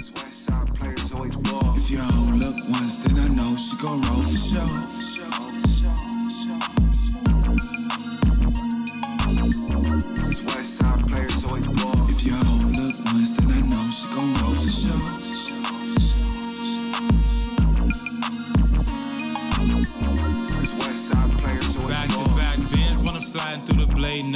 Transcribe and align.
These 0.00 0.14
West 0.14 0.46
Side 0.46 0.74
players 0.76 1.12
always 1.12 1.36
ball. 1.36 1.74
If 1.76 1.90
you 1.90 1.98
don't 1.98 2.38
look 2.38 2.54
once, 2.70 3.04
then 3.04 3.18
I 3.18 3.28
know 3.28 3.54
she 3.54 3.76
gon' 3.76 4.00
roll 4.00 4.22
for 4.22 4.34
sure. 4.34 4.62
For 4.62 5.00
sure, 5.02 5.30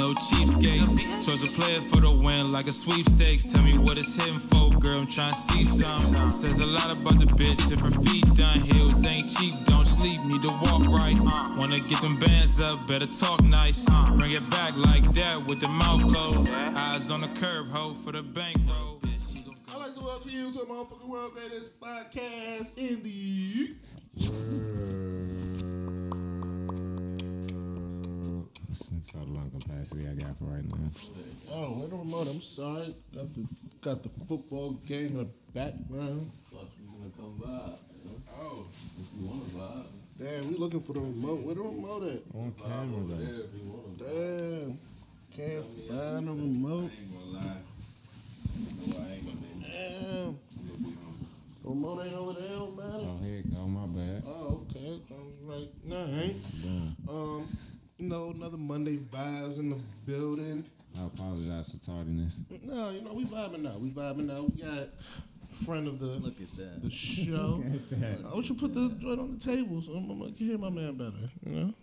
no 0.05 0.13
cheapskates. 0.13 1.25
Chose 1.25 1.41
to 1.41 1.61
play 1.61 1.75
it 1.75 1.83
for 1.83 2.01
the 2.01 2.11
win 2.11 2.51
like 2.51 2.67
a 2.67 2.71
sweepstakes. 2.71 3.43
Tell 3.43 3.63
me 3.63 3.77
what 3.77 3.97
it's 3.97 4.15
hitting 4.15 4.39
for, 4.39 4.54
girl. 4.85 5.01
I'm 5.01 5.07
trying 5.07 5.33
to 5.33 5.39
see 5.39 5.63
some. 5.63 6.29
Says 6.29 6.59
a 6.59 6.65
lot 6.65 6.91
about 6.91 7.19
the 7.19 7.25
bitch. 7.25 7.71
If 7.71 7.79
her 7.79 7.91
feet 7.91 8.25
done, 8.35 8.59
heels 8.59 9.03
ain't 9.05 9.27
cheap. 9.35 9.55
Don't 9.65 9.85
sleep, 9.85 10.23
need 10.25 10.41
to 10.43 10.49
walk 10.49 10.85
right. 10.85 11.15
Wanna 11.57 11.79
get 11.89 12.01
them 12.01 12.19
bands 12.19 12.61
up, 12.61 12.85
better 12.87 13.07
talk 13.07 13.41
nice. 13.43 13.85
Bring 14.17 14.31
it 14.31 14.47
back 14.51 14.77
like 14.77 15.11
that 15.13 15.37
with 15.47 15.59
the 15.59 15.67
mouth 15.67 16.01
closed. 16.01 16.53
Eyes 16.53 17.09
on 17.09 17.21
the 17.21 17.29
curb, 17.39 17.67
hoe 17.69 17.93
for 17.93 18.11
the 18.11 18.21
bankroll. 18.21 18.99
Bitch, 19.01 19.35
I'd 19.73 19.79
like 19.79 19.93
to 19.95 20.01
welcome 20.01 20.29
you 20.29 20.51
to 20.51 20.59
the 20.59 20.65
motherfucking 20.65 21.07
world 21.07 21.33
greatest 21.33 21.79
podcast 21.79 22.77
in 22.77 23.01
the. 23.03 25.04
That's 29.05 29.23
how 29.23 29.33
long 29.33 29.51
capacity 29.51 30.07
I 30.09 30.15
got 30.15 30.35
for 30.39 30.45
right 30.45 30.65
now. 30.65 30.89
Oh, 31.51 31.77
wait 31.77 31.93
a 31.93 31.95
remote. 31.95 32.27
I'm 32.27 32.41
sorry. 32.41 32.95
Got 33.13 33.35
the 33.35 33.45
got 33.79 34.01
the 34.01 34.09
football 34.25 34.71
game 34.87 35.05
in 35.05 35.17
the 35.17 35.27
background. 35.53 36.31
Thought 36.51 36.69
you 36.81 36.89
was 37.03 37.13
gonna 37.13 37.37
come 37.37 37.37
by. 37.37 37.73
Oh, 38.41 38.65
if 38.65 39.07
you 39.13 39.27
wanna 39.27 39.43
vibe, 39.53 39.85
Damn, 40.17 40.49
we 40.49 40.55
looking 40.57 40.81
for 40.81 40.93
the 40.93 41.01
remote. 41.01 41.41
Where 41.41 41.53
the 41.53 41.61
remote 41.61 42.01
at? 42.01 42.21
On 42.33 42.51
camera 42.57 43.03
though. 43.03 43.15
there 43.15 43.45
if 43.45 43.53
you 43.53 43.69
wanna. 43.69 43.93
Damn, 44.01 44.77
can't 45.37 45.65
find 45.65 46.27
the 46.27 46.31
remote. 46.31 46.89
ain't 46.97 47.13
gonna 47.13 47.45
lie. 47.45 47.61
No, 48.87 48.97
I 48.97 49.11
ain't 49.13 49.23
gonna 49.23 49.37
be. 49.37 49.49
Damn, 49.69 50.39
the 51.61 51.69
remote 51.69 52.05
ain't 52.05 52.15
over 52.15 52.33
there, 52.41 52.57
man. 52.57 53.05
Oh, 53.05 53.19
here 53.21 53.37
it 53.37 53.53
go. 53.53 53.67
My 53.67 53.85
bad. 53.85 54.23
Oh, 54.25 54.65
okay. 54.65 54.99
Sounds 55.07 55.43
right 55.43 55.69
nine. 55.85 56.41
Um, 57.07 57.47
you 57.97 58.09
know, 58.09 58.31
another 58.35 58.57
Monday 58.57 58.97
vibes 58.97 59.59
in 59.59 59.69
the 59.71 59.79
building. 60.05 60.65
I 60.99 61.05
apologize 61.05 61.71
for 61.71 61.85
tardiness. 61.85 62.41
No, 62.63 62.89
you 62.91 63.01
know, 63.01 63.13
we 63.13 63.25
vibing 63.25 63.59
now. 63.61 63.77
We 63.77 63.89
vibing 63.91 64.25
now. 64.27 64.43
We 64.43 64.61
got 64.61 64.89
friend 65.65 65.87
of 65.87 65.99
the 65.99 66.05
Look 66.07 66.39
at 66.41 66.55
that. 66.57 66.83
the 66.83 66.89
show. 66.89 67.63
I 68.31 68.35
wish 68.35 68.49
you 68.49 68.55
put 68.55 68.73
the 68.73 68.89
joint 68.99 69.19
on 69.19 69.33
the 69.37 69.39
table 69.39 69.81
so 69.81 69.93
I'm, 69.93 70.11
I 70.21 70.25
can 70.27 70.35
hear 70.47 70.57
my 70.57 70.69
man 70.69 70.95
better. 70.97 71.29
You 71.45 71.51
know. 71.55 71.73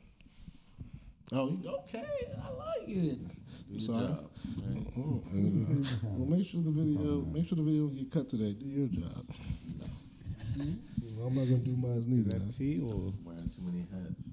Oh, 1.35 1.49
you- 1.63 1.69
okay. 1.85 2.05
I 2.43 2.51
like 2.53 2.89
it. 2.89 3.19
Do 3.71 3.79
Sorry. 3.79 3.99
your 4.01 4.09
job. 4.09 4.31
Oh, 4.99 5.23
uh, 5.27 5.99
well, 6.05 6.29
make 6.29 6.47
sure 6.47 6.61
the 6.63 6.71
video, 6.71 7.23
make 7.33 7.47
sure 7.47 7.57
the 7.57 7.63
video 7.63 7.87
get 7.89 8.11
cut 8.11 8.29
today. 8.29 8.53
Do 8.53 8.67
your 8.67 8.89
job. 8.89 9.25
Well, 11.17 11.29
I'm 11.29 11.35
not 11.35 11.45
gonna 11.47 11.59
do 11.59 11.77
mine 11.77 11.97
Is 11.99 12.07
neither. 12.09 12.39
that 12.39 12.51
T 12.53 12.81
or? 12.83 13.13
Wearing 13.25 13.49
too 13.49 13.63
many 13.63 13.87
hats. 13.91 14.25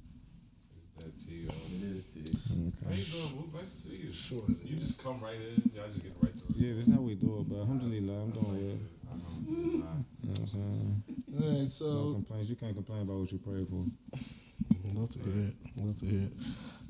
That 1.00 1.18
T. 1.20 1.44
It 1.48 1.84
is 1.84 2.06
T. 2.14 2.20
How 2.50 2.56
you 2.56 2.72
Okay. 2.84 2.96
doing, 2.96 3.36
Mook? 3.38 3.54
Nice 3.54 3.72
to 3.72 3.88
see 3.88 3.96
you. 4.04 4.12
Sure. 4.12 4.44
You 4.64 4.76
just 4.78 5.02
come 5.04 5.20
right 5.22 5.36
in. 5.36 5.72
Y'all 5.74 5.88
just 5.88 6.04
get 6.04 6.14
right 6.22 6.34
through. 6.34 6.54
Yeah, 6.56 6.74
this 6.74 6.88
is 6.88 6.94
how 6.94 7.02
we 7.02 7.16
do 7.16 7.40
it, 7.40 7.50
but 7.50 7.60
alhamdulillah, 7.60 8.22
I'm 8.24 8.32
doing 8.32 8.46
well. 8.46 8.60
You 8.60 8.80
Alhamdulillah. 9.12 9.80
know 9.80 10.32
what 10.32 10.40
I'm 10.40 10.48
saying? 10.48 11.04
All 11.34 11.40
right, 11.50 11.58
No 11.60 11.66
so 11.66 12.14
complaints. 12.14 12.50
You 12.50 12.56
can't 12.56 12.76
complain 12.76 13.02
about 13.04 13.20
what 13.20 13.32
you 13.32 13.38
pray 13.40 13.66
for. 13.66 13.86
love 15.00 15.10
to 15.12 15.20
hear 15.20 15.48
it. 15.48 15.56
Love 15.78 15.96
to 15.96 16.06
hear 16.06 16.22
it. 16.24 16.34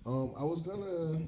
Um, 0.06 0.32
I 0.40 0.44
was 0.44 0.62
gonna. 0.62 1.28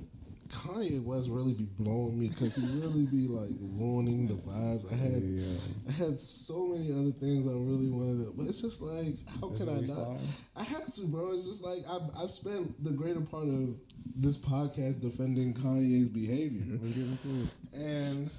Kanye 0.51 1.03
West 1.03 1.29
really 1.29 1.53
be 1.53 1.67
blowing 1.79 2.19
me 2.19 2.27
because 2.29 2.55
he 2.55 2.61
really 2.81 3.05
be 3.07 3.27
like 3.27 3.51
ruining 3.59 4.27
the 4.27 4.33
vibes. 4.35 4.91
I 4.91 4.95
had 4.95 5.23
Yeah. 5.23 5.57
I 5.87 5.91
had 5.91 6.19
so 6.19 6.67
many 6.67 6.91
other 6.91 7.11
things 7.11 7.47
I 7.47 7.51
really 7.55 7.89
wanted 7.89 8.25
to, 8.25 8.33
but 8.35 8.47
it's 8.47 8.61
just 8.61 8.81
like, 8.81 9.15
how 9.39 9.49
That's 9.49 9.63
can 9.63 9.69
I 9.69 9.79
not? 9.79 9.87
started? 9.87 10.21
I 10.57 10.63
have 10.63 10.93
to, 10.93 11.07
bro. 11.07 11.31
It's 11.31 11.45
just 11.45 11.63
like 11.63 11.79
I've, 11.89 12.23
I've 12.23 12.31
spent 12.31 12.83
the 12.83 12.91
greater 12.91 13.21
part 13.21 13.47
of 13.47 13.75
this 14.15 14.37
podcast 14.37 15.01
defending 15.01 15.53
Kanye's 15.53 16.09
behavior, 16.09 16.77
Let's 16.81 16.93
get 16.93 17.05
into 17.05 17.29
it. 17.43 17.49
and 17.73 18.29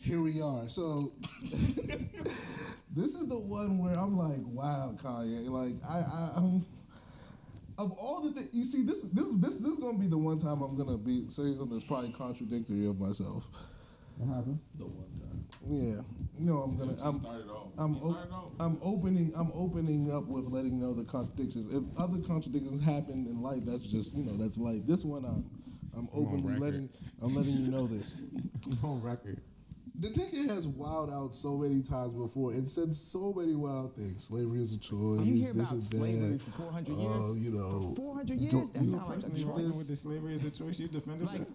here 0.00 0.20
we 0.22 0.40
are. 0.40 0.68
So 0.68 1.12
this 2.94 3.14
is 3.14 3.26
the 3.28 3.38
one 3.38 3.78
where 3.78 3.98
I'm 3.98 4.16
like, 4.16 4.42
wow, 4.44 4.94
Kanye. 5.02 5.48
Like 5.48 5.74
I, 5.88 5.98
I 5.98 6.30
I'm. 6.36 6.64
Of 7.76 7.92
all 7.92 8.20
the 8.20 8.30
things 8.30 8.48
you 8.52 8.64
see, 8.64 8.82
this 8.82 9.02
this 9.02 9.30
this 9.34 9.58
this 9.58 9.72
is 9.72 9.78
gonna 9.78 9.98
be 9.98 10.06
the 10.06 10.18
one 10.18 10.38
time 10.38 10.62
I'm 10.62 10.76
gonna 10.76 10.96
be 10.98 11.28
saying 11.28 11.56
something 11.56 11.70
that's 11.70 11.84
probably 11.84 12.12
contradictory 12.12 12.86
of 12.86 13.00
myself. 13.00 13.48
What 14.16 14.34
happened? 14.34 14.60
The 14.78 14.84
one 14.84 15.10
time. 15.18 15.44
Yeah, 15.66 16.00
no, 16.38 16.58
I'm 16.58 16.76
gonna. 16.78 16.96
I'm, 17.02 17.20
started 17.20 17.50
off. 17.50 17.68
I'm, 17.76 17.96
op- 17.96 18.32
off. 18.32 18.52
I'm 18.60 18.78
opening. 18.82 19.32
I'm 19.36 19.50
opening 19.54 20.12
up 20.12 20.26
with 20.26 20.46
letting 20.46 20.80
know 20.80 20.92
the 20.92 21.04
contradictions. 21.04 21.66
If 21.74 21.82
other 21.98 22.18
contradictions 22.18 22.82
happen 22.84 23.26
in 23.26 23.42
life, 23.42 23.60
that's 23.64 23.82
just 23.86 24.16
you 24.16 24.24
know 24.24 24.36
that's 24.36 24.58
life. 24.58 24.86
This 24.86 25.04
one, 25.04 25.24
I'm, 25.24 25.44
I'm 25.96 26.08
openly 26.14 26.54
record. 26.54 26.60
letting. 26.62 26.88
I'm 27.22 27.34
letting 27.34 27.54
you 27.54 27.70
know 27.72 27.88
this. 27.88 28.22
On 28.84 29.02
record. 29.02 29.40
The 29.96 30.08
nigga 30.08 30.48
has 30.48 30.66
wild 30.66 31.12
out 31.12 31.34
so 31.36 31.56
many 31.56 31.80
times 31.80 32.12
before 32.12 32.50
and 32.52 32.68
said 32.68 32.92
so 32.92 33.32
many 33.32 33.54
wild 33.54 33.94
things. 33.94 34.24
Slavery 34.24 34.60
is 34.60 34.72
a 34.72 34.78
choice. 34.78 35.20
you 35.24 35.34
hear 35.40 35.52
this 35.52 35.70
about 35.70 35.82
and 35.82 35.90
slavery 35.90 36.30
that. 36.32 36.42
for 36.42 36.50
400 36.62 36.92
uh, 36.92 36.96
years? 36.96 37.10
Oh, 37.14 37.34
you 37.36 37.50
know. 37.52 37.94
400 37.96 38.40
years? 38.40 38.52
Don't- 38.52 38.72
That 38.74 38.82
you 38.82 38.90
sound 38.90 38.92
like 39.02 39.08
a 39.08 39.12
Personally, 39.14 39.40
choice. 39.42 39.48
rocking 39.50 39.66
with 39.78 39.88
the 39.88 39.96
slavery 39.96 40.34
is 40.34 40.44
a 40.44 40.50
choice, 40.50 40.80
you 40.80 40.88
defended 40.88 41.26
Like, 41.28 41.38
that? 41.46 41.48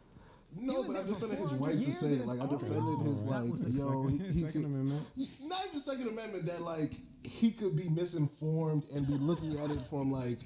No, 0.57 0.83
but 0.83 0.95
I 0.95 1.01
there 1.03 1.13
for 1.15 1.27
defended 1.27 1.39
his 1.39 1.53
right 1.53 1.81
to 1.81 1.91
say 1.91 2.07
it. 2.13 2.25
Like 2.25 2.39
I 2.39 2.47
defended 2.47 2.99
his 3.05 3.23
wrong. 3.25 3.27
like, 3.27 3.43
That 3.43 3.51
was 3.51 3.61
the 3.61 3.71
yo, 3.71 4.07
second, 4.07 4.19
he, 4.19 4.25
he 4.25 4.31
second 4.39 4.51
could- 4.63 4.65
amendment. 4.71 5.01
not 5.43 5.65
even 5.67 5.79
Second 5.81 6.07
Amendment 6.07 6.45
that 6.47 6.61
like 6.61 6.93
he 7.23 7.51
could 7.51 7.75
be 7.75 7.87
misinformed 7.89 8.83
and 8.95 9.05
be 9.05 9.13
looking 9.15 9.59
at 9.59 9.69
it 9.69 9.79
from 9.81 10.11
like 10.11 10.39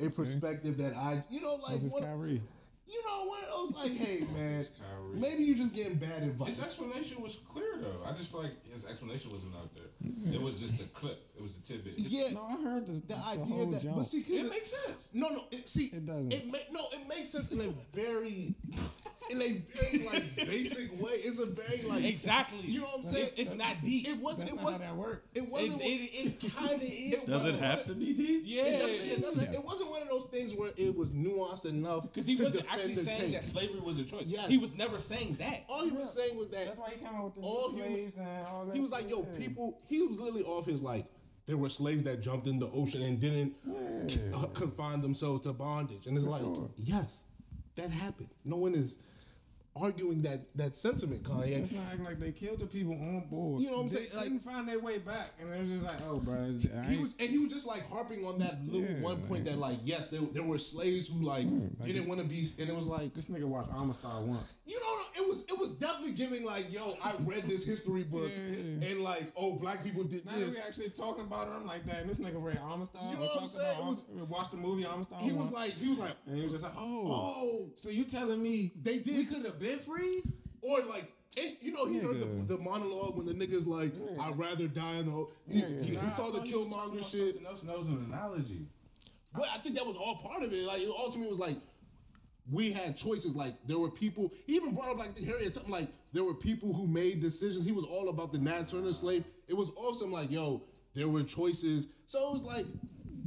a 0.00 0.08
perspective 0.08 0.78
that 0.78 0.94
I, 0.96 1.22
you 1.28 1.40
know, 1.42 1.56
like 1.56 1.76
Of 1.76 1.82
his 1.82 1.92
what- 1.92 2.04
Kyrie. 2.04 2.40
You 2.92 3.02
know, 3.06 3.24
what? 3.26 3.44
I 3.44 3.62
was 3.62 3.72
like, 3.74 3.96
hey 3.96 4.20
man, 4.36 4.66
maybe 5.14 5.44
you're 5.44 5.56
just 5.56 5.74
getting 5.74 5.96
bad 5.96 6.22
advice. 6.22 6.48
His 6.48 6.60
explanation 6.60 7.22
was 7.22 7.36
clear 7.48 7.78
though. 7.80 8.04
I 8.06 8.12
just 8.12 8.30
feel 8.32 8.42
like 8.42 8.66
his 8.72 8.86
explanation 8.86 9.30
wasn't 9.32 9.54
out 9.56 9.70
there. 9.74 9.84
It 10.34 10.40
was 10.40 10.60
just 10.60 10.80
a 10.82 10.84
clip. 10.88 11.18
It 11.36 11.42
was 11.42 11.56
a 11.56 11.62
tidbit. 11.62 11.94
It, 11.94 12.00
Yeah, 12.08 12.30
No, 12.34 12.44
I 12.44 12.62
heard 12.62 12.86
the, 12.86 12.92
the 12.92 13.00
the 13.06 13.14
idea 13.16 13.44
whole 13.44 13.66
that, 13.66 13.82
jump. 13.82 13.96
but 13.96 14.04
see, 14.04 14.20
it 14.20 14.44
it- 14.46 14.50
makes 14.50 14.74
sense. 14.86 15.08
no, 15.14 15.28
no, 15.28 15.44
it, 15.50 15.68
see, 15.68 15.86
It 15.86 16.04
doesn't. 16.04 16.32
It 16.32 16.46
ma- 16.46 16.58
no, 16.72 16.80
it 16.92 17.08
makes 17.08 17.28
sense 17.30 17.50
in 17.50 17.60
a 17.60 17.68
very, 17.96 18.54
in 19.30 19.42
a 19.42 19.62
very 19.74 20.04
like 20.06 20.36
basic 20.36 20.90
way. 21.00 21.12
It's 21.12 21.38
a 21.40 21.46
very 21.46 21.88
like 21.88 22.04
Exactly. 22.04 22.60
You 22.62 22.80
know 22.80 22.86
what 22.86 22.98
I'm 23.00 23.04
saying? 23.04 23.28
It's, 23.36 23.50
it's 23.50 23.54
not 23.54 23.76
deep. 23.84 24.08
It 24.08 24.16
wasn't. 24.18 24.50
That's 24.50 24.60
It 24.60 24.64
wasn't. 24.64 24.82
that 24.82 24.96
worked. 24.96 25.36
It 25.36 25.48
wasn't. 25.48 25.82
It, 25.82 25.84
it, 25.86 26.44
it 26.44 26.54
kind 26.56 26.72
of 26.74 26.82
is. 26.82 27.10
Does 27.24 27.28
it 27.28 27.32
wasn't 27.32 27.60
have 27.60 27.78
one- 27.80 27.86
to 27.88 27.94
be 27.94 28.12
deep? 28.14 28.42
Yeah. 28.46 28.62
It, 28.64 28.78
doesn't, 28.80 29.00
it, 29.10 29.22
doesn't, 29.22 29.54
it 29.54 29.64
wasn't 29.64 29.90
one 29.90 30.02
of 30.02 30.08
those 30.08 30.24
things 30.30 30.54
where 30.54 30.70
it 30.76 30.96
was 30.96 31.10
nuanced 31.12 31.66
enough 31.66 32.04
Because 32.04 32.26
he 32.26 32.34
to 32.36 32.44
wasn't 32.44 32.66
actually 32.72 32.96
saying 32.96 33.20
take. 33.20 33.32
that 33.34 33.44
slavery 33.44 33.80
was 33.80 33.98
a 33.98 34.04
choice. 34.04 34.24
Yes. 34.26 34.48
He 34.48 34.58
was 34.58 34.74
never 34.74 34.98
saying 34.98 35.34
that. 35.38 35.64
All 35.68 35.84
he 35.84 35.90
was 35.90 36.12
saying 36.12 36.36
was 36.36 36.48
that 36.50 36.66
That's 36.66 36.78
why 36.78 36.90
he 36.90 36.96
came 37.04 37.14
out 37.14 37.24
with 37.24 37.34
the 37.36 37.40
all 37.42 37.70
he, 37.72 37.78
slaves 37.80 38.16
and 38.18 38.28
all 38.46 38.64
that. 38.66 38.74
he 38.74 38.80
was 38.80 38.90
like, 38.90 39.08
"Yo, 39.10 39.22
shit. 39.22 39.38
people." 39.38 39.78
He 39.86 40.02
was 40.02 40.18
literally 40.18 40.44
off 40.44 40.66
his 40.66 40.82
like. 40.82 41.06
There 41.46 41.56
were 41.56 41.68
slaves 41.68 42.04
that 42.04 42.20
jumped 42.20 42.46
in 42.46 42.60
the 42.60 42.70
ocean 42.72 43.02
and 43.02 43.18
didn't 43.18 43.56
uh, 44.34 44.46
confine 44.54 45.00
themselves 45.00 45.40
to 45.42 45.52
bondage, 45.52 46.06
and 46.06 46.16
it's 46.16 46.26
like, 46.26 46.42
sure. 46.42 46.70
yes, 46.76 47.30
that 47.74 47.90
happened. 47.90 48.28
No 48.44 48.56
one 48.56 48.72
is 48.74 48.98
arguing 49.80 50.22
that 50.22 50.54
that 50.56 50.74
sentiment, 50.74 51.22
Kanye. 51.22 51.58
It's 51.58 51.72
not 51.72 51.84
acting 51.90 52.04
like 52.04 52.18
they 52.18 52.32
killed 52.32 52.60
the 52.60 52.66
people 52.66 52.92
on 52.94 53.24
board. 53.30 53.62
You 53.62 53.70
know 53.70 53.78
what 53.78 53.82
I'm 53.84 53.88
they 53.88 53.94
saying? 53.94 54.08
Like- 54.14 54.22
couldn't 54.24 54.40
find 54.40 54.68
their 54.68 54.78
way 54.78 54.98
back, 54.98 55.30
and 55.40 55.52
it 55.52 55.58
was 55.60 55.70
just 55.70 55.84
like, 55.84 55.96
oh, 56.08 56.18
bro, 56.18 56.50
He 56.88 56.96
was, 56.98 57.14
and 57.18 57.28
he 57.30 57.38
was 57.38 57.52
just 57.52 57.66
like 57.66 57.86
harping 57.88 58.24
on 58.24 58.38
that 58.40 58.58
little 58.64 58.82
Yeah, 58.88 59.00
one 59.02 59.16
point 59.22 59.44
that, 59.46 59.58
like, 59.58 59.78
yes, 59.84 60.10
there, 60.10 60.20
there 60.32 60.42
were 60.42 60.58
slaves 60.58 61.08
who 61.08 61.24
like 61.24 61.46
like 61.78 61.86
didn't 61.92 62.08
want 62.08 62.20
to 62.20 62.26
be, 62.26 62.44
and 62.58 62.68
it 62.68 62.74
was 62.76 62.86
like, 62.86 63.14
this 63.14 63.28
nigga 63.30 63.44
watched 63.44 63.70
Amistad 63.72 64.26
once. 64.26 64.56
you 64.66 64.78
know, 64.78 65.22
it 65.22 65.28
was 65.28 65.44
it 65.44 65.58
was 65.58 65.70
definitely 65.76 66.12
giving 66.12 66.44
like, 66.44 66.72
yo, 66.72 66.92
I 67.04 67.12
read 67.20 67.42
this 67.44 67.66
history 67.66 68.04
book, 68.04 68.30
Yeah. 68.34 68.88
and 68.88 69.00
like, 69.02 69.24
oh, 69.36 69.56
black 69.58 69.82
people 69.84 70.04
did 70.04 70.24
Now 70.26 70.32
this. 70.32 70.56
we 70.56 70.62
actually 70.66 70.90
talking 70.90 71.24
about 71.24 71.48
it, 71.48 71.52
I'm 71.54 71.66
like, 71.66 71.84
damn, 71.86 72.06
this 72.06 72.20
nigga 72.20 72.42
read 72.42 72.58
Amistad. 72.72 73.00
You 73.10 73.16
know 73.16 73.22
what 73.22 73.40
I'm 73.42 73.46
saying? 73.46 73.78
It 73.78 73.84
was- 73.84 74.06
Am- 74.10 74.28
watched 74.28 74.50
the 74.52 74.56
movie 74.56 74.84
Amistad 74.84 75.18
He 75.20 75.32
was 75.32 75.50
like, 75.52 75.72
he 75.72 75.88
was 75.88 75.98
like, 75.98 76.12
and 76.26 76.36
he 76.36 76.42
was 76.42 76.52
just 76.52 76.64
like, 76.64 76.74
oh, 76.76 77.06
oh, 77.10 77.70
so 77.74 77.90
you 77.90 78.04
telling 78.04 78.42
me 78.42 78.72
they 78.82 78.98
did, 78.98 79.16
we 79.16 79.24
could 79.24 79.44
have 79.44 79.58
been 79.58 79.69
freed? 79.78 80.22
or 80.62 80.80
like. 80.88 81.12
And, 81.38 81.56
you 81.60 81.70
know, 81.72 81.86
he 81.86 81.98
heard 82.00 82.20
the, 82.20 82.56
the 82.56 82.58
monologue 82.60 83.16
when 83.16 83.24
the 83.24 83.32
nigga's 83.32 83.64
like, 83.64 83.92
"I'd 84.20 84.36
rather 84.36 84.66
die 84.66 84.96
in 84.98 85.06
the." 85.06 85.26
He, 85.48 85.60
he, 85.60 85.94
he 85.94 86.08
saw 86.08 86.30
the 86.30 86.40
Killmonger 86.40 87.08
shit. 87.08 87.34
Something 87.34 87.46
else. 87.46 87.62
That 87.62 87.78
was 87.78 87.86
an 87.86 88.04
analogy. 88.08 88.66
But 89.32 89.46
I 89.54 89.58
think 89.58 89.76
that 89.76 89.86
was 89.86 89.94
all 89.94 90.16
part 90.16 90.42
of 90.42 90.52
it. 90.52 90.64
Like 90.64 90.80
it 90.80 90.88
ultimately 90.88 91.28
was 91.28 91.38
like 91.38 91.54
we 92.50 92.72
had 92.72 92.96
choices. 92.96 93.36
Like 93.36 93.54
there 93.64 93.78
were 93.78 93.90
people. 93.90 94.32
He 94.48 94.56
even 94.56 94.74
brought 94.74 94.90
up 94.90 94.98
like 94.98 95.14
the 95.14 95.24
Harriet 95.24 95.54
something 95.54 95.70
like 95.70 95.88
there 96.12 96.24
were 96.24 96.34
people 96.34 96.72
who 96.72 96.88
made 96.88 97.20
decisions. 97.20 97.64
He 97.64 97.72
was 97.72 97.84
all 97.84 98.08
about 98.08 98.32
the 98.32 98.38
Nat 98.38 98.66
Turner 98.66 98.92
slave. 98.92 99.24
It 99.46 99.54
was 99.54 99.70
awesome. 99.76 100.10
Like, 100.10 100.32
yo, 100.32 100.64
there 100.94 101.08
were 101.08 101.22
choices. 101.22 101.92
So 102.06 102.28
it 102.28 102.32
was 102.32 102.42
like, 102.42 102.66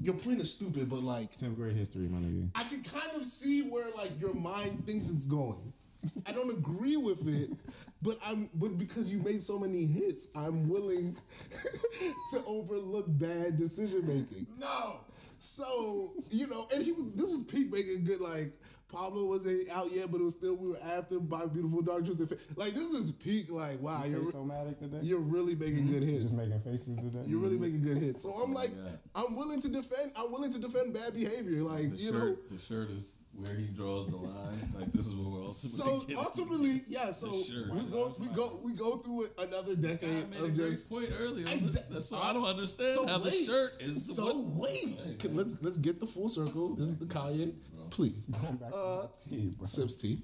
your 0.01 0.15
point 0.15 0.41
is 0.41 0.53
stupid, 0.53 0.89
but 0.89 1.03
like, 1.03 1.31
Tenth 1.31 1.55
grade 1.55 1.77
history, 1.77 2.09
my 2.09 2.17
nigga. 2.17 2.49
I 2.55 2.63
can 2.63 2.83
kind 2.83 3.15
of 3.15 3.23
see 3.23 3.61
where 3.61 3.89
like 3.95 4.11
your 4.19 4.33
mind 4.33 4.85
thinks 4.85 5.09
it's 5.09 5.25
going. 5.25 5.71
I 6.25 6.31
don't 6.31 6.49
agree 6.51 6.97
with 6.97 7.27
it, 7.27 7.49
but 8.01 8.17
I'm 8.25 8.49
but 8.55 8.77
because 8.77 9.11
you 9.11 9.19
made 9.19 9.41
so 9.41 9.57
many 9.59 9.85
hits, 9.85 10.29
I'm 10.35 10.67
willing 10.69 11.15
to 12.33 12.43
overlook 12.47 13.05
bad 13.07 13.57
decision 13.57 14.01
making. 14.07 14.47
No. 14.59 14.97
So 15.39 16.13
you 16.31 16.47
know, 16.47 16.67
and 16.73 16.83
he 16.83 16.91
was 16.91 17.11
this 17.13 17.31
was 17.31 17.43
peak 17.43 17.71
making 17.71 18.05
good. 18.05 18.21
Like 18.21 18.53
Pablo 18.91 19.25
wasn't 19.25 19.69
out 19.71 19.91
yet, 19.91 20.11
but 20.11 20.21
it 20.21 20.23
was 20.23 20.35
still 20.35 20.55
we 20.55 20.69
were 20.69 20.77
after 20.81 21.19
by 21.19 21.45
Beautiful 21.47 21.81
Dark 21.81 22.05
Twisted 22.05 22.29
Fa- 22.29 22.37
Like 22.55 22.73
this 22.73 22.93
is 22.93 23.11
peak. 23.11 23.51
Like 23.51 23.81
wow, 23.81 24.03
you're 24.05 24.23
Face-O-Matic 24.23 24.79
today. 24.79 24.99
you're 25.01 25.19
really 25.19 25.55
making 25.55 25.87
good 25.87 26.03
hits. 26.03 26.21
Just 26.21 26.37
making 26.37 26.59
faces 26.61 26.95
today. 26.97 27.23
You're 27.25 27.39
really 27.39 27.57
making 27.57 27.81
good 27.81 27.97
hits. 27.97 28.21
So 28.23 28.29
I'm 28.31 28.51
oh 28.51 28.53
like, 28.55 28.69
God. 28.73 28.99
I'm 29.27 29.35
willing 29.35 29.59
to 29.61 29.69
defend. 29.69 30.13
I'm 30.15 30.31
willing 30.31 30.51
to 30.51 30.59
defend 30.59 30.93
bad 30.93 31.13
behavior. 31.13 31.63
Like 31.63 31.89
The 31.91 31.97
you 31.97 32.11
know. 32.13 32.37
the 32.49 32.59
shirt 32.59 32.89
is 32.91 33.17
where 33.35 33.55
he 33.55 33.65
draws 33.65 34.07
the 34.07 34.15
line. 34.17 34.71
Like 34.77 34.91
this 34.91 35.07
is 35.07 35.15
what 35.15 35.31
we're 35.41 35.47
So 35.47 35.83
ultimately. 35.83 36.05
getting. 36.15 36.17
ultimately, 36.25 36.81
yeah. 36.87 37.11
So 37.11 37.31
Sure. 37.41 37.71
we 37.73 37.81
go, 37.85 38.15
we 38.19 38.27
go, 38.27 38.59
we 38.63 38.73
go 38.73 38.97
through 38.97 39.27
another 39.39 39.75
Guy 39.75 39.89
decade 39.89 40.29
made 40.29 40.39
a 40.39 40.45
of 40.45 40.55
great 40.55 40.69
just. 40.69 40.89
point 40.89 41.09
earlier. 41.17 41.45
Exa- 41.47 41.89
That's 41.89 42.05
so 42.07 42.17
I 42.19 42.31
don't 42.33 42.45
understand 42.45 42.93
So 42.93 43.07
how 43.07 43.17
the 43.19 43.31
shirt 43.31 43.81
is. 43.81 44.15
So 44.15 44.25
what- 44.39 44.69
wait, 44.71 45.19
Can- 45.19 45.35
let's 45.35 45.61
let's 45.63 45.77
get 45.79 45.99
the 45.99 46.07
full 46.07 46.29
circle. 46.29 46.75
This 46.75 46.87
is 46.87 46.97
the 46.97 47.05
Kanye, 47.05 47.53
please. 47.89 48.27
Going 48.27 48.55
back 48.57 48.71
Uh, 48.73 49.01
to 49.03 49.09
my 49.31 49.37
tea, 49.37 49.49
bro. 49.57 49.65
Sips 49.65 49.95
tea. 49.95 50.21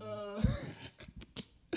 Uh, 0.00 0.42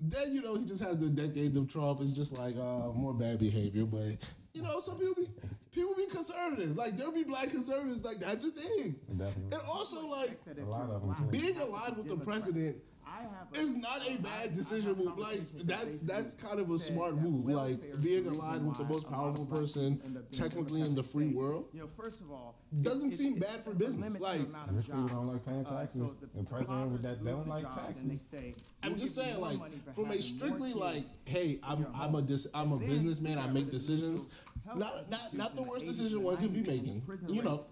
then 0.00 0.34
you 0.34 0.42
know 0.42 0.56
he 0.56 0.64
just 0.66 0.82
has 0.82 0.98
the 0.98 1.08
decade 1.08 1.56
of 1.56 1.68
Trump. 1.68 2.00
It's 2.00 2.12
just 2.12 2.36
like 2.38 2.56
uh, 2.56 2.90
more 2.92 3.14
bad 3.14 3.38
behavior, 3.38 3.84
but 3.84 4.16
you 4.54 4.62
know 4.62 4.80
some 4.80 4.98
people 4.98 5.14
be 5.14 5.28
people 5.74 5.94
be 5.94 6.06
conservatives. 6.06 6.76
Like 6.76 6.96
there'll 6.96 7.12
be 7.12 7.24
black 7.24 7.50
conservatives. 7.50 8.04
Like 8.04 8.18
that's 8.18 8.44
a 8.44 8.50
thing. 8.50 8.96
Definitely. 9.16 9.56
And 9.58 9.62
also 9.68 10.06
like 10.06 10.38
A 10.58 10.64
lot 10.64 10.90
of 10.90 11.02
them 11.02 11.14
too. 11.16 11.38
being 11.38 11.56
aligned 11.58 11.96
with 11.96 12.08
the 12.08 12.16
president 12.16 12.76
is 13.54 13.76
not 13.76 14.00
a 14.08 14.16
bad 14.16 14.52
decision 14.54 14.96
move. 14.96 15.16
Like 15.18 15.40
that's 15.64 16.00
that's 16.00 16.34
kind 16.34 16.58
of 16.58 16.70
a 16.70 16.78
smart 16.78 17.16
move. 17.16 17.46
Like 17.46 17.78
being 18.02 18.26
aligned 18.26 18.66
with 18.66 18.78
the 18.78 18.84
most 18.84 19.08
powerful 19.10 19.44
person, 19.46 20.00
technically 20.32 20.80
in 20.80 20.94
the 20.94 21.02
free 21.02 21.28
world, 21.28 21.66
You 21.72 21.80
know, 21.82 21.88
first 21.96 22.20
of 22.20 22.30
all, 22.32 22.56
doesn't 22.80 23.12
seem 23.12 23.38
bad 23.38 23.60
for 23.62 23.74
business. 23.74 24.18
Like, 24.18 24.40
Rich 24.70 24.86
people 24.86 25.06
don't 25.08 25.26
like 25.26 25.44
paying 25.44 25.66
Uh, 25.66 25.78
taxes. 25.80 26.08
so 26.10 26.26
The 26.34 26.44
president 26.44 26.90
with 26.92 27.02
that 27.02 27.22
profits 27.22 27.44
don't 27.44 27.48
like 27.48 27.70
taxes. 27.74 28.24
I'm 28.82 28.96
just 28.96 29.14
saying, 29.14 29.40
like 29.40 29.60
from 29.94 30.10
a 30.10 30.20
strictly 30.20 30.72
like, 30.72 31.04
hey, 31.26 31.60
I'm 31.62 31.86
I'm 31.94 32.14
a 32.14 32.22
dis, 32.22 32.46
I'm 32.54 32.72
a 32.72 32.78
businessman. 32.78 33.38
I 33.38 33.46
make 33.52 33.70
decisions. 33.70 34.26
Not 34.66 35.10
not 35.10 35.34
not 35.34 35.56
the 35.56 35.62
worst 35.62 35.86
decision 35.86 36.22
one 36.22 36.36
could 36.36 36.52
be 36.52 36.60
making. 36.62 37.02
You 37.28 37.42
know. 37.42 37.66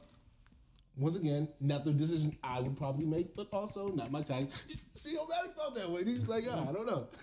Once 0.97 1.17
again, 1.17 1.49
not 1.61 1.85
the 1.85 1.93
decision 1.93 2.31
I 2.43 2.61
would 2.61 2.77
probably 2.77 3.07
make, 3.07 3.35
but 3.35 3.47
also 3.53 3.87
not 3.95 4.11
my 4.11 4.21
tax. 4.21 4.65
See, 4.93 5.17
Omatic 5.17 5.57
felt 5.57 5.75
that 5.77 5.89
way. 5.89 6.05
He 6.05 6.13
was 6.13 6.29
like, 6.29 6.45
oh, 6.51 6.67
I 6.69 6.73
don't 6.73 6.87
know. 6.87 7.07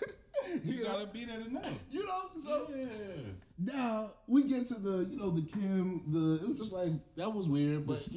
You 0.63 0.73
you 0.75 0.83
know, 0.83 0.91
gotta 0.91 1.07
be 1.07 1.25
there 1.25 1.39
tonight. 1.43 1.73
you 1.91 2.05
know. 2.05 2.21
So 2.39 2.67
Yeah. 2.73 2.85
now 3.57 4.11
we 4.27 4.43
get 4.43 4.67
to 4.67 4.75
the, 4.75 5.05
you 5.09 5.17
know, 5.17 5.31
the 5.31 5.41
Kim. 5.41 6.03
The 6.11 6.39
it 6.43 6.47
was 6.49 6.57
just 6.57 6.73
like 6.73 6.91
that 7.17 7.33
was 7.33 7.47
weird, 7.49 7.85
but. 7.85 8.07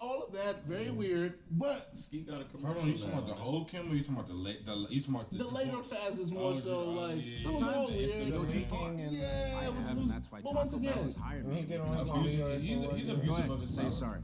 All 0.00 0.24
of 0.28 0.32
that 0.34 0.64
very 0.64 0.90
weird. 0.90 1.34
But 1.50 1.90
Ski 1.94 2.20
got 2.22 2.40
a 2.40 2.44
commercial. 2.44 2.74
Hold 2.74 2.82
on, 2.84 2.88
you 2.90 2.96
talking 2.96 3.12
about 3.14 3.26
the 3.28 3.34
whole 3.34 3.64
Kim 3.64 3.90
or 3.90 3.94
you 3.94 4.00
talking 4.00 4.14
about 4.16 4.28
the 4.28 4.34
late? 4.34 4.64
The, 4.64 4.74
you 4.90 5.00
talking 5.00 5.14
about 5.16 5.30
the, 5.30 5.38
the 5.38 5.48
later 5.48 5.82
phase 5.82 6.18
is 6.18 6.32
more 6.32 6.50
Oh, 6.50 6.54
so 6.54 6.70
oh, 6.86 6.90
like 6.90 7.16
yeah, 7.24 7.38
so 7.40 7.50
it 7.56 7.60
yeah, 7.60 7.66
all 7.66 7.90
yeah. 7.90 7.96
weird. 7.96 8.32
The 8.32 8.38
Like, 8.38 8.48
King 8.70 9.00
and- 9.00 9.12
yeah, 9.16 9.66
it 9.68 9.74
was, 9.74 9.92
it 9.92 9.98
was, 10.00 10.12
that's 10.14 10.30
why 10.30 10.40
but 10.42 10.54
once 10.54 10.72
Taco 10.72 10.84
Bell 10.84 10.92
again, 10.92 11.04
has 11.04 11.14
hired 11.16 11.44
When 11.46 11.54
me. 11.56 11.62
get 11.62 11.80
on 11.80 11.96
his 11.96 12.08
Abusive, 12.08 12.22
video, 12.46 12.58
he's, 12.58 12.84
for 12.84 12.94
he's 12.96 13.08
it, 13.08 13.12
abusive 13.14 13.46
Go 13.48 13.52
of 13.54 13.58
ahead, 13.58 13.60
his 13.68 13.74
say 13.74 13.84
sorry. 13.86 14.20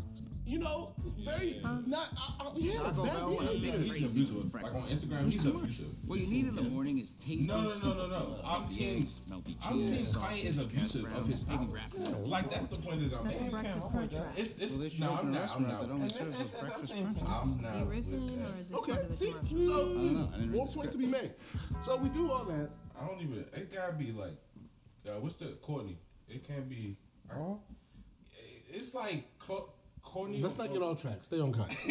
You 0.49 0.59
know, 0.59 0.95
very 1.19 1.61
not. 1.87 2.09
I, 2.17 2.33
I, 2.41 2.51
yeah, 2.57 2.79
Taco 2.79 3.05
bad 3.05 3.13
Bell 3.13 3.39
and 3.41 3.61
behavior. 3.61 3.93
He's 3.93 4.11
abusive. 4.11 4.55
Like 4.55 4.75
on 4.75 4.83
Instagram, 4.83 5.25
he's 5.31 5.45
abusive. 5.45 5.91
What 6.07 6.21
you 6.21 6.27
need 6.27 6.47
in 6.47 6.57
the 6.57 6.63
morning 6.63 6.99
is 6.99 7.13
tasty. 7.13 7.53
No, 7.53 7.63
no, 7.69 7.69
no, 7.69 7.95
no, 7.95 8.07
no. 8.09 8.41
I'm 8.45 8.67
team. 8.67 9.07
I'm 9.31 9.43
team 9.43 9.57
cheese, 9.61 10.17
Kanye 10.17 10.45
is 10.47 10.63
abusive 10.63 11.05
of 11.05 11.27
his 11.27 11.41
power. 11.45 11.67
Like 12.25 12.49
that's 12.51 12.67
the 12.67 12.77
point 12.77 13.01
that 13.11 13.19
I'm 13.19 13.25
That's 13.25 13.43
making. 13.43 13.51
breakfast 13.51 13.91
crunch. 13.91 14.13
It's 14.39 14.59
it's 14.59 14.99
no, 14.99 15.19
I'm 15.21 15.31
not. 15.33 15.55
I'm 15.55 15.63
not. 15.69 15.81
that 15.83 15.91
only 15.91 16.09
serves 16.09 16.31
that's- 16.31 16.55
breakfast 16.55 16.95
I'm. 16.97 17.07
I'm 17.29 17.61
not. 17.63 17.75
Are 17.75 17.79
you 17.81 17.85
with 17.85 18.11
riffing 18.11 18.43
that. 18.43 18.57
or 18.57 18.59
is 18.61 18.69
this 18.71 18.79
Okay, 18.81 18.93
part 18.93 19.03
of 19.05 19.09
the 19.11 19.15
see, 19.15 19.31
so 19.33 19.37
I 19.37 19.45
don't 19.45 20.15
know. 20.15 20.29
I 20.33 20.37
didn't 20.39 20.51
read 20.51 20.57
more 20.57 20.67
points 20.67 20.93
to 20.93 20.99
be 20.99 21.07
made. 21.07 21.31
So 21.83 21.97
we 21.99 22.09
do 22.09 22.31
all 22.33 22.45
that. 22.47 22.71
I 23.01 23.07
don't 23.07 23.21
even. 23.21 23.45
It 23.53 23.73
gotta 23.75 23.93
be 23.93 24.13
like, 24.13 24.33
uh, 25.07 25.21
what's 25.21 25.35
the 25.37 25.47
Courtney? 25.61 25.99
It 26.29 26.49
can't 26.49 26.69
be. 26.69 26.97
Oh, 27.37 27.61
It's 28.71 28.95
like 28.95 29.25
Cl- 30.09 30.25
Courtney. 30.25 30.41
Let's 30.43 30.59
not 30.59 30.73
get 30.73 30.83
off 30.83 31.01
track. 31.03 31.19
Stay 31.23 31.41
on 31.41 31.53
track. 31.53 31.69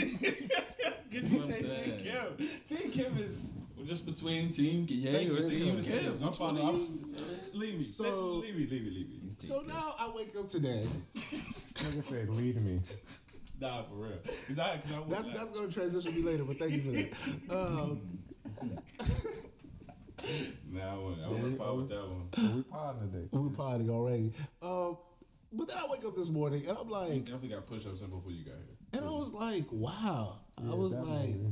Get 1.10 1.24
you 1.24 1.42
I'm 1.42 1.48
Team 1.48 1.54
saying. 1.54 2.00
Kim. 2.00 2.48
Team 2.68 2.92
Kim 2.92 3.18
is. 3.18 3.52
We're 3.78 3.86
just 3.86 4.06
between 4.06 4.50
Team 4.52 4.86
Ye 4.90 5.10
Thank 5.12 5.32
or. 5.32 5.48
Team 5.48 5.78
I'm 5.78 5.84
Kim. 5.84 6.06
I'm 6.06 6.12
Which 6.14 6.22
one 6.22 6.34
following. 6.34 6.66
are 6.66 6.70
I'm, 6.70 6.76
you? 6.76 7.20
leave 7.54 7.74
me. 7.76 7.80
So- 7.80 8.34
leave 8.36 8.56
me. 8.56 8.66
Leave 8.68 8.84
me. 8.84 8.90
Leave 8.90 9.10
me. 9.24 9.30
So 9.30 9.62
now 9.62 9.94
I 10.00 10.12
wake 10.14 10.36
up 10.38 10.48
today. 10.48 10.84
nigga 11.16 12.04
said, 12.04 12.30
lead 12.30 12.62
me. 12.62 12.82
Nah, 13.62 13.84
for 13.84 13.96
real. 13.96 14.12
Cause 14.48 14.60
I, 14.60 14.78
cause 14.78 14.94
I 14.94 15.10
That's 15.10 15.30
that's 15.32 15.52
gonna 15.52 15.72
transition 15.72 16.14
me 16.16 16.22
later, 16.24 16.44
but 16.44 16.58
thank 16.58 16.74
you 16.74 16.82
for 16.82 16.92
that. 16.92 17.56
Um, 17.58 18.02
Nah, 20.72 20.94
I 20.94 20.98
went. 20.98 21.18
I 21.26 21.30
went 21.32 21.58
far 21.58 21.76
with 21.76 21.90
that 21.90 22.04
one. 22.08 22.56
We 22.58 22.64
podding 22.64 23.12
today. 23.12 23.28
we 23.32 23.50
potting 23.56 23.90
already. 23.90 24.34
Um, 24.62 24.98
but 25.54 25.68
then 25.68 25.78
I 25.78 25.86
wake 25.90 26.06
up 26.06 26.16
this 26.16 26.30
morning 26.30 26.64
and 26.68 26.78
I'm 26.78 26.90
like, 26.90 27.26
Definitely 27.26 27.50
got 27.50 27.66
push 27.68 27.86
ups 27.86 28.02
in 28.02 28.10
before 28.10 28.32
you 28.32 28.44
got 28.46 28.56
here. 28.56 28.78
and 29.02 29.06
I 29.06 29.12
was 29.12 29.34
like, 29.34 29.66
wow. 29.72 30.40
I 30.60 30.74
was 30.74 30.98
like, 30.98 31.08
definitely. 31.08 31.52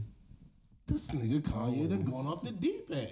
this 0.87 1.11
nigga 1.11 1.41
Kanye 1.41 1.89
done 1.89 2.03
gone 2.03 2.25
off 2.25 2.43
the 2.43 2.51
deep 2.51 2.85
end. 2.91 3.11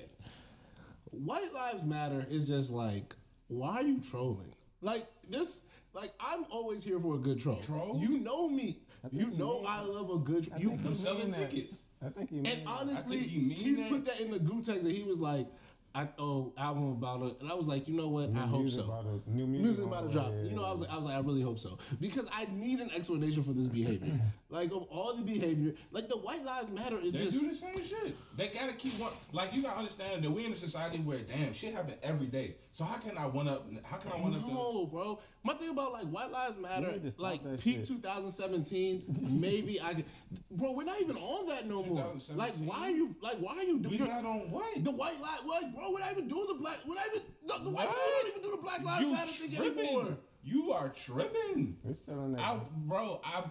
White 1.12 1.54
Lives 1.54 1.84
Matter 1.84 2.26
is 2.30 2.48
just 2.48 2.72
like, 2.72 3.16
why 3.48 3.76
are 3.76 3.84
you 3.84 4.02
trolling? 4.02 4.52
Like 4.82 5.06
this, 5.30 5.66
like 5.94 6.12
I'm 6.20 6.46
always 6.50 6.84
here 6.84 7.00
for 7.00 7.16
a 7.16 7.20
good 7.20 7.40
troll. 7.40 7.58
Troll? 7.60 8.00
You 8.02 8.20
know 8.20 8.50
me. 8.50 8.80
You 9.12 9.28
know 9.32 9.58
mean 9.60 9.66
I 9.68 9.82
love 9.82 10.10
a 10.10 10.18
good. 10.18 10.50
I 10.56 10.60
You 10.60 10.70
think 10.70 10.86
I'm 10.86 10.96
selling 10.96 11.20
mean 11.20 11.32
that. 11.32 11.52
tickets. 11.52 11.84
I 12.04 12.10
think 12.10 12.30
he 12.30 12.38
And 12.38 12.44
mean 12.46 12.64
that. 12.66 12.68
honestly, 12.82 13.18
I 13.18 13.22
he 13.22 13.40
mean 13.40 13.50
he's 13.52 13.80
that. 13.82 13.90
put 13.92 14.06
that 14.06 14.20
in 14.22 14.32
the 14.32 14.40
group 14.40 14.64
text 14.64 14.84
that 14.84 14.92
he 14.96 15.04
was 15.04 15.20
like, 15.20 15.46
I 15.96 16.08
oh 16.18 16.52
album 16.58 16.92
about 16.94 17.22
it, 17.22 17.42
and 17.42 17.52
I 17.52 17.54
was 17.54 17.68
like, 17.68 17.88
you 17.88 17.96
know 17.96 18.08
what? 18.08 18.30
I 18.36 18.48
hope 18.48 18.68
so. 18.68 18.84
about 18.84 19.04
to- 19.04 19.22
new 19.32 19.46
music 19.46 19.64
music 19.66 19.86
about 19.86 20.08
to 20.08 20.12
drop. 20.12 20.32
yeah, 20.36 20.50
You 20.50 20.56
know, 20.56 20.62
yeah, 20.64 20.68
I 20.70 20.72
was 20.72 20.82
like, 20.82 20.92
I 20.92 20.96
was 20.96 21.06
like, 21.06 21.16
I 21.16 21.20
really 21.20 21.42
hope 21.44 21.60
so 21.60 21.78
because 22.02 22.28
I 22.34 22.48
need 22.52 22.80
an 22.80 22.90
explanation 22.96 23.44
for 23.44 23.52
this 23.54 23.68
behavior. 23.68 24.14
like 24.50 24.72
of 24.72 24.84
all 24.90 25.14
the 25.14 25.22
behavior, 25.22 25.74
like 25.92 26.08
the 26.10 26.18
White 26.18 26.44
Lives 26.44 26.70
Matter 26.72 26.98
is 27.00 27.12
They 27.14 27.20
just 27.26 27.40
do 27.42 27.48
the 27.50 27.54
same 27.56 27.84
shit. 27.84 28.16
They 28.36 28.48
gotta 28.48 28.74
keep 28.74 28.94
one. 29.00 29.12
Like 29.34 29.54
you 29.54 29.62
gotta 29.62 29.78
understand 29.78 30.24
that 30.24 30.32
we 30.32 30.46
in 30.46 30.52
a 30.52 30.56
society 30.56 30.98
where 30.98 31.20
damn 31.20 31.54
shit 31.54 31.76
happen 31.76 31.94
every 32.02 32.28
day. 32.28 32.56
So 32.72 32.84
how 32.86 32.98
can 32.98 33.16
I 33.16 33.28
one 33.28 33.48
up? 33.48 33.68
How 33.86 33.98
can 33.98 34.12
I 34.14 34.16
one 34.16 34.34
up? 34.34 34.42
No, 34.48 34.88
bro. 34.88 35.20
My 35.44 35.54
thing 35.54 35.70
about 35.70 35.92
like 35.94 36.06
White 36.06 36.32
Lives 36.32 36.58
Matter, 36.60 36.92
need 36.92 37.04
to 37.04 37.12
stop 37.12 37.24
like 37.24 37.60
peak 37.60 37.78
shit. 37.78 37.86
2017, 37.86 39.04
maybe 39.40 39.80
I 39.82 39.94
could. 39.94 40.06
Bro, 40.50 40.72
we're 40.72 40.84
not 40.84 41.00
even 41.02 41.18
on 41.18 41.48
that 41.50 41.68
no 41.68 41.84
more. 41.84 42.14
Like, 42.34 42.56
why 42.56 42.88
are 42.88 42.92
you? 42.92 43.16
Like, 43.22 43.36
why 43.36 43.58
are 43.58 43.64
you 43.64 43.78
We 43.78 43.98
doing? 43.98 44.10
not 44.10 44.26
on 44.26 44.50
what? 44.50 44.84
The 44.84 44.90
white 44.92 45.20
light, 45.22 45.42
like, 45.48 45.76
bro, 45.76 45.83
we're 45.92 46.00
not 46.00 46.12
even 46.12 46.28
doing 46.28 46.48
the 46.48 46.56
black. 46.56 46.78
We're 46.88 46.96
not 46.96 47.06
even. 47.08 47.22
The, 47.48 47.64
the 47.64 47.70
white 47.70 47.88
people 47.88 48.04
don't 48.22 48.30
even 48.30 48.42
do 48.42 48.52
the 48.52 48.62
Black 48.62 48.84
Lives 48.84 49.02
You 49.02 49.12
Matter 49.12 49.28
thing 49.28 49.82
anymore. 49.82 50.18
You 50.44 50.72
are 50.72 50.90
tripping. 50.90 51.78
We're 51.84 51.94
still 51.94 52.26
in 52.26 52.34
that. 52.34 52.42
I, 52.42 52.60
bro, 52.86 53.22
I, 53.24 53.40
I, 53.40 53.44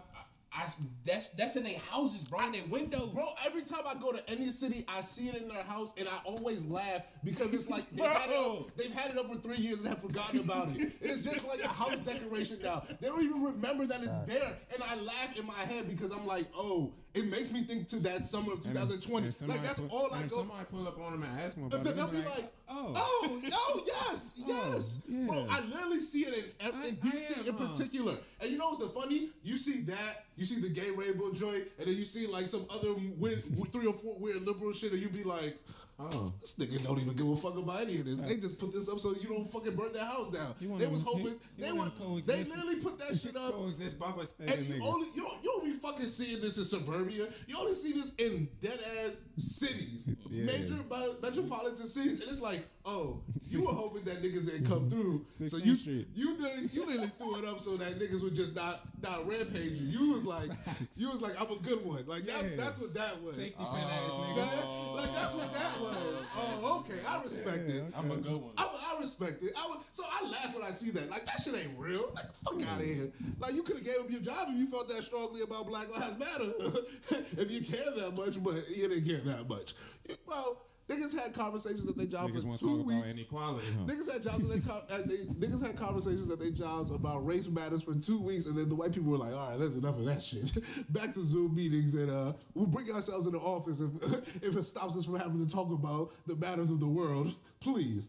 I, 0.55 0.67
that's 1.05 1.29
that's 1.29 1.57
in 1.57 1.65
their 1.65 1.79
houses, 1.91 2.25
bro, 2.25 2.45
in 2.45 2.53
their 2.53 2.65
windows, 2.69 3.09
Bro, 3.15 3.25
every 3.47 3.63
time 3.63 3.81
I 3.87 3.95
go 3.95 4.13
to 4.13 4.31
any 4.31 4.51
city, 4.51 4.85
I 4.87 5.01
see 5.01 5.29
it 5.29 5.41
in 5.41 5.49
their 5.49 5.63
house, 5.63 5.95
and 5.97 6.07
I 6.07 6.19
always 6.25 6.67
laugh 6.67 7.07
because 7.25 7.55
it's 7.55 7.71
like 7.71 7.89
they've, 7.91 8.05
had, 8.05 8.31
it 8.31 8.37
up, 8.37 8.77
they've 8.77 8.93
had 8.93 9.11
it 9.13 9.19
up 9.19 9.29
for 9.29 9.37
three 9.37 9.57
years 9.57 9.81
and 9.81 9.89
have 9.89 10.03
forgotten 10.03 10.41
about 10.41 10.69
it. 10.77 10.93
It 11.01 11.11
is 11.11 11.25
just 11.25 11.47
like 11.49 11.61
a 11.65 11.69
house 11.69 11.99
decoration 12.01 12.59
now. 12.63 12.83
They 13.01 13.09
don't 13.09 13.23
even 13.23 13.43
remember 13.43 13.87
that 13.87 14.03
it's 14.03 14.21
there, 14.21 14.55
and 14.75 14.83
I 14.83 14.97
laugh 15.03 15.39
in 15.39 15.47
my 15.47 15.55
head 15.55 15.89
because 15.89 16.13
I'm 16.13 16.27
like, 16.27 16.47
oh, 16.55 16.93
it 17.15 17.27
makes 17.31 17.53
me 17.53 17.63
think 17.63 17.89
to 17.89 17.97
that 18.01 18.25
summer 18.25 18.53
of 18.55 18.65
And 18.67 18.75
if- 18.77 18.83
2020. 19.05 19.29
if 19.29 19.43
Like 19.49 19.63
that's 19.63 19.81
pull- 19.81 19.89
all 19.91 20.09
I 20.15 20.21
if 20.23 20.31
go. 20.31 20.37
somebody 20.39 20.65
pull 20.71 20.89
up 20.89 20.99
on 20.99 21.15
him 21.15 21.23
and 21.25 21.41
ask 21.41 21.57
him 21.57 21.65
about 21.67 21.83
They'll 21.85 21.93
it, 21.93 21.97
they'll 21.97 22.09
be 22.09 22.19
like, 22.19 22.53
oh, 22.71 22.93
oh, 22.97 23.41
Oh 23.53 23.83
yes, 23.87 24.41
yes, 24.47 25.03
yeah. 25.09 25.27
bro. 25.27 25.47
I 25.51 25.61
literally 25.67 25.99
see 25.99 26.21
it 26.21 26.35
in, 26.61 26.67
I- 26.75 26.87
in 26.89 26.99
I 27.03 27.07
DC 27.07 27.39
am, 27.41 27.47
in 27.49 27.55
particular. 27.69 28.15
And 28.41 28.51
you 28.51 28.57
know 28.59 28.71
what's 28.71 28.81
the 28.81 28.89
funny? 28.89 29.29
You 29.45 29.57
see 29.59 29.83
that, 29.83 30.25
you 30.37 30.45
see 30.47 30.61
the 30.67 30.73
gay 30.73 30.91
rainbow 30.97 31.33
joint, 31.35 31.65
and 31.79 31.87
then 31.87 31.95
you 31.97 32.05
see 32.05 32.27
like 32.27 32.47
some 32.47 32.65
other 32.71 32.95
weird, 33.19 33.43
three 33.71 33.87
or 33.87 33.93
four 33.93 34.17
weird 34.19 34.47
liberal 34.47 34.73
shit, 34.73 34.93
and 34.93 35.01
you 35.03 35.09
be 35.11 35.23
like, 35.25 35.57
Oh. 35.99 36.33
this 36.41 36.59
nigga 36.59 36.83
don't 36.85 36.99
even 37.01 37.15
give 37.15 37.29
a 37.29 37.37
fuck 37.37 37.57
about 37.57 37.83
any 37.83 37.99
of 38.01 38.05
this. 38.07 38.19
They 38.19 38.37
just 38.37 38.59
put 38.59 38.73
this 38.73 38.89
up 38.89 38.99
so 38.99 39.15
you 39.21 39.29
don't 39.29 39.45
fucking 39.45 39.77
burn 39.77 39.93
their 39.93 40.05
house 40.05 40.31
down. 40.33 40.55
They 40.61 40.87
was 40.87 41.03
hoping 41.03 41.25
you- 41.27 41.41
you 41.59 41.65
they 41.65 41.73
would. 41.73 42.25
They 42.25 42.45
literally 42.45 42.77
put 42.77 42.99
that 42.99 43.19
shit 43.19 43.37
up. 43.37 43.53
Coexist 43.53 43.97
state 44.31 44.51
And 44.51 44.67
you 44.67 44.75
niggas. 44.75 44.93
only 44.93 45.07
you 45.15 45.27
you 45.43 45.61
be 45.65 45.73
fucking 45.73 46.09
seeing 46.09 46.41
this 46.41 46.59
in 46.59 46.65
suburbia. 46.65 47.29
You 47.47 47.57
only 47.59 47.75
see 47.75 47.93
this 47.93 48.15
in 48.17 48.49
dead 48.61 48.79
ass 49.05 49.23
cities, 49.37 50.09
Yeah. 50.31 50.45
major 50.45 50.79
metropolitan 51.23 51.87
cities, 51.87 52.21
and 52.21 52.31
it's 52.31 52.43
like, 52.43 52.67
oh, 52.85 53.21
you 53.51 53.61
were 53.61 53.73
hoping 53.73 54.03
that 54.05 54.23
niggas 54.23 54.53
ain't 54.55 54.67
come 54.67 54.89
mm-hmm. 54.89 55.01
through, 55.01 55.27
so 55.29 55.57
you 55.59 55.75
Street. 55.77 56.09
you 56.15 56.37
did, 56.37 56.73
you 56.75 56.85
literally 56.87 57.11
threw 57.19 57.39
it 57.39 57.45
up 57.45 57.61
so 57.61 57.77
that 57.77 57.99
niggas 57.99 58.23
would 58.23 58.35
just 58.35 58.57
not 58.57 58.83
not 59.03 59.27
rampage 59.29 59.81
you. 59.81 59.87
You 60.01 60.13
was 60.15 60.25
like, 60.25 60.51
you 60.97 61.11
was 61.11 61.23
like, 61.23 61.41
I'm 61.41 61.51
a 61.51 61.61
good 61.63 61.85
one. 61.85 62.05
Like 62.07 62.27
that, 62.27 62.43
Yeah. 62.45 62.57
that's 62.57 62.79
what 62.81 62.95
that 62.95 63.23
was. 63.23 63.37
Safety 63.37 63.63
pin 63.63 63.85
ass 63.85 64.11
nigga. 64.11 64.37
That- 64.37 64.67
like 64.93 65.15
that's 65.15 65.35
what 65.35 65.53
that 65.53 65.81
was. 65.81 65.82
Oh, 65.85 66.85
okay, 66.85 66.99
I 67.07 67.23
respect 67.23 67.71
it. 67.71 67.85
I'm 67.97 68.11
a 68.11 68.17
good 68.17 68.37
one. 68.37 68.53
I, 68.57 68.65
I 68.65 69.01
respect 69.01 69.43
it. 69.43 69.53
I 69.59 69.67
would, 69.71 69.79
so 69.93 70.05
I 70.07 70.31
laugh 70.31 70.55
when 70.55 70.65
I 70.65 70.71
see 70.71 70.91
that. 70.91 71.11
Like 71.11 71.25
that 71.27 71.41
shit 71.43 71.55
ain't 71.55 71.79
real. 71.79 72.13
Like 72.15 72.33
fuck 72.35 72.55
out 72.69 72.81
of 72.81 72.87
here. 72.87 73.11
Like 73.41 73.55
you 73.55 73.63
could 73.63 73.77
have 73.77 73.85
gave 73.85 73.99
up 74.01 74.11
your 74.11 74.21
job 74.21 74.49
if 74.51 74.59
you 74.59 74.67
felt 74.67 74.89
that 74.89 75.03
strongly 75.03 75.43
about 75.43 75.67
Black 75.67 75.91
Lives 75.91 76.19
Matter. 76.19 76.53
if 77.39 77.51
you 77.51 77.61
care 77.61 77.91
that 77.97 78.17
much, 78.17 78.43
but 78.43 78.69
you 78.69 78.89
didn't 78.89 79.07
care 79.07 79.21
that 79.35 79.49
much. 79.49 79.75
You, 80.09 80.15
Well, 80.27 80.59
niggas 80.89 81.15
had 81.19 81.33
conversations 81.35 81.89
at 81.89 81.97
their 81.97 82.07
job 82.07 82.31
Niggas 82.31 82.59
for 82.59 82.59
two 82.59 82.83
weeks. 82.83 83.15
inequality, 83.15 83.67
huh? 83.79 83.85
Niggas 83.87 84.13
had 84.13 84.23
jobs. 84.23 84.45
At 84.45 84.51
they, 84.51 84.69
co- 84.69 85.03
they, 85.07 85.47
niggas 85.47 85.67
had 85.67 85.77
conversations 85.77 86.31
at 86.31 86.39
their 86.39 86.51
jobs 86.51 86.91
about 86.91 87.25
race 87.27 87.49
matters 87.49 87.83
for 87.83 87.95
two 87.95 88.21
weeks, 88.21 88.47
and 88.47 88.57
then 88.57 88.69
the 88.69 88.75
white 88.75 88.93
people 88.93 89.11
were 89.11 89.19
like, 89.19 89.33
"All 89.33 89.51
right, 89.51 89.59
that's 89.59 89.75
enough 89.75 89.97
of 89.99 90.05
that 90.05 90.23
shit. 90.23 90.53
Back 90.91 91.13
to 91.15 91.25
Zoom 91.25 91.55
meetings, 91.55 91.95
and 91.95 92.11
uh, 92.11 92.33
we'll 92.55 92.67
bring 92.67 92.91
ourselves 92.91 93.27
in 93.27 93.33
the 93.33 93.39
office 93.39 93.81
if 93.81 93.91
if 94.43 94.57
it 94.57 94.65
stops 94.65 94.97
us 94.97 95.05
from 95.05 95.19
having 95.19 95.45
to 95.45 95.53
talk 95.53 95.71
about 95.73 96.11
the 96.27 96.37
matters 96.37 96.71
of 96.71 96.81
the 96.81 96.89
world, 96.89 97.35
please." 97.61 98.09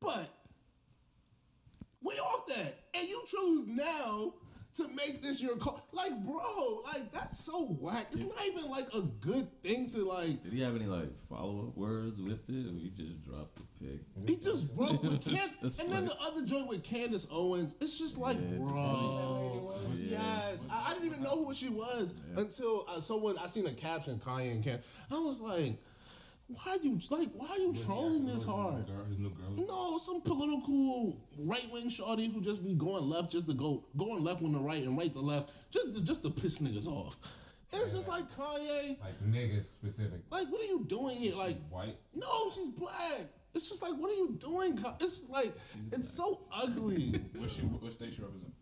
But 0.00 0.28
we 2.02 2.14
off 2.14 2.46
that, 2.48 2.78
and 2.94 3.08
you 3.08 3.22
choose 3.26 3.66
now 3.66 4.34
to 4.74 4.84
make 4.96 5.22
this 5.22 5.42
your 5.42 5.56
call. 5.56 5.86
Like, 5.92 6.18
bro, 6.24 6.82
like 6.84 7.12
that's 7.12 7.38
so 7.38 7.66
whack. 7.80 8.06
It's 8.10 8.24
not 8.24 8.44
even 8.46 8.70
like 8.70 8.86
a 8.94 9.02
good 9.20 9.46
thing 9.62 9.86
to 9.88 10.04
like. 10.04 10.42
Did 10.42 10.52
he 10.52 10.60
have 10.62 10.74
any 10.74 10.86
like 10.86 11.16
follow 11.28 11.66
up 11.68 11.76
words 11.76 12.18
with 12.20 12.48
it, 12.48 12.66
or 12.66 12.78
he 12.78 12.90
just 12.96 13.22
dropped 13.22 13.56
the 13.56 13.62
pic? 13.80 14.00
He 14.28 14.36
just 14.36 14.70
wrote 14.74 15.02
with 15.02 15.24
Can- 15.24 15.50
It's 15.62 15.78
and 15.80 15.92
then 15.92 16.06
the 16.06 16.16
other 16.20 16.44
joint 16.44 16.68
with 16.68 16.82
Candace 16.82 17.26
Owens. 17.30 17.74
It's 17.80 17.98
just 17.98 18.18
like, 18.18 18.36
Yeah, 18.36 18.58
just 18.58 18.72
bro. 18.72 19.74
Yes, 19.96 20.64
I, 20.70 20.90
I 20.90 20.94
didn't 20.94 21.06
even 21.08 21.22
know 21.22 21.44
who 21.44 21.54
she 21.54 21.68
was 21.68 22.14
until 22.36 22.86
uh, 22.88 23.00
someone 23.00 23.36
I 23.38 23.46
seen 23.48 23.66
a 23.66 23.72
caption 23.72 24.18
Kanye 24.18 24.52
and 24.52 24.64
Can. 24.64 24.78
I 25.10 25.18
was 25.18 25.40
like, 25.40 25.74
why 26.54 26.72
are 26.72 26.82
you 26.82 26.98
like? 27.10 27.28
Why 27.34 27.48
are 27.48 27.58
you 27.58 27.74
trolling 27.74 28.26
this 28.26 28.44
hard? 28.44 28.86
Girl, 28.86 29.04
his 29.08 29.18
new 29.18 29.30
girl. 29.30 29.66
No, 29.66 29.98
some 29.98 30.20
political 30.20 31.16
right 31.38 31.66
wing 31.72 31.88
shorty 31.88 32.28
who 32.28 32.40
just 32.40 32.64
be 32.64 32.74
going 32.74 33.08
left 33.08 33.30
just 33.30 33.46
to 33.48 33.54
go 33.54 33.84
going 33.96 34.22
left 34.22 34.42
when 34.42 34.52
the 34.52 34.58
right 34.60 34.82
and 34.82 34.96
right 34.96 35.12
to 35.12 35.20
left 35.20 35.70
just 35.70 35.94
to, 35.94 36.04
just 36.04 36.22
to 36.22 36.30
piss 36.30 36.58
niggas 36.58 36.86
off. 36.86 37.18
It's 37.72 37.94
just 37.94 38.08
like 38.08 38.30
Kanye. 38.30 39.00
Like 39.00 39.22
niggas 39.26 39.64
specific. 39.64 40.20
Like, 40.30 40.48
what 40.48 40.60
are 40.60 40.66
you 40.66 40.84
doing 40.86 41.16
here? 41.16 41.34
Like, 41.34 41.56
White. 41.70 41.96
no, 42.14 42.50
she's 42.54 42.68
black. 42.68 43.22
It's 43.54 43.68
just 43.68 43.82
like, 43.82 43.92
what 43.92 44.10
are 44.10 44.14
you 44.14 44.36
doing? 44.38 44.78
It's 45.00 45.20
just 45.20 45.30
like, 45.30 45.52
it's 45.90 46.14
so 46.16 46.42
ugly. 46.54 47.20
What 47.36 47.50
she? 47.50 47.62
What 47.62 47.92
state 47.92 48.12
she 48.14 48.22
represent? 48.22 48.52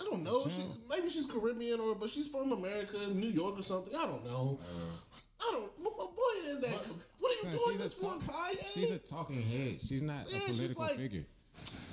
I 0.00 0.04
don't 0.10 0.24
know. 0.24 0.46
She, 0.48 0.62
maybe 0.90 1.08
she's 1.08 1.26
Caribbean 1.26 1.80
or, 1.80 1.94
but 1.94 2.10
she's 2.10 2.28
from 2.28 2.52
America, 2.52 2.98
New 3.12 3.28
York 3.28 3.58
or 3.58 3.62
something. 3.62 3.94
I 3.94 4.06
don't 4.06 4.24
know. 4.24 4.58
Uh, 4.60 5.14
I 5.46 5.52
don't. 5.52 5.72
What 5.82 5.94
my 5.98 6.04
point 6.04 6.46
is 6.56 6.60
that? 6.60 6.86
What 7.20 7.30
are 7.30 7.34
you 7.34 7.56
Son, 7.58 7.64
doing 7.66 7.78
this 7.78 7.94
for, 7.94 8.02
talk- 8.02 8.22
Kanye? 8.22 8.72
She's 8.74 8.90
a 8.90 8.98
talking 8.98 9.42
head. 9.42 9.80
She's 9.80 10.02
not 10.02 10.30
Yeah, 10.30 10.38
a 10.38 10.40
political 10.42 10.82
like- 10.84 10.96
figure. 10.96 11.24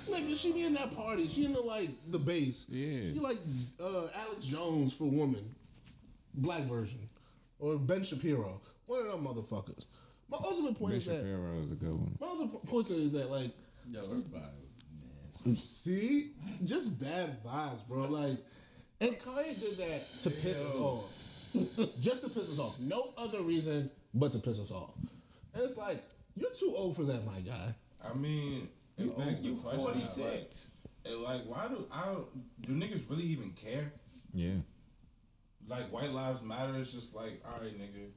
Nigga, 0.10 0.36
she 0.36 0.52
be 0.54 0.64
in 0.64 0.74
that 0.74 0.96
party. 0.96 1.28
She 1.28 1.46
in 1.46 1.54
the 1.54 1.62
like 1.62 1.90
the 2.10 2.18
base. 2.20 2.66
Yeah. 2.70 3.02
She 3.14 3.20
like 3.20 3.38
uh, 3.82 4.08
Alex 4.16 4.46
Jones 4.46 4.94
for 4.94 5.06
woman, 5.06 5.44
black 6.34 6.62
version, 6.64 6.98
or 7.60 7.78
Ben 7.78 8.04
Shapiro. 8.04 8.60
One 8.88 9.06
of 9.06 9.12
them 9.12 9.24
motherfuckers. 9.24 9.86
My 10.30 10.38
ultimate 10.44 10.76
point 10.78 10.94
Ben 10.94 10.98
is 10.98 11.06
that. 11.06 11.18
Shapiro 11.18 11.60
is 11.64 11.72
a 11.72 11.76
good 11.76 11.94
one. 11.96 12.18
My 12.20 12.28
other 12.28 12.48
point 12.48 12.90
is 12.90 13.12
that 13.14 13.30
like 13.30 13.52
Yo, 13.92 14.02
everybody 14.04 14.46
was 14.66 14.82
nasty. 15.46 15.66
See, 15.66 16.32
just 16.66 17.00
bad 17.00 17.44
vibes, 17.44 17.88
bro. 17.88 18.06
Like, 18.08 18.38
and 19.02 19.12
Kanye 19.20 19.60
did 19.60 19.78
that 19.78 20.10
to 20.22 20.30
piss 20.32 20.60
us 20.62 20.76
off, 20.76 21.21
just 22.02 22.24
to 22.24 22.30
piss 22.30 22.52
us 22.52 22.60
off. 22.60 22.80
No 22.80 23.14
other 23.18 23.42
reason 23.42 23.90
but 24.14 24.32
to 24.34 24.40
piss 24.40 24.60
us 24.60 24.72
off. 24.72 24.92
And 25.54 25.64
it's 25.64 25.78
like 25.78 26.02
you're 26.36 26.52
too 26.52 26.74
old 26.76 26.96
for 26.96 27.04
that, 27.04 27.26
my 27.26 27.40
guy. 27.42 27.74
I 28.04 28.14
mean, 28.14 28.68
it 28.98 29.18
begs 29.18 29.42
the 29.42 29.48
you 29.50 29.56
question. 29.56 29.80
46. 29.80 30.72
Like, 31.06 31.18
like, 31.18 31.42
why 31.46 31.68
do 31.68 31.86
I 31.92 32.06
don't 32.06 32.62
do 32.62 32.74
niggas 32.74 33.10
really 33.10 33.24
even 33.24 33.52
care? 33.52 33.92
Yeah. 34.34 34.52
Like, 35.68 35.92
white 35.92 36.12
lives 36.12 36.42
matter. 36.42 36.74
It's 36.78 36.92
just 36.92 37.16
like, 37.16 37.42
all 37.46 37.60
right, 37.62 37.78
nigga. 37.78 38.10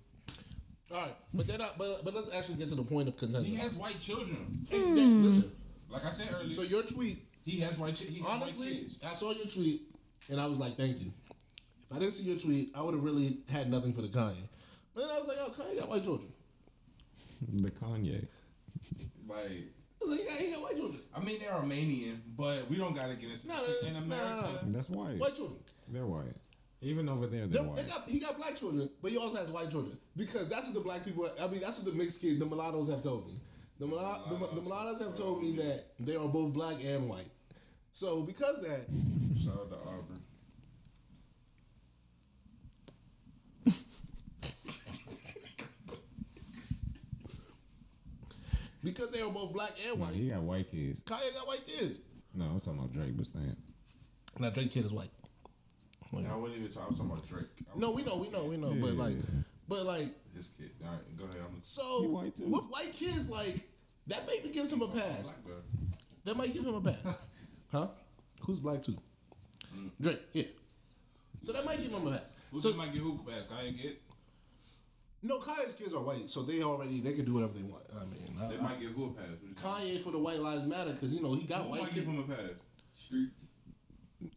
All 0.94 1.00
right, 1.02 1.14
but 1.32 1.46
then, 1.46 1.60
I, 1.62 1.70
but 1.78 2.04
but 2.04 2.14
let's 2.14 2.32
actually 2.34 2.56
get 2.56 2.68
to 2.68 2.74
the 2.74 2.82
point 2.84 3.08
of 3.08 3.16
contention. 3.16 3.50
He 3.50 3.56
has 3.56 3.72
white 3.74 3.98
children. 4.00 4.46
Hey, 4.68 4.78
Nick, 4.78 5.24
listen. 5.24 5.50
Like 5.90 6.04
I 6.04 6.10
said 6.10 6.28
earlier, 6.32 6.50
So 6.50 6.62
your 6.62 6.82
tweet, 6.82 7.24
he 7.42 7.60
has 7.60 7.78
white. 7.78 7.96
Chi- 7.98 8.04
he 8.04 8.20
has 8.20 8.28
honestly, 8.28 8.66
white 8.66 8.78
kids. 8.80 9.04
I 9.04 9.14
saw 9.14 9.32
your 9.32 9.46
tweet, 9.46 9.82
and 10.30 10.38
I 10.40 10.46
was 10.46 10.58
like, 10.60 10.76
thank 10.76 11.00
you. 11.00 11.12
If 11.94 11.98
I 11.98 12.00
didn't 12.00 12.14
see 12.14 12.28
your 12.28 12.40
tweet, 12.40 12.70
I 12.74 12.82
would 12.82 12.92
have 12.94 13.04
really 13.04 13.36
had 13.48 13.70
nothing 13.70 13.92
for 13.92 14.02
the 14.02 14.08
Kanye. 14.08 14.34
But 14.96 15.02
then 15.02 15.10
I 15.14 15.18
was 15.20 15.28
like, 15.28 15.36
oh, 15.40 15.50
Kanye 15.56 15.78
got 15.78 15.88
white 15.88 16.02
children. 16.02 16.32
The 17.52 17.70
Kanye. 17.70 18.26
Like, 19.28 19.38
I 19.38 20.04
was 20.04 20.10
like, 20.10 20.20
yeah, 20.28 20.36
he 20.44 20.50
got 20.52 20.62
white 20.62 20.76
children. 20.76 21.00
I 21.16 21.20
mean, 21.20 21.38
they're 21.38 21.52
Armenian, 21.52 22.20
but 22.36 22.68
we 22.68 22.76
don't 22.78 22.96
gotta 22.96 23.14
get 23.14 23.30
into 23.30 23.46
No, 23.46 23.64
this. 23.64 23.80
no, 23.82 23.88
in 23.88 23.94
no, 23.94 24.00
America. 24.00 24.60
no, 24.64 24.72
That's 24.72 24.90
white. 24.90 25.18
White 25.18 25.36
children. 25.36 25.60
They're 25.88 26.04
white. 26.06 26.34
Even 26.82 27.08
over 27.08 27.28
there, 27.28 27.46
They're- 27.46 27.62
they're 27.62 27.62
They 27.62 27.82
white. 27.82 27.88
got, 27.88 28.08
he 28.08 28.18
got 28.18 28.36
black 28.38 28.56
children, 28.56 28.90
but 29.00 29.12
he 29.12 29.16
also 29.16 29.36
has 29.36 29.50
white 29.52 29.70
children 29.70 29.96
because 30.16 30.48
that's 30.48 30.66
what 30.66 30.74
the 30.74 30.80
black 30.80 31.04
people. 31.04 31.30
I 31.40 31.46
mean, 31.46 31.60
that's 31.60 31.80
what 31.82 31.92
the 31.92 31.96
mixed 31.96 32.20
kids, 32.20 32.40
the 32.40 32.46
mulattoes, 32.46 32.90
have 32.90 33.02
told 33.04 33.26
me. 33.28 33.34
The, 33.78 33.86
mulat, 33.86 34.28
the, 34.28 34.54
the 34.56 34.60
mulattoes 34.62 35.00
have 35.00 35.14
told 35.14 35.42
me 35.42 35.52
that 35.56 35.84
they 36.00 36.16
are 36.16 36.28
both 36.28 36.52
black 36.52 36.76
and 36.84 37.08
white. 37.08 37.28
So 37.92 38.22
because 38.22 38.60
that, 38.62 38.86
Shout 39.44 39.54
out 39.60 39.70
to 39.70 39.76
Aubrey. 39.76 40.18
Because 48.84 49.10
they 49.10 49.22
were 49.22 49.30
both 49.30 49.52
black 49.52 49.70
and 49.88 49.98
Nah, 49.98 50.06
white, 50.06 50.14
he 50.14 50.28
got 50.28 50.42
white 50.42 50.70
kids. 50.70 51.02
Kanye 51.02 51.34
got 51.34 51.46
white 51.46 51.66
kids. 51.66 52.00
No, 52.34 52.44
I'm 52.46 52.60
talking 52.60 52.78
about 52.78 52.92
Drake, 52.92 53.16
but 53.16 53.26
saying. 53.26 53.56
Now 54.38 54.50
Drake 54.50 54.70
kid 54.70 54.84
is 54.84 54.92
white. 54.92 55.10
I 56.12 56.36
wasn't 56.36 56.60
even 56.60 56.68
talking, 56.72 56.82
I 56.82 56.88
was 56.88 56.98
talking 56.98 57.12
about 57.12 57.26
Drake. 57.26 57.46
I 57.70 57.74
was 57.74 57.80
No, 57.80 57.90
we 57.90 58.02
know, 58.04 58.16
we 58.16 58.28
know, 58.28 58.44
we 58.44 58.56
know. 58.56 58.70
Yeah, 58.72 58.80
but 58.80 58.92
yeah, 58.94 59.02
like, 59.02 59.14
yeah. 59.16 59.42
but 59.68 59.84
like, 59.86 60.08
His 60.36 60.48
kid. 60.56 60.70
All 60.84 60.92
right, 60.92 61.16
go 61.16 61.24
ahead. 61.24 61.38
I'm 61.44 61.58
so 61.62 62.02
He 62.02 62.06
white 62.08 62.34
too. 62.36 62.44
with 62.48 62.64
white 62.66 62.92
kids, 62.92 63.28
like 63.30 63.56
that 64.06 64.22
maybe 64.28 64.50
gives 64.50 64.72
him 64.72 64.82
a 64.82 64.88
pass. 64.88 65.32
black. 65.44 65.56
That 66.24 66.36
might 66.36 66.52
give 66.52 66.64
him 66.64 66.74
a 66.74 66.80
pass. 66.80 67.28
huh? 67.72 67.88
Who's 68.42 68.60
black 68.60 68.82
too? 68.82 68.96
Mm. 69.76 69.90
Drake, 70.00 70.20
yeah. 70.32 70.44
So 71.42 71.52
that 71.52 71.64
might 71.64 71.82
give 71.82 71.92
him 71.92 72.06
a 72.06 72.10
pass. 72.12 72.34
Who 72.52 72.60
So 72.60 72.70
so, 72.70 72.76
might 72.76 72.92
get 72.92 73.02
who 73.02 73.18
pass? 73.28 73.48
Kanye 73.48 73.76
get? 73.82 74.00
No, 75.24 75.38
Kanye's 75.40 75.74
kids 75.74 75.92
are 75.94 76.02
white, 76.02 76.28
so 76.30 76.42
they 76.42 76.62
already 76.62 77.00
they 77.00 77.14
can 77.14 77.24
do 77.24 77.34
whatever 77.34 77.54
they 77.54 77.64
want. 77.64 77.82
I 77.96 78.04
mean, 78.04 78.20
They 78.50 78.56
I- 78.58 78.60
might 78.60 78.80
get 78.80 78.90
who 78.90 79.06
a 79.06 79.10
pass? 79.10 79.26
Kanye 79.54 80.00
for 80.00 80.12
the 80.12 80.18
White 80.18 80.38
Lives 80.38 80.66
Matter 80.66 80.92
because 80.92 81.10
you 81.10 81.20
know 81.22 81.34
he 81.34 81.46
got 81.46 81.62
Who 81.62 81.70
white 81.70 81.80
might 81.82 81.94
give 81.94 82.04
kids. 82.04 82.16
him 82.16 82.20
a 82.20 82.34
pass? 82.34 82.50
Streets. 82.94 83.44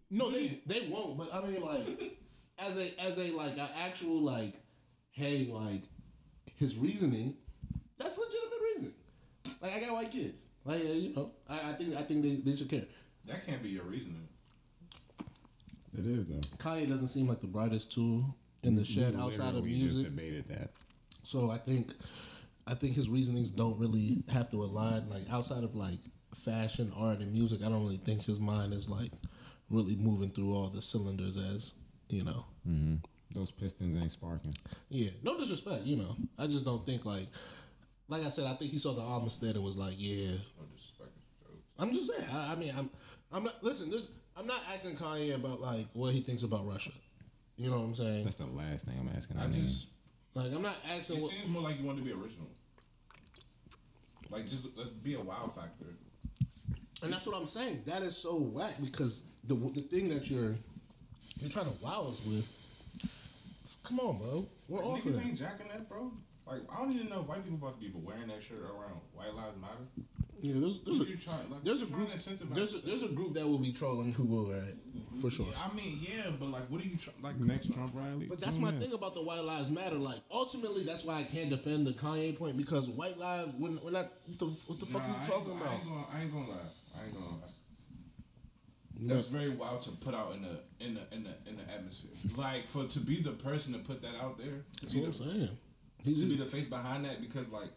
No, 0.09 0.31
they 0.31 0.61
they 0.65 0.87
won't. 0.89 1.17
But 1.17 1.33
I 1.33 1.41
mean, 1.45 1.61
like 1.61 2.17
as 2.59 2.77
a 2.79 3.01
as 3.01 3.17
a 3.19 3.31
like 3.35 3.53
an 3.57 3.67
actual 3.77 4.19
like, 4.21 4.53
hey, 5.11 5.47
like 5.51 5.83
his 6.55 6.77
reasoning, 6.77 7.35
that's 7.97 8.17
legitimate 8.17 8.61
reasoning. 8.73 8.93
Like 9.61 9.75
I 9.75 9.79
got 9.81 9.93
white 9.93 10.11
kids. 10.11 10.45
Like 10.65 10.81
uh, 10.81 10.89
you 10.93 11.13
know, 11.15 11.31
I, 11.49 11.71
I 11.71 11.73
think 11.73 11.95
I 11.95 12.01
think 12.03 12.23
they, 12.23 12.35
they 12.49 12.55
should 12.57 12.69
care. 12.69 12.85
That 13.27 13.45
can't 13.45 13.61
be 13.61 13.69
your 13.69 13.83
reasoning. 13.83 14.27
It 15.97 16.05
is, 16.05 16.27
though. 16.27 16.39
Kanye 16.57 16.87
doesn't 16.87 17.07
seem 17.07 17.27
like 17.27 17.41
the 17.41 17.47
brightest 17.47 17.91
tool 17.91 18.35
in 18.67 18.75
the 18.75 18.85
shed 18.85 19.15
outside 19.15 19.55
of 19.55 19.63
we 19.63 19.69
music. 19.69 20.03
just 20.03 20.15
debated 20.15 20.47
that. 20.49 20.69
So 21.23 21.49
I 21.49 21.57
think 21.57 21.93
I 22.67 22.73
think 22.73 22.95
his 22.95 23.09
reasonings 23.09 23.51
don't 23.51 23.79
really 23.79 24.23
have 24.31 24.49
to 24.51 24.57
align. 24.63 25.09
Like 25.09 25.23
outside 25.31 25.63
of 25.63 25.75
like 25.75 25.99
fashion, 26.35 26.91
art, 26.95 27.19
and 27.19 27.33
music, 27.33 27.61
I 27.61 27.69
don't 27.69 27.83
really 27.83 27.97
think 27.97 28.23
his 28.23 28.39
mind 28.39 28.73
is 28.73 28.89
like 28.89 29.11
really 29.69 29.95
moving 29.95 30.29
through 30.29 30.53
all 30.53 30.67
the 30.67 30.81
cylinders 30.81 31.37
as 31.37 31.73
you 32.09 32.23
know. 32.23 32.45
Mm-hmm. 32.67 32.95
Those 33.31 33.51
pistons 33.51 33.97
ain't 33.97 34.11
sparking. 34.11 34.53
Yeah, 34.89 35.09
no 35.23 35.37
disrespect, 35.37 35.83
you 35.83 35.97
know. 35.97 36.15
I 36.39 36.47
just 36.47 36.65
don't 36.65 36.85
think 36.85 37.05
like 37.05 37.27
like 38.09 38.23
I 38.23 38.29
said, 38.29 38.45
I 38.45 38.53
think 38.53 38.71
he 38.71 38.77
saw 38.77 38.93
the 38.93 39.01
Amistad 39.01 39.55
and 39.55 39.63
was 39.63 39.77
like, 39.77 39.95
yeah. 39.97 40.31
No 40.57 40.65
disrespect. 40.73 41.11
I'm 41.79 41.93
just 41.93 42.11
saying. 42.11 42.29
I, 42.33 42.53
I 42.53 42.55
mean, 42.55 42.73
I'm, 42.77 42.89
I'm 43.31 43.43
not. 43.43 43.63
Listen, 43.63 43.91
this. 43.91 44.11
I'm 44.37 44.47
not 44.47 44.61
asking 44.73 44.95
Kanye 44.97 45.35
about 45.35 45.61
like 45.61 45.87
what 45.93 46.13
he 46.13 46.21
thinks 46.21 46.43
about 46.43 46.67
Russia. 46.67 46.91
You 47.57 47.71
know 47.71 47.77
what 47.79 47.85
I'm 47.85 47.95
saying? 47.95 48.23
That's 48.23 48.37
the 48.37 48.45
last 48.45 48.85
thing 48.85 48.95
I'm 48.99 49.09
asking. 49.15 49.37
I, 49.37 49.45
I 49.45 49.47
mean, 49.47 49.65
just 49.65 49.87
Like, 50.35 50.53
I'm 50.53 50.61
not 50.61 50.75
asking 50.89 51.17
it 51.17 51.21
what. 51.23 51.31
seems 51.31 51.47
more 51.49 51.63
like 51.63 51.79
you 51.79 51.85
want 51.85 51.97
to 51.97 52.03
be 52.03 52.11
original. 52.11 52.47
Like 54.29 54.47
just 54.47 54.65
let 54.77 55.01
be 55.03 55.15
a 55.15 55.21
wow 55.21 55.51
factor. 55.55 55.85
And 57.03 57.11
that's 57.13 57.25
what 57.27 57.35
I'm 57.37 57.45
saying. 57.45 57.83
That 57.85 58.01
is 58.01 58.17
so 58.17 58.35
whack 58.37 58.73
because 58.83 59.23
the 59.45 59.55
the 59.55 59.81
thing 59.81 60.09
that 60.09 60.29
you're 60.29 60.53
you're 61.39 61.49
trying 61.49 61.65
to 61.65 61.73
wow 61.83 62.07
us 62.09 62.25
with. 62.25 62.45
Come 63.83 63.99
on, 63.99 64.17
bro. 64.17 64.45
We're 64.67 64.79
Like, 64.79 64.87
off 64.87 64.99
of 64.99 65.05
niggas 65.05 65.15
that. 65.17 65.25
ain't 65.25 65.37
jacking 65.37 65.67
that, 65.69 65.87
bro. 65.89 66.11
Like 66.45 66.61
I 66.71 66.77
don't 66.81 66.91
even 66.93 67.09
know 67.09 67.21
if 67.21 67.27
white 67.27 67.43
people 67.43 67.57
about 67.67 67.79
to 67.81 67.85
be 67.87 67.91
wearing 67.95 68.27
that 68.27 68.43
shirt 68.43 68.59
around 68.59 68.99
White 69.15 69.33
Lives 69.33 69.57
Matter. 69.61 69.87
Yeah, 70.39 70.53
there's 70.57 70.79
there's 70.81 70.99
a 70.99 71.05
trying- 71.17 71.49
like, 71.49 71.63
there's 71.63 71.81
a 71.81 71.85
group 71.87 72.09
there's 72.11 72.73
a, 72.75 72.77
there's 72.85 73.03
a 73.03 73.07
group 73.09 73.33
that 73.33 73.47
will 73.47 73.57
be 73.57 73.71
trolling 73.71 74.13
who 74.13 74.23
will 74.23 74.45
wear 74.47 74.61
mm-hmm. 74.61 75.19
for 75.19 75.29
sure. 75.31 75.47
I 75.57 75.73
mean, 75.75 75.97
yeah, 75.99 76.29
but 76.39 76.49
like, 76.49 76.63
what 76.69 76.79
are 76.81 76.85
you 76.85 76.95
trying? 76.97 77.15
Like, 77.21 77.39
next 77.39 77.73
Trump 77.73 77.93
rally. 77.95 78.27
But 78.27 78.39
that's 78.39 78.57
tune 78.57 78.65
my 78.65 78.69
in. 78.69 78.79
thing 78.79 78.93
about 78.93 79.15
the 79.15 79.21
white 79.23 79.43
lives 79.43 79.69
matter. 79.71 79.95
Like 79.95 80.19
ultimately, 80.31 80.83
that's 80.83 81.03
why 81.05 81.19
I 81.19 81.23
can't 81.23 81.49
defend 81.49 81.87
the 81.87 81.91
Kanye 81.91 82.37
point 82.37 82.57
because 82.57 82.87
white 82.89 83.17
lives. 83.17 83.53
We're, 83.57 83.77
we're 83.83 83.91
not. 83.91 84.11
What 84.27 84.39
the, 84.39 84.45
what 84.45 84.79
the 84.79 84.85
fuck 84.85 85.01
are 85.03 85.07
you 85.07 85.27
talking 85.27 85.47
gonna- 85.57 85.61
about? 85.61 85.71
I 85.71 85.75
ain't, 85.75 85.83
gonna, 85.85 86.05
I 86.13 86.21
ain't 86.21 86.33
gonna 86.33 86.49
lie. 86.49 86.57
I 86.99 87.05
ain't 87.05 87.13
gonna 87.13 87.25
lie. 87.25 87.47
That's 88.99 89.27
very 89.27 89.49
wild 89.49 89.81
to 89.83 89.91
put 89.91 90.15
out 90.15 90.33
in 90.33 90.41
the 90.41 90.59
in 90.83 90.95
the 90.95 91.01
in 91.15 91.23
the 91.23 91.49
in 91.49 91.57
the 91.57 91.71
atmosphere. 91.71 92.11
like 92.43 92.67
for 92.67 92.85
to 92.85 92.99
be 92.99 93.21
the 93.21 93.31
person 93.31 93.73
to 93.73 93.79
put 93.79 94.01
that 94.01 94.15
out 94.21 94.37
there, 94.39 94.47
to 94.47 94.81
That's 94.81 94.93
be 94.93 94.99
what 95.01 95.05
I'm 95.05 95.11
the, 95.11 95.17
saying. 95.17 95.57
to 96.03 96.09
He's 96.09 96.25
be 96.25 96.35
the 96.35 96.45
face 96.45 96.65
behind 96.67 97.05
that 97.05 97.21
because 97.21 97.51
like 97.51 97.69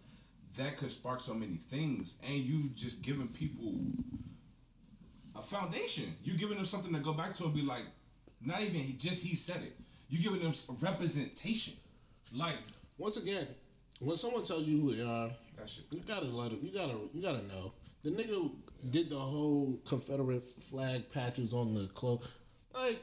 that 0.56 0.76
could 0.76 0.90
spark 0.90 1.20
so 1.20 1.34
many 1.34 1.56
things, 1.56 2.18
and 2.26 2.34
you 2.36 2.70
just 2.74 3.02
giving 3.02 3.28
people 3.28 3.74
a 5.36 5.42
foundation. 5.42 6.04
You 6.24 6.36
giving 6.36 6.56
them 6.56 6.66
something 6.66 6.92
to 6.94 7.00
go 7.00 7.12
back 7.12 7.34
to 7.34 7.44
and 7.44 7.54
be 7.54 7.62
like, 7.62 7.84
not 8.44 8.60
even 8.62 8.74
he- 8.80 8.94
just 8.94 9.24
he 9.24 9.34
said 9.36 9.62
it. 9.62 9.76
You 10.08 10.18
giving 10.18 10.40
them 10.42 10.52
representation, 10.82 11.74
like 12.32 12.56
once 12.98 13.16
again, 13.16 13.46
when 14.00 14.16
someone 14.16 14.42
tells 14.42 14.64
you 14.64 14.80
who 14.80 14.94
they 14.94 15.02
are, 15.02 15.30
that 15.56 15.68
shit. 15.68 15.84
you 15.92 16.00
gotta 16.06 16.26
let 16.26 16.50
them. 16.50 16.58
You 16.62 16.70
gotta 16.76 16.94
you 17.14 17.22
gotta 17.22 17.46
know. 17.46 17.72
The 18.02 18.10
nigga 18.10 18.50
did 18.90 19.10
the 19.10 19.16
whole 19.18 19.78
Confederate 19.86 20.42
flag 20.42 21.10
patches 21.12 21.52
on 21.52 21.74
the 21.74 21.86
clothes. 21.88 22.34
Like, 22.74 22.98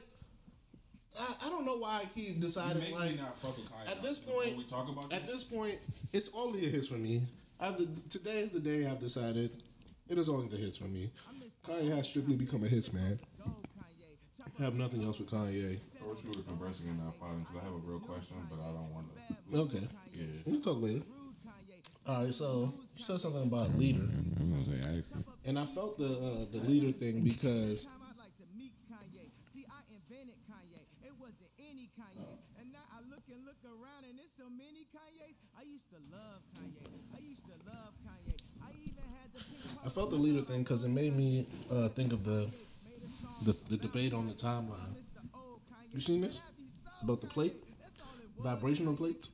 I, 1.20 1.48
I 1.48 1.50
don't 1.50 1.66
know 1.66 1.78
why 1.78 2.04
he 2.16 2.34
decided 2.34 2.82
Make 2.84 2.94
like 2.96 3.12
me 3.12 3.18
not 3.18 3.36
fuck 3.38 3.56
with 3.58 3.70
Kanye 3.72 3.92
at 3.92 4.04
this 4.04 4.20
Before 4.20 4.44
point. 4.44 4.58
we 4.58 4.64
talk 4.66 4.90
about 4.90 5.12
at 5.14 5.26
this. 5.28 5.44
this 5.44 5.44
point, 5.46 5.76
it's 6.14 6.30
only 6.36 6.66
a 6.66 6.70
hit 6.70 6.86
for 6.86 6.96
me. 6.96 7.22
I've 7.60 7.78
today 8.10 8.40
is 8.42 8.52
the 8.52 8.60
day 8.60 8.86
I've 8.88 9.00
decided 9.00 9.52
it 10.10 10.18
is 10.18 10.30
only 10.30 10.48
the 10.48 10.58
hits 10.58 10.78
for 10.78 10.86
me. 10.88 11.10
Kanye 11.66 11.96
has 11.96 12.08
strictly 12.08 12.36
become 12.38 12.64
a 12.64 12.68
hits 12.68 12.94
man. 12.94 13.20
I 14.60 14.64
have 14.64 14.76
nothing 14.76 15.04
else 15.04 15.20
with 15.20 15.30
Kanye. 15.30 15.78
I 16.02 16.08
wish 16.08 16.24
we 16.24 16.36
were 16.38 16.44
conversing 16.44 16.88
in 16.88 16.98
that 16.98 17.20
pod 17.20 17.38
because 17.40 17.62
I 17.62 17.66
have 17.66 17.74
a 17.74 17.84
real 17.86 18.00
question, 18.00 18.38
but 18.50 18.60
I 18.60 18.72
don't 18.74 18.90
want 18.94 19.08
to. 19.52 19.58
Okay, 19.60 19.88
Yeah. 20.14 20.26
we 20.46 20.52
can 20.54 20.62
talk 20.62 20.82
later. 20.82 21.02
All 22.08 22.24
right, 22.24 22.34
so 22.34 22.72
you 22.96 23.04
said 23.04 23.20
something 23.20 23.44
about 23.44 23.76
leader, 23.78 24.02
I'm 24.40 24.48
gonna 24.50 24.64
say 24.66 24.80
actually. 24.82 25.26
and 25.46 25.60
I 25.60 25.66
felt 25.66 25.98
the 26.00 26.08
uh, 26.08 26.46
the 26.56 26.64
leader 26.64 26.92
thing 26.96 27.20
because 27.22 27.84
Time 27.86 28.00
I'd 28.08 28.16
like 28.18 28.36
to 28.40 28.48
meet 28.56 28.72
Kanye. 28.88 29.28
See, 29.52 29.68
I 29.68 29.84
invented 29.92 30.40
Kanye. 30.48 30.80
It 31.04 31.12
wasn't 31.20 31.52
any 31.60 31.92
Kanye. 32.00 32.40
And 32.64 32.72
now 32.72 32.88
I 32.96 33.04
look 33.12 33.28
and 33.28 33.44
look 33.44 33.60
around 33.68 34.08
and 34.08 34.16
there's 34.18 34.32
so 34.32 34.48
many 34.48 34.88
Kanyes. 34.96 35.36
I 35.60 35.68
used 35.68 35.92
to 35.92 36.00
love 36.08 36.40
Kanye. 36.56 36.88
I 37.12 37.20
used 37.28 37.44
to 37.52 37.56
love 37.68 37.92
Kanye. 38.08 38.40
I 38.64 38.72
even 38.88 39.04
had 39.12 39.28
the 39.36 39.44
pink 39.44 39.68
I 39.88 39.90
felt 39.90 40.10
the 40.10 40.18
leader 40.18 40.42
thing 40.42 40.64
because 40.64 40.84
it 40.84 40.90
made 40.90 41.16
me 41.16 41.48
uh, 41.72 41.88
think 41.88 42.12
of 42.12 42.26
the, 42.26 42.50
the 43.46 43.56
the 43.70 43.78
debate 43.78 44.14
on 44.14 44.28
the 44.28 44.34
timeline. 44.34 44.96
You 45.94 46.02
seen 46.02 46.20
this 46.20 46.42
about 47.02 47.22
the 47.22 47.28
plate, 47.28 47.54
vibrational 48.38 48.96
plates, 48.96 49.32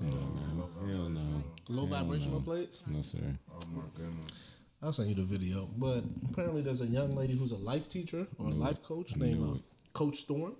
Hell 0.00 0.14
no. 0.56 0.86
Hell 0.86 1.08
no. 1.10 1.42
low 1.68 1.84
Hell 1.84 1.98
vibrational 1.98 2.38
no. 2.38 2.44
plates. 2.44 2.82
No 2.86 3.02
sir. 3.02 3.18
Oh 3.52 3.60
my 3.76 3.82
goodness. 3.94 4.56
I'll 4.82 4.94
send 4.94 5.10
you 5.10 5.16
the 5.16 5.24
video. 5.24 5.68
But 5.76 6.04
apparently, 6.30 6.62
there's 6.62 6.80
a 6.80 6.86
young 6.86 7.14
lady 7.14 7.36
who's 7.36 7.52
a 7.52 7.58
life 7.58 7.86
teacher 7.86 8.26
or 8.38 8.46
a 8.46 8.54
life 8.54 8.82
coach 8.82 9.14
named 9.14 9.44
uh. 9.44 9.58
Coach 9.92 10.20
Storm. 10.20 10.54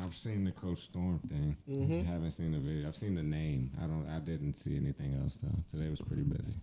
I've 0.00 0.14
seen 0.14 0.44
the 0.44 0.52
Coach 0.52 0.78
Storm 0.78 1.18
thing. 1.28 1.56
Mm-hmm. 1.68 2.08
I 2.08 2.12
haven't 2.12 2.30
seen 2.30 2.52
the 2.52 2.58
video. 2.58 2.88
I've 2.88 2.96
seen 2.96 3.14
the 3.14 3.22
name. 3.22 3.70
I 3.78 3.86
don't. 3.86 4.08
I 4.08 4.18
didn't 4.20 4.54
see 4.54 4.76
anything 4.76 5.18
else 5.20 5.36
though. 5.36 5.54
Today 5.70 5.88
was 5.90 6.00
pretty 6.00 6.22
busy. 6.22 6.54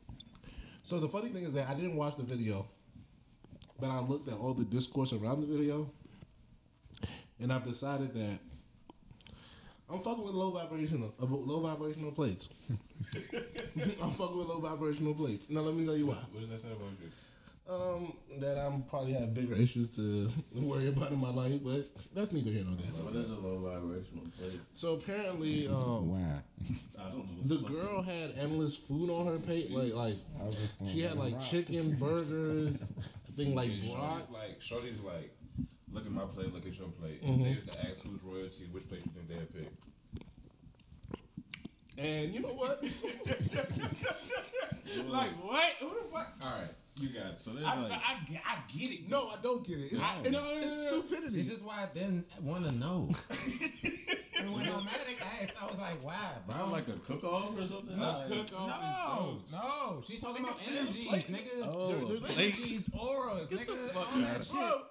So 0.83 0.99
the 0.99 1.07
funny 1.07 1.29
thing 1.29 1.43
is 1.43 1.53
that 1.53 1.69
I 1.69 1.75
didn't 1.75 1.95
watch 1.95 2.15
the 2.15 2.23
video, 2.23 2.65
but 3.79 3.89
I 3.89 3.99
looked 3.99 4.27
at 4.27 4.35
all 4.35 4.53
the 4.53 4.65
discourse 4.65 5.13
around 5.13 5.41
the 5.41 5.47
video, 5.47 5.91
and 7.39 7.53
I've 7.53 7.65
decided 7.65 8.13
that 8.15 8.39
I'm 9.91 9.99
fucking 9.99 10.23
with 10.23 10.33
low 10.33 10.51
vibrational, 10.51 11.13
uh, 11.21 11.25
low 11.25 11.59
vibrational 11.59 12.11
plates. 12.11 12.49
I'm 14.01 14.11
fucking 14.11 14.37
with 14.37 14.47
low 14.47 14.59
vibrational 14.59 15.13
plates. 15.13 15.49
Now 15.51 15.61
let 15.61 15.75
me 15.75 15.85
tell 15.85 15.97
you 15.97 16.07
why. 16.07 16.15
What 16.31 16.41
does 16.41 16.49
that 16.49 16.59
say 16.61 16.71
about 16.71 16.89
you? 17.01 17.09
Um, 17.69 18.13
that 18.39 18.57
I'm 18.57 18.81
probably 18.83 19.13
have 19.13 19.35
bigger 19.35 19.53
issues 19.53 19.89
to 19.97 20.27
worry 20.55 20.87
about 20.87 21.11
in 21.11 21.19
my 21.19 21.29
life, 21.29 21.59
but 21.63 21.85
that's 22.15 22.33
neither 22.33 22.49
here 22.49 22.63
nor 22.65 22.75
there. 22.75 22.87
What 23.03 23.15
is 23.15 23.29
a 23.29 23.35
low 23.35 23.59
vibrational 23.59 24.23
plate? 24.39 24.59
So 24.73 24.93
apparently, 24.95 25.67
um, 25.67 26.09
Why? 26.09 26.41
I 26.99 27.09
don't 27.09 27.27
know. 27.27 27.43
the 27.43 27.57
girl 27.67 28.01
had 28.01 28.33
endless 28.39 28.75
food 28.75 29.11
on 29.11 29.27
her 29.27 29.37
plate. 29.37 29.69
Like, 29.69 29.93
like 29.93 30.15
she 30.87 31.01
had 31.01 31.17
like 31.17 31.39
chicken, 31.41 31.95
burgers, 31.99 32.91
I 32.97 33.31
think 33.35 33.55
like 33.55 33.69
Yeah, 33.69 33.83
Shorty's 33.93 34.25
brats. 34.25 34.41
like, 34.41 34.61
Shorty's 34.61 35.01
like, 35.01 35.31
look 35.91 36.07
at 36.07 36.11
my 36.11 36.23
plate, 36.23 36.51
look 36.51 36.65
at 36.65 36.75
your 36.79 36.87
plate. 36.87 37.21
Mm-hmm. 37.23 37.33
And 37.33 37.45
there's 37.45 37.65
the 37.65 37.79
ask 37.87 38.03
who's 38.03 38.23
royalty, 38.23 38.65
which 38.71 38.87
plate 38.89 39.01
you 39.05 39.11
think 39.11 39.27
they 39.27 39.35
had 39.35 39.53
picked? 39.53 39.85
And 41.99 42.33
you 42.33 42.39
know 42.39 42.47
what? 42.49 42.81
like, 45.09 45.29
what? 45.43 45.69
Who 45.81 45.89
the 45.89 46.05
fuck? 46.11 46.33
All 46.41 46.49
right, 46.49 46.69
you 47.01 47.09
got 47.09 47.31
it. 47.33 47.39
So 47.39 47.51
I, 47.65 47.81
like, 47.81 47.91
I, 47.93 48.17
get, 48.29 48.41
I 48.45 48.57
get 48.71 48.91
it. 48.91 49.09
no, 49.09 49.29
I 49.29 49.35
don't 49.41 49.65
get 49.65 49.77
it. 49.79 49.91
It's, 49.93 50.01
I- 50.03 50.15
it's, 50.21 50.31
no, 50.31 50.39
no, 50.39 50.53
it's 50.57 50.83
no, 50.85 50.91
no. 50.97 51.01
stupidity. 51.01 51.35
This 51.37 51.49
is 51.49 51.61
why 51.61 51.83
I 51.83 51.93
didn't 51.93 52.25
want 52.41 52.63
to 52.65 52.71
know. 52.71 53.09
and 54.39 54.53
when 54.53 54.65
Nomadic 54.65 55.21
asked, 55.41 55.55
I 55.59 55.63
was 55.65 55.77
like, 55.77 56.03
why, 56.03 56.31
bro? 56.47 56.55
sound 56.55 56.71
like 56.71 56.87
a 56.87 56.93
cook 56.93 57.23
off 57.23 57.57
or 57.57 57.65
something? 57.65 57.97
A 57.99 58.25
cook 58.29 58.59
off 58.59 59.39
no, 59.51 59.57
no. 59.57 60.01
She's 60.05 60.19
talking 60.21 60.43
about 60.43 60.59
energies, 60.67 61.29
nigga. 61.29 61.63
Oh, 61.63 61.87
They're- 61.91 62.07
they're 62.19 62.29
plate. 62.29 62.53
energies, 62.59 62.89
auras, 62.97 63.49
nigga. 63.49 63.77
fuck 63.89 64.07
all 64.13 64.21
that 64.21 64.35
outta 64.35 64.43
shit. 64.45 64.53
Bro, 64.53 64.81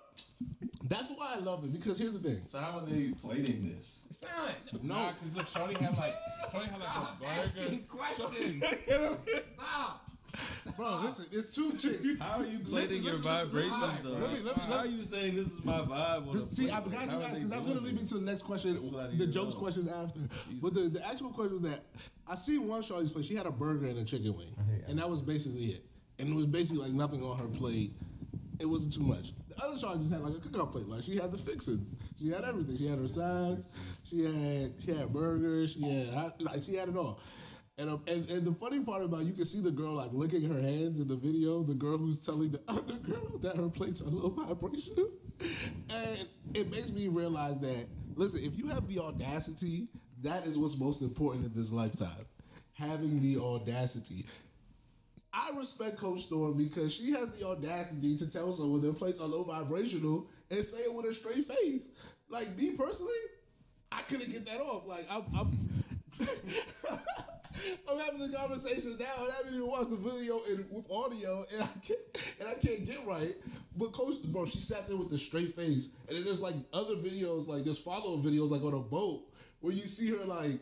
that's 0.89 1.13
why 1.13 1.35
I 1.37 1.41
love 1.41 1.63
it 1.65 1.73
because 1.73 1.99
here's 1.99 2.15
the 2.15 2.19
thing. 2.29 2.41
So 2.49 2.59
how 2.59 2.79
are 2.79 2.87
they 2.87 3.11
plating 3.23 3.69
this? 3.69 4.07
Son, 4.11 4.31
No, 4.83 4.95
nah, 4.95 5.13
cause 5.13 5.37
look, 5.37 5.47
Shorty 5.49 5.75
had 5.75 5.97
like, 5.97 6.15
Shorty 6.51 6.67
had 6.71 6.81
like 6.81 6.89
a 6.97 7.21
burger. 7.21 7.41
asking 7.45 7.85
questions. 7.85 8.65
Stop. 9.45 10.11
Bro, 10.77 11.01
listen, 11.03 11.25
it's 11.33 11.49
two 11.55 11.73
chicks. 11.79 12.07
How 12.21 12.41
are 12.41 12.45
you 12.47 12.59
plating 12.59 12.73
Listen, 12.75 13.03
your 13.03 13.13
listen, 13.15 13.25
listen, 13.33 13.47
vibrations 13.49 13.81
listen. 13.81 14.05
though? 14.05 14.11
Let 14.11 14.31
me- 14.31 14.41
let 14.43 14.57
me- 14.57 14.63
How 14.65 14.79
are 14.81 14.87
you 14.87 15.03
saying 15.03 15.35
this 15.37 15.47
is 15.47 15.65
my 15.65 15.81
vibe? 15.81 16.33
This, 16.33 16.51
see. 16.51 16.71
I'm 16.71 16.85
glad 16.85 17.11
you 17.11 17.19
are 17.19 17.23
asked 17.23 17.35
because 17.37 17.51
that's 17.51 17.65
going 17.65 17.79
to 17.79 17.83
lead 17.83 17.95
me 17.99 18.05
to 18.05 18.15
the 18.15 18.21
next 18.21 18.43
question. 18.43 18.75
That's 18.75 18.85
what 18.85 19.07
I 19.07 19.09
need 19.11 19.19
The 19.19 19.27
jokes 19.27 19.55
know. 19.55 19.61
questions 19.61 19.89
after. 19.91 20.21
But 20.63 20.75
the, 20.75 20.81
the 20.83 21.07
actual 21.09 21.31
question 21.31 21.55
was 21.55 21.63
that 21.63 21.81
I 22.29 22.35
see 22.35 22.59
one 22.59 22.83
Shawty's 22.83 23.11
place. 23.11 23.27
She 23.27 23.35
had 23.35 23.47
a 23.47 23.51
burger 23.51 23.87
and 23.87 23.99
a 23.99 24.05
chicken 24.05 24.37
wing, 24.37 24.55
and 24.87 24.99
that 24.99 25.09
was 25.09 25.23
basically 25.23 25.65
it. 25.67 25.85
And 26.19 26.29
it 26.29 26.35
was 26.37 26.47
basically 26.47 26.83
like 26.83 26.93
nothing 26.93 27.23
on 27.23 27.39
her 27.39 27.49
plate. 27.49 27.93
It 28.61 28.67
wasn't 28.67 28.93
too 28.93 29.03
much. 29.03 29.33
The 29.49 29.65
other 29.65 29.77
Shawty 29.77 30.01
just 30.01 30.13
had 30.13 30.21
like 30.21 30.35
a 30.35 30.37
cookout 30.49 30.73
plate. 30.73 30.89
Like 30.89 31.05
she 31.05 31.17
had 31.17 31.33
the 31.33 31.39
fixings. 31.39 31.97
She 32.19 32.29
had 32.29 32.45
everything. 32.45 32.77
She 32.77 32.87
had 32.87 32.99
her 32.99 33.09
sides. 33.09 33.69
She 34.09 34.25
had 34.25 34.73
she 34.85 34.93
had 34.93 35.13
burgers. 35.13 35.73
She 35.73 35.83
had 35.83 36.35
like 36.41 36.63
she 36.65 36.75
had 36.75 36.89
it 36.91 36.97
all. 36.97 37.21
And, 37.79 37.91
um, 37.91 38.03
and 38.09 38.29
and 38.29 38.45
the 38.45 38.53
funny 38.53 38.81
part 38.81 39.05
about 39.05 39.25
you 39.25 39.33
can 39.33 39.45
see 39.45 39.61
the 39.61 39.71
girl 39.71 39.95
like 39.95 40.11
licking 40.13 40.43
her 40.53 40.61
hands 40.61 40.99
in 40.99 41.07
the 41.07 41.15
video. 41.15 41.63
The 41.63 41.75
girl 41.75 41.97
who's 41.97 42.25
telling 42.25 42.51
the 42.51 42.61
other 42.69 42.95
girl 42.95 43.39
that 43.41 43.57
her 43.57 43.69
plates 43.69 44.03
are 44.03 44.11
low 44.11 44.31
vibration, 44.31 45.09
and 45.89 46.29
it 46.55 46.71
makes 46.73 46.91
me 46.91 47.07
realize 47.07 47.59
that 47.61 47.87
listen, 48.17 48.43
if 48.43 48.59
you 48.59 48.67
have 48.69 48.89
the 48.89 48.99
audacity, 48.99 49.87
that 50.23 50.45
is 50.45 50.59
what's 50.59 50.79
most 50.81 51.03
important 51.03 51.47
in 51.47 51.55
this 51.55 51.71
lifetime. 51.71 52.27
Having 52.73 53.23
the 53.23 53.41
audacity. 53.41 54.27
I 55.33 55.51
respect 55.57 55.99
Coach 55.99 56.23
Storm 56.23 56.57
because 56.57 56.93
she 56.93 57.13
has 57.13 57.31
the 57.33 57.47
audacity 57.47 58.17
to 58.17 58.33
tell 58.33 58.53
someone 58.53 58.83
their 58.83 58.93
plates 58.93 59.21
are 59.21 59.27
low 59.27 59.45
vibrational 59.45 60.27
and 60.51 60.61
say 60.65 60.81
it 60.81 60.95
with 60.95 61.07
a 61.07 61.15
straight 61.15 61.45
face. 61.45 61.91
Like 62.29 62.57
me 62.57 62.73
personally, 62.73 63.13
I 63.93 64.01
couldn't 64.03 64.33
get 64.33 64.47
that 64.47 64.61
off. 64.61 64.87
Like 64.87 65.07
I'm, 65.11 65.23
I'm, 65.37 65.59
I'm 67.89 67.99
having 67.99 68.21
the 68.21 68.37
conversation 68.37 68.97
now, 68.99 69.25
and 69.25 69.33
I 69.33 69.37
haven't 69.37 69.55
even 69.55 69.67
watched 69.67 69.91
the 69.91 69.97
video 69.97 70.41
in, 70.51 70.67
with 70.71 70.91
audio, 70.91 71.45
and 71.53 71.63
I 71.63 71.69
can't, 71.87 72.37
and 72.41 72.49
I 72.49 72.55
can't 72.55 72.87
get 72.87 73.05
right. 73.07 73.35
But 73.77 73.93
Coach, 73.93 74.23
bro, 74.25 74.47
she 74.47 74.59
sat 74.59 74.89
there 74.89 74.97
with 74.97 75.11
the 75.11 75.19
straight 75.19 75.55
face, 75.55 75.95
and 76.09 76.17
then 76.17 76.25
there's 76.25 76.41
like 76.41 76.55
other 76.73 76.95
videos, 76.95 77.47
like 77.49 77.65
there's 77.65 77.79
follow 77.79 78.19
up 78.19 78.25
videos, 78.25 78.51
like 78.51 78.63
on 78.63 78.75
a 78.75 78.81
boat, 78.81 79.23
where 79.61 79.73
you 79.73 79.87
see 79.87 80.11
her 80.11 80.25
like 80.25 80.61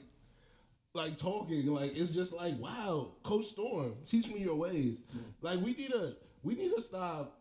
like 0.95 1.17
talking. 1.17 1.67
Like 1.67 1.97
it's 1.97 2.11
just 2.11 2.35
like, 2.35 2.55
wow, 2.59 3.13
Coach 3.23 3.47
Storm, 3.47 3.95
teach 4.05 4.29
me 4.29 4.41
your 4.41 4.57
ways. 4.57 5.03
Like 5.43 5.61
we 5.61 5.75
need 5.75 5.91
to 5.91 6.17
we 6.43 6.55
need 6.55 6.75
to 6.75 6.81
stop 6.81 7.39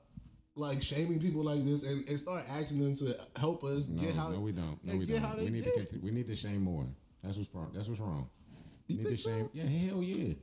like 0.55 0.81
shaming 0.81 1.19
people 1.19 1.43
like 1.43 1.65
this 1.65 1.83
and, 1.83 2.07
and 2.07 2.19
start 2.19 2.43
asking 2.49 2.79
them 2.79 2.95
to 2.95 3.17
help 3.35 3.63
us 3.63 3.89
No, 3.89 4.01
get 4.01 4.15
how 4.15 4.29
no, 4.29 4.39
we 4.39 4.51
don't. 4.51 4.79
No, 4.83 4.97
we 4.97 5.05
don't. 5.05 5.37
We 5.37 5.49
need 5.49 5.63
to 5.63 5.99
we 6.01 6.11
need 6.11 6.27
to 6.27 6.35
shame 6.35 6.63
more. 6.63 6.85
That's 7.23 7.37
what's 7.37 7.53
wrong. 7.53 7.71
That's 7.73 7.87
what's 7.87 7.99
wrong. 7.99 8.29
You 8.87 8.97
need 8.97 9.03
to 9.03 9.09
think 9.09 9.19
so? 9.19 9.49
Yeah, 9.53 9.65
hell 9.65 10.03
yeah. 10.03 10.33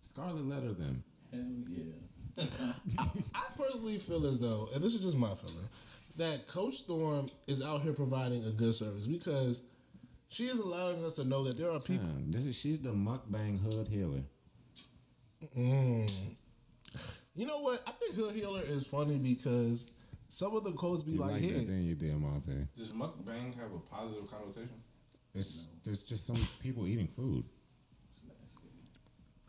Scarlet 0.00 0.44
letter 0.46 0.72
them. 0.72 1.02
Hell 1.32 1.44
yeah. 1.68 2.44
I 3.34 3.40
personally 3.56 3.98
feel 3.98 4.26
as 4.26 4.38
though, 4.38 4.68
and 4.74 4.82
this 4.82 4.94
is 4.94 5.02
just 5.02 5.16
my 5.16 5.28
feeling, 5.28 5.68
that 6.16 6.46
Coach 6.46 6.76
Storm 6.76 7.26
is 7.46 7.62
out 7.62 7.82
here 7.82 7.92
providing 7.92 8.44
a 8.44 8.50
good 8.50 8.74
service 8.74 9.06
because 9.06 9.62
she 10.28 10.46
is 10.46 10.58
allowing 10.58 11.04
us 11.04 11.16
to 11.16 11.24
know 11.24 11.44
that 11.44 11.56
there 11.56 11.70
are 11.70 11.80
people. 11.80 12.06
Son, 12.06 12.24
this 12.28 12.46
is 12.46 12.54
she's 12.56 12.80
the 12.80 12.90
mukbang 12.90 13.60
hood 13.60 13.88
healer. 13.88 14.22
Mm. 15.56 16.10
You 17.34 17.46
know 17.46 17.60
what? 17.60 17.82
I 17.86 17.92
think 17.92 18.16
Hood 18.16 18.34
Healer 18.34 18.62
is 18.66 18.84
funny 18.84 19.16
because 19.16 19.92
some 20.28 20.56
of 20.56 20.64
the 20.64 20.72
quotes 20.72 21.04
be 21.04 21.12
You 21.12 21.20
like, 21.20 21.32
like 21.32 21.40
"Hey, 21.40 21.52
that, 21.52 21.68
then 21.68 21.84
you 21.84 21.94
did, 21.94 22.18
Monte. 22.18 22.50
Does 22.76 22.90
mukbang 22.90 23.54
have 23.54 23.72
a 23.72 23.78
positive 23.78 24.28
connotation? 24.30 24.82
It's 25.38 25.68
there's 25.84 26.02
just 26.02 26.26
some 26.26 26.36
people 26.62 26.86
eating 26.86 27.08
food. 27.08 27.44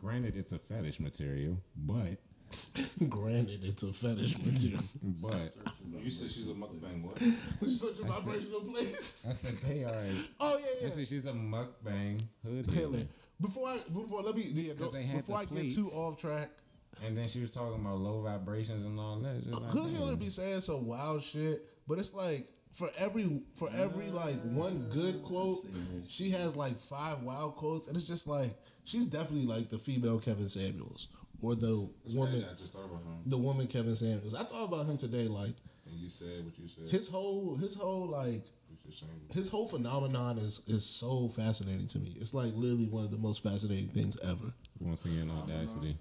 Granted, 0.00 0.36
it's 0.36 0.52
a 0.52 0.58
fetish 0.58 0.98
material, 1.00 1.58
but 1.76 2.16
granted, 3.08 3.60
it's 3.62 3.82
a 3.82 3.92
fetish 3.92 4.38
material." 4.38 4.82
but 5.22 5.54
You 6.02 6.10
said 6.10 6.30
she's 6.30 6.48
a 6.48 6.54
mukbang 6.54 7.02
what? 7.04 7.18
She's 7.60 7.80
such 7.80 8.00
a 8.00 8.06
I 8.06 8.10
said- 8.10 8.22
vibrational 8.24 8.60
place. 8.62 9.26
I 9.28 9.32
said 9.32 9.56
they 9.58 9.84
are. 9.84 10.04
Oh 10.40 10.58
yeah, 10.58 10.64
I 10.80 10.84
yeah. 10.84 10.88
said 10.88 11.06
she's 11.08 11.26
a 11.26 11.32
mukbang 11.32 12.20
hood 12.44 12.66
Healer. 12.66 12.72
healer. 12.96 13.06
Before 13.40 13.68
I 13.68 13.78
before 13.92 14.22
let 14.22 14.36
me 14.36 14.42
yeah, 14.54 14.72
'Cause 14.74 14.92
they 14.92 15.02
had 15.02 15.18
before 15.18 15.44
the 15.44 15.58
I 15.60 15.62
get 15.62 15.74
too 15.74 15.82
plates. 15.82 15.96
off 15.98 16.16
track, 16.16 16.50
And 17.04 17.16
then 17.16 17.28
she 17.28 17.40
was 17.40 17.50
talking 17.50 17.74
about 17.80 17.98
low 17.98 18.22
vibrations 18.22 18.84
and 18.84 18.98
all 18.98 19.16
that. 19.18 19.36
It's 19.36 19.46
just 19.46 19.56
uh, 19.58 19.60
like, 19.60 19.70
Hood 19.72 19.90
Healer 19.92 20.16
be 20.16 20.28
saying 20.30 20.60
some 20.62 20.86
wild 20.86 21.22
shit, 21.22 21.62
but 21.86 21.98
it's 21.98 22.14
like 22.14 22.48
for 22.72 22.90
every 22.98 23.42
for 23.54 23.68
every 23.74 24.06
ah, 24.12 24.16
like 24.24 24.40
one 24.42 24.88
good 24.92 25.22
quote, 25.22 25.58
she 26.08 26.30
has 26.30 26.56
like 26.56 26.78
five 26.78 27.22
wild 27.22 27.56
quotes, 27.56 27.88
and 27.88 27.96
it's 27.96 28.06
just 28.06 28.26
like 28.26 28.54
she's 28.84 29.06
definitely 29.06 29.46
like 29.46 29.68
the 29.68 29.78
female 29.78 30.18
Kevin 30.18 30.48
Samuels 30.48 31.08
or 31.42 31.54
the 31.54 31.88
woman 32.12 32.44
I 32.50 32.54
just 32.54 32.72
thought 32.72 32.84
about 32.84 33.02
him. 33.02 33.22
the 33.26 33.38
woman 33.38 33.66
Kevin 33.66 33.96
Samuels. 33.96 34.34
I 34.34 34.44
thought 34.44 34.64
about 34.64 34.86
him 34.86 34.96
today, 34.98 35.26
like 35.26 35.54
And 35.86 35.98
you 35.98 36.10
said 36.10 36.44
what 36.44 36.58
you 36.58 36.68
said. 36.68 36.88
his 36.90 37.08
whole 37.08 37.56
his 37.56 37.74
whole 37.74 38.06
like 38.08 38.44
It's 38.72 38.82
just 38.86 39.00
shame. 39.00 39.08
his 39.32 39.48
whole 39.50 39.66
phenomenon 39.66 40.38
is 40.38 40.62
is 40.66 40.84
so 40.84 41.28
fascinating 41.28 41.86
to 41.88 41.98
me. 41.98 42.16
It's 42.20 42.34
like 42.34 42.52
literally 42.54 42.86
one 42.86 43.04
of 43.04 43.10
the 43.10 43.18
most 43.18 43.42
fascinating 43.42 43.88
things 43.88 44.16
ever. 44.22 44.52
Once 44.78 45.04
again, 45.06 45.30
audacity. 45.30 45.96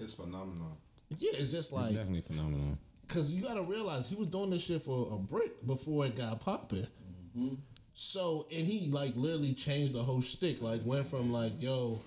It's 0.00 0.14
phenomenal. 0.14 0.78
Yeah, 1.18 1.30
it's 1.34 1.50
just 1.52 1.68
It's 1.68 1.72
like 1.72 1.94
definitely 1.94 2.20
phenomenal. 2.22 2.76
Cause 3.08 3.32
you 3.32 3.42
gotta 3.42 3.62
realize 3.62 4.08
he 4.08 4.14
was 4.16 4.28
doing 4.28 4.50
this 4.50 4.62
shit 4.64 4.82
for 4.82 5.08
a 5.14 5.18
brick 5.18 5.66
before 5.66 6.04
it 6.06 6.14
got 6.16 6.40
popping. 6.40 6.86
So 7.94 8.46
and 8.52 8.66
he 8.66 8.90
like 8.90 9.14
literally 9.16 9.54
changed 9.54 9.94
the 9.94 10.02
whole 10.02 10.20
shtick. 10.20 10.60
Like 10.62 10.80
went 10.84 11.06
from 11.06 11.32
like 11.32 11.60
yo, 11.60 12.00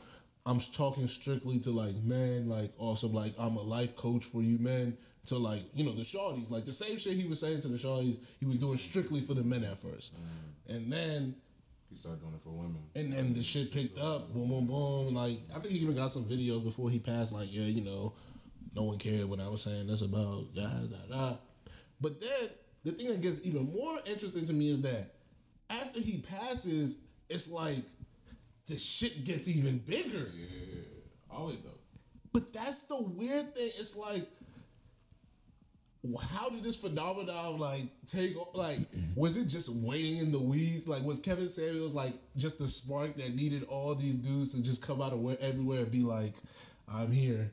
I'm 0.45 0.59
talking 0.59 1.07
strictly 1.07 1.59
to 1.61 1.71
like 1.71 1.95
men, 2.03 2.47
like 2.47 2.71
also 2.77 3.07
like 3.07 3.33
I'm 3.39 3.57
a 3.57 3.61
life 3.61 3.95
coach 3.95 4.25
for 4.25 4.41
you 4.41 4.57
men. 4.59 4.97
To 5.27 5.37
like 5.37 5.61
you 5.75 5.83
know 5.83 5.91
the 5.93 6.01
shorties, 6.01 6.49
like 6.49 6.65
the 6.65 6.73
same 6.73 6.97
shit 6.97 7.13
he 7.13 7.27
was 7.27 7.39
saying 7.39 7.61
to 7.61 7.67
the 7.67 7.77
shorties, 7.77 8.19
he 8.39 8.45
was 8.47 8.57
doing 8.57 8.77
strictly 8.77 9.21
for 9.21 9.35
the 9.35 9.43
men 9.43 9.63
at 9.63 9.77
first, 9.77 10.15
and 10.67 10.91
then 10.91 11.35
He 11.91 11.95
started 11.95 12.21
doing 12.21 12.33
it 12.33 12.41
for 12.43 12.49
women. 12.49 12.81
and 12.95 13.13
then 13.13 13.35
the 13.35 13.43
shit 13.43 13.71
picked 13.71 13.99
up, 13.99 14.33
boom, 14.33 14.49
boom, 14.49 14.65
boom. 14.65 15.13
Like 15.13 15.37
I 15.55 15.59
think 15.59 15.73
he 15.73 15.79
even 15.79 15.95
got 15.95 16.11
some 16.11 16.25
videos 16.25 16.63
before 16.63 16.89
he 16.89 16.97
passed. 16.97 17.33
Like 17.33 17.49
yeah, 17.51 17.65
you 17.65 17.83
know, 17.83 18.13
no 18.75 18.83
one 18.83 18.97
cared 18.97 19.25
what 19.25 19.39
I 19.39 19.47
was 19.47 19.63
saying. 19.63 19.87
That's 19.87 20.01
about 20.01 20.53
da 20.53 20.67
da 20.67 21.15
da. 21.15 21.33
But 21.99 22.19
then 22.21 22.49
the 22.83 22.91
thing 22.91 23.09
that 23.09 23.21
gets 23.21 23.45
even 23.45 23.71
more 23.71 23.99
interesting 24.05 24.45
to 24.45 24.53
me 24.53 24.71
is 24.71 24.81
that 24.81 25.13
after 25.69 25.99
he 25.99 26.17
passes, 26.17 26.97
it's 27.29 27.51
like 27.51 27.83
the 28.67 28.77
shit 28.77 29.23
gets 29.23 29.47
even 29.47 29.79
bigger. 29.79 30.27
Yeah, 30.33 30.81
always 31.29 31.59
though. 31.61 31.69
But 32.33 32.53
that's 32.53 32.83
the 32.83 33.01
weird 33.01 33.53
thing. 33.55 33.71
It's 33.77 33.97
like, 33.97 34.25
how 36.33 36.49
did 36.49 36.63
this 36.63 36.77
phenomenon 36.77 37.59
like 37.59 37.83
take? 38.07 38.35
Like, 38.53 38.79
was 39.15 39.37
it 39.37 39.47
just 39.47 39.83
waiting 39.83 40.17
in 40.17 40.31
the 40.31 40.39
weeds? 40.39 40.87
Like, 40.87 41.03
was 41.03 41.19
Kevin 41.19 41.49
Samuels 41.49 41.93
like 41.93 42.13
just 42.37 42.57
the 42.57 42.67
spark 42.67 43.15
that 43.17 43.35
needed 43.35 43.63
all 43.69 43.93
these 43.95 44.15
dudes 44.15 44.53
to 44.53 44.63
just 44.63 44.85
come 44.85 45.01
out 45.01 45.13
of 45.13 45.19
where, 45.19 45.37
everywhere 45.39 45.79
and 45.79 45.91
be 45.91 46.03
like, 46.03 46.33
"I'm 46.91 47.11
here." 47.11 47.51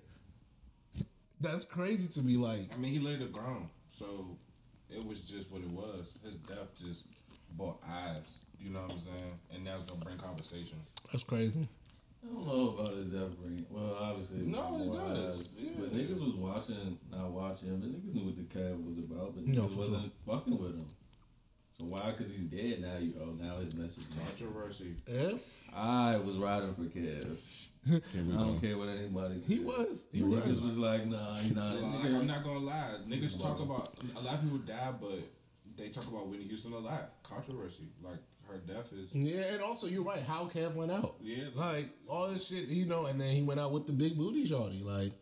That's 1.41 1.65
crazy 1.65 2.13
to 2.21 2.27
me. 2.27 2.37
Like, 2.37 2.73
I 2.75 2.77
mean, 2.79 2.93
he 2.93 2.99
laid 2.99 3.21
the 3.21 3.27
ground, 3.27 3.69
so 3.93 4.37
it 4.91 5.05
was 5.07 5.21
just 5.21 5.51
what 5.53 5.61
it 5.63 5.71
was. 5.71 6.19
His 6.25 6.37
death 6.37 6.69
just 6.85 7.07
brought 7.57 7.79
eyes. 7.89 8.39
You 8.61 8.71
know 8.71 8.81
what 8.83 8.93
I'm 8.93 9.01
saying? 9.01 9.33
And 9.55 9.65
now 9.65 9.75
it's 9.81 9.91
gonna 9.91 10.05
bring 10.05 10.17
conversation. 10.19 10.79
that's 11.13 11.23
crazy. 11.25 11.69
I 12.25 12.35
don't 12.35 12.47
know 12.49 12.69
about 12.77 12.95
his 12.95 13.13
death 13.13 13.23
upbringing. 13.23 13.65
Well, 13.71 13.97
obviously, 14.01 14.39
No, 14.41 14.75
it 14.83 14.87
more 14.87 14.97
does, 14.97 15.41
eyes. 15.41 15.55
yeah. 15.61 15.71
But 15.79 15.95
niggas 15.95 16.21
was 16.21 16.35
watching, 16.35 16.99
not 17.13 17.31
watching, 17.31 17.79
but 17.79 17.89
niggas 17.93 18.13
knew 18.15 18.25
what 18.25 18.35
the 18.37 18.43
Kev 18.43 18.85
was 18.85 18.99
about, 18.99 19.37
but 19.37 19.47
No, 19.47 19.63
niggas 19.63 19.71
for 19.71 19.79
wasn't 19.79 20.13
fucking 20.27 20.59
with 20.59 20.77
him. 20.77 20.87
So 21.81 21.87
why? 21.87 22.11
Because 22.11 22.33
he's 22.33 22.45
dead 22.47 22.81
now. 22.81 22.99
You 22.99 23.15
oh 23.23 23.33
now 23.41 23.57
his 23.57 23.75
message. 23.77 24.03
Controversy. 24.19 24.97
Yeah, 25.07 25.31
I 25.75 26.17
was 26.17 26.37
riding 26.37 26.73
for 26.73 26.83
Kev. 26.83 27.69
I 27.89 28.37
don't 28.37 28.61
care 28.61 28.77
what 28.77 28.89
anybody. 28.89 29.39
he 29.41 29.61
was. 29.61 30.09
He 30.13 30.21
Niggas 30.23 30.49
was. 30.49 30.63
was 30.63 30.79
like, 30.79 31.07
nah, 31.07 31.37
he's 31.37 31.55
not. 31.55 31.77
a 31.77 31.79
Like. 31.79 32.05
I'm 32.07 32.27
not 32.27 32.43
gonna 32.43 32.59
lie. 32.59 32.95
Niggas 33.09 33.41
talk 33.41 33.61
about 33.61 33.93
a 34.17 34.21
lot 34.21 34.35
of 34.35 34.43
people 34.43 34.59
die, 34.59 34.93
but 35.01 35.21
they 35.77 35.89
talk 35.89 36.09
about 36.09 36.27
Whitney 36.27 36.47
Houston 36.49 36.73
a 36.73 36.79
lot. 36.79 37.13
Controversy. 37.23 37.85
Like 38.03 38.19
her 38.49 38.59
death 38.59 38.93
is. 38.93 39.15
Yeah, 39.15 39.43
and 39.53 39.63
also 39.63 39.87
you're 39.87 40.03
right. 40.03 40.23
How 40.23 40.47
Kev 40.47 40.75
went 40.75 40.91
out. 40.91 41.15
Yeah, 41.23 41.45
Like 41.55 41.87
all 42.09 42.27
this 42.29 42.49
shit, 42.49 42.67
you 42.69 42.87
know, 42.87 43.07
and 43.07 43.21
then 43.21 43.29
he 43.37 43.43
went 43.43 43.61
out 43.61 43.71
with 43.71 43.87
the 43.87 43.93
big 43.93 44.19
booty 44.19 44.45
shorty. 44.47 44.83
Like, 44.83 45.13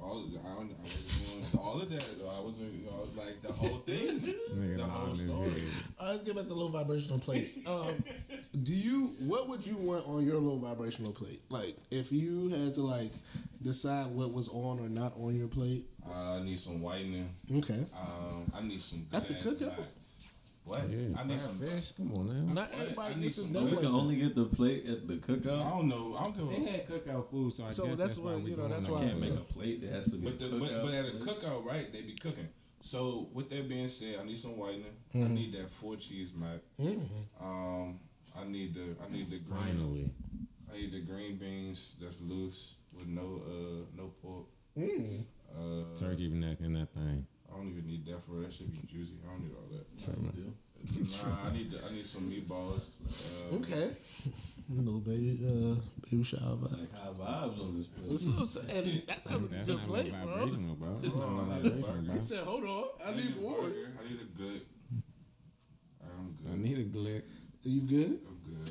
all 0.00 0.24
I, 0.26 0.48
I 0.48 0.54
wasn't 0.54 1.50
doing 1.52 1.64
all 1.64 1.80
of 1.80 1.88
that. 1.90 2.04
I 2.36 2.40
wasn't. 2.40 2.88
I 2.92 2.98
was 2.98 3.16
like 3.16 3.42
the 3.42 3.52
whole 3.52 3.78
thing. 3.78 4.34
The 4.76 4.82
whole 4.84 5.14
story. 5.14 5.50
head. 5.50 5.60
All 5.98 6.06
right, 6.06 6.12
let's 6.12 6.22
get 6.22 6.36
back 6.36 6.46
to 6.46 6.54
low 6.54 6.68
vibrational 6.68 7.18
plates. 7.18 7.58
Um, 7.66 8.02
do 8.62 8.72
you? 8.72 9.12
What 9.20 9.48
would 9.48 9.66
you 9.66 9.76
want 9.76 10.06
on 10.06 10.24
your 10.24 10.38
low 10.38 10.56
vibrational 10.56 11.12
plate? 11.12 11.40
Like, 11.50 11.76
if 11.90 12.12
you 12.12 12.48
had 12.48 12.74
to 12.74 12.82
like 12.82 13.12
decide 13.62 14.06
what 14.06 14.32
was 14.32 14.48
on 14.48 14.80
or 14.80 14.88
not 14.88 15.12
on 15.18 15.34
your 15.36 15.48
plate. 15.48 15.86
Uh, 16.06 16.38
I 16.40 16.44
need 16.44 16.58
some 16.58 16.80
whiting. 16.80 17.28
Okay. 17.52 17.84
Um, 17.98 18.50
I 18.54 18.62
need 18.62 18.80
some. 18.80 19.06
That's 19.10 19.30
a 19.30 19.34
good 19.34 19.62
ass 19.62 19.68
cookout. 19.68 19.84
Black. 20.66 20.82
What? 20.82 20.90
Yeah, 20.90 21.16
I 21.20 21.24
need 21.26 21.40
some. 21.40 21.54
fish. 21.54 21.92
Come 21.92 22.12
on 22.14 22.26
now. 22.48 22.54
Not 22.54 22.70
I 22.76 22.82
everybody 22.82 23.14
need 23.14 23.22
gets 23.22 23.36
some 23.36 23.46
it 23.46 23.52
good- 23.60 23.70
We 23.70 23.76
can 23.76 23.86
only 23.86 24.16
get 24.16 24.34
the 24.34 24.44
plate 24.46 24.86
at 24.86 25.06
the 25.06 25.14
cookout. 25.16 25.64
I 25.64 25.70
don't 25.70 25.88
know. 25.88 26.16
I 26.18 26.24
don't 26.24 26.36
give 26.36 26.50
a. 26.50 26.60
They 26.64 26.70
had 26.72 26.88
cookout 26.88 27.30
food, 27.30 27.52
so 27.52 27.64
I 27.64 27.70
So 27.70 27.86
guess 27.86 27.98
that's 27.98 28.14
that's, 28.16 28.18
why 28.18 28.32
what, 28.34 28.42
we 28.42 28.50
you 28.50 28.56
know, 28.56 28.62
going 28.62 28.72
that's 28.72 28.88
like 28.88 29.00
why- 29.00 29.06
I 29.06 29.08
can't 29.10 29.20
make 29.20 29.34
a 29.34 29.52
plate. 29.54 29.82
It 29.84 29.90
has 29.90 30.10
to 30.10 30.16
be. 30.16 30.26
But, 30.26 30.38
the, 30.40 30.46
a 30.46 30.58
but, 30.58 30.82
but 30.82 30.94
at 30.94 31.04
a 31.06 31.10
plate. 31.12 31.22
cookout, 31.38 31.64
right? 31.64 31.92
They 31.92 32.02
be 32.02 32.14
cooking. 32.14 32.48
So 32.80 33.28
with 33.32 33.48
that 33.50 33.68
being 33.68 33.88
said, 33.88 34.16
I 34.20 34.24
need 34.24 34.38
some 34.38 34.56
whiting. 34.58 34.84
I 35.14 35.18
Mm-hmm. 35.18 35.34
need 35.34 35.52
that 35.54 35.70
four 35.70 35.96
cheese 35.96 36.32
mac. 36.34 36.60
Um, 37.40 37.98
I 38.38 38.44
need 38.46 38.74
the 38.74 38.96
I 39.02 39.10
need 39.12 39.26
the 39.30 39.38
green. 39.38 39.60
Finally. 39.60 40.10
I 40.72 40.76
need 40.78 40.92
the 40.92 41.00
green 41.00 41.36
beans 41.36 41.96
that's 42.00 42.20
loose 42.20 42.74
with 42.96 43.06
no 43.06 43.40
uh 43.46 43.84
no 43.96 44.12
pork. 44.22 44.46
Mm. 44.76 45.24
Uh, 45.56 45.94
Turkey 45.98 46.28
neck 46.28 46.58
in 46.60 46.74
that 46.74 46.92
thing. 46.92 47.26
I 47.56 47.58
don't 47.60 47.70
even 47.70 47.86
need 47.86 48.04
that 48.06 48.22
for 48.22 48.40
that 48.42 48.52
should 48.52 48.70
be 48.70 48.78
juicy. 48.86 49.14
I 49.26 49.30
don't 49.32 49.42
need 49.44 49.54
all 49.56 49.68
that. 49.72 50.36
You. 50.36 50.52
Nah, 51.24 51.48
I 51.48 51.52
need 51.52 51.70
the, 51.70 51.78
I 51.84 51.90
need 51.90 52.04
some 52.04 52.30
meatballs. 52.30 52.82
Uh, 53.50 53.56
Okay. 53.56 53.90
Little 54.68 54.98
baby, 55.00 55.38
uh, 55.46 55.76
baby 56.10 56.22
shower 56.24 56.56
vibe. 56.56 56.72
Like 56.80 56.92
high 56.92 57.08
vibes 57.08 57.60
on 57.62 57.78
this 57.78 57.86
plate. 57.86 58.08
That's 58.10 58.26
what 58.28 58.38
I'm 58.38 58.46
saying. 58.46 59.02
That 59.06 59.22
sounds 59.22 59.50
like 59.50 59.62
a 59.62 59.64
good 59.64 59.76
not 59.78 59.86
plate, 59.86 60.12
no 60.12 60.24
bro. 60.26 60.36
vibrational, 60.36 60.74
bro. 60.74 60.98
That's 61.00 61.14
not 61.16 61.30
no 61.30 61.40
Oh, 61.40 62.02
bro. 62.02 62.14
He 62.14 62.20
said, 62.20 62.44
"Hold 62.44 62.64
on, 62.64 62.84
I 63.06 63.08
I 63.10 63.16
need 63.16 63.36
a 63.36 63.40
more." 63.40 63.64
I 63.64 64.08
need 64.08 64.20
a 64.20 64.38
good. 64.38 64.60
I'm 66.04 66.36
good. 66.42 66.52
I 66.52 66.56
need 66.56 66.78
a 66.78 66.84
glick. 66.84 67.22
Are 67.64 67.68
you 67.68 67.80
good? 67.82 68.18
I'm 68.26 68.38
good. 68.44 68.70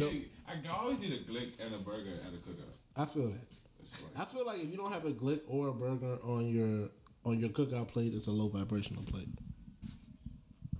No. 0.00 0.08
Hey, 0.08 0.24
I 0.48 0.76
always 0.78 0.98
need 1.00 1.12
a 1.12 1.18
glick 1.30 1.50
and 1.64 1.74
a 1.74 1.78
burger 1.78 2.16
at 2.26 2.32
a 2.32 2.38
cookout. 2.38 2.74
I 2.96 3.04
feel 3.04 3.28
that. 3.28 3.34
Like, 3.36 4.18
I 4.18 4.24
feel 4.24 4.44
like 4.46 4.58
if 4.62 4.70
you 4.70 4.76
don't 4.76 4.92
have 4.92 5.04
a 5.04 5.12
glick 5.12 5.40
or 5.48 5.68
a 5.68 5.72
burger 5.72 6.18
on 6.24 6.46
your 6.46 6.88
on 7.26 7.38
your 7.38 7.50
cookout 7.50 7.88
plate, 7.88 8.14
it's 8.14 8.28
a 8.28 8.32
low 8.32 8.48
vibrational 8.48 9.02
plate. 9.04 9.28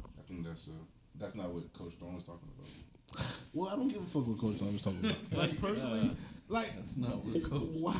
I 0.03 0.23
think 0.29 0.47
that's 0.47 0.69
uh 0.69 0.73
that's 1.19 1.35
not 1.35 1.51
what 1.51 1.73
Coach 1.73 1.95
Stone 1.95 2.15
was 2.15 2.25
talking 2.25 2.49
about. 2.57 3.25
Well, 3.53 3.71
I 3.71 3.77
don't 3.77 3.89
give 3.89 4.03
a 4.03 4.07
fuck 4.07 4.27
what 4.27 4.39
Coach 4.39 4.59
Tom 4.59 4.69
is 4.69 4.83
talking 4.83 5.01
about. 5.01 5.17
Like 5.33 5.61
personally, 5.61 6.11
like 6.49 6.75
That's 6.77 6.97
not 6.99 7.25
what 7.25 7.43
coach. 7.51 7.63
while, 7.81 7.95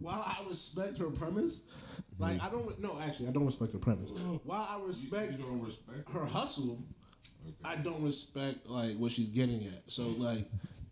while 0.00 0.24
I 0.24 0.48
respect 0.48 0.98
her 0.98 1.06
premise, 1.06 1.64
like 2.18 2.42
I 2.42 2.48
don't 2.50 2.78
no 2.80 2.98
actually 3.02 3.28
I 3.28 3.32
don't 3.32 3.46
respect 3.46 3.72
her 3.72 3.78
premise. 3.78 4.10
While 4.44 4.68
I 4.70 4.86
respect 4.86 5.32
You 5.32 5.44
don't 5.44 5.64
respect 5.64 6.10
her 6.12 6.24
hustle, 6.24 6.82
I 7.64 7.76
don't 7.76 8.02
respect 8.04 8.66
like 8.66 8.96
what 8.96 9.12
she's 9.12 9.28
getting 9.28 9.64
at. 9.64 9.90
So 9.90 10.08
like 10.18 10.46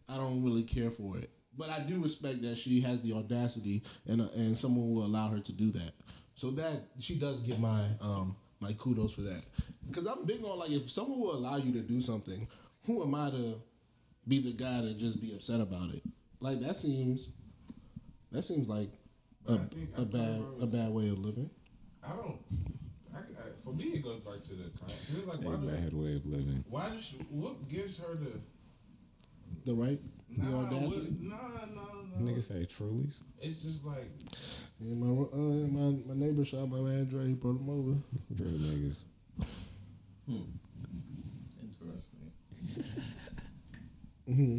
I 0.09 0.17
don't 0.17 0.43
really 0.43 0.65
care 0.65 0.91
for 0.91 1.19
it. 1.19 1.31
But 1.59 1.71
I 1.71 1.81
do 1.81 2.03
respect 2.03 2.43
that 2.43 2.59
she 2.59 2.81
has 2.83 3.01
the 3.01 3.15
audacity 3.15 3.83
and 4.07 4.21
uh, 4.23 4.29
and 4.35 4.57
someone 4.57 4.93
will 4.93 5.05
allow 5.05 5.29
her 5.29 5.41
to 5.41 5.53
do 5.53 5.71
that. 5.73 5.93
So 6.37 6.51
that 6.53 6.83
she 7.01 7.17
does 7.19 7.41
get 7.41 7.59
my 7.59 7.83
um 8.01 8.37
my 8.61 8.73
kudos 8.75 9.13
for 9.15 9.23
that. 9.23 9.43
Because 9.89 10.07
I'm 10.07 10.25
big 10.25 10.45
on 10.45 10.59
like 10.59 10.71
if 10.71 10.89
someone 10.91 11.19
will 11.19 11.35
allow 11.35 11.57
you 11.57 11.73
to 11.73 11.81
do 11.81 12.01
something, 12.01 12.47
who 12.87 13.03
am 13.03 13.15
I 13.15 13.31
to 13.31 13.55
be 14.29 14.41
the 14.41 14.53
guy 14.53 14.83
to 14.83 14.95
just 14.95 15.21
be 15.21 15.33
upset 15.33 15.61
about 15.61 15.91
it? 15.95 16.03
Like 16.41 16.61
that 16.61 16.77
seems 16.77 17.33
that 18.33 18.43
seems 18.43 18.69
like 18.69 18.91
a, 19.49 19.53
But 19.53 19.61
I 19.61 19.65
think- 19.65 19.89
I 19.97 20.03
a 20.03 20.05
think 20.05 20.13
bad 20.13 20.43
a 20.61 20.67
bad 20.67 20.91
way 20.93 21.09
of 21.09 21.19
living. 21.19 21.51
I 22.05 22.11
don't. 22.11 22.39
I, 23.15 23.19
I, 23.19 23.23
for 23.65 23.73
me, 23.73 23.85
it 23.85 24.03
goes 24.05 24.19
back 24.19 24.41
to 24.43 24.55
the. 24.55 24.65
con- 24.79 24.91
It's 24.91 25.27
like 25.27 25.39
A 25.39 25.49
why 25.49 25.57
do, 25.57 25.67
bad 25.69 25.93
way 25.95 26.17
of 26.17 26.27
living. 26.27 26.65
why 26.69 26.91
does 26.91 27.03
she, 27.03 27.17
what 27.31 27.67
gives 27.69 27.99
her 27.99 28.15
the 28.15 28.33
The 29.65 29.75
right 29.75 29.99
the 30.29 30.43
nah, 30.51 30.67
audacity. 30.67 31.07
what, 31.13 31.21
nah, 31.23 31.37
nah, 31.75 31.83
nah. 31.83 31.96
Nigga 32.21 32.43
say 32.43 32.65
Trulies. 32.65 33.23
It's 33.41 33.63
just 33.63 33.85
like 33.85 34.09
Yeah, 34.81 34.95
my 34.95 35.09
uh, 35.33 35.37
my 35.37 35.99
my 36.07 36.15
neighbor 36.15 36.45
shot 36.45 36.69
my 36.69 36.79
man 36.79 37.05
Dre. 37.07 37.27
He 37.27 37.35
brought 37.35 37.61
him 37.61 37.69
over. 37.69 37.99
Real 38.39 38.59
niggas. 38.59 39.05
Interesting. 41.63 42.33
hmm 44.27 44.59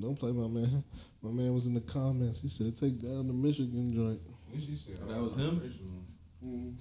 Don't 0.00 0.18
play 0.18 0.32
my 0.32 0.48
man. 0.48 0.84
My 1.22 1.30
man 1.30 1.52
was 1.54 1.66
in 1.66 1.74
the 1.74 1.80
comments. 1.80 2.40
He 2.40 2.48
said, 2.48 2.76
"Take 2.76 3.00
down 3.00 3.26
the 3.26 3.32
Michigan 3.34 3.92
joint." 3.94 4.20
what 4.50 4.60
she 4.62 4.76
said. 4.76 4.96
That 5.08 5.20
was 5.20 5.34
him? 5.36 5.60
Mhm. 6.44 6.74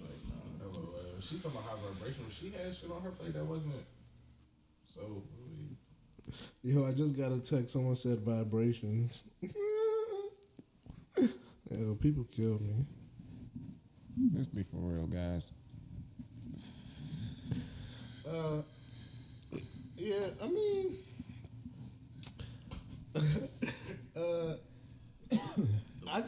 Like, 0.00 0.10
nah. 0.60 0.66
LOL. 0.66 1.20
She 1.20 1.36
talking 1.36 1.50
about 1.58 1.64
high 1.64 1.76
vibration. 1.82 2.24
She 2.30 2.50
had 2.50 2.74
shit 2.74 2.90
on 2.90 3.02
her 3.02 3.10
plate 3.10 3.34
that 3.34 3.44
wasn't. 3.44 3.74
So 4.94 5.00
really, 5.02 5.22
Yo, 6.62 6.84
I 6.84 6.92
just 6.92 7.16
got 7.16 7.32
a 7.32 7.40
text. 7.40 7.70
Someone 7.70 7.94
said 7.94 8.18
vibrations. 8.20 9.24
Yo, 11.70 11.94
people 11.96 12.24
kill 12.24 12.58
me. 12.60 12.86
Let's 14.34 14.48
be 14.48 14.62
for 14.64 14.76
real, 14.78 15.06
guys. 15.06 15.52
Uh, 18.28 18.62
yeah, 19.96 20.26
I 20.42 20.48
mean, 20.48 20.96
uh, 24.16 24.54
I, 26.10 26.22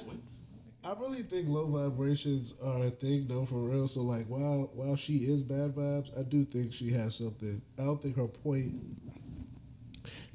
I 0.84 0.94
really 0.98 1.22
think 1.22 1.48
low 1.48 1.66
vibrations 1.66 2.54
are 2.64 2.84
a 2.84 2.90
thing 2.90 3.26
though 3.28 3.44
for 3.44 3.58
real. 3.58 3.86
So 3.86 4.02
like 4.02 4.26
while 4.26 4.70
while 4.74 4.96
she 4.96 5.16
is 5.18 5.42
bad 5.42 5.72
vibes, 5.72 6.18
I 6.18 6.22
do 6.22 6.44
think 6.44 6.72
she 6.72 6.90
has 6.92 7.16
something. 7.16 7.60
I 7.78 7.82
don't 7.82 8.00
think 8.00 8.16
her 8.16 8.26
point 8.26 8.74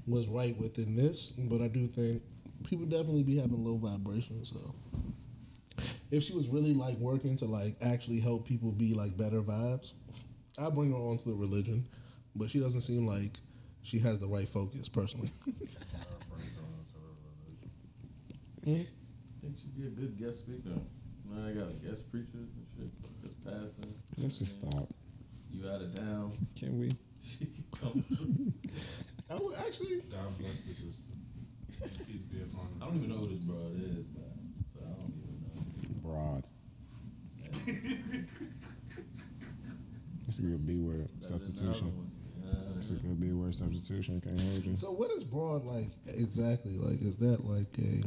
was 0.07 0.27
right 0.27 0.55
within 0.57 0.95
this, 0.95 1.31
but 1.31 1.61
I 1.61 1.67
do 1.67 1.87
think 1.87 2.21
people 2.63 2.85
definitely 2.85 3.23
be 3.23 3.37
having 3.37 3.63
low 3.63 3.77
vibrations. 3.77 4.49
So 4.49 4.75
if 6.11 6.23
she 6.23 6.33
was 6.33 6.47
really 6.47 6.73
like 6.73 6.97
working 6.97 7.35
to 7.37 7.45
like 7.45 7.75
actually 7.81 8.19
help 8.19 8.47
people 8.47 8.71
be 8.71 8.93
like 8.93 9.17
better 9.17 9.41
vibes, 9.41 9.93
I 10.57 10.69
bring 10.69 10.91
her 10.91 10.97
onto 10.97 11.29
the 11.29 11.35
religion. 11.35 11.87
But 12.35 12.49
she 12.49 12.59
doesn't 12.59 12.81
seem 12.81 13.07
like 13.07 13.37
she 13.83 13.99
has 13.99 14.19
the 14.19 14.27
right 14.27 14.47
focus 14.47 14.89
personally. 14.89 15.29
I 18.65 18.69
hmm? 18.69 18.81
think 19.41 19.57
she'd 19.59 19.77
be 19.77 19.85
a 19.85 19.91
good 19.91 20.17
guest 20.17 20.39
speaker. 20.39 20.71
Now 21.29 21.47
I 21.47 21.51
got 21.51 21.69
a 21.69 21.87
guest 21.87 22.11
preachers 22.11 22.33
and 22.33 22.65
shit. 22.75 22.91
Just 23.21 23.45
pastor. 23.45 23.87
Let's 24.17 24.39
just 24.39 24.55
stop. 24.55 24.89
You 25.51 25.69
out 25.69 25.81
of 25.81 25.95
town. 25.95 26.31
Can 26.57 26.79
we? 26.79 26.89
She 27.27 27.45
can 27.47 27.63
come 27.71 28.03
through. 28.03 28.53
I 29.29 29.35
would 29.35 29.55
actually. 29.57 30.01
God 30.11 30.37
bless 30.39 30.61
the 30.61 30.73
system. 30.73 31.11
Peace 31.81 32.23
be 32.31 32.41
upon 32.41 32.67
I 32.81 32.85
don't 32.85 32.95
even 32.97 33.09
know 33.09 33.17
who 33.17 33.27
this 33.27 33.43
broad 33.43 33.75
is, 33.75 34.05
but 34.13 34.31
so 34.73 34.79
I 34.85 34.93
don't 34.93 35.13
even 35.17 35.35
know. 35.43 36.09
Broad. 36.09 36.43
This 40.25 40.37
could 40.39 40.47
be 40.47 40.53
a 40.53 40.57
B 40.57 40.77
word 40.81 40.97
Better 40.97 41.09
than 41.09 41.19
the 41.19 41.25
other 41.25 41.45
substitution. 41.45 41.87
one. 41.97 42.11
Yeah. 42.45 42.51
This 42.75 42.91
is 42.91 42.99
gonna 42.99 43.13
be 43.15 43.31
word 43.31 43.53
substitution. 43.55 44.21
Can't 44.21 44.39
hold 44.39 44.65
you. 44.65 44.75
So 44.75 44.91
what 44.91 45.11
is 45.11 45.23
broad 45.23 45.65
like 45.65 45.87
exactly? 46.07 46.77
Like 46.77 47.01
is 47.01 47.17
that 47.17 47.45
like 47.45 47.67
a 47.79 48.03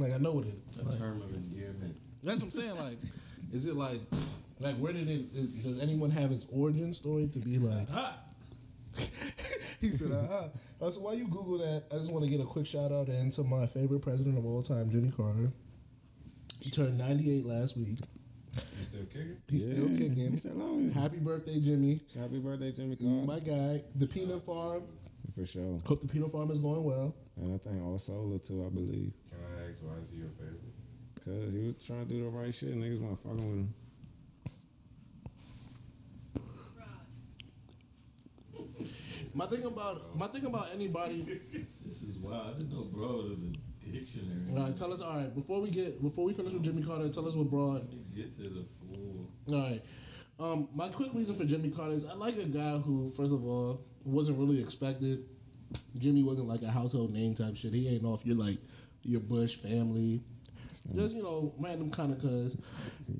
like 0.00 0.12
I 0.14 0.18
know 0.18 0.32
what 0.32 0.46
it 0.46 0.54
A 0.80 0.88
like, 0.88 0.98
term 0.98 1.22
of 1.22 1.32
endearment. 1.34 1.96
that's 2.22 2.38
what 2.42 2.46
I'm 2.46 2.50
saying. 2.60 2.76
Like 2.76 2.98
is 3.52 3.66
it 3.66 3.74
like 3.76 4.00
like 4.60 4.76
where 4.76 4.92
did 4.92 5.08
it 5.08 5.26
is, 5.34 5.62
does 5.64 5.80
anyone 5.80 6.10
have 6.10 6.32
its 6.32 6.48
origin 6.52 6.92
story 6.92 7.28
to 7.28 7.38
be 7.38 7.58
like 7.58 7.86
Ah! 7.92 8.16
he 9.82 9.90
said 9.92 10.12
uh, 10.12 10.48
uh 10.84 10.90
so 10.90 11.00
while 11.00 11.14
you 11.14 11.26
Google 11.26 11.58
that 11.58 11.84
I 11.92 11.96
just 11.96 12.12
want 12.12 12.24
to 12.24 12.30
get 12.30 12.40
a 12.40 12.44
quick 12.44 12.66
shout 12.66 12.92
out 12.92 13.08
into 13.08 13.42
my 13.44 13.66
favorite 13.66 14.00
president 14.00 14.36
of 14.38 14.44
all 14.44 14.62
time, 14.62 14.90
Jimmy 14.90 15.10
Carter. 15.10 15.50
He 16.60 16.70
turned 16.70 16.98
98 16.98 17.46
last 17.46 17.76
week. 17.76 17.98
He's 18.76 18.88
still 18.88 19.04
kicking? 19.06 19.36
He's 19.48 19.64
still 19.64 19.88
Yeah, 19.88 19.98
kicking. 19.98 20.30
He's 20.30 20.40
still 20.40 20.60
on. 20.60 20.90
Happy 20.90 21.18
birthday, 21.18 21.58
Jimmy. 21.60 22.00
Happy 22.18 22.38
birthday, 22.38 22.72
Jimmy 22.72 22.96
Carter. 22.96 23.26
My 23.26 23.38
guy. 23.38 23.82
The 23.94 24.06
peanut 24.06 24.42
farm. 24.44 24.82
For 25.34 25.46
sure. 25.46 25.78
Hope 25.86 26.00
the 26.02 26.08
peanut 26.08 26.30
farm 26.32 26.50
is 26.50 26.58
going 26.58 26.84
well. 26.84 27.14
And 27.36 27.54
I 27.54 27.58
think 27.58 27.82
all 27.82 27.98
solo 27.98 28.36
too, 28.38 28.66
I 28.66 28.68
believe. 28.68 29.12
Can 29.30 29.38
I 29.38 29.70
ask 29.70 29.80
why 29.82 29.96
is 30.00 30.10
he 30.10 30.16
your 30.16 30.30
favorite? 30.30 30.60
Cause 31.24 31.52
he 31.54 31.64
was 31.64 31.74
trying 31.86 32.06
to 32.06 32.12
do 32.12 32.24
the 32.24 32.28
right 32.28 32.52
shit. 32.52 32.74
Niggas 32.74 33.00
want 33.00 33.16
to 33.16 33.22
fucking 33.22 33.36
with 33.36 33.58
him. 33.60 33.74
My 39.34 39.46
thing 39.46 39.64
about 39.64 40.16
my 40.16 40.26
thing 40.26 40.44
about 40.46 40.68
anybody. 40.74 41.40
This 41.84 42.02
is 42.04 42.18
wild. 42.18 42.54
I 42.54 42.58
didn't 42.58 42.72
know 42.72 42.84
bro 42.84 43.16
was 43.16 43.30
in 43.30 43.52
the 43.84 43.90
dictionary. 43.98 44.42
All 44.56 44.64
right, 44.64 44.76
tell 44.76 44.92
us. 44.92 45.00
All 45.00 45.16
right, 45.16 45.34
before 45.34 45.60
we 45.60 45.70
get 45.70 46.00
before 46.00 46.24
we 46.24 46.32
finish 46.34 46.52
with 46.52 46.62
Jimmy 46.62 46.82
Carter, 46.84 47.08
tell 47.08 47.26
us 47.26 47.34
what 47.34 47.50
broad. 47.50 47.82
Let 47.82 47.92
me 47.92 48.04
get 48.14 48.32
to 48.34 48.42
the 48.42 48.64
full. 48.78 49.28
All 49.52 49.60
right. 49.70 49.82
Um, 50.38 50.68
my 50.74 50.88
quick 50.88 51.12
reason 51.12 51.34
for 51.34 51.44
Jimmy 51.44 51.70
Carter 51.70 51.92
is 51.94 52.06
I 52.06 52.14
like 52.14 52.36
a 52.38 52.44
guy 52.44 52.78
who, 52.78 53.10
first 53.10 53.32
of 53.34 53.44
all, 53.44 53.84
wasn't 54.04 54.38
really 54.38 54.60
expected. 54.60 55.24
Jimmy 55.98 56.22
wasn't 56.22 56.46
like 56.48 56.62
a 56.62 56.70
household 56.70 57.12
name 57.12 57.34
type 57.34 57.56
shit. 57.56 57.72
He 57.74 57.88
ain't 57.88 58.04
off 58.04 58.24
your 58.24 58.36
like 58.36 58.58
your 59.02 59.20
Bush 59.20 59.56
family. 59.56 60.22
Just 60.94 61.16
you 61.16 61.22
know, 61.24 61.52
random 61.58 61.90
kind 61.90 62.12
of 62.12 62.20
cuz. 62.20 62.56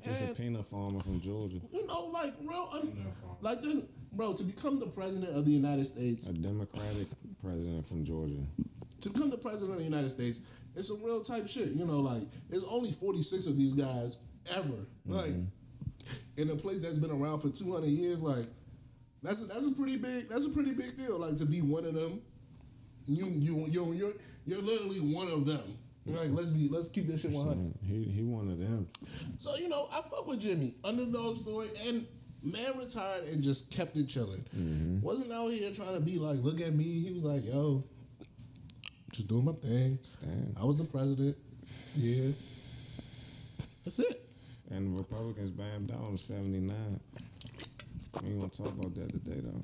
Just 0.05 0.23
a 0.23 0.27
peanut 0.33 0.65
farmer 0.65 1.01
from 1.01 1.19
Georgia. 1.19 1.59
You 1.73 1.85
know, 1.87 2.05
like 2.05 2.33
real, 2.41 2.69
un- 2.73 3.13
like 3.41 3.61
this, 3.61 3.83
bro. 4.11 4.33
To 4.33 4.43
become 4.43 4.79
the 4.79 4.87
president 4.87 5.35
of 5.35 5.45
the 5.45 5.51
United 5.51 5.85
States, 5.85 6.27
A 6.27 6.33
Democratic 6.33 7.07
president 7.43 7.85
from 7.85 8.03
Georgia. 8.03 8.43
to 9.01 9.09
become 9.09 9.29
the 9.29 9.37
president 9.37 9.73
of 9.73 9.79
the 9.79 9.89
United 9.89 10.09
States, 10.09 10.41
it's 10.75 10.87
some 10.87 11.03
real 11.03 11.21
type 11.21 11.47
shit. 11.47 11.69
You 11.69 11.85
know, 11.85 11.99
like 11.99 12.23
there's 12.49 12.63
only 12.65 12.91
46 12.91 13.47
of 13.47 13.57
these 13.57 13.73
guys 13.73 14.17
ever. 14.55 14.67
Mm-hmm. 14.67 15.13
Like 15.13 15.35
in 16.37 16.49
a 16.49 16.55
place 16.55 16.81
that's 16.81 16.97
been 16.97 17.11
around 17.11 17.39
for 17.39 17.49
200 17.49 17.87
years, 17.87 18.21
like 18.21 18.45
that's 19.23 19.41
a, 19.43 19.45
that's 19.45 19.67
a 19.67 19.71
pretty 19.71 19.97
big 19.97 20.29
that's 20.29 20.47
a 20.47 20.51
pretty 20.51 20.71
big 20.71 20.97
deal. 20.97 21.19
Like 21.19 21.35
to 21.37 21.45
be 21.45 21.61
one 21.61 21.85
of 21.85 21.93
them, 21.93 22.21
you 23.07 23.25
you 23.27 23.67
you 23.67 23.93
you're 23.93 24.13
you're 24.45 24.61
literally 24.61 24.99
one 24.99 25.27
of 25.27 25.45
them. 25.45 25.77
Like 26.05 26.29
let's 26.31 26.49
be 26.49 26.67
let's 26.67 26.87
keep 26.87 27.07
this 27.07 27.21
shit 27.21 27.31
100. 27.31 27.73
He 27.83 28.03
he 28.05 28.23
one 28.23 28.49
of 28.49 28.57
them. 28.57 28.87
So 29.37 29.55
you 29.55 29.69
know, 29.69 29.87
I 29.91 30.01
fuck 30.01 30.27
with 30.27 30.41
Jimmy. 30.41 30.73
Underdog 30.83 31.37
story 31.37 31.69
and 31.85 32.07
man 32.43 32.77
retired 32.77 33.25
and 33.25 33.43
just 33.43 33.71
kept 33.71 33.95
it 33.97 34.07
chilling. 34.07 34.43
Wasn't 35.01 35.31
out 35.31 35.49
here 35.51 35.71
trying 35.71 35.95
to 35.95 36.01
be 36.01 36.17
like, 36.17 36.39
look 36.41 36.61
at 36.61 36.73
me. 36.73 36.83
He 36.83 37.11
was 37.13 37.23
like, 37.23 37.45
yo, 37.45 37.83
just 39.11 39.27
doing 39.27 39.45
my 39.45 39.53
thing. 39.53 39.99
Stand. 40.01 40.55
I 40.59 40.65
was 40.65 40.77
the 40.77 40.83
president. 40.85 41.37
Yeah. 41.95 42.31
That's 43.83 43.99
it. 43.99 44.21
And 44.69 44.93
the 44.95 44.99
Republicans 44.99 45.51
bammed 45.51 45.87
down 45.87 46.07
in 46.11 46.17
'79. 46.17 46.99
We 48.21 48.29
ain't 48.29 48.39
gonna 48.39 48.49
talk 48.49 48.67
about 48.67 48.95
that 48.95 49.09
today 49.09 49.41
though. 49.41 49.63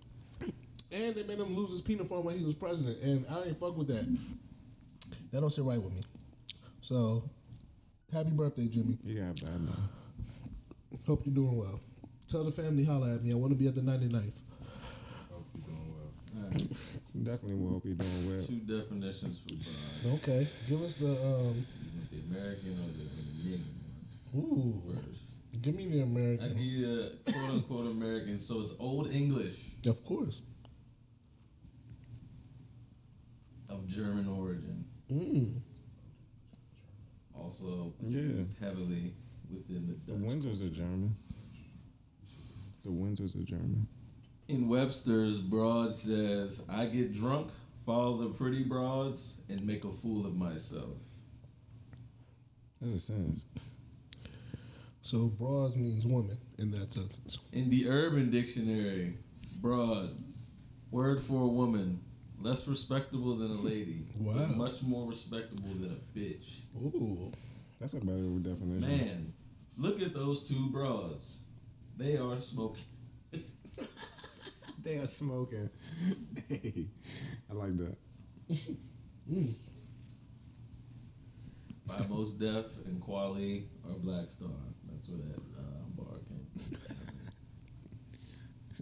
And 0.91 1.15
they 1.15 1.23
made 1.23 1.39
him 1.39 1.55
lose 1.55 1.71
his 1.71 1.81
peanut 1.81 2.07
farm 2.07 2.25
when 2.25 2.37
he 2.37 2.43
was 2.43 2.55
president. 2.55 3.01
And 3.03 3.25
I 3.29 3.47
ain't 3.47 3.57
fuck 3.57 3.77
with 3.77 3.87
that. 3.87 4.05
That 5.31 5.41
don't 5.41 5.49
sit 5.49 5.63
right 5.63 5.81
with 5.81 5.93
me. 5.93 6.01
So, 6.81 7.29
happy 8.11 8.31
birthday, 8.31 8.67
Jimmy. 8.67 8.97
He 9.05 9.15
got 9.15 9.39
bad 9.41 9.61
now. 9.61 9.71
Hope 11.05 11.25
you're 11.25 11.35
doing 11.35 11.57
well. 11.57 11.79
Tell 12.27 12.43
the 12.43 12.51
family 12.51 12.83
holla 12.83 13.15
at 13.15 13.23
me. 13.23 13.31
I 13.31 13.35
want 13.35 13.51
to 13.53 13.57
be 13.57 13.67
at 13.67 13.75
the 13.75 13.81
99th. 13.81 14.33
Hope 15.31 15.45
you 15.55 15.61
doing 15.61 15.93
well. 15.95 17.23
Definitely 17.23 17.55
will 17.55 17.69
hope 17.73 17.83
he 17.85 17.93
doing 17.93 18.29
well. 18.29 18.45
Two 18.45 18.55
definitions 18.59 19.39
for 19.39 19.55
Brian. 19.55 20.15
Okay. 20.17 20.47
Give 20.67 20.81
us 20.83 20.95
the 20.97 21.07
um 21.11 21.65
the 22.11 22.19
American 22.29 22.71
or 22.71 22.91
the 22.97 23.07
Canadian 23.15 23.61
ooh. 24.35 24.81
one 24.83 24.97
first? 25.05 25.21
Give 25.61 25.75
me 25.75 25.87
the 25.87 26.01
American. 26.01 26.49
give 26.49 26.57
you 26.61 27.01
a 27.25 27.31
quote 27.31 27.49
unquote 27.49 27.91
American, 27.91 28.37
so 28.37 28.61
it's 28.61 28.75
Old 28.79 29.09
English 29.11 29.75
Of 29.87 30.03
course. 30.03 30.41
of 33.69 33.87
German 33.87 34.27
origin. 34.27 34.83
Mm. 35.11 35.61
Also 37.35 37.93
Yeah. 38.01 38.19
used 38.19 38.57
heavily 38.59 39.13
within 39.49 39.87
the 39.87 40.11
The 40.11 40.17
Dutch. 40.19 40.29
Windsors 40.29 40.61
are 40.65 40.69
German. 40.69 41.15
The 42.83 42.89
Windsors 42.89 43.35
are 43.39 43.43
German. 43.43 43.87
In 44.47 44.67
Webster's, 44.69 45.39
Broad 45.39 45.93
says, 45.93 46.65
I 46.69 46.85
get 46.85 47.13
drunk, 47.13 47.51
Follow 47.87 48.17
the 48.17 48.33
pretty 48.37 48.63
broads 48.63 49.39
and 49.47 49.65
make 49.65 49.85
a 49.85 49.91
fool 49.93 50.25
of 50.25 50.35
myself. 50.35 50.97
That's 52.81 52.93
a 52.95 52.99
sentence. 52.99 53.45
So 55.01 55.27
broads 55.27 55.77
means 55.77 56.05
woman 56.05 56.37
in 56.59 56.71
that 56.71 56.91
sentence. 56.91 57.39
In 57.53 57.69
the 57.69 57.87
Urban 57.87 58.29
Dictionary, 58.29 59.17
broad, 59.61 60.21
word 60.91 61.21
for 61.21 61.43
a 61.43 61.47
woman, 61.47 62.01
less 62.41 62.67
respectable 62.67 63.35
than 63.37 63.51
a 63.51 63.61
lady, 63.61 64.05
Wow. 64.19 64.33
but 64.35 64.57
much 64.57 64.83
more 64.83 65.07
respectable 65.07 65.69
than 65.69 65.91
a 65.91 66.19
bitch. 66.19 66.63
Ooh. 66.75 67.31
That's 67.79 67.93
a 67.93 68.01
better 68.01 68.19
definition. 68.39 68.81
Man, 68.81 69.33
look 69.77 70.01
at 70.01 70.13
those 70.13 70.45
two 70.49 70.69
broads. 70.71 71.39
They 71.97 72.17
are 72.17 72.39
smoking. 72.39 72.83
They 74.87 74.97
are 74.99 75.05
smoking. 75.05 75.69
hey, 76.47 76.87
I 77.49 77.53
like 77.53 77.75
that. 77.75 77.97
By 81.87 82.05
Mos 82.09 82.33
Def 82.35 82.67
and 82.85 83.01
Kweli 83.01 83.65
are 83.85 83.97
Black 83.97 84.29
Star. 84.31 84.47
That's 84.89 85.09
where 85.09 85.17
that 85.17 85.43
uh, 85.59 85.83
bar 85.93 86.19
came 86.29 86.45
from. 86.55 86.77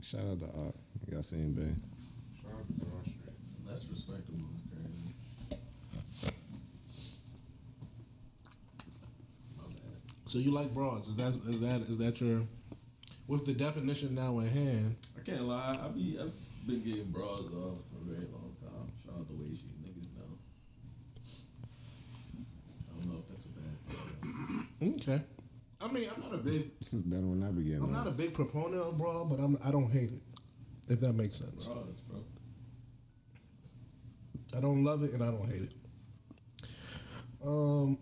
Shout 0.04 0.22
out 0.30 0.40
to 0.42 0.46
Art. 0.46 0.76
Y'all 1.12 1.24
seen 1.24 1.54
Ben. 1.56 1.76
Shout 2.40 2.52
out 2.52 2.68
to 2.68 2.74
Broad 2.86 3.04
Street. 3.04 3.36
Less 3.68 3.88
respectable 3.90 4.50
is 4.54 4.62
crazy. 4.70 5.16
My 9.58 9.64
bad. 9.70 10.02
So 10.28 10.38
you 10.38 10.52
like 10.52 10.72
broads? 10.72 11.08
Is 11.08 11.16
that 11.16 11.30
is 11.50 11.60
that 11.62 11.82
is 11.90 11.98
that 11.98 12.22
your 12.22 12.42
with 13.28 13.46
the 13.46 13.54
definition 13.54 14.16
now 14.16 14.40
in 14.40 14.48
hand? 14.48 14.96
I 15.18 15.22
can't 15.22 15.44
lie. 15.44 15.78
I 15.84 15.88
be 15.90 16.18
I've 16.20 16.34
been 16.68 16.84
getting 16.84 17.12
bras 17.12 17.40
off 17.40 17.80
for 17.90 18.02
a 18.02 18.06
very 18.14 18.28
long 18.32 18.56
time. 18.62 18.92
Shout 19.04 19.16
out 19.20 19.28
to 19.28 19.34
way 19.34 19.56
sheet 19.56 19.82
niggas 19.84 20.10
know. 20.18 20.38
I 22.88 23.00
don't 23.00 23.14
know 23.14 23.20
if 23.20 23.28
that's 23.28 23.46
a 23.46 23.50
bad 23.50 23.88
thing. 23.88 24.68
Okay. 25.08 25.22
I 25.82 25.88
mean, 25.88 26.10
I'm 26.16 26.22
not 26.22 26.34
a 26.34 26.38
big 26.38 26.72
It's 26.80 26.90
better 26.90 27.26
when 27.26 27.44
I 27.44 27.52
begin. 27.52 27.82
I'm 27.82 27.92
not 27.92 28.08
a 28.08 28.12
big 28.12 28.34
proponent 28.34 28.82
of 28.82 28.98
broad, 28.98 29.30
but 29.30 29.40
I'm 29.40 29.58
I 29.66 29.72
don't 29.72 29.90
hate 29.90 30.12
it. 30.12 30.22
If 30.90 31.00
that 31.00 31.14
makes 31.14 31.36
sense. 31.38 31.68
Bras, 31.68 31.78
bro. 32.08 32.20
I 34.56 34.62
don't 34.62 34.84
love 34.84 35.04
it 35.04 35.14
and 35.14 35.24
I 35.24 35.32
don't 35.32 35.46
hate 35.46 35.64
it. 35.64 35.74
Um. 37.46 37.98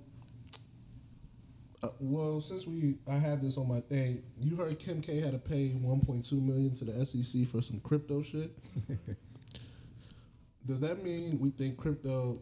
Uh, 1.83 1.89
well, 1.99 2.39
since 2.39 2.65
we 2.65 2.97
I 3.11 3.15
have 3.15 3.41
this 3.41 3.57
on 3.57 3.67
my 3.67 3.81
thing, 3.81 4.23
you 4.39 4.55
heard 4.55 4.79
Kim 4.79 5.01
K 5.01 5.19
had 5.19 5.33
to 5.33 5.37
pay 5.37 5.69
1.2 5.69 6.31
million 6.41 6.73
to 6.75 6.85
the 6.85 7.05
SEC 7.05 7.45
for 7.47 7.61
some 7.61 7.81
crypto 7.81 8.21
shit. 8.21 8.51
Does 10.65 10.79
that 10.79 11.03
mean 11.03 11.39
we 11.39 11.49
think 11.49 11.77
crypto? 11.77 12.41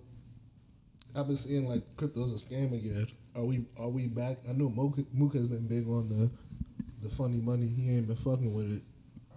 I've 1.16 1.26
been 1.26 1.36
seeing 1.36 1.68
like 1.68 1.82
crypto's 1.98 2.32
a 2.34 2.48
scam 2.48 2.74
again. 2.74 3.08
Are 3.36 3.44
we 3.44 3.66
are 3.80 3.90
we 3.90 4.08
back? 4.08 4.38
I 4.48 4.54
know 4.54 4.70
Mocha, 4.70 5.02
Mocha's 5.12 5.48
been 5.48 5.68
big 5.68 5.88
on 5.88 6.08
the 6.08 6.30
the 7.02 7.10
funny 7.10 7.40
money. 7.40 7.68
He 7.68 7.98
ain't 7.98 8.08
been 8.08 8.16
fucking 8.16 8.54
with 8.54 8.72
it. 8.72 8.84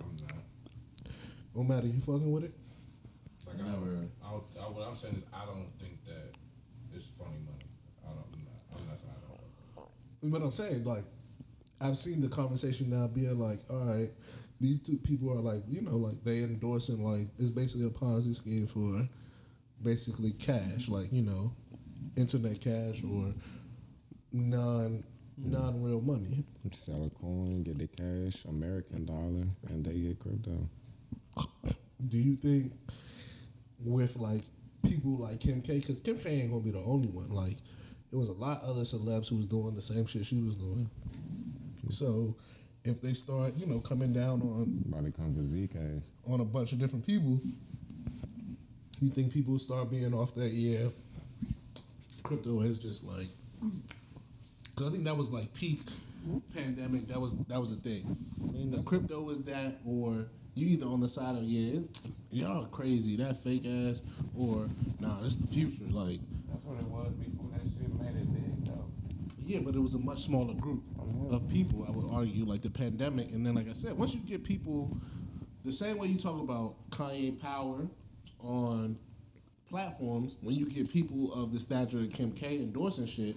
I'm 0.01 0.15
not. 0.17 0.45
No 1.55 1.65
matter 1.65 1.87
you 1.87 2.01
fucking 2.01 2.31
with 2.31 2.45
it. 2.45 2.53
Like 3.47 3.57
I, 3.57 3.71
Never. 3.71 4.07
I, 4.23 4.29
I, 4.29 4.63
what 4.69 4.87
I'm 4.87 4.95
saying 4.95 5.15
is 5.15 5.25
I 5.33 5.47
don't 5.47 5.71
think 5.81 6.05
that 6.05 6.35
it's 6.95 7.07
funny 7.17 7.41
money. 7.47 7.65
I 8.05 8.09
don't. 8.09 8.27
I'm 8.35 8.45
not, 8.45 8.81
I'm 8.81 8.87
not 8.87 8.99
saying 8.99 9.15
I 9.17 9.21
don't. 9.21 9.35
But 10.31 10.43
I'm 10.43 10.53
saying, 10.53 10.85
like, 10.85 11.05
I've 11.81 11.97
seen 11.97 12.21
the 12.21 12.29
conversation 12.29 12.91
now 12.91 13.07
being 13.07 13.39
like, 13.39 13.59
all 13.71 13.85
right, 13.85 14.09
these 14.61 14.81
two 14.81 14.97
people 14.99 15.31
are 15.31 15.41
like, 15.41 15.63
you 15.69 15.83
know, 15.83 15.97
like 15.97 16.23
they 16.25 16.39
endorsing 16.43 17.03
like 17.05 17.29
it's 17.39 17.51
basically 17.51 17.87
a 17.87 17.91
Ponzi 17.91 18.35
scheme 18.35 18.67
for 18.67 19.07
basically 19.83 20.33
cash, 20.33 20.89
like 20.89 21.13
you 21.13 21.23
know, 21.23 21.53
internet 22.17 22.61
cash 22.61 23.03
or 23.05 23.35
non 24.33 25.05
non 25.37 25.83
real 25.83 26.01
money. 26.01 26.45
Sell 26.73 27.05
a 27.05 27.11
coin, 27.11 27.63
get 27.63 27.79
the 27.79 27.87
cash, 27.87 28.45
American 28.47 29.05
dollar, 29.05 29.47
and 29.69 29.85
they 29.85 29.95
get 29.95 30.19
crypto. 30.19 30.69
Do 32.09 32.19
you 32.19 32.37
think 32.37 32.73
with 33.85 34.17
like 34.17 34.45
people 34.85 35.17
like 35.17 35.41
Kim 35.41 35.61
K, 35.61 35.79
because 35.81 36.01
Kim 36.01 36.19
K 36.19 36.31
ain't 36.31 36.51
gonna 36.51 36.63
be 36.63 36.71
the 36.71 36.79
only 36.79 37.09
one. 37.09 37.29
Like, 37.29 37.57
it 38.15 38.17
was 38.17 38.29
a 38.29 38.33
lot 38.33 38.63
of 38.63 38.69
other 38.71 38.83
celebs 38.83 39.29
who 39.29 39.35
was 39.37 39.49
doing 39.49 39.75
the 39.75 39.83
same 39.83 40.07
shit 40.07 40.25
she 40.25 40.37
was 40.41 40.57
doing. 40.57 40.89
So, 41.89 42.37
if 42.85 43.03
they 43.03 43.13
start, 43.13 43.55
you 43.57 43.67
know, 43.67 43.81
coming 43.81 44.13
down 44.13 44.41
on 44.41 44.85
About 44.89 45.05
to 45.05 45.11
come 45.11 45.35
for 45.35 45.41
Zcash. 45.41 46.07
on 46.31 46.41
a 46.41 46.45
bunch 46.45 46.73
of 46.73 46.79
different 46.79 47.05
people, 47.05 47.41
you 49.01 49.11
think 49.11 49.33
people 49.33 49.59
start 49.59 49.91
being 49.91 50.15
off 50.15 50.33
that? 50.37 50.51
Yeah, 50.53 50.87
crypto 52.23 52.61
is 52.61 52.79
just 52.79 53.05
like, 53.05 53.27
because 54.71 54.89
I 54.89 54.91
think 54.93 55.05
that 55.05 55.17
was 55.17 55.33
like 55.33 55.53
peak 55.53 55.81
pandemic. 56.55 57.09
That 57.09 57.21
was 57.21 57.37
that 57.49 57.59
was 57.59 57.77
the 57.77 57.83
thing. 57.91 58.17
The 58.71 58.83
crypto 58.85 59.23
was 59.23 59.43
that, 59.43 59.79
or 59.85 60.27
you 60.55 60.69
either 60.69 60.87
on 60.87 61.01
the 61.01 61.09
side 61.09 61.37
of 61.37 61.43
yeah, 61.43 61.81
it's- 61.81 62.03
y'all 62.31 62.67
crazy, 62.67 63.17
that 63.17 63.37
fake 63.37 63.67
ass, 63.67 64.01
or 64.39 64.69
nah, 65.01 65.19
it's 65.25 65.37
the 65.37 65.49
future. 65.49 65.85
Like, 65.91 66.21
That's 66.49 66.65
what 66.65 66.79
it 66.79 66.85
was 66.87 67.13
before 67.15 67.51
that 67.53 67.63
shit 67.63 67.93
made 68.01 68.21
it 68.21 68.33
big, 68.33 68.65
though. 68.65 68.87
Yeah, 69.45 69.61
but 69.61 69.75
it 69.75 69.81
was 69.81 69.95
a 69.95 69.99
much 69.99 70.21
smaller 70.21 70.55
group 70.55 70.83
of 71.31 71.49
people. 71.49 71.85
I 71.87 71.91
would 71.91 72.11
argue, 72.11 72.45
like 72.45 72.63
the 72.63 72.71
pandemic, 72.71 73.31
and 73.33 73.45
then 73.45 73.55
like 73.55 73.69
I 73.69 73.73
said, 73.73 73.97
once 73.97 74.15
you 74.15 74.21
get 74.21 74.43
people, 74.43 74.97
the 75.65 75.73
same 75.73 75.99
way 75.99 76.09
you 76.09 76.19
talk 76.19 76.41
about 76.41 76.77
Kanye 76.91 77.41
power 77.41 77.87
on 78.41 78.99
platforms, 79.69 80.37
when 80.41 80.55
you 80.55 80.67
get 80.67 80.91
people 80.91 81.33
of 81.35 81.53
the 81.53 81.61
stature 81.61 81.99
of 81.99 82.11
Kim 82.11 82.33
K 82.33 82.57
endorsing 82.57 83.07
shit, 83.07 83.37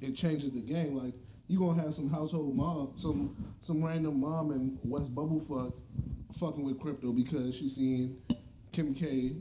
it 0.00 0.14
changes 0.14 0.52
the 0.52 0.60
game. 0.60 0.96
Like 0.96 1.14
you 1.48 1.58
gonna 1.58 1.80
have 1.82 1.94
some 1.94 2.08
household 2.08 2.56
mom, 2.56 2.92
some 2.94 3.36
some 3.60 3.84
random 3.84 4.20
mom 4.20 4.52
in 4.52 4.78
West 4.84 5.14
Bubblefuck 5.14 5.72
fucking 6.32 6.64
with 6.64 6.80
crypto 6.80 7.12
because 7.12 7.56
she's 7.56 7.76
seen 7.76 8.18
Kim 8.72 8.94
K 8.94 9.36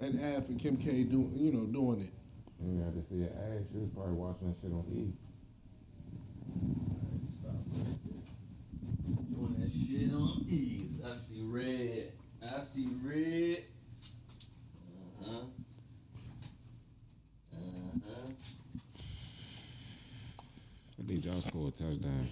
an 0.00 0.18
ad 0.20 0.44
for 0.44 0.54
Kim 0.54 0.76
K 0.76 1.04
doing 1.04 1.32
you 1.34 1.52
know 1.52 1.66
doing 1.66 2.02
it. 2.02 2.12
You 2.62 2.82
had 2.84 2.94
to 2.94 3.02
see 3.08 3.20
her 3.22 3.26
ass. 3.28 3.64
She 3.72 3.78
was 3.78 3.88
probably 3.94 4.14
watching 4.14 4.48
that 4.48 4.56
shit 4.60 4.72
on 4.72 4.84
E. 4.92 5.12
Doing 9.30 9.56
that 9.58 9.70
shit 9.72 10.14
on 10.14 10.44
ease. 10.46 11.00
I 11.04 11.14
see 11.14 11.42
red. 11.42 12.12
I 12.54 12.58
see 12.58 12.88
red. 13.02 13.64
Uh 15.20 15.24
huh. 15.24 15.44
Uh 17.54 17.56
huh. 18.06 18.30
I 20.98 21.02
think 21.06 21.24
y'all 21.24 21.40
scored 21.40 21.72
a 21.74 21.76
touchdown. 21.76 22.28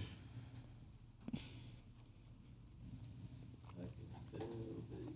I 3.77 3.81
can 3.81 4.39
tell, 4.39 4.47
baby. 4.47 5.13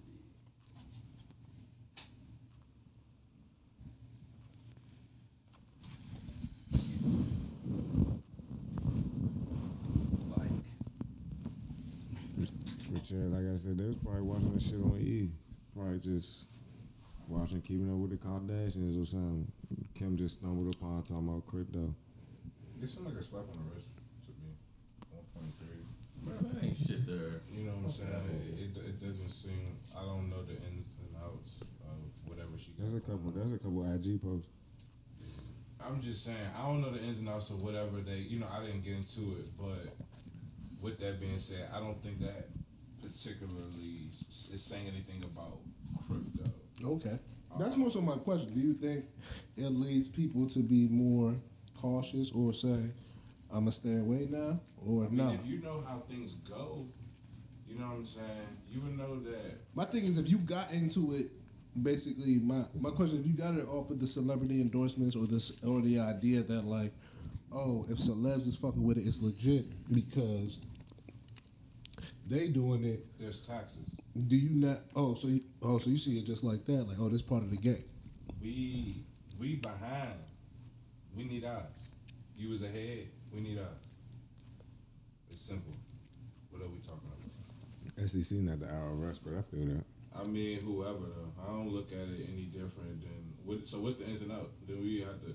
Like, 13.15 13.42
But 13.53 13.59
yeah, 13.59 13.69
I 13.69 13.75
said, 13.75 13.77
they 13.77 13.85
was 13.85 13.97
probably 13.97 14.21
watching 14.21 14.53
that 14.53 14.61
shit 14.61 14.81
on 14.81 14.97
E. 14.99 15.29
Probably 15.75 15.99
just 15.99 16.47
watching 17.27 17.61
Keeping 17.61 17.89
Up 17.91 17.97
with 17.97 18.11
the 18.11 18.17
Kardashians 18.17 18.99
or 18.99 19.05
something. 19.05 19.51
Kim 19.93 20.17
just 20.17 20.39
stumbled 20.39 20.73
upon 20.73 21.03
talking 21.03 21.27
about 21.27 21.45
crypto. 21.45 21.93
It 22.81 22.87
seemed 22.87 23.05
like 23.05 23.15
a 23.15 23.23
slap 23.23 23.45
on 23.51 23.57
the 23.61 23.75
wrist 23.75 23.87
to 24.25 24.31
me. 24.41 24.57
One 25.11 25.25
point 25.37 25.53
three. 25.61 26.49
that 26.49 26.65
ain't 26.65 26.77
shit 26.77 27.05
there. 27.05 27.41
You 27.53 27.65
know 27.65 27.77
what 27.77 27.85
I'm 27.85 27.89
saying? 27.89 28.09
It, 28.49 28.59
it, 28.59 28.77
it 28.77 28.99
doesn't 28.99 29.29
seem. 29.29 29.77
I 29.97 30.01
don't 30.01 30.29
know 30.29 30.41
the 30.43 30.53
ins 30.53 30.97
and 30.97 31.15
outs 31.23 31.61
of 31.61 32.29
whatever 32.29 32.57
she. 32.57 32.71
There's 32.77 32.93
a 32.93 32.99
got 32.99 33.21
couple. 33.21 33.31
going 33.31 33.33
on. 33.33 33.39
There's 33.39 33.53
a 33.53 33.59
couple 33.59 33.85
IG 33.85 34.21
posts. 34.21 34.49
I'm 35.85 36.01
just 36.01 36.25
saying, 36.25 36.37
I 36.57 36.65
don't 36.65 36.81
know 36.81 36.89
the 36.89 37.03
ins 37.03 37.19
and 37.19 37.29
outs 37.29 37.49
of 37.51 37.61
whatever 37.61 37.97
they, 37.97 38.17
you 38.17 38.39
know, 38.39 38.47
I 38.51 38.65
didn't 38.65 38.83
get 38.83 38.93
into 38.93 39.35
it, 39.37 39.47
but 39.59 39.93
with 40.81 40.97
that 40.99 41.19
being 41.19 41.37
said, 41.37 41.67
I 41.75 41.79
don't 41.79 42.01
think 42.01 42.19
that 42.21 42.47
particularly 43.13 44.09
is 44.27 44.63
saying 44.63 44.87
anything 44.87 45.23
about 45.23 45.59
crypto. 46.07 46.51
Okay. 46.83 47.17
Uh, 47.53 47.59
That's 47.59 47.77
more 47.77 47.91
so 47.91 48.01
my 48.01 48.15
question. 48.15 48.49
Do 48.49 48.59
you 48.59 48.73
think 48.73 49.05
it 49.55 49.69
leads 49.69 50.09
people 50.09 50.47
to 50.47 50.59
be 50.59 50.87
more 50.89 51.35
cautious 51.79 52.31
or 52.31 52.53
say, 52.53 52.89
I'm 53.51 53.59
going 53.59 53.65
to 53.67 53.71
stay 53.71 53.99
away 53.99 54.27
now? 54.29 54.59
Or 54.85 55.05
I 55.05 55.09
mean, 55.09 55.17
no? 55.17 55.31
if 55.31 55.45
you 55.45 55.61
know 55.61 55.83
how 55.87 55.99
things 56.09 56.35
go, 56.35 56.85
you 57.67 57.77
know 57.77 57.85
what 57.85 57.97
I'm 57.97 58.05
saying, 58.05 58.47
you 58.71 58.81
would 58.81 58.97
know 58.97 59.19
that. 59.19 59.59
My 59.75 59.85
thing 59.85 60.05
is, 60.05 60.17
if 60.17 60.29
you 60.29 60.37
got 60.39 60.71
into 60.71 61.13
it, 61.13 61.27
basically, 61.81 62.39
my, 62.39 62.63
my 62.79 62.89
question 62.89 63.19
if 63.19 63.27
you 63.27 63.33
got 63.33 63.55
it 63.55 63.67
off 63.67 63.91
of 63.91 63.99
the 63.99 64.07
celebrity 64.07 64.61
endorsements 64.61 65.15
or 65.15 65.27
this 65.27 65.51
or 65.63 65.81
the 65.81 65.99
idea 65.99 66.41
that, 66.41 66.65
like, 66.65 66.91
oh, 67.51 67.85
if 67.89 67.97
celebs 67.97 68.47
is 68.47 68.55
fucking 68.55 68.83
with 68.83 68.97
it, 68.97 69.05
it's 69.05 69.21
legit 69.21 69.65
because 69.93 70.59
they 72.27 72.47
doing 72.47 72.83
it. 72.83 73.05
There's 73.19 73.45
taxes. 73.45 73.85
Do 74.27 74.35
you 74.35 74.67
not? 74.67 74.77
Oh, 74.95 75.15
so 75.15 75.27
you, 75.27 75.41
oh, 75.61 75.79
so 75.79 75.89
you 75.89 75.97
see 75.97 76.17
it 76.17 76.25
just 76.25 76.43
like 76.43 76.65
that? 76.65 76.87
Like, 76.87 76.97
oh, 76.99 77.09
this 77.09 77.21
part 77.21 77.43
of 77.43 77.49
the 77.49 77.57
game. 77.57 77.83
We 78.41 79.03
we 79.39 79.55
behind. 79.55 80.15
We 81.15 81.25
need 81.25 81.45
eyes. 81.45 81.69
You 82.37 82.49
was 82.49 82.63
ahead. 82.63 83.07
We 83.33 83.41
need 83.41 83.59
eyes. 83.59 83.93
It's 85.27 85.41
simple. 85.41 85.73
What 86.49 86.61
are 86.61 86.69
we 86.69 86.79
talking 86.79 87.07
about? 87.07 88.09
SEC 88.09 88.39
not 88.39 88.59
the 88.59 88.65
IRS, 88.65 89.19
but 89.23 89.37
I 89.37 89.41
feel 89.41 89.65
that. 89.65 89.85
I 90.19 90.23
mean, 90.25 90.59
whoever 90.59 90.99
though. 90.99 91.33
I 91.43 91.47
don't 91.47 91.69
look 91.69 91.91
at 91.91 92.07
it 92.07 92.29
any 92.31 92.45
different 92.45 93.01
than 93.01 93.33
what. 93.43 93.67
So 93.67 93.79
what's 93.79 93.95
the 93.97 94.05
ins 94.05 94.21
and 94.21 94.31
out? 94.31 94.49
Then 94.67 94.81
we 94.81 95.01
have 95.01 95.19
to. 95.21 95.33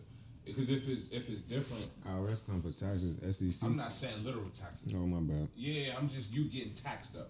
Because 0.49 0.71
if 0.71 0.89
it's 0.89 1.09
if 1.11 1.29
it's 1.29 1.43
different, 1.43 1.87
IRS 2.09 2.47
come 2.47 2.63
for 2.63 2.69
taxes. 2.73 3.19
SEC. 3.37 3.69
I'm 3.69 3.77
not 3.77 3.93
saying 3.93 4.25
literal 4.25 4.47
taxes. 4.47 4.93
Oh 4.97 5.07
my 5.07 5.21
bad. 5.21 5.47
Yeah, 5.55 5.93
I'm 5.99 6.09
just 6.09 6.33
you 6.35 6.45
getting 6.45 6.73
taxed 6.73 7.17
up. 7.17 7.29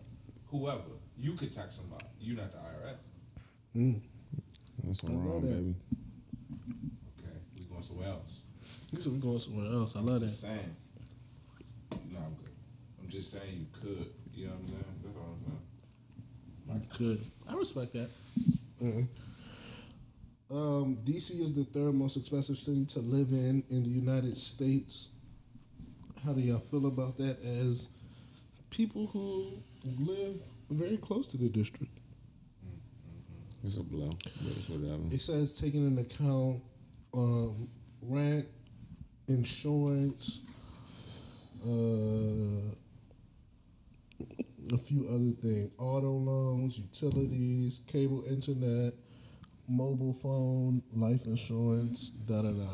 Whoever 0.50 0.82
you 1.18 1.32
could 1.32 1.52
tax 1.52 1.74
somebody. 1.76 2.04
You 2.20 2.36
not 2.36 2.52
the 2.52 2.58
IRS. 2.58 2.96
Mm. 3.76 4.00
That's 4.84 5.02
I 5.04 5.08
wrong, 5.08 5.42
that. 5.42 5.48
baby. 5.50 5.74
Okay, 7.20 7.38
we 7.58 7.64
going 7.66 7.82
somewhere 7.82 8.08
else. 8.08 8.42
He 8.92 8.96
said 8.98 9.12
we 9.12 9.18
going 9.18 9.38
somewhere 9.40 9.66
else. 9.72 9.96
I 9.96 10.00
love 10.00 10.20
Just 10.22 10.42
that. 10.42 10.48
saying. 10.48 10.76
No, 12.12 12.18
I'm 12.20 12.34
good. 12.34 12.52
I'm 13.02 13.08
just 13.08 13.32
saying 13.32 13.52
you 13.52 13.66
could. 13.80 14.06
You 14.34 14.46
know 14.46 14.52
what 14.52 14.60
I'm 14.60 14.66
saying? 14.68 14.84
That's 15.02 15.16
all 15.16 15.36
I'm 16.68 16.78
saying. 16.78 16.82
I 16.92 16.96
could. 16.96 17.20
I 17.52 17.58
respect 17.58 17.92
that. 17.94 18.10
Mhm. 18.80 19.08
Um, 20.50 20.96
DC 21.04 21.40
is 21.40 21.52
the 21.52 21.64
third 21.64 21.94
most 21.94 22.16
expensive 22.16 22.56
city 22.56 22.86
to 22.86 23.00
live 23.00 23.28
in 23.32 23.62
in 23.68 23.82
the 23.82 23.90
United 23.90 24.34
States. 24.36 25.10
How 26.24 26.32
do 26.32 26.40
y'all 26.40 26.58
feel 26.58 26.86
about 26.86 27.18
that 27.18 27.36
as 27.44 27.90
people 28.70 29.06
who 29.08 29.46
live 29.98 30.40
very 30.70 30.96
close 30.96 31.28
to 31.28 31.36
the 31.36 31.50
district? 31.50 32.00
It's 33.62 33.76
a 33.76 33.82
blow, 33.82 34.16
but 34.42 34.56
it's 34.56 34.70
whatever. 34.70 35.02
It 35.10 35.20
says 35.20 35.60
taking 35.60 35.86
into 35.86 36.00
account 36.00 36.62
um, 37.12 37.68
rent, 38.00 38.46
insurance, 39.28 40.40
uh, 41.66 42.72
a 44.72 44.78
few 44.78 45.06
other 45.08 45.32
things: 45.42 45.72
auto 45.76 46.10
loans, 46.10 46.78
utilities, 46.78 47.82
cable 47.86 48.24
internet, 48.30 48.94
mobile 49.68 50.14
phone, 50.14 50.82
life 50.94 51.26
insurance, 51.26 52.10
da 52.10 52.42
da 52.42 52.50
da. 52.50 52.68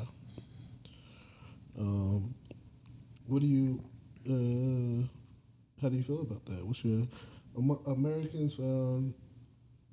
Um, 1.79 2.35
what 3.27 3.41
do 3.41 3.47
you? 3.47 3.83
Uh, 4.27 5.07
how 5.83 5.89
do 5.89 5.97
you 5.97 6.03
feel 6.03 6.23
about 6.23 6.45
that? 6.47 6.65
What's 6.65 6.85
your 6.85 7.07
Am- 7.59 7.79
Americans 7.87 8.55
found 8.55 9.15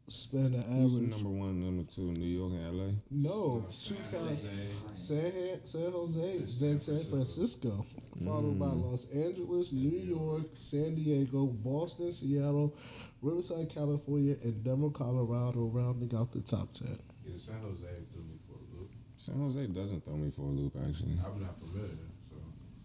spend 0.08 0.54
an 0.56 0.62
Who's 0.64 0.96
average? 0.98 1.10
number 1.12 1.30
one, 1.30 1.66
number 1.66 1.84
two? 1.92 2.02
New 2.04 2.26
York 2.26 2.52
and 2.54 2.78
LA. 2.78 2.88
No, 3.10 3.66
two 3.70 3.94
counties. 3.96 4.48
San, 4.96 5.32
San 5.66 5.92
Jose, 5.92 6.38
then 6.66 6.80
San 6.80 6.98
Francisco, 6.98 7.86
followed 8.24 8.60
by 8.60 8.68
Los 8.68 9.08
Angeles, 9.14 9.72
New 9.74 9.98
York, 9.98 10.48
San 10.54 10.96
Diego, 10.96 11.46
Boston, 11.46 12.12
Seattle, 12.12 12.76
Riverside, 13.22 13.70
California, 13.70 14.36
and 14.44 14.64
Denver, 14.64 14.90
Colorado, 14.90 15.66
rounding 15.74 16.16
out 16.18 16.32
the 16.32 16.42
top 16.42 16.72
ten. 16.74 16.98
Yeah, 17.26 17.34
San 17.38 17.62
Jose 17.62 17.88
threw 18.14 18.24
me 18.24 18.38
for 18.48 18.54
a 18.54 18.78
loop. 18.80 18.92
San 19.18 19.40
Jose 19.40 19.66
doesn't 19.68 20.04
throw 20.06 20.16
me 20.18 20.30
for 20.30 20.42
a 20.42 20.46
loop, 20.46 20.76
actually. 20.88 21.14
I'm 21.26 21.42
not 21.42 21.60
familiar, 21.60 21.90
so 22.30 22.36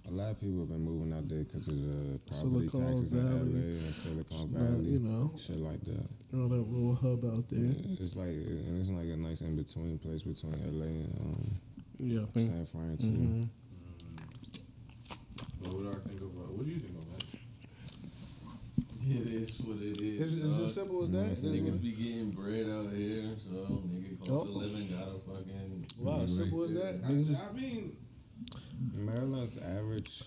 A 0.08 0.10
lot 0.12 0.30
of 0.30 0.40
people 0.40 0.60
have 0.60 0.68
been 0.68 0.84
moving 0.84 1.12
out 1.12 1.28
there 1.28 1.42
because 1.44 1.68
of 1.68 1.74
the 1.76 2.18
property 2.26 2.68
Silicon 2.68 2.86
taxes 2.88 3.12
Valley. 3.12 3.26
in 3.56 3.78
LA 3.80 3.84
and 3.86 3.94
Silicon 3.94 4.48
Valley, 4.50 4.84
you 4.86 4.98
know. 5.00 5.32
shit 5.36 5.56
like 5.56 5.80
that. 5.84 6.06
You 6.32 6.38
know 6.38 6.48
that 6.48 6.62
little 6.70 6.94
hub 6.94 7.24
out 7.24 7.48
there. 7.48 7.60
Yeah, 7.60 7.96
it's 8.00 8.14
like 8.16 8.28
and 8.28 8.78
it's 8.78 8.90
like 8.90 9.08
a 9.08 9.16
nice 9.16 9.40
in 9.40 9.56
between 9.56 9.98
place 9.98 10.22
between 10.22 10.52
LA 10.78 10.86
and 10.86 11.20
um, 11.20 11.44
Yeah, 11.98 12.26
San 12.40 12.64
Fran 12.66 12.96
too. 12.98 13.06
Mhm. 13.08 13.48
But 15.66 15.74
what 15.74 15.82
do 15.82 15.98
I 15.98 16.08
think 16.08 16.20
about? 16.20 16.52
What 16.52 16.66
do 16.66 16.72
you 16.72 16.78
think 16.80 16.96
about? 17.02 17.22
It 19.08 19.26
is 19.28 19.60
what 19.60 19.76
it 19.82 20.00
is. 20.00 20.34
It's, 20.34 20.44
it's 20.44 20.58
as 20.60 20.74
simple 20.74 21.04
as 21.04 21.10
that. 21.12 21.26
Mm, 21.26 21.30
it's 21.30 21.42
Niggas 21.42 21.80
be 21.82 21.92
getting 21.92 22.30
bread 22.32 22.66
out 22.68 22.92
here, 22.92 23.34
so 23.38 23.82
nigga 23.86 24.18
cost 24.18 24.30
Oh. 24.32 24.40
of 24.42 24.48
living 24.56 24.88
gotta 24.88 25.18
fucking. 25.20 25.86
Wow, 26.00 26.22
as 26.22 26.36
simple 26.36 26.64
as 26.64 26.72
that. 26.74 27.02
Niggas 27.02 27.26
just- 27.28 27.44
I 27.44 27.52
mean, 27.52 27.96
Maryland's 28.94 29.58
average 29.58 30.22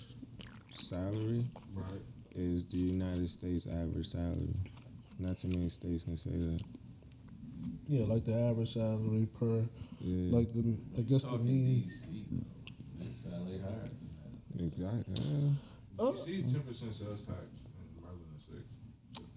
salary 0.70 1.46
right. 1.76 2.02
is 2.36 2.64
the 2.66 2.78
United 2.78 3.30
States 3.30 3.68
average 3.68 4.08
salary. 4.08 4.56
Not 5.20 5.38
too 5.38 5.50
many 5.50 5.68
states 5.68 6.06
can 6.06 6.16
say 6.16 6.32
that. 6.32 6.62
yeah, 7.90 8.06
like 8.06 8.24
the 8.24 8.34
average 8.36 8.72
salary 8.74 9.28
per, 9.38 9.66
Yeah, 10.00 10.38
like 10.38 10.54
the, 10.54 10.78
I 10.98 11.02
guess 11.02 11.24
the 11.24 11.32
Talking 11.32 11.46
mean. 11.46 11.84
DC, 11.84 12.24
salary 13.14 13.60
higher 13.60 13.72
than 13.72 13.84
that. 13.84 14.09
Exactly. 14.60 15.16
Yeah. 15.16 15.50
Oh. 16.00 16.12
DC's 16.14 16.54
ten 16.54 16.62
percent 16.62 16.94
sales 16.94 17.26
tax, 17.26 17.40
and 17.40 18.04
Maryland 18.04 18.32
is 18.38 18.46
six. 18.46 18.64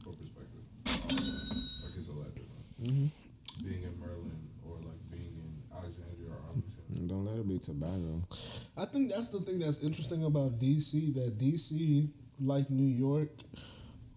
For 0.05 0.11
perspective, 0.11 0.65
like 0.87 1.95
it's 1.97 2.09
a 2.09 2.13
lot 2.13 2.35
different. 2.35 3.11
Being 3.63 3.83
in 3.83 3.95
Maryland 4.01 4.49
or 4.67 4.77
like 4.77 4.99
being 5.11 5.35
in 5.39 5.77
Alexandria 5.77 6.31
or 6.31 6.39
Arlington. 6.49 7.07
Don't 7.07 7.25
let 7.25 7.39
it 7.39 7.49
be 7.49 7.59
tobacco. 7.59 8.23
I 8.77 8.85
think 8.87 9.11
that's 9.11 9.29
the 9.29 9.41
thing 9.41 9.59
that's 9.59 9.83
interesting 9.83 10.25
about 10.25 10.59
DC. 10.59 11.15
That 11.15 11.39
DC, 11.39 12.09
like 12.41 12.71
New 12.71 12.87
York, 12.87 13.31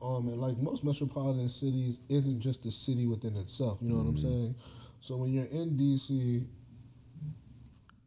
um, 0.02 0.28
and 0.28 0.38
like 0.40 0.58
most 0.58 0.84
metropolitan 0.84 1.50
cities, 1.50 2.02
isn't 2.10 2.42
just 2.42 2.66
a 2.66 2.72
city 2.72 3.06
within 3.06 3.36
itself. 3.38 3.80
You 3.82 3.90
know 3.90 3.98
what 3.98 4.08
I'm 4.08 4.18
saying? 4.18 4.56
So 5.02 5.18
when 5.18 5.34
you're 5.34 5.46
in 5.46 5.78
DC, 5.78 6.46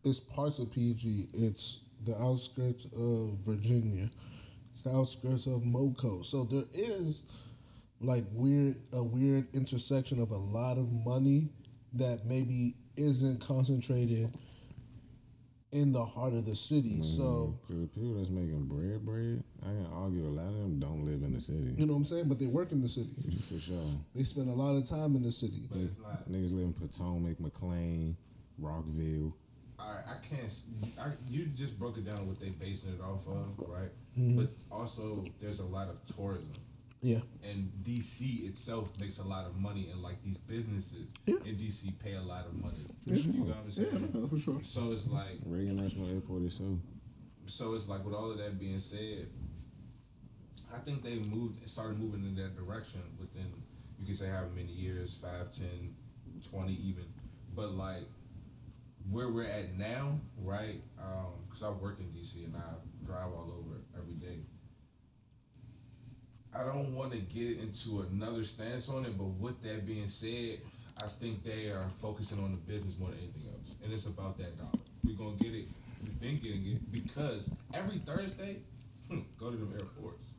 it's 0.05 0.21
parts 0.21 0.59
of 0.59 0.73
PG. 0.73 1.29
It's 1.35 1.81
the 2.05 2.17
outskirts 2.21 2.87
of 2.87 3.39
Virginia. 3.45 4.09
It's 4.73 4.83
the 4.83 4.91
outskirts 4.91 5.47
of 5.47 5.65
Moco. 5.65 6.23
So 6.23 6.45
there 6.45 6.65
is 6.73 7.25
like 8.01 8.25
weird 8.33 8.77
a 8.93 9.03
weird 9.03 9.47
intersection 9.55 10.21
of 10.21 10.31
a 10.31 10.37
lot 10.37 10.79
of 10.79 10.93
money 10.93 11.49
that 11.95 12.21
maybe 12.27 12.75
isn't 12.97 13.41
concentrated 13.41 14.33
in 15.73 15.93
the 15.93 16.05
heart 16.05 16.33
of 16.33 16.47
the 16.47 16.57
city. 16.57 16.99
Mm, 17.01 17.05
so 17.05 17.59
Because 17.67 17.83
the 17.83 17.89
people 17.89 18.15
that's 18.15 18.31
making 18.31 18.67
bread, 18.67 19.05
bread, 19.05 19.43
I 19.63 19.67
can 19.67 19.87
argue 19.93 20.27
a 20.27 20.29
lot 20.29 20.47
of 20.49 20.55
them 20.55 20.79
don't 20.79 21.05
live 21.05 21.23
in 21.23 21.35
the 21.35 21.41
city. 21.41 21.75
you 21.77 21.85
know 21.87 21.93
what 21.93 21.99
I'm 21.99 22.05
saying? 22.05 22.29
But 22.29 22.39
they 22.39 22.47
work 22.47 22.73
in 22.73 22.81
the 22.81 22.89
city. 22.89 23.11
For 23.43 23.59
sure. 23.59 23.85
They 24.15 24.23
spend 24.23 24.49
a 24.49 24.55
lot 24.55 24.77
of 24.77 24.89
time 24.89 25.15
in 25.17 25.23
the 25.23 25.31
city. 25.33 25.67
But 25.71 25.81
it's 25.81 25.99
not. 25.99 26.31
Niggas 26.31 26.55
live 26.55 26.65
in 26.65 26.73
Potomac, 26.73 27.39
McLean, 27.39 28.17
Rockville. 28.59 29.37
All 29.81 29.95
right, 29.95 30.05
I 30.11 30.27
can't. 30.27 30.45
s- 30.47 30.65
I, 31.01 31.11
you 31.31 31.47
just 31.47 31.79
broke 31.79 31.97
it 31.99 32.05
down 32.05 32.27
what 32.27 32.41
they 32.41 32.51
basing 32.51 32.93
it 32.93 33.01
off 33.01 33.27
of, 33.29 33.55
right? 33.69 33.91
Mhm. 34.19 34.37
But 34.37 34.51
also, 34.71 35.25
there's 35.41 35.61
a 35.61 35.65
lot 35.65 35.89
of 35.89 35.97
tourism. 36.17 36.51
Yeah. 37.01 37.21
And 37.49 37.71
DC 37.85 38.49
itself 38.49 38.99
makes 39.01 39.19
a 39.21 39.25
lot 39.25 39.47
of 39.47 39.57
money, 39.57 39.89
and 39.93 40.03
like 40.03 40.21
these 40.25 40.37
businesses 40.37 41.13
in 41.29 41.37
DC 41.57 41.93
pay 42.01 42.15
a 42.15 42.23
lot 42.23 42.45
of 42.47 42.55
money. 42.61 42.75
For 43.07 43.15
You 43.15 43.23
sure. 43.23 43.33
know 43.35 43.45
what 43.45 43.57
I'm 43.65 43.71
saying? 43.71 44.11
Yeah, 44.15 44.27
for 44.27 44.39
sure. 44.39 44.59
So 44.63 44.91
it's 44.91 45.07
like, 45.09 45.39
Reagan 45.47 45.77
National 45.77 46.09
Airport 46.11 46.43
is 46.43 46.55
so. 46.55 46.77
so 47.47 47.75
it's 47.75 47.89
like 47.89 48.05
with 48.05 48.15
all 48.15 48.33
of 48.33 48.39
that 48.39 48.59
being 48.59 48.81
said, 48.81 49.29
I 50.75 50.79
think 50.79 51.05
they 51.05 51.19
moved, 51.35 51.67
started 51.69 51.99
moving 52.01 52.25
in 52.25 52.35
that 52.37 52.57
direction 52.57 53.01
within, 53.21 53.47
you 54.01 54.05
can 54.07 54.15
say 54.17 54.27
how 54.29 54.45
many 54.55 54.73
years, 54.73 55.17
5, 55.23 55.51
10, 55.53 55.95
20 56.51 56.73
even. 56.75 57.05
But 57.55 57.71
like 57.73 58.03
where 59.11 59.29
we're 59.29 59.45
at 59.45 59.77
now, 59.77 60.21
right? 60.43 60.81
Because 61.47 61.63
I 61.63 61.71
work 61.71 61.99
in 62.01 62.07
DC 62.07 62.45
and 62.45 62.55
I 62.57 63.05
drive 63.05 63.33
all 63.33 63.53
over 63.59 63.81
every 63.97 64.15
day. 64.15 64.41
I 66.59 66.65
don't 66.65 66.95
want 66.95 67.13
to 67.13 67.19
get 67.19 67.61
into 67.61 68.07
another 68.11 68.43
stance 68.45 68.89
on 68.89 69.05
it, 69.05 69.17
but 69.17 69.27
with 69.27 69.63
that 69.63 69.87
being 69.87 70.09
said, 70.09 70.59
I 70.99 71.07
think 71.21 71.45
they 71.45 71.71
are 71.71 71.85
focusing 71.99 72.43
on 72.43 72.51
the 72.51 72.57
business 72.57 72.99
more 72.99 73.11
than 73.11 73.19
anything 73.19 73.45
else, 73.55 73.75
and 73.85 73.93
it's 73.93 74.07
about 74.07 74.37
that 74.39 74.57
dollar. 74.59 74.71
We're 75.05 75.17
gonna 75.17 75.37
get 75.37 75.55
it. 75.55 75.69
We've 76.03 76.21
been 76.21 76.37
getting 76.37 76.67
it 76.67 76.93
because 76.93 77.55
every 77.73 77.99
Thursday, 77.99 78.57
hmm, 79.09 79.21
go 79.39 79.51
to 79.51 79.57
them 79.57 79.71
airports. 79.73 80.31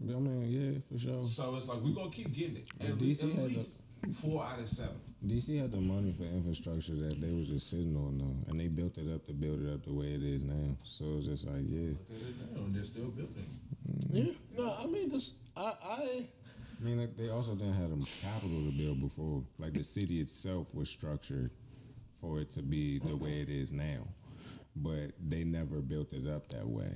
I 0.00 0.14
mean, 0.14 0.46
yeah, 0.48 0.80
for 0.90 0.98
sure. 0.98 1.24
So 1.24 1.56
it's 1.56 1.68
like 1.68 1.80
we're 1.80 1.94
gonna 1.94 2.10
keep 2.10 2.32
getting 2.32 2.56
it. 2.56 2.68
And 2.80 2.90
At, 2.90 2.98
DC 2.98 3.34
had 3.34 3.44
least 3.44 3.78
four 4.10 4.42
out 4.42 4.58
of 4.58 4.68
seven. 4.68 5.00
DC 5.26 5.60
had 5.60 5.70
the 5.70 5.80
money 5.80 6.10
for 6.10 6.24
infrastructure 6.24 6.94
that 6.94 7.20
they 7.20 7.30
was 7.30 7.48
just 7.48 7.70
sitting 7.70 7.96
on 7.96 8.18
though, 8.18 8.50
and 8.50 8.58
they 8.58 8.68
built 8.68 8.98
it 8.98 9.12
up 9.14 9.26
to 9.26 9.32
build 9.32 9.62
it 9.62 9.72
up 9.72 9.84
the 9.84 9.92
way 9.92 10.06
it 10.06 10.22
is 10.22 10.44
now. 10.44 10.76
So 10.84 11.04
it's 11.16 11.26
just 11.26 11.46
like, 11.46 11.62
yeah. 11.68 11.90
Look 12.08 12.20
at 12.20 12.28
it 12.28 12.56
now, 12.56 12.62
they're 12.68 12.84
still 12.84 13.10
building. 13.10 13.44
Mm. 13.88 14.06
Yeah. 14.10 14.32
No, 14.58 14.76
I 14.82 14.86
mean 14.86 15.10
this. 15.10 15.38
I. 15.56 15.72
I 15.84 16.26
I 16.80 16.84
mean, 16.84 16.98
like, 16.98 17.16
they 17.16 17.28
also 17.28 17.54
didn't 17.54 17.74
have 17.74 17.90
the 17.90 18.26
capital 18.26 18.58
to 18.64 18.72
build 18.76 19.00
before. 19.00 19.44
Like 19.58 19.74
the 19.74 19.84
city 19.84 20.20
itself 20.20 20.74
was 20.74 20.88
structured 20.88 21.52
for 22.20 22.40
it 22.40 22.50
to 22.52 22.62
be 22.62 22.98
the 22.98 23.14
way 23.14 23.40
it 23.40 23.48
is 23.48 23.72
now, 23.72 24.08
but 24.74 25.12
they 25.28 25.44
never 25.44 25.80
built 25.80 26.12
it 26.12 26.28
up 26.28 26.48
that 26.48 26.66
way 26.66 26.90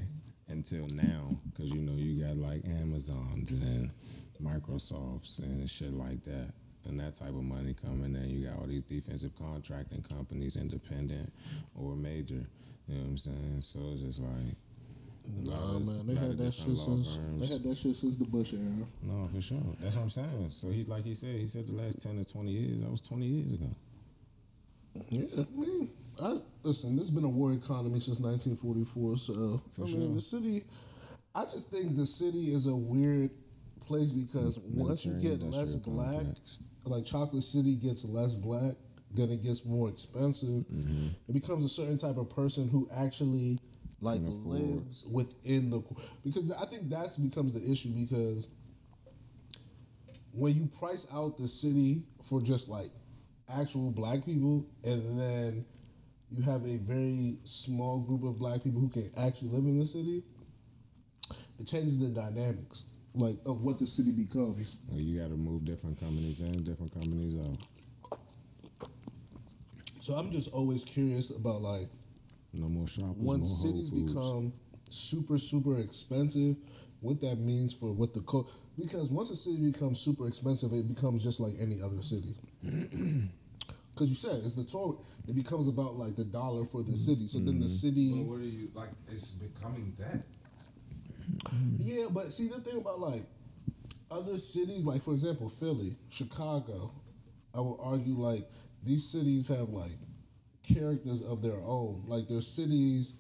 until 0.48 0.88
now. 0.88 1.30
Because 1.50 1.72
you 1.72 1.82
know 1.82 1.92
you 1.92 2.24
got 2.24 2.36
like 2.36 2.64
Amazons 2.64 3.52
and 3.52 3.92
Microsofts 4.42 5.38
and 5.38 5.70
shit 5.70 5.92
like 5.92 6.24
that. 6.24 6.52
And 6.89 7.01
that 7.01 7.14
type 7.14 7.28
of 7.30 7.43
money 7.43 7.74
coming 7.84 8.14
in, 8.14 8.30
you 8.30 8.47
got 8.47 8.59
all 8.59 8.66
these 8.66 8.82
defensive 8.82 9.32
contracting 9.39 10.03
companies, 10.03 10.57
independent 10.57 11.32
or 11.74 11.97
major. 11.97 12.34
You 12.89 12.95
know 12.95 13.01
what 13.03 13.09
I'm 13.11 13.16
saying? 13.16 13.62
So 13.62 13.80
it's 13.93 14.03
just 14.03 14.20
like, 14.20 14.55
Nah, 15.45 15.80
man, 15.80 16.07
they 16.07 16.14
had 16.14 16.39
that 16.39 16.55
shit 16.55 16.78
since 16.78 17.16
firms. 17.16 17.41
they 17.49 17.53
had 17.55 17.62
that 17.64 17.76
shit 17.76 17.97
since 17.97 18.16
the 18.16 18.24
Bush 18.26 18.53
era. 18.53 18.62
No, 19.03 19.26
for 19.34 19.41
sure. 19.41 19.59
That's 19.80 19.97
what 19.97 20.03
I'm 20.03 20.11
saying. 20.11 20.47
So 20.51 20.70
he's 20.70 20.87
like 20.87 21.03
he 21.05 21.14
said, 21.14 21.34
he 21.34 21.49
said 21.49 21.66
the 21.66 21.72
last 21.74 22.01
ten 22.01 22.16
to 22.16 22.24
twenty 22.24 22.53
years. 22.53 22.80
That 22.82 22.91
was 22.93 23.01
twenty 23.01 23.26
years 23.26 23.53
ago. 23.53 23.66
Yeah, 25.11 25.24
I 25.43 25.61
mean, 25.61 25.91
I 26.22 26.39
listen. 26.62 26.95
There's 26.95 27.11
been 27.11 27.24
a 27.24 27.28
war 27.28 27.53
economy 27.53 27.99
since 27.99 28.20
1944, 28.20 29.18
so 29.18 29.61
For 29.74 29.82
I 29.84 29.89
sure. 29.89 29.99
mean, 29.99 30.14
the 30.14 30.20
city. 30.20 30.62
I 31.34 31.45
just 31.45 31.70
think 31.72 31.97
the 31.97 32.07
city 32.07 32.53
is 32.55 32.66
a 32.68 32.74
weird 32.76 33.30
place 33.80 34.12
because 34.12 34.59
once 34.61 35.05
you 35.05 35.12
get 35.14 35.43
less 35.43 35.74
black, 35.74 36.14
complex. 36.14 36.59
Like 36.91 37.05
Chocolate 37.05 37.43
City 37.43 37.76
gets 37.76 38.05
less 38.05 38.34
black, 38.34 38.74
then 39.14 39.30
it 39.30 39.43
gets 39.43 39.64
more 39.64 39.89
expensive. 39.89 40.64
Mm-hmm. 40.72 41.07
It 41.28 41.32
becomes 41.32 41.64
a 41.64 41.68
certain 41.68 41.99
type 41.99 42.16
of 42.16 42.30
person 42.30 42.68
who 42.68 42.89
actually 42.97 43.59
like 44.01 44.20
lives 44.22 45.07
within 45.11 45.70
the 45.70 45.82
because 46.24 46.53
I 46.53 46.66
think 46.66 46.91
that's 46.91 47.16
becomes 47.16 47.53
the 47.55 47.70
issue 47.70 47.89
because 47.91 48.49
when 50.32 50.53
you 50.55 50.68
price 50.78 51.07
out 51.14 51.39
the 51.39 51.49
city 51.49 52.03
for 52.22 52.43
just 52.43 52.68
like 52.68 52.91
actual 53.59 53.91
black 53.91 54.24
people 54.24 54.66
and 54.84 55.18
then 55.18 55.64
you 56.30 56.43
have 56.43 56.62
a 56.64 56.76
very 56.78 57.39
small 57.45 58.01
group 58.01 58.22
of 58.24 58.39
black 58.39 58.62
people 58.62 58.80
who 58.80 58.89
can 58.91 59.11
actually 59.16 59.49
live 59.49 59.64
in 59.64 59.78
the 59.78 59.87
city 59.87 60.22
it 61.59 61.66
changes 61.66 61.99
the 61.99 62.09
dynamics 62.09 62.84
like 63.16 63.36
of 63.46 63.62
what 63.62 63.78
the 63.78 63.86
city 63.86 64.12
becomes 64.12 64.76
Well, 64.88 65.00
you 65.00 65.20
got 65.20 65.28
to 65.28 65.36
move 65.36 65.64
different 65.64 65.98
companies 65.98 66.40
in, 66.40 66.52
different 66.64 66.92
companies 66.92 67.34
out. 67.36 68.18
so 70.00 70.14
i'm 70.14 70.30
just 70.30 70.52
always 70.52 70.84
curious 70.84 71.30
about 71.30 71.62
like 71.62 71.88
No 72.52 72.68
more 72.68 72.86
shoppers. 72.86 73.16
once 73.16 73.48
more 73.48 73.72
cities 73.72 73.90
Whole 73.90 73.98
Foods. 74.00 74.12
become 74.14 74.52
super 74.90 75.38
super 75.38 75.78
expensive 75.78 76.56
what 77.00 77.20
that 77.20 77.38
means 77.38 77.74
for 77.74 77.92
what 77.92 78.14
the 78.14 78.20
co 78.20 78.46
because 78.78 79.10
once 79.10 79.30
a 79.30 79.36
city 79.36 79.70
becomes 79.70 80.00
super 80.00 80.26
expensive 80.28 80.72
it 80.72 80.86
becomes 80.88 81.22
just 81.24 81.40
like 81.40 81.54
any 81.60 81.80
other 81.82 82.00
city 82.02 82.34
because 83.96 84.10
you 84.10 84.14
said 84.14 84.32
it's 84.44 84.54
the 84.54 84.64
tour 84.64 84.98
it 85.28 85.34
becomes 85.34 85.68
about 85.68 85.96
like 85.96 86.14
the 86.16 86.24
dollar 86.24 86.64
for 86.64 86.82
the 86.82 86.92
mm-hmm. 86.92 86.94
city 86.94 87.26
so 87.26 87.38
then 87.38 87.58
the 87.58 87.64
mm-hmm. 87.64 87.66
city 87.66 88.12
But 88.12 88.26
what 88.30 88.40
are 88.40 88.44
you 88.44 88.70
like? 88.74 88.90
It's 89.10 89.30
becoming 89.30 89.94
that. 89.98 90.24
Yeah, 91.79 92.07
but 92.11 92.33
see 92.33 92.49
the 92.49 92.61
thing 92.61 92.79
about 92.79 93.01
like 93.01 93.22
other 94.11 94.39
cities, 94.39 94.85
like 94.85 95.03
for 95.03 95.12
example, 95.12 95.49
Philly, 95.49 95.97
Chicago, 96.09 96.93
I 97.55 97.61
would 97.61 97.79
argue 97.81 98.14
like 98.14 98.45
these 98.85 99.09
cities 99.09 99.49
have 99.49 99.68
like 99.70 99.99
characters 100.62 101.22
of 101.22 101.43
their 101.43 101.59
own. 101.64 102.05
Like 102.07 102.29
their 102.29 102.41
cities, 102.41 103.18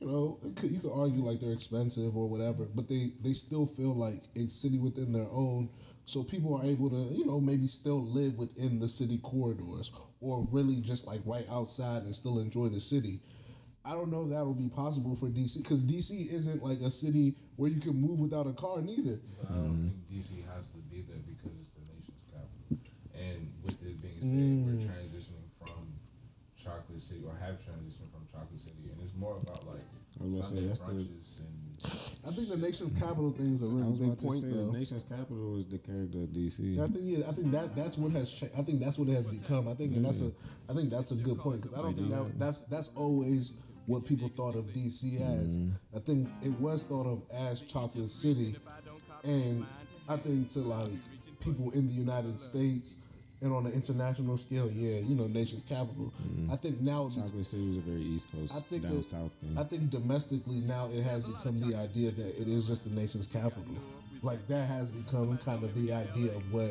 you 0.00 0.06
know, 0.06 0.38
you 0.62 0.80
could 0.80 0.92
argue 0.92 1.22
like 1.22 1.40
they're 1.40 1.52
expensive 1.52 2.16
or 2.16 2.28
whatever, 2.28 2.66
but 2.74 2.88
they 2.88 3.12
they 3.22 3.32
still 3.32 3.66
feel 3.66 3.94
like 3.94 4.22
a 4.36 4.46
city 4.48 4.78
within 4.78 5.12
their 5.12 5.28
own. 5.30 5.68
So 6.04 6.24
people 6.24 6.56
are 6.56 6.64
able 6.64 6.90
to, 6.90 7.14
you 7.14 7.24
know, 7.24 7.40
maybe 7.40 7.66
still 7.66 8.02
live 8.02 8.36
within 8.36 8.80
the 8.80 8.88
city 8.88 9.18
corridors 9.18 9.92
or 10.20 10.46
really 10.50 10.80
just 10.80 11.06
like 11.06 11.20
right 11.24 11.46
outside 11.50 12.02
and 12.02 12.14
still 12.14 12.38
enjoy 12.40 12.66
the 12.68 12.80
city. 12.80 13.20
I 13.84 13.92
don't 13.92 14.10
know 14.10 14.22
if 14.22 14.30
that 14.30 14.44
will 14.44 14.54
be 14.54 14.68
possible 14.68 15.14
for 15.14 15.26
DC 15.26 15.58
because 15.62 15.82
DC 15.82 16.32
isn't 16.32 16.62
like 16.62 16.78
a 16.80 16.90
city 16.90 17.34
where 17.56 17.70
you 17.70 17.80
can 17.80 17.94
move 18.00 18.20
without 18.20 18.46
a 18.46 18.52
car 18.52 18.80
neither. 18.80 19.18
But 19.40 19.50
I 19.50 19.54
don't 19.58 19.90
think 19.90 20.22
DC 20.22 20.46
has 20.54 20.68
to 20.68 20.78
be 20.86 21.02
there 21.02 21.18
because 21.26 21.58
it's 21.58 21.74
the 21.74 21.82
nation's 21.90 22.22
capital. 22.30 22.78
And 23.18 23.50
with 23.64 23.82
it 23.82 23.98
being 23.98 24.22
said, 24.22 24.38
we're 24.62 24.78
mm. 24.78 24.86
transitioning 24.86 25.50
from 25.58 25.82
Chocolate 26.54 27.00
City 27.00 27.22
or 27.26 27.34
have 27.42 27.58
transitioned 27.58 28.10
from 28.14 28.22
Chocolate 28.30 28.60
City, 28.60 28.86
and 28.90 29.02
it's 29.02 29.14
more 29.18 29.36
about 29.42 29.66
like 29.66 29.82
I 30.20 30.24
was 30.24 30.34
about 30.34 30.44
say, 30.46 30.54
Sunday 30.54 30.68
that's 30.68 30.82
the- 30.86 31.42
and. 31.42 31.62
I 32.24 32.30
think 32.30 32.48
the 32.48 32.56
nation's 32.58 32.92
capital 32.92 33.32
thing 33.32 33.52
is 33.52 33.64
a 33.64 33.66
I 33.66 33.68
really 33.70 33.90
was 33.90 33.98
big 33.98 34.08
about 34.08 34.20
to 34.20 34.26
point 34.26 34.40
say 34.40 34.48
though. 34.48 34.70
the 34.70 34.78
nation's 34.78 35.02
capital 35.02 35.58
is 35.58 35.66
the 35.66 35.78
character 35.78 36.18
of 36.22 36.28
DC. 36.30 36.78
I 36.78 36.86
think 36.86 37.02
yeah, 37.02 37.28
I 37.28 37.32
think 37.32 37.50
that 37.50 37.74
that's 37.74 37.98
what 37.98 38.12
has 38.12 38.32
cha- 38.32 38.54
I 38.56 38.62
think 38.62 38.78
that's 38.78 38.98
what 38.98 39.08
it 39.08 39.14
has 39.14 39.26
become. 39.26 39.66
I 39.66 39.74
think 39.74 39.96
and 39.96 40.04
that's 40.04 40.20
a 40.20 40.30
I 40.70 40.74
think 40.74 40.90
that's 40.90 41.10
a 41.10 41.16
good 41.16 41.38
point 41.40 41.62
because 41.62 41.76
I 41.76 41.82
don't 41.82 41.96
think 41.96 42.10
that 42.10 42.38
that's 42.38 42.58
that's 42.70 42.90
always 42.94 43.54
what 43.86 44.04
people 44.06 44.28
thought 44.36 44.54
of 44.54 44.64
DC 44.66 45.20
as. 45.20 45.56
Mm-hmm. 45.56 45.96
I 45.96 46.00
think 46.00 46.28
it 46.42 46.52
was 46.60 46.82
thought 46.84 47.06
of 47.06 47.22
as 47.50 47.60
Chocolate 47.62 48.08
City, 48.08 48.54
and 49.24 49.66
I 50.08 50.16
think 50.16 50.48
to 50.50 50.60
like 50.60 50.90
people 51.40 51.70
in 51.72 51.86
the 51.86 51.92
United 51.92 52.38
States 52.40 52.98
and 53.42 53.52
on 53.52 53.66
an 53.66 53.72
international 53.72 54.36
scale, 54.36 54.70
yeah, 54.70 55.00
you 55.00 55.16
know, 55.16 55.26
nation's 55.26 55.64
capital. 55.64 56.12
Mm-hmm. 56.22 56.52
I 56.52 56.56
think 56.56 56.80
now 56.80 57.10
Chocolate 57.12 57.44
City 57.44 57.66
was 57.66 57.76
a 57.76 57.80
very 57.80 58.00
East 58.00 58.30
Coast, 58.30 58.54
I 58.56 58.60
think 58.60 58.82
down 58.82 58.92
it- 58.92 59.02
south 59.02 59.32
thing. 59.32 59.58
I 59.58 59.64
think 59.64 59.90
domestically 59.90 60.60
now 60.60 60.88
it 60.92 61.02
has 61.02 61.24
become 61.24 61.58
the 61.58 61.76
idea 61.76 62.12
that 62.12 62.40
it 62.40 62.46
is 62.46 62.68
just 62.68 62.84
the 62.88 62.98
nation's 62.98 63.26
capital. 63.26 63.64
Like 64.22 64.46
that 64.46 64.68
has 64.68 64.92
become 64.92 65.36
kind 65.38 65.62
of 65.64 65.74
the 65.74 65.92
idea 65.92 66.30
of 66.30 66.52
what 66.52 66.70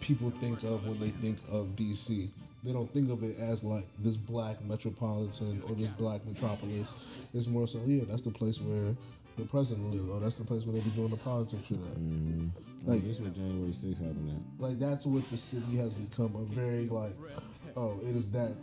people 0.00 0.30
think 0.30 0.62
of 0.64 0.84
when 0.86 0.98
they 0.98 1.10
think 1.10 1.38
of 1.52 1.68
DC. 1.76 2.28
They 2.62 2.72
don't 2.72 2.90
think 2.90 3.10
of 3.10 3.22
it 3.22 3.38
as 3.38 3.64
like 3.64 3.84
this 4.00 4.16
black 4.16 4.62
metropolitan 4.64 5.62
or 5.68 5.74
this 5.74 5.90
black 5.90 6.24
metropolis. 6.26 7.24
It's 7.32 7.46
more 7.46 7.66
so, 7.66 7.80
yeah, 7.86 8.04
that's 8.08 8.22
the 8.22 8.30
place 8.30 8.60
where 8.60 8.94
the 9.38 9.44
president 9.46 9.90
lives, 9.94 10.08
or 10.10 10.20
that's 10.20 10.36
the 10.36 10.44
place 10.44 10.66
where 10.66 10.74
they 10.74 10.80
be 10.80 10.90
doing 10.90 11.08
the 11.08 11.16
politics 11.16 11.66
shit 11.68 11.78
at. 11.78 11.96
Mm-hmm. 11.98 12.48
like 12.86 12.96
Like, 12.96 13.02
this 13.04 13.16
is 13.16 13.22
what 13.22 13.34
January 13.34 13.70
6th 13.70 13.98
happened 14.02 14.30
at. 14.30 14.62
like 14.62 14.78
that's 14.78 15.06
what 15.06 15.28
the 15.30 15.36
city 15.38 15.76
has 15.78 15.94
become 15.94 16.34
a 16.36 16.44
very 16.54 16.86
like 16.86 17.12
oh 17.76 17.98
it 18.02 18.14
is 18.14 18.30
that 18.32 18.54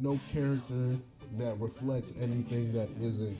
no 0.00 0.20
character 0.32 0.96
that 1.38 1.56
reflects 1.58 2.14
anything 2.22 2.72
that 2.72 2.88
isn't 3.02 3.36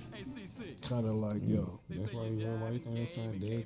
kind 0.88 1.06
of 1.06 1.14
like 1.14 1.38
yo 1.44 1.78
That's 1.90 2.12
why 2.12 2.24
you 2.26 2.46
why 2.46 2.70
you 2.70 2.78
think 2.78 2.96
I 2.96 3.00
was 3.00 3.14
trying 3.14 3.32
to 3.32 3.38
dead 3.38 3.64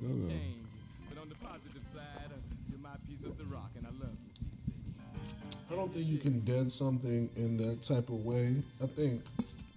i 5.72 5.76
don't 5.76 5.92
think 5.92 6.06
you 6.06 6.18
can 6.18 6.40
dead 6.40 6.70
something 6.70 7.28
in 7.36 7.56
that 7.56 7.82
type 7.82 8.08
of 8.08 8.24
way 8.24 8.54
i 8.82 8.86
think 8.86 9.20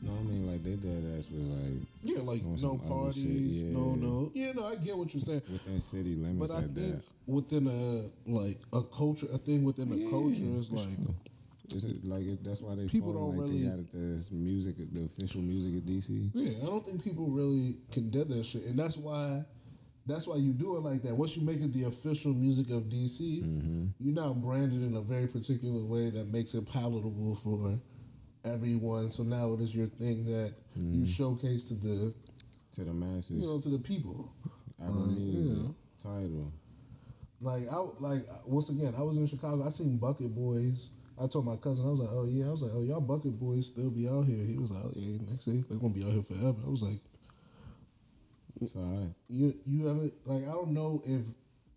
No, 0.03 0.11
I 0.11 0.23
mean 0.23 0.45
like 0.51 0.61
they 0.63 0.75
dead 0.75 1.03
ass 1.17 1.29
was 1.31 1.45
like 1.47 1.81
yeah 2.03 2.21
like 2.21 2.43
no 2.61 2.77
parties 2.87 3.61
shit, 3.61 3.71
no 3.71 3.95
yeah. 3.95 4.05
no 4.05 4.31
yeah 4.33 4.51
no 4.53 4.65
i 4.67 4.75
get 4.75 4.97
what 4.97 5.13
you're 5.13 5.21
saying 5.21 5.41
within 5.51 5.79
city 5.79 6.15
limits 6.15 6.51
but 6.51 6.57
i 6.57 6.61
like 6.61 6.75
think 6.75 6.95
that. 6.99 7.03
within 7.27 7.67
a 7.67 8.29
like 8.29 8.57
a 8.73 8.81
culture 8.83 9.27
a 9.33 9.37
thing 9.37 9.63
within 9.63 9.91
a 9.91 9.95
Yeah, 9.95 10.09
culture 10.09 10.45
is 10.59 10.71
like 10.71 10.83
sure. 10.95 11.15
Is 11.73 11.83
it 11.85 12.05
like 12.05 12.21
it, 12.21 12.43
that's 12.43 12.61
why 12.61 12.75
they 12.75 12.85
People 12.87 13.13
don't 13.13 13.37
like 13.37 13.49
really- 13.49 13.63
they 13.63 13.69
got 13.69 13.79
it 13.79 13.91
this 13.91 14.29
music, 14.31 14.75
the 14.93 15.03
official 15.05 15.41
music 15.41 15.73
of 15.77 15.81
DC. 15.81 16.29
Yeah, 16.35 16.61
I 16.61 16.65
don't 16.67 16.85
think 16.85 17.03
people 17.03 17.25
really 17.25 17.77
can 17.91 18.11
do 18.11 18.23
that 18.23 18.45
shit, 18.45 18.65
and 18.69 18.77
that's 18.77 18.97
why, 18.97 19.43
that's 20.05 20.27
why 20.27 20.35
you 20.35 20.51
do 20.53 20.77
it 20.77 20.81
like 20.81 21.01
that. 21.03 21.15
Once 21.15 21.35
you 21.35 21.43
make 21.45 21.61
it 21.61 21.73
the 21.73 21.85
official 21.85 22.33
music 22.33 22.69
of 22.69 22.83
DC, 22.83 23.43
Mm-hmm. 23.43 23.85
you 23.99 24.11
now 24.13 24.33
brand 24.33 24.71
it 24.73 24.85
in 24.85 24.95
a 24.95 25.01
very 25.01 25.27
particular 25.27 25.83
way 25.83 26.09
that 26.11 26.31
makes 26.31 26.53
it 26.53 26.67
palatable 26.71 27.35
for 27.35 27.79
everyone. 28.43 29.09
So 29.09 29.23
now 29.23 29.53
it 29.53 29.61
is 29.61 29.75
your 29.75 29.87
thing 29.87 30.25
that 30.25 30.53
Mm-hmm. 30.77 30.99
you 30.99 31.05
showcase 31.05 31.63
to 31.69 31.73
the, 31.75 32.13
To 32.73 32.83
the 32.83 32.93
masses, 32.93 33.31
you 33.31 33.41
know, 33.43 33.59
to 33.61 33.69
the 33.69 33.79
people. 33.79 34.29
I 34.81 34.85
Apple 34.87 35.03
uh, 35.03 35.07
Music, 35.19 35.57
yeah. 35.63 35.71
title. 36.03 36.51
Like 37.41 37.63
I 37.71 37.77
like 37.99 38.23
once 38.45 38.69
again, 38.69 38.93
I 38.97 39.01
was 39.03 39.17
in 39.17 39.25
Chicago. 39.27 39.65
I 39.65 39.69
seen 39.69 39.97
Bucket 39.97 40.35
Boys. 40.35 40.89
I 41.21 41.27
told 41.27 41.45
my 41.45 41.55
cousin, 41.55 41.87
I 41.87 41.91
was 41.91 41.99
like, 42.01 42.09
oh 42.11 42.25
yeah, 42.27 42.47
I 42.47 42.51
was 42.51 42.63
like, 42.63 42.73
oh 42.75 42.83
y'all 42.83 42.99
Bucket 42.99 43.39
Boys 43.39 43.67
still 43.67 43.89
be 43.89 44.05
out 44.09 44.23
here. 44.25 44.43
He 44.45 44.57
was 44.57 44.71
like, 44.71 44.83
oh 44.83 44.91
yeah, 44.95 45.17
next 45.31 45.45
day 45.45 45.63
they're 45.69 45.77
gonna 45.79 45.93
be 45.93 46.03
out 46.03 46.11
here 46.11 46.21
forever. 46.23 46.59
I 46.65 46.69
was 46.69 46.81
like, 46.83 46.99
It's 48.61 48.75
alright. 48.75 49.13
you 49.27 49.53
you 49.65 49.87
haven't 49.87 50.13
like 50.25 50.43
I 50.43 50.53
don't 50.53 50.71
know 50.71 51.01
if 51.05 51.27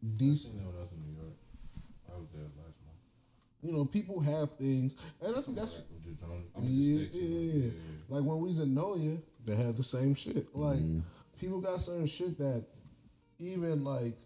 I 0.03 0.07
DC 0.17 0.37
seen 0.37 0.59
that 0.59 0.67
when 0.67 0.77
I 0.77 0.81
was 0.81 0.93
in 0.93 1.01
New 1.03 1.21
York. 1.21 1.35
I 2.09 2.19
was 2.19 2.29
there 2.33 2.43
last 2.43 2.79
month. 2.85 3.01
you 3.63 3.73
know 3.73 3.85
people 3.85 4.21
have 4.21 4.53
things 4.53 5.15
and 5.21 5.37
I 5.37 5.41
think 5.41 5.59
that's 5.59 5.79
Like 5.79 5.87
with 5.91 6.19
the 6.19 6.25
drone. 6.25 6.45
I 6.57 6.61
mean, 6.61 6.71
yeah, 6.71 7.07
yeah, 7.13 7.65
yeah, 7.65 7.71
like 8.09 8.25
when 8.25 8.39
we 8.39 8.49
was 8.49 8.61
in 8.61 8.75
Noya 8.75 9.21
they 9.45 9.57
had 9.57 9.77
the 9.77 9.83
same 9.83 10.15
shit 10.15 10.55
like 10.55 10.79
mm-hmm. 10.79 11.01
people 11.41 11.61
got 11.61 11.81
certain 11.81 12.07
shit 12.07 12.39
that 12.39 12.65
even 13.39 13.83
like 13.85 14.17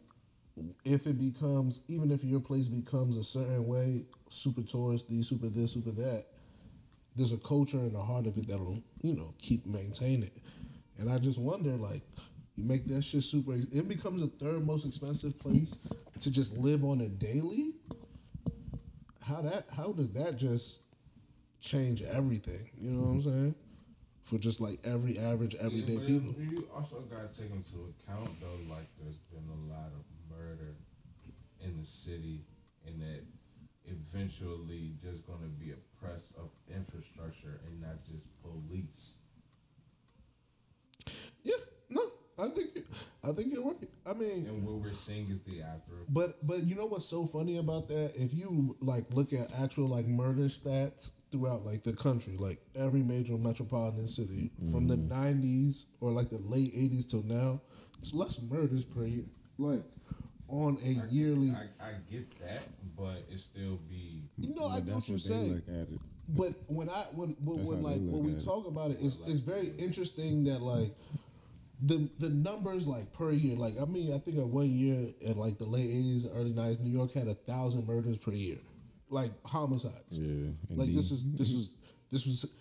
if 0.84 1.07
it 1.07 1.18
becomes 1.18 1.82
even 1.88 2.11
if 2.11 2.22
your 2.22 2.40
place 2.40 2.68
becomes 2.68 3.16
a 3.16 3.24
certain 3.24 3.66
way 3.66 4.05
super 4.28 4.61
touristy 4.61 5.24
super 5.24 5.48
this 5.48 5.72
super 5.72 5.92
that 5.92 6.24
there's 7.16 7.32
a 7.32 7.38
culture 7.38 7.78
in 7.78 7.92
the 7.92 8.03
heart 8.03 8.26
of 8.26 8.36
it 8.36 8.46
that'll 8.46 8.82
you 9.03 9.14
know 9.14 9.32
keep 9.38 9.64
maintain 9.66 10.22
it 10.22 10.32
and 10.98 11.11
I 11.11 11.18
just 11.18 11.38
wonder 11.38 11.70
like 11.70 12.03
you 12.57 12.64
make 12.64 12.86
that 12.88 13.03
shit 13.03 13.22
super 13.22 13.55
it 13.55 13.88
becomes 13.88 14.20
the 14.20 14.26
third 14.26 14.66
most 14.66 14.86
expensive 14.86 15.38
place 15.38 15.78
to 16.20 16.30
just 16.30 16.57
live 16.59 16.84
on 16.84 17.00
a 17.00 17.09
daily? 17.09 17.74
How 19.26 19.42
that 19.42 19.64
how 19.74 19.92
does 19.92 20.11
that 20.12 20.36
just 20.36 20.82
change 21.61 22.03
everything? 22.03 22.68
You 22.78 22.90
know 22.90 23.03
what 23.03 23.11
I'm 23.11 23.22
saying? 23.22 23.55
For 24.24 24.38
just 24.38 24.61
like 24.61 24.78
every 24.84 25.18
average 25.18 25.57
everyday 25.61 25.94
yeah, 25.94 26.07
people. 26.07 26.34
You 26.38 26.68
also 26.74 27.00
got 27.03 27.32
to 27.32 27.40
take 27.40 27.50
into 27.50 27.90
account 27.90 28.30
though, 28.40 28.74
like 28.74 28.86
there's 29.00 29.18
been 29.18 29.48
a 29.48 29.72
lot 29.72 29.90
of 29.94 30.05
murder 30.30 30.74
in 31.64 31.78
the 31.78 31.84
city, 31.84 32.42
and 32.86 33.00
that 33.00 33.24
eventually 33.86 34.92
there's 35.03 35.20
going 35.20 35.40
to 35.40 35.48
be 35.48 35.72
a 35.72 36.05
press 36.05 36.32
of 36.38 36.50
infrastructure 36.74 37.61
and 37.66 37.80
not 37.80 38.05
just 38.05 38.26
police. 38.42 39.16
Yeah, 41.42 41.55
I 42.38 42.48
think 42.48 42.70
I 43.22 43.32
think 43.32 43.52
you're 43.52 43.64
right. 43.64 43.88
I 44.06 44.14
mean, 44.14 44.46
And 44.46 44.64
what 44.64 44.76
we're 44.76 44.92
seeing 44.92 45.28
is 45.28 45.40
the 45.40 45.62
after. 45.62 45.92
But 46.08 46.44
but 46.46 46.64
you 46.64 46.74
know 46.74 46.86
what's 46.86 47.04
so 47.04 47.26
funny 47.26 47.58
about 47.58 47.88
that? 47.88 48.12
If 48.16 48.34
you 48.34 48.76
like 48.80 49.04
look 49.10 49.32
at 49.32 49.52
actual 49.60 49.88
like 49.88 50.06
murder 50.06 50.42
stats 50.42 51.10
throughout 51.30 51.64
like 51.64 51.82
the 51.82 51.92
country, 51.92 52.36
like 52.38 52.58
every 52.74 53.02
major 53.02 53.36
metropolitan 53.36 54.08
city 54.08 54.50
from 54.70 54.88
the 54.88 54.96
mm-hmm. 54.96 55.22
nineties 55.22 55.86
or 56.00 56.10
like 56.10 56.30
the 56.30 56.38
late 56.38 56.72
eighties 56.74 57.06
till 57.06 57.22
now, 57.24 57.60
it's 57.98 58.14
less 58.14 58.40
murders 58.42 58.84
per 58.84 59.04
year. 59.04 59.24
Like 59.58 59.82
on 60.48 60.78
a 60.84 61.12
yearly 61.12 61.50
I, 61.50 61.84
I 61.84 61.92
get 62.10 62.30
that, 62.40 62.62
but 62.96 63.22
it 63.30 63.38
still 63.40 63.80
be. 63.90 64.24
You 64.38 64.54
know, 64.54 64.66
I 64.66 64.76
But 64.76 64.86
get 64.86 64.94
what 64.94 65.08
you're 65.08 65.18
saying. 65.18 65.54
look 65.54 65.68
at 65.68 65.92
it. 65.92 66.00
But 66.28 66.54
when 66.68 66.88
I 66.88 67.04
when 67.14 67.36
when, 67.40 67.64
when 67.64 67.82
like 67.82 68.00
when 68.00 68.24
we 68.24 68.32
it. 68.32 68.44
talk 68.44 68.66
about 68.66 68.90
it, 68.90 68.98
it's 69.00 69.20
it's 69.26 69.40
very 69.40 69.68
interesting 69.78 70.44
that 70.44 70.62
like 70.62 70.94
the 71.84 72.08
the 72.18 72.30
numbers 72.30 72.86
like 72.86 73.12
per 73.12 73.30
year. 73.32 73.56
Like 73.56 73.74
I 73.80 73.84
mean, 73.84 74.12
I 74.14 74.18
think 74.18 74.38
of 74.38 74.50
one 74.52 74.70
year 74.70 75.08
in 75.20 75.36
like 75.36 75.58
the 75.58 75.66
late 75.66 75.88
eighties, 75.90 76.26
early 76.32 76.52
nineties, 76.52 76.80
New 76.80 76.90
York 76.90 77.12
had 77.12 77.28
a 77.28 77.34
thousand 77.34 77.86
murders 77.86 78.18
per 78.18 78.32
year, 78.32 78.58
like 79.10 79.30
homicides. 79.44 80.18
Yeah, 80.18 80.26
and 80.68 80.78
Like 80.78 80.88
D- 80.88 80.94
this 80.94 81.10
is 81.10 81.32
this 81.34 81.52
was 81.52 81.76
this 82.10 82.26
was. 82.26 82.54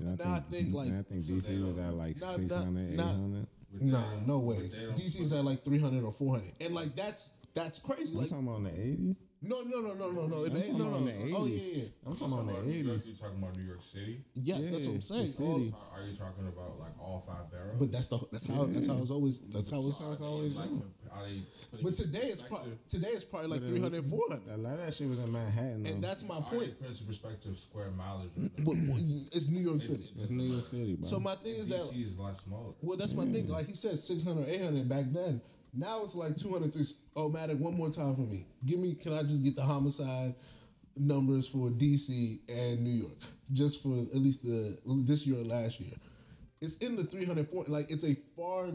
And 0.00 0.16
now 0.18 0.32
I 0.34 0.40
think 0.40 0.72
like 0.72 0.92
I 0.92 1.02
think 1.02 1.24
DC 1.24 1.64
was 1.64 1.76
at 1.76 1.92
like 1.94 2.20
Not- 2.20 2.36
600, 2.36 2.96
not- 2.96 3.06
800. 3.14 3.46
Nah, 3.80 4.00
no 4.26 4.38
way. 4.38 4.56
but 4.56 4.70
they 4.70 4.84
don't- 4.86 4.96
DC's 4.96 5.32
at 5.32 5.44
like 5.44 5.64
three 5.64 5.78
hundred 5.80 6.04
or 6.04 6.12
four 6.12 6.36
hundred, 6.36 6.52
and 6.60 6.72
like 6.74 6.94
that's 6.94 7.32
that's 7.54 7.80
crazy. 7.80 8.12
I'm 8.14 8.20
Like 8.20 8.28
talking 8.30 8.46
about 8.46 8.58
in 8.58 8.64
the 8.64 8.70
80s. 8.70 9.16
No 9.40 9.62
no 9.62 9.80
no 9.80 9.94
no 9.94 10.10
no 10.10 10.26
no 10.26 10.36
I'm 10.44 10.46
it 10.46 10.56
ain't 10.56 10.66
talking 10.66 10.78
no 10.78 10.88
about 10.88 11.00
no. 11.00 11.06
the 11.06 11.12
80s. 11.12 11.34
Oh 11.38 11.46
yeah 11.46 11.60
yeah. 11.74 11.84
I'm 12.06 12.12
talking 12.16 12.32
about 12.40 12.40
in 12.40 12.66
the 12.70 12.72
New 12.76 12.84
York, 12.88 12.96
80s. 12.98 13.08
you 13.08 13.14
talking 13.14 13.38
about 13.38 13.56
New 13.56 13.68
York 13.68 13.82
City? 13.82 14.24
Yes, 14.34 14.70
that's 14.70 14.86
what 14.86 14.94
I'm 14.94 15.00
saying. 15.00 15.20
the 15.22 15.26
city. 15.28 15.74
All- 15.74 15.92
Are 15.94 16.02
you 16.06 16.16
talking 16.16 16.46
about 16.48 16.80
like 16.80 16.92
all 16.98 17.24
five 17.26 17.50
boroughs? 17.50 17.76
but 17.78 17.92
that's 17.92 18.08
the 18.08 18.18
that's 18.32 18.46
how 18.46 18.64
that's 18.64 18.86
how 18.88 18.98
it's 18.98 19.10
always 19.12 19.40
that's 19.48 19.70
how 19.70 19.86
it's. 19.86 20.08
That's 20.08 20.20
always 20.22 20.56
like, 20.56 20.68
done. 20.68 20.82
are 21.12 21.24
they 21.24 21.40
putting 21.70 21.84
But 21.86 21.94
today 21.94 22.18
it's 22.18 22.42
perspective? 22.42 22.48
probably 22.50 22.72
today 22.88 23.08
it's 23.14 23.24
probably 23.24 23.48
like 23.48 23.60
But 23.60 23.66
uh, 23.68 24.00
300, 24.00 24.04
400. 24.04 24.54
A 24.54 24.56
lot 24.58 24.72
of 24.72 24.78
that 24.86 24.94
shit 24.94 25.08
was 25.08 25.18
in 25.20 25.32
Manhattan. 25.32 25.86
and 25.86 26.02
that's 26.02 26.26
my 26.26 26.34
Are 26.36 26.42
point. 26.42 26.74
putting 26.78 26.90
into 26.90 27.04
perspective 27.04 27.56
square 27.58 27.90
mileage? 27.92 28.30
But 28.64 28.74
it's 29.30 29.50
New 29.50 29.60
York 29.62 29.82
City. 29.82 30.10
It's 30.18 30.30
New 30.30 30.44
York 30.52 30.66
City, 30.66 30.96
bro. 30.96 31.08
So 31.08 31.20
my 31.20 31.36
thing 31.36 31.54
is 31.54 31.68
that 31.68 31.78
DC 31.78 32.02
is 32.02 32.18
a 32.18 32.22
lot 32.22 32.36
smaller. 32.36 32.72
well, 32.82 32.96
that's 32.96 33.14
my 33.14 33.24
thing. 33.24 33.46
Like 33.46 33.68
he 33.68 33.74
said, 33.74 33.96
600, 33.98 34.48
800 34.48 34.88
back 34.88 35.04
then. 35.10 35.40
Now 35.78 36.02
it's 36.02 36.16
like 36.16 36.36
203. 36.36 36.84
Oh, 37.14 37.30
Matic, 37.30 37.56
one 37.58 37.76
more 37.76 37.88
time 37.88 38.16
for 38.16 38.22
me. 38.22 38.44
Give 38.66 38.80
me. 38.80 38.94
Can 38.94 39.12
I 39.12 39.22
just 39.22 39.44
get 39.44 39.54
the 39.54 39.62
homicide 39.62 40.34
numbers 40.96 41.48
for 41.48 41.70
DC 41.70 42.40
and 42.48 42.82
New 42.82 43.02
York, 43.02 43.18
just 43.52 43.80
for 43.80 43.96
at 43.96 44.16
least 44.16 44.42
the 44.42 44.76
this 45.06 45.24
year 45.24 45.40
or 45.40 45.44
last 45.44 45.78
year? 45.78 45.94
It's 46.60 46.78
in 46.78 46.96
the 46.96 47.04
300, 47.04 47.48
400. 47.48 47.70
Like 47.70 47.92
it's 47.92 48.04
a 48.04 48.16
far 48.36 48.70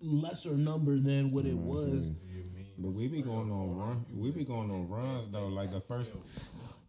lesser 0.00 0.52
number 0.52 0.96
than 0.96 1.32
what 1.32 1.44
it 1.44 1.56
was. 1.56 2.10
But 2.78 2.92
we 2.92 3.08
be 3.08 3.22
going 3.22 3.50
on 3.50 3.76
run. 3.76 4.04
We 4.14 4.30
be 4.30 4.44
going 4.44 4.70
on 4.70 4.86
runs 4.86 5.26
though. 5.26 5.48
Like 5.48 5.72
the 5.72 5.80
first 5.80 6.14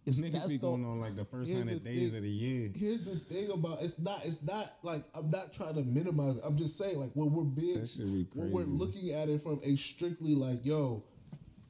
It's- 0.08 0.22
niggas 0.22 0.32
that's 0.34 0.47
be 0.47 0.53
the- 0.58 0.62
going 0.62 0.86
on 0.86 0.99
like 0.99 1.16
the 1.16 1.26
first 1.26 1.51
hundred 1.51 1.84
days 1.84 2.12
thing. 2.12 2.18
of 2.18 2.24
the 2.24 2.30
year. 2.30 2.72
Here's 2.76 3.03
the 3.03 3.16
thing 3.16 3.51
about 3.51 3.82
it's 3.82 3.99
not 3.99 4.26
it's 4.26 4.41
not 4.43 4.72
like 4.84 5.03
I'm 5.14 5.30
not 5.30 5.53
trying 5.53 5.76
to 5.76 5.84
minimize 5.84 6.38
it. 6.38 6.43
I'm 6.45 6.58
just 6.58 6.78
saying 6.78 6.97
like 6.97 7.12
when 7.14 7.32
we're 7.34 7.43
big, 7.43 7.82
That 7.82 7.89
shit 7.89 8.05
be 8.05 8.28
when 8.34 8.51
we're 8.51 8.64
looking 8.64 9.12
at 9.12 9.28
it 9.30 9.41
from 9.41 9.60
a 9.64 9.76
strictly 9.76 10.34
like 10.36 10.66
yo, 10.66 11.03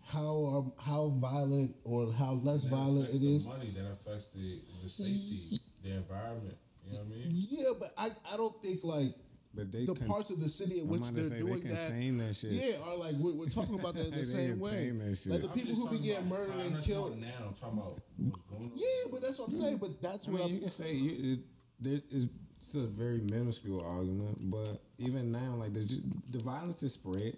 how 0.06 0.46
are, 0.80 0.84
how 0.86 1.08
violent 1.18 1.76
or 1.84 2.12
how 2.14 2.34
less 2.44 2.64
That 2.64 2.70
violent 2.72 3.10
affects 3.10 3.16
it 3.16 3.20
the 3.22 3.36
is. 3.36 3.48
Money 3.48 3.72
that 3.76 3.92
affects 3.92 4.28
the 4.30 4.62
the 4.84 4.90
safety, 4.90 5.60
the 5.84 5.90
environment. 5.98 6.56
You 6.86 6.94
know 6.94 7.00
what 7.00 7.08
I 7.08 7.10
mean? 7.18 7.28
Yeah, 7.34 7.72
but 7.80 7.90
I, 7.98 8.10
I 8.34 8.38
don't 8.38 8.62
think 8.62 8.84
like 8.84 9.14
But 9.58 9.72
they 9.72 9.86
the 9.86 9.96
con- 9.96 10.08
parts 10.08 10.30
of 10.30 10.40
the 10.40 10.48
city 10.48 10.80
in 10.80 10.88
which 10.88 11.02
they're 11.12 11.24
say 11.24 11.36
they 11.36 11.42
doing 11.42 11.60
that, 11.62 11.88
contain 11.88 12.18
that 12.20 12.36
shit. 12.36 12.52
yeah, 12.52 12.76
are 12.86 12.96
like 12.98 13.16
we're, 13.16 13.34
we're 13.34 13.50
talking 13.50 13.80
about 13.80 13.96
that 13.96 14.06
in 14.06 14.12
the 14.12 14.18
They 14.18 14.24
same 14.24 14.60
way. 14.60 14.92
that 14.92 15.18
shit. 15.18 15.32
Like 15.34 15.42
the 15.42 15.48
I'm 15.50 15.54
people 15.56 15.76
who 15.76 15.84
be 15.90 15.96
talking 15.98 16.04
getting 16.04 16.18
about 16.28 16.30
murdered 16.40 16.54
crime. 16.62 16.74
and 16.76 16.84
killed. 16.84 17.20
Now 17.20 17.28
I'm 17.42 17.50
talking 17.50 17.78
about 17.80 17.92
what's 17.92 18.04
going 18.50 18.64
on. 18.64 18.72
Yeah, 18.76 18.86
but 19.12 19.22
that's 19.22 19.40
what 19.40 19.48
I'm 19.50 19.54
saying. 19.56 19.78
But 19.78 20.02
that's 20.02 20.28
I 20.28 20.32
what 20.32 20.40
mean, 20.42 20.48
I'm. 20.50 20.54
you 20.56 20.62
can 20.62 20.70
say 20.70 20.94
you, 20.94 21.34
it, 21.34 21.40
there's 21.80 22.04
it's, 22.12 22.26
it's 22.58 22.76
a 22.76 22.86
very 22.88 23.20
minuscule 23.32 23.82
argument, 23.84 24.38
but 24.50 24.82
even 25.00 25.32
now, 25.32 25.56
like 25.58 25.74
the 25.74 26.02
the 26.32 26.40
violence 26.40 26.84
is 26.84 26.94
spread 26.94 27.36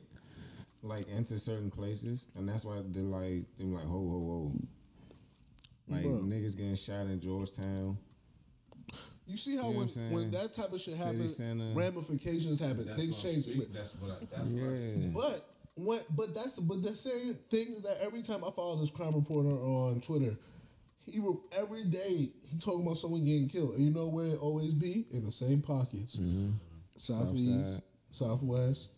like 0.83 1.07
into 1.09 1.37
certain 1.39 1.71
places, 1.71 2.27
and 2.35 2.47
that's 2.47 2.65
why 2.65 2.81
they're 2.85 3.03
like 3.03 3.45
they're 3.57 3.67
like 3.67 3.85
ho 3.85 3.91
ho 4.09 4.19
ho, 4.19 4.51
like 5.89 6.03
Bro. 6.03 6.19
niggas 6.23 6.55
getting 6.57 6.75
shot 6.75 7.05
in 7.07 7.19
Georgetown. 7.19 7.97
You 9.29 9.37
see 9.37 9.55
how 9.55 9.67
You 9.69 9.73
know 9.75 9.85
when, 9.85 10.11
when 10.11 10.31
that 10.31 10.53
type 10.53 10.73
of 10.73 10.81
shit 10.81 10.95
City 10.95 11.05
happens, 11.05 11.35
center. 11.37 11.71
ramifications 11.73 12.59
happen, 12.59 12.85
That's 12.85 12.99
things 12.99 13.21
change. 13.21 13.43
speaking- 13.43 13.67
That's 13.71 13.93
what 14.01 14.11
I, 14.11 14.19
that's 14.25 14.53
what 14.55 14.63
I 14.63 14.77
just 14.77 14.95
Yeah. 14.95 15.01
said. 15.01 15.13
But 15.13 15.49
what? 15.75 16.15
But 16.15 16.33
that's 16.33 16.59
but 16.59 16.81
the 16.81 16.95
same 16.95 17.35
things 17.49 17.83
that 17.83 17.99
every 18.01 18.23
time 18.23 18.43
I 18.43 18.49
follow 18.49 18.75
this 18.77 18.89
crime 18.89 19.13
reporter 19.13 19.49
on 19.55 20.01
Twitter, 20.01 20.35
he 21.05 21.21
every 21.57 21.83
day 21.85 22.31
he 22.43 22.57
talking 22.59 22.81
about 22.81 22.97
someone 22.97 23.23
getting 23.23 23.47
killed. 23.47 23.75
And 23.75 23.85
you 23.85 23.91
know 23.91 24.07
where 24.07 24.25
it 24.25 24.39
always 24.39 24.73
be 24.73 25.05
in 25.11 25.23
the 25.25 25.31
same 25.31 25.61
pockets, 25.61 26.17
mm-hmm. 26.17 26.51
southeast, 26.97 27.83
southwest, 28.09 28.93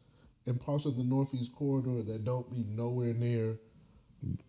and 0.47 0.59
parts 0.59 0.85
of 0.85 0.95
the 0.95 1.03
northeast 1.03 1.53
corridor 1.53 2.01
that 2.03 2.23
don't 2.23 2.49
be 2.49 2.63
nowhere 2.69 3.13
near 3.13 3.59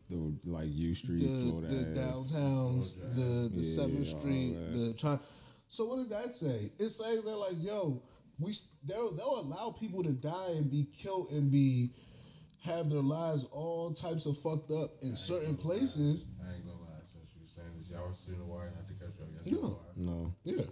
The 0.08 0.32
like 0.44 0.68
U 0.70 0.94
Street, 0.94 1.20
the, 1.20 1.50
Florida, 1.50 1.68
the 1.68 1.80
Ave. 1.80 2.00
downtowns, 2.00 3.14
the 3.16 3.50
the 3.54 3.64
Seventh 3.64 3.98
all 4.14 4.20
Street, 4.20 4.56
the 4.72 4.94
China. 4.94 5.20
So 5.72 5.86
what 5.86 5.96
does 5.96 6.08
that 6.08 6.34
say? 6.34 6.70
It 6.78 6.88
says 6.88 7.24
that 7.24 7.34
like, 7.34 7.56
yo, 7.58 8.02
we 8.38 8.52
they'll 8.84 9.10
they'll 9.12 9.40
allow 9.40 9.74
people 9.80 10.02
to 10.02 10.12
die 10.12 10.50
and 10.50 10.70
be 10.70 10.86
killed 10.94 11.30
and 11.30 11.50
be 11.50 11.92
have 12.62 12.90
their 12.90 13.00
lives 13.00 13.44
all 13.50 13.90
types 13.94 14.26
of 14.26 14.36
fucked 14.36 14.70
up 14.70 14.90
in 15.00 15.16
certain 15.16 15.56
places. 15.56 16.28
I 16.46 16.52
ain't 16.56 16.66
gonna 16.66 16.78
lie, 16.78 17.00
since 17.10 17.30
you 17.34 17.40
were 17.40 17.48
saying 17.48 17.70
this, 17.78 17.88
y'all 17.90 18.06
were 18.06 18.14
still 18.14 18.34
in 18.34 18.40
the 18.40 18.44
wire, 18.44 18.70
not 18.76 18.86
to 18.86 18.94
cut 19.02 19.14
you 19.48 19.60
off. 19.62 19.78
Yes, 19.96 19.96
No. 19.96 20.12
No, 20.12 20.34
Yeah, 20.44 20.62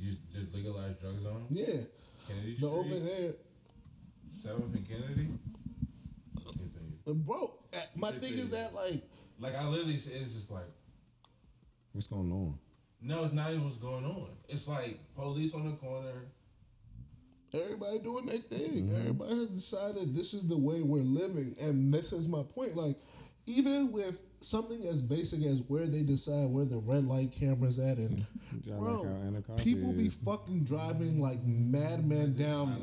You 0.00 0.16
did 0.32 0.54
legalize 0.54 0.96
drugs 1.02 1.26
on 1.26 1.44
yeah. 1.50 1.66
Kennedy 2.26 2.52
The 2.52 2.56
Street, 2.56 2.70
open 2.70 3.08
air, 3.08 3.32
Seventh 4.40 4.74
and 4.74 4.88
Kennedy. 4.88 5.28
Continue. 6.42 6.96
Uh, 7.06 7.12
bro. 7.12 7.58
uh, 7.74 7.80
My 7.94 8.10
thing 8.10 8.38
is 8.38 8.48
that 8.50 8.74
like, 8.74 9.02
Like 9.38 9.54
I 9.54 9.68
literally 9.68 9.92
it's 9.96 10.08
just 10.08 10.50
like 10.50 10.64
what's 11.92 12.06
going 12.06 12.32
on? 12.32 12.58
No, 13.00 13.24
it's 13.24 13.32
not 13.32 13.50
even 13.50 13.64
what's 13.64 13.76
going 13.76 14.04
on. 14.04 14.28
It's 14.48 14.68
like 14.68 14.98
police 15.14 15.54
on 15.54 15.66
the 15.66 15.72
corner. 15.72 16.26
everybody 17.54 17.98
doing 18.00 18.26
their 18.26 18.38
thing. 18.38 18.90
Everybody 18.96 19.36
has 19.36 19.48
decided 19.48 20.14
this 20.14 20.34
is 20.34 20.46
the 20.48 20.56
way 20.56 20.80
we're 20.82 21.00
living, 21.00 21.54
and 21.60 21.92
this 21.92 22.12
is 22.12 22.28
my 22.28 22.42
point. 22.42 22.76
Like, 22.76 22.96
even 23.46 23.92
with 23.92 24.20
something 24.40 24.84
as 24.86 25.02
basic 25.02 25.44
as 25.44 25.62
where 25.68 25.86
they 25.86 26.02
decide 26.02 26.50
where 26.50 26.64
the 26.64 26.78
red 26.78 27.04
light 27.06 27.32
cameras 27.32 27.78
at, 27.78 27.98
and 27.98 28.26
Yeah, 28.64 28.74
like 28.74 28.82
bro, 28.82 29.04
how 29.04 29.26
Anacostia 29.28 29.64
people 29.64 29.92
be 29.92 30.08
fucking 30.08 30.64
driving 30.64 31.20
like 31.20 31.38
madmen 31.44 32.36
down 32.36 32.80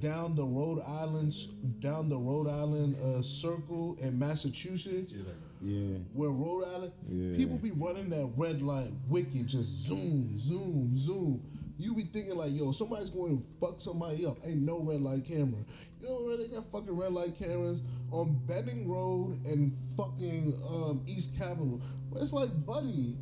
down 0.00 0.34
the 0.36 0.44
Rhode 0.44 0.80
Islands 0.86 1.46
down 1.80 2.08
the 2.08 2.16
Rhode 2.16 2.48
Island 2.48 2.96
uh, 2.96 3.20
circle 3.22 3.96
in 4.00 4.18
Massachusetts. 4.18 5.14
Yeah, 5.60 5.98
Where 6.12 6.30
Rhode 6.30 6.64
Island, 6.64 6.92
Yeah. 7.08 7.36
people 7.36 7.58
be 7.58 7.70
running 7.72 8.08
that 8.10 8.32
red 8.36 8.62
light 8.62 8.90
wicked, 9.08 9.46
just 9.48 9.86
zoom, 9.86 10.36
zoom, 10.38 10.96
zoom. 10.96 11.42
You 11.78 11.94
be 11.94 12.02
thinking 12.02 12.36
like, 12.36 12.52
yo, 12.52 12.72
somebody's 12.72 13.10
going 13.10 13.38
to 13.38 13.44
fuck 13.60 13.80
somebody 13.80 14.26
up. 14.26 14.38
Ain't 14.44 14.62
no 14.62 14.82
red 14.82 15.00
light 15.00 15.24
camera. 15.24 15.60
You 16.00 16.08
know 16.08 16.22
where 16.24 16.36
they 16.36 16.48
got 16.48 16.64
fucking 16.70 16.96
red 16.96 17.12
light 17.12 17.36
cameras 17.38 17.82
on 18.10 18.40
Benning 18.46 18.88
Road 18.88 19.38
and 19.46 19.72
fucking 19.96 20.54
um, 20.68 21.02
East 21.06 21.38
Capitol. 21.38 21.80
It's 22.16 22.32
like, 22.32 22.50
buddy, 22.66 23.14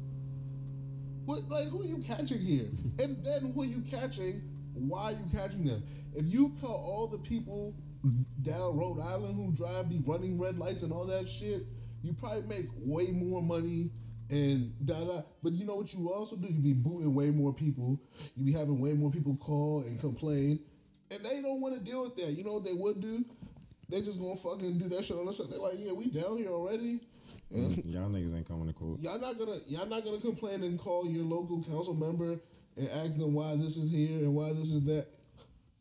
what 1.27 1.49
like 1.49 1.69
who 1.69 1.83
are 1.83 1.87
you 1.87 1.99
catching 1.99 2.39
here? 2.39 2.67
and 2.99 3.23
then 3.25 3.53
who 3.53 3.63
are 3.63 3.67
you 3.67 3.83
catching? 3.91 4.41
Why 4.75 5.05
are 5.05 5.13
you 5.13 5.25
catching 5.33 5.65
them? 5.65 5.83
If 6.15 6.25
you 6.27 6.55
caught 6.61 6.71
all 6.71 7.09
the 7.09 7.19
people 7.19 7.75
down 8.43 8.77
Rhode 8.77 9.01
Island 9.01 9.35
who 9.35 9.53
drive 9.53 9.89
be 9.89 10.01
running 10.07 10.39
red 10.41 10.59
lights 10.59 10.83
and 10.83 10.93
all 10.93 11.07
that 11.07 11.29
shit, 11.29 11.63
you 12.07 12.13
probably 12.15 12.43
make 12.43 12.67
way 12.85 13.09
more 13.13 13.43
money 13.43 13.91
and 14.31 14.73
da 14.87 15.05
da. 15.05 15.23
But 15.43 15.53
you 15.53 15.65
know 15.65 15.77
what 15.77 15.93
you 15.93 16.11
also 16.13 16.37
do? 16.37 16.47
You 16.49 16.61
be 16.61 16.73
booting 16.73 17.15
way 17.15 17.31
more 17.31 17.53
people. 17.53 18.01
You 18.37 18.45
be 18.45 18.53
having 18.53 18.81
way 18.81 18.93
more 18.93 19.11
people 19.11 19.37
call 19.37 19.83
and 19.87 20.01
complain, 20.01 20.61
and 21.11 21.21
they 21.21 21.43
don't 21.43 21.61
want 21.61 21.75
to 21.75 21.81
deal 21.81 22.03
with 22.03 22.17
that. 22.17 22.33
You 22.33 22.45
know 22.45 22.55
what 22.55 22.65
they 22.65 22.73
would 22.75 23.01
do? 23.01 23.25
They 23.89 24.01
just 24.01 24.21
gonna 24.21 24.37
fucking 24.37 24.79
do 24.79 24.89
that 24.91 25.05
shit 25.05 25.17
on 25.17 25.33
side. 25.33 25.49
They're 25.51 25.59
like, 25.59 25.75
yeah, 25.79 25.93
we 25.93 26.07
down 26.07 26.39
here 26.39 26.49
already. 26.49 27.01
And 27.55 27.85
y'all 27.85 28.09
niggas 28.09 28.35
ain't 28.35 28.49
coming 28.49 28.67
to 28.67 28.75
court. 28.75 29.01
Y'all 29.01 29.21
not 29.21 29.39
gonna 29.39 29.59
y'all 29.69 29.87
not 29.87 30.05
gonna 30.05 30.19
complain 30.21 30.63
and 30.65 30.79
call 30.79 31.07
your 31.09 31.25
local 31.25 31.63
council 31.63 31.95
member 31.95 32.39
and 32.77 32.89
ask 33.05 33.19
them 33.19 33.35
why 33.35 33.57
this 33.57 33.77
is 33.77 33.91
here 33.91 34.19
and 34.19 34.35
why 34.35 34.49
this 34.49 34.71
is 34.71 34.85
that. 34.87 35.07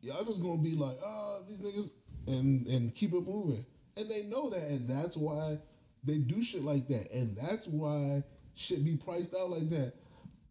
Y'all 0.02 0.24
just 0.24 0.42
gonna 0.44 0.62
be 0.62 0.76
like, 0.76 0.98
oh, 1.04 1.40
these 1.48 1.60
niggas, 1.62 1.92
and 2.28 2.68
and 2.68 2.96
keep 2.96 3.14
it 3.14 3.26
moving. 3.26 3.64
And 3.98 4.10
they 4.10 4.24
know 4.24 4.50
that, 4.50 4.62
and 4.64 4.88
that's 4.88 5.18
why 5.18 5.58
They 6.06 6.18
do 6.18 6.42
shit 6.42 6.62
like 6.62 6.88
that, 6.88 7.12
and 7.14 7.36
that's 7.36 7.68
why 7.68 8.24
shit 8.56 8.86
be 8.86 8.98
priced 8.98 9.36
out 9.36 9.50
like 9.50 9.70
that. 9.70 9.94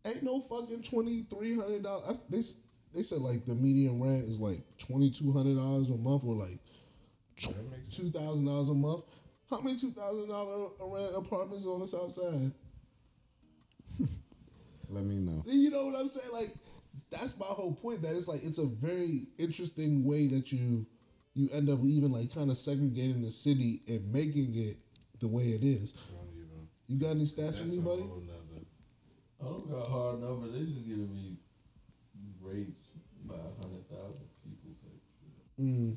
Ain't 0.05 0.23
no 0.23 0.41
fucking 0.41 0.83
twenty 0.83 1.23
three 1.31 1.55
hundred 1.55 1.83
dollars. 1.83 2.19
They 2.29 2.41
they 2.95 3.03
said 3.03 3.21
like 3.21 3.45
the 3.45 3.55
median 3.55 4.03
rent 4.03 4.25
is 4.25 4.41
like 4.41 4.59
twenty 4.79 5.11
two 5.11 5.33
hundred 5.33 5.57
dollars 5.57 5.91
a 5.91 5.97
month, 5.97 6.25
or 6.25 6.35
like 6.35 6.59
two 7.91 8.11
thousand 8.11 8.47
dollars 8.47 8.69
a 8.69 8.75
month. 8.75 9.05
How 9.49 9.61
many 9.61 9.77
two 9.77 9.91
thousand 9.91 10.29
dollar 10.29 10.69
rent 10.81 11.13
apartments 11.17 11.67
on 11.67 11.81
the 11.81 11.87
south 11.87 12.13
side? 12.13 12.53
Let 14.91 15.05
me 15.05 15.17
know. 15.17 15.43
You 15.47 15.71
know 15.71 15.87
what 15.87 15.97
I'm 15.97 16.09
saying? 16.09 16.33
Like 16.33 16.51
that's 17.11 17.39
my 17.39 17.47
whole 17.47 17.75
point. 17.75 18.03
That 18.03 18.17
it's 18.17 18.29
like 18.29 18.41
it's 18.43 18.59
a 18.59 18.67
very 18.67 19.29
interesting 19.39 20.05
way 20.05 20.27
that 20.29 20.53
you 20.53 20.87
you 21.35 21.49
end 21.53 21.69
up 21.69 21.81
even 21.85 22.13
like 22.13 22.35
kind 22.35 22.51
of 22.51 22.57
segregating 22.57 23.23
the 23.23 23.31
city 23.31 23.81
and 23.89 24.13
making 24.13 24.55
it 24.55 24.77
the 25.21 25.29
way 25.29 25.43
it 25.45 25.63
is. 25.63 25.95
You 26.87 26.99
got 26.99 27.13
any 27.13 27.25
stats 27.25 27.59
for 27.61 27.67
me, 27.69 27.79
buddy? 27.79 28.05
I 29.41 29.45
don't 29.45 29.71
got 29.71 29.89
hard 29.89 30.21
numbers. 30.21 30.55
They 30.55 30.65
just 30.65 30.87
giving 30.87 31.13
me 31.13 31.37
rates 32.41 32.89
by 33.25 33.35
hundred 33.35 33.89
thousand 33.89 34.29
people 34.45 34.71
type 34.81 35.01
shit. 35.21 35.65
Mm. 35.65 35.97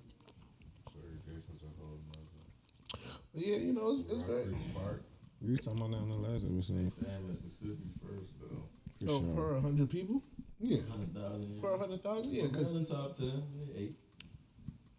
Segregation's 0.93 1.63
a 1.63 1.71
whole 1.79 1.99
nother. 2.07 3.19
But 3.33 3.45
yeah, 3.45 3.57
you 3.57 3.73
know, 3.73 3.91
it's, 3.91 4.11
it's 4.11 4.23
very. 4.23 4.55
Park. 4.75 5.03
We 5.41 5.51
was 5.51 5.59
talking 5.59 5.79
about 5.79 5.91
that 5.91 5.97
on 5.97 6.09
the 6.09 6.15
last 6.15 6.45
episode. 6.45 6.91
Saying 6.91 7.27
Mississippi 7.27 7.89
first 8.01 8.31
though. 8.39 8.67
For 9.05 9.11
oh, 9.11 9.19
sure. 9.19 9.35
per 9.35 9.59
hundred 9.61 9.89
people. 9.89 10.23
Yeah, 10.59 10.79
Hundred 10.89 11.13
thousand. 11.13 11.61
per 11.61 11.77
hundred 11.77 12.01
thousand. 12.01 12.33
Yeah, 12.33 12.41
Yeah, 12.43 12.47
because 12.49 12.73
in 12.75 12.85
top 12.85 13.15
ten, 13.15 13.43
yeah, 13.53 13.77
eight. 13.77 13.95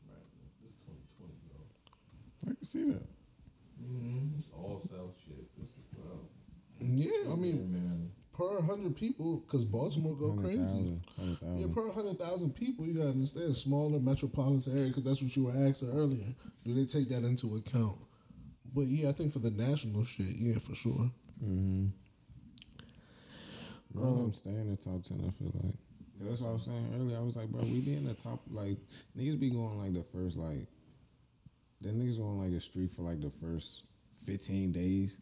Right, 0.06 0.22
this 0.62 0.74
twenty 0.84 1.02
twenty 1.18 1.34
though. 1.50 2.50
I 2.50 2.54
can 2.54 2.64
see 2.64 2.84
that. 2.92 3.02
Mm-hmm. 3.88 4.36
It's 4.36 4.52
all 4.52 4.78
South 4.78 5.16
shit. 5.24 5.46
This 5.58 5.70
is 5.70 5.84
well. 5.96 6.28
yeah, 6.80 7.32
I 7.32 7.36
mean, 7.36 7.72
man. 7.72 8.10
per 8.36 8.60
hundred 8.62 8.96
people, 8.96 9.38
because 9.46 9.64
Baltimore 9.64 10.14
go 10.14 10.32
crazy. 10.34 10.58
100,000, 10.60 11.02
100,000. 11.16 11.58
Yeah, 11.58 11.74
per 11.74 11.90
hundred 11.92 12.18
thousand 12.18 12.54
people, 12.54 12.86
you 12.86 12.94
gotta 12.94 13.10
understand 13.10 13.56
smaller 13.56 13.98
metropolitan 13.98 14.76
area 14.76 14.88
because 14.88 15.04
that's 15.04 15.22
what 15.22 15.34
you 15.36 15.44
were 15.44 15.68
asking 15.68 15.90
earlier. 15.90 16.26
Do 16.64 16.74
they 16.74 16.84
take 16.84 17.08
that 17.08 17.24
into 17.24 17.56
account? 17.56 17.98
But 18.74 18.82
yeah, 18.82 19.08
I 19.08 19.12
think 19.12 19.32
for 19.32 19.38
the 19.38 19.50
national 19.50 20.04
shit, 20.04 20.36
yeah, 20.36 20.58
for 20.58 20.74
sure. 20.74 21.10
Mm-hmm. 21.42 21.86
None 23.94 24.12
of 24.12 24.18
them 24.18 24.32
stay 24.32 24.50
in 24.50 24.70
the 24.70 24.76
top 24.76 25.02
ten. 25.02 25.24
I 25.26 25.30
feel 25.30 25.52
like 25.64 25.74
that's 26.20 26.40
what 26.42 26.50
I 26.50 26.52
was 26.52 26.64
saying 26.64 26.92
earlier. 26.94 27.16
I 27.16 27.20
was 27.20 27.36
like, 27.36 27.48
bro, 27.48 27.62
we 27.62 27.80
be 27.80 27.94
in 27.94 28.06
the 28.06 28.14
top. 28.14 28.42
Like 28.50 28.76
niggas 29.16 29.40
be 29.40 29.50
going 29.50 29.78
like 29.78 29.94
the 29.94 30.02
first 30.02 30.36
like. 30.36 30.66
Then 31.80 31.94
niggas 32.00 32.18
on 32.20 32.38
like 32.42 32.52
a 32.56 32.60
streak 32.60 32.90
for 32.90 33.02
like 33.02 33.20
the 33.20 33.30
first 33.30 33.84
fifteen 34.12 34.72
days. 34.72 35.20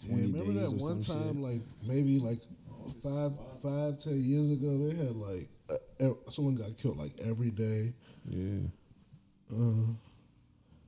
Yeah, 0.00 0.16
remember 0.22 0.52
days 0.60 0.72
that 0.72 0.80
or 0.82 0.88
one 0.90 1.00
time, 1.00 1.34
shit. 1.34 1.36
like 1.42 1.60
maybe 1.86 2.18
like 2.18 2.40
five, 3.02 3.32
five, 3.62 3.98
ten 3.98 4.20
years 4.22 4.50
ago, 4.52 4.78
they 4.78 4.96
had 4.96 5.14
like 5.16 5.48
uh, 5.70 6.04
e- 6.10 6.30
someone 6.30 6.56
got 6.56 6.76
killed 6.78 6.96
like 6.98 7.12
every 7.24 7.50
day. 7.50 7.92
Yeah. 8.28 8.66
Uh, 9.52 9.92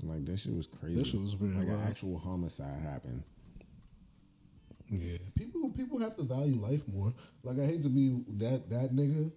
Like 0.03 0.25
that 0.27 0.39
shit 0.39 0.55
was 0.55 0.67
crazy. 0.67 0.97
That 0.97 1.07
shit 1.07 1.21
was 1.21 1.35
very 1.35 1.53
like 1.55 1.69
wild. 1.69 1.81
an 1.81 1.87
actual 1.89 2.19
homicide 2.19 2.81
happened. 2.83 3.23
yeah, 4.89 5.19
people 5.37 5.71
people 5.71 5.99
have 6.01 6.17
to 6.17 6.23
value 6.25 6.57
life 6.57 6.83
more. 6.89 7.13
Like 7.45 7.59
I 7.59 7.67
hate 7.67 7.83
to 7.83 7.89
be 7.91 8.23
that 8.39 8.69
that 8.71 8.91
nigga, 8.93 9.31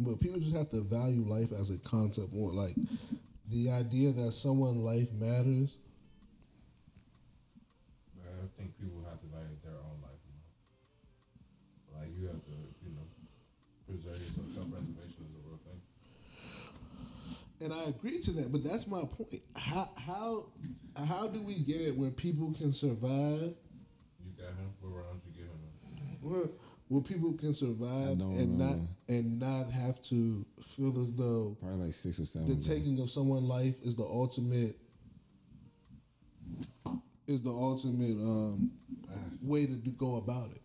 but 0.00 0.20
people 0.20 0.40
just 0.40 0.54
have 0.56 0.68
to 0.70 0.80
value 0.82 1.22
life 1.22 1.52
as 1.52 1.70
a 1.70 1.78
concept 1.78 2.32
more. 2.34 2.52
Like 2.52 2.74
the 3.52 3.70
idea 3.70 4.12
that 4.12 4.32
someone 4.32 4.78
life 4.82 5.12
matters. 5.12 5.76
I 8.16 8.46
think 8.56 8.76
people 8.80 9.04
have 9.08 9.20
to 9.20 9.26
value 9.26 9.56
their 9.62 9.76
own 9.76 10.00
life 10.02 10.18
more. 10.26 12.00
Like 12.00 12.10
you 12.18 12.26
have 12.26 12.42
to, 12.44 12.50
you 12.82 12.90
know, 12.96 13.06
preserve 13.86 14.18
yourself. 14.18 14.46
Self-preservation 14.54 15.26
is 15.28 15.34
a 15.36 15.42
real 15.46 15.60
thing. 15.68 15.80
And 17.60 17.72
I 17.72 17.90
agree 17.90 18.18
to 18.20 18.30
that, 18.32 18.50
but 18.50 18.64
that's 18.64 18.86
my 18.88 19.02
point. 19.02 19.40
How 19.54 19.90
how 19.96 20.46
how 21.06 21.28
do 21.28 21.40
we 21.40 21.54
get 21.54 21.80
it 21.82 21.96
where 21.96 22.10
people 22.10 22.52
can 22.52 22.72
survive? 22.72 23.54
You 24.24 24.32
got 24.36 24.56
him. 24.56 24.72
What 24.80 24.96
round 24.96 25.20
you 25.26 25.32
give 25.36 26.42
him? 26.42 26.50
Where 26.92 27.02
people 27.02 27.32
can 27.32 27.54
survive 27.54 28.18
don't 28.18 28.36
and 28.36 28.58
not 28.58 28.76
and 29.08 29.40
not 29.40 29.70
have 29.70 30.00
to 30.02 30.44
feel 30.62 31.00
as 31.00 31.16
though 31.16 31.56
Probably 31.58 31.86
like 31.86 31.94
six 31.94 32.20
or 32.20 32.26
seven. 32.26 32.48
the 32.48 32.54
bro. 32.54 32.74
taking 32.76 33.00
of 33.00 33.08
someone's 33.10 33.48
life 33.48 33.76
is 33.82 33.96
the 33.96 34.02
ultimate 34.02 34.76
is 37.26 37.42
the 37.42 37.50
ultimate 37.50 38.18
um, 38.20 38.70
way 39.40 39.64
to 39.64 39.72
do, 39.72 39.90
go 39.92 40.16
about 40.16 40.50
it. 40.50 40.60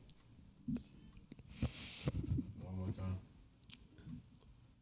One 2.59 2.75
more 2.75 2.87
time. 2.97 3.17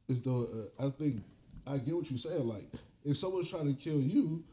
Is 0.07 0.23
the 0.23 0.31
uh, 0.79 0.87
I 0.87 0.89
think 0.89 1.21
I 1.67 1.77
get 1.77 1.95
what 1.95 2.09
you're 2.09 2.17
saying. 2.17 2.47
Like 2.47 2.63
if 3.03 3.17
someone's 3.17 3.51
trying 3.51 3.71
to 3.71 3.79
kill 3.79 3.99
you, 4.01 4.43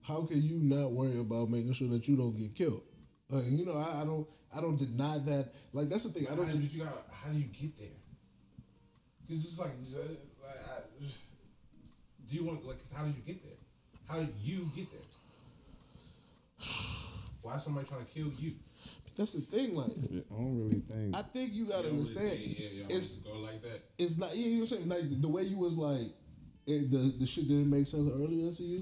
how 0.00 0.22
can 0.22 0.40
you 0.40 0.60
not 0.62 0.92
worry 0.92 1.18
about 1.20 1.50
making 1.50 1.74
sure 1.74 1.88
that 1.88 2.08
you 2.08 2.16
don't 2.16 2.36
get 2.38 2.54
killed? 2.54 2.82
Like, 3.28 3.44
you 3.48 3.66
know, 3.66 3.76
I, 3.76 4.00
I 4.00 4.04
don't 4.04 4.26
I 4.56 4.60
don't 4.60 4.76
deny 4.76 5.18
that. 5.18 5.48
Like 5.72 5.88
that's 5.88 6.04
the 6.04 6.10
thing. 6.18 6.28
I 6.30 6.36
don't. 6.36 6.50
do 6.50 6.58
you 6.58 6.84
got? 6.84 6.92
How 7.12 7.30
do 7.30 7.38
you 7.38 7.44
get 7.46 7.78
there? 7.78 7.88
Because 9.26 9.44
it's 9.44 9.58
like, 9.58 9.70
uh, 9.70 9.98
like 10.42 10.60
I, 10.68 11.06
do 12.28 12.36
you 12.36 12.44
want 12.44 12.66
like? 12.66 12.76
How 12.94 13.04
did 13.04 13.14
you 13.16 13.22
get 13.26 13.42
there? 13.42 13.56
How 14.08 14.18
did 14.18 14.32
you 14.42 14.68
get 14.76 14.86
there? 14.90 15.00
Why 17.42 17.56
is 17.56 17.62
somebody 17.64 17.86
trying 17.88 18.04
to 18.04 18.10
kill 18.12 18.30
you? 18.38 18.52
But 19.04 19.16
that's 19.16 19.32
the 19.34 19.40
thing. 19.40 19.74
Like 19.74 19.86
I 19.90 20.34
don't 20.36 20.58
really 20.64 20.80
think. 20.80 21.16
I 21.16 21.22
think 21.22 21.52
you 21.54 21.64
gotta 21.66 21.88
You 21.88 21.94
don't 21.94 21.98
really- 21.98 22.16
understand. 22.16 22.38
yeah, 22.40 22.68
yeah, 22.72 22.96
it's 22.96 23.16
go 23.20 23.38
like 23.40 23.62
that. 23.62 23.80
it's 23.98 24.18
not. 24.18 24.34
Yeah, 24.36 24.46
you 24.46 24.54
know 24.56 24.60
what 24.60 24.72
I'm 24.72 24.76
saying. 24.78 24.88
Like 24.88 25.20
the 25.22 25.28
way 25.28 25.42
you 25.42 25.58
was 25.58 25.76
like 25.76 26.08
it, 26.66 26.90
the 26.90 27.14
the 27.18 27.26
shit 27.26 27.48
didn't 27.48 27.70
make 27.70 27.86
sense 27.86 28.08
earlier 28.12 28.52
to 28.52 28.62
you. 28.62 28.78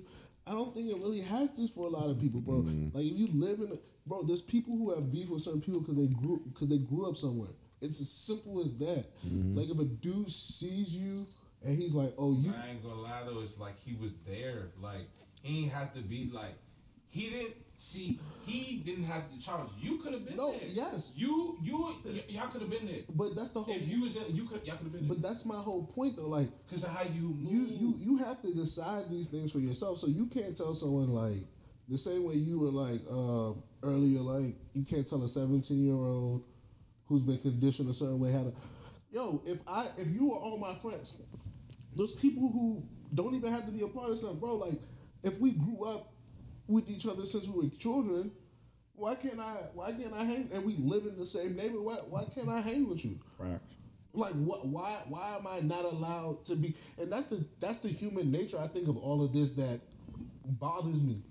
I 0.51 0.55
don't 0.55 0.75
think 0.75 0.91
it 0.91 0.99
really 0.99 1.21
has 1.21 1.57
this 1.57 1.71
for 1.71 1.87
a 1.87 1.91
lot 1.91 2.11
of 2.11 2.21
people, 2.21 2.41
bro. 2.41 2.57
Mm-hmm. 2.57 2.97
Like 2.97 3.07
if 3.07 3.17
you 3.17 3.29
live 3.33 3.61
in, 3.61 3.71
a, 3.73 3.77
bro, 4.05 4.25
there's 4.25 4.43
people 4.43 4.77
who 4.77 4.93
have 4.93 5.13
beef 5.13 5.31
with 5.31 5.43
certain 5.43 5.61
people 5.61 5.81
because 5.81 5.97
they 5.97 6.09
grew 6.09 6.43
because 6.53 6.69
they 6.69 6.79
grew 6.79 7.09
up 7.09 7.17
somewhere. 7.17 7.51
It's 7.81 8.01
as 8.01 8.11
simple 8.11 8.61
as 8.61 8.77
that. 8.79 9.07
Mm-hmm. 9.27 9.57
Like 9.57 9.71
if 9.71 9.79
a 9.79 9.85
dude 9.85 10.31
sees 10.31 10.97
you 10.97 11.25
and 11.65 11.79
he's 11.79 11.95
like, 11.95 12.13
"Oh, 12.19 12.33
you," 12.33 12.53
I 12.53 12.71
ain't 12.71 12.83
gonna 12.83 13.01
lie 13.01 13.23
though, 13.27 13.41
it's 13.41 13.61
like 13.61 13.79
he 13.79 13.95
was 13.95 14.13
there. 14.27 14.71
Like 14.81 15.07
he 15.43 15.65
ain't 15.65 15.73
have 15.73 15.95
to 15.95 16.01
be 16.01 16.29
like 16.33 16.55
he 17.09 17.31
didn't 17.31 17.55
see. 17.81 18.19
He 18.47 18.83
didn't 18.85 19.05
have 19.05 19.23
the 19.33 19.41
Charles, 19.41 19.73
you 19.81 19.97
could 19.97 20.13
have 20.13 20.27
been 20.27 20.37
No, 20.37 20.53
there. 20.53 20.61
yes. 20.69 21.13
you 21.17 21.57
you 21.63 21.77
y- 22.05 22.23
y'all 22.29 22.49
could 22.49 22.61
have 22.61 22.71
been 22.71 22.87
there. 22.87 23.01
but 23.15 23.35
that's 23.35 23.53
the 23.53 23.61
whole. 23.61 23.75
If 23.75 23.89
you 23.89 24.03
was 24.03 24.17
in, 24.17 24.35
you 24.37 24.45
could 24.45 24.67
y'all 24.67 24.77
could 24.77 24.85
have 24.85 24.93
been 24.93 25.09
there. 25.09 25.17
but 25.17 25.23
that's 25.23 25.45
my 25.47 25.57
whole 25.57 25.85
point, 25.87 26.17
though. 26.17 26.29
Like 26.29 26.49
Because 26.67 26.85
of 26.85 26.91
how 26.91 27.03
you 27.05 27.35
move. 27.39 27.51
you 27.53 27.67
you 27.81 27.95
you 27.99 28.17
have 28.19 28.41
to 28.43 28.53
decide 28.53 29.09
these 29.11 29.29
things 29.29 29.51
for 29.53 29.59
yourself. 29.61 29.99
So 29.99 30.07
you 30.09 30.27
can't 30.27 30.55
tell 30.57 30.75
someone 30.75 31.09
like 31.09 31.39
the 31.89 31.99
same 31.99 32.25
way 32.25 32.35
you 32.35 32.59
were 32.61 32.71
like 32.71 33.01
um, 33.11 33.63
earlier, 33.83 34.21
like 34.21 34.55
you 34.75 34.85
can't 34.85 35.07
tell 35.09 35.23
a 35.23 35.29
seventeen 35.29 35.85
year 35.85 35.95
old 35.95 36.45
who's 37.07 37.23
been 37.23 37.39
conditioned 37.39 37.89
a 37.89 37.93
certain 37.93 38.21
way 38.21 38.31
how 38.33 38.45
to. 38.45 38.53
Yo, 39.11 39.43
if 39.47 39.59
I 39.67 39.89
if 39.97 40.07
you 40.09 40.33
are 40.33 40.39
all 40.39 40.59
my 40.59 40.75
friends, 40.75 41.21
there's 41.97 42.13
people 42.13 42.49
who 42.51 42.83
don't 43.15 43.35
even 43.35 43.51
have 43.51 43.65
to 43.67 43.73
be 43.73 43.83
a 43.83 43.89
part 43.89 44.11
of 44.11 44.19
something, 44.19 44.39
bro. 44.39 44.57
Like 44.57 44.79
if 45.25 45.41
we 45.41 45.53
grew 45.53 45.85
up 45.85 46.10
with 46.71 46.89
each 46.89 47.07
other 47.07 47.25
since 47.27 47.47
we 47.47 47.65
were 47.65 47.71
children. 47.77 48.31
Why 48.95 49.15
can't 49.15 49.41
I? 49.41 49.57
Why 49.75 49.93
can't 49.93 50.13
I 50.15 50.25
hang? 50.25 50.49
And 50.55 50.65
we 50.65 50.77
live 50.77 51.07
in 51.07 51.19
the 51.19 51.27
same 51.27 51.57
neighborhood. 51.57 51.85
Why, 51.85 51.95
why 52.09 52.25
can't 52.35 52.49
I 52.49 52.61
hang 52.61 52.89
with 52.89 53.05
you? 53.05 53.19
Right. 53.39 53.59
Like 54.13 54.33
what? 54.35 54.67
Why? 54.67 54.99
Why 55.09 55.37
am 55.37 55.47
I 55.47 55.61
not 55.61 55.85
allowed 55.85 56.45
to 56.47 56.57
be? 56.57 56.75
And 56.99 57.11
that's 57.11 57.29
the 57.29 57.45
that's 57.61 57.81
the 57.81 57.89
human 57.89 58.31
nature. 58.31 58.59
I 58.59 58.67
think 58.67 58.89
of 58.89 58.97
all 58.97 59.25
of 59.25 59.33
this 59.33 59.53
that 59.53 59.81
bothers 60.45 61.03
me. 61.03 61.23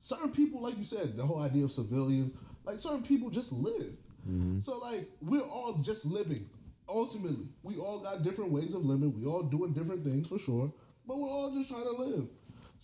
Certain 0.00 0.30
people, 0.30 0.60
like 0.60 0.76
you 0.76 0.84
said, 0.84 1.16
the 1.16 1.22
whole 1.22 1.40
idea 1.40 1.64
of 1.64 1.72
civilians, 1.72 2.34
like 2.64 2.78
certain 2.78 3.02
people 3.02 3.30
just 3.30 3.52
live. 3.52 3.92
Mm-hmm. 4.28 4.60
So 4.60 4.78
like 4.78 5.08
we're 5.20 5.40
all 5.40 5.74
just 5.82 6.06
living. 6.06 6.46
Ultimately, 6.88 7.46
we 7.62 7.76
all 7.76 8.00
got 8.00 8.22
different 8.22 8.50
ways 8.50 8.74
of 8.74 8.84
living. 8.84 9.14
We 9.14 9.24
all 9.24 9.42
doing 9.44 9.72
different 9.72 10.04
things 10.04 10.28
for 10.28 10.38
sure, 10.38 10.72
but 11.06 11.18
we're 11.18 11.30
all 11.30 11.54
just 11.54 11.70
trying 11.70 11.84
to 11.84 11.92
live. 11.92 12.28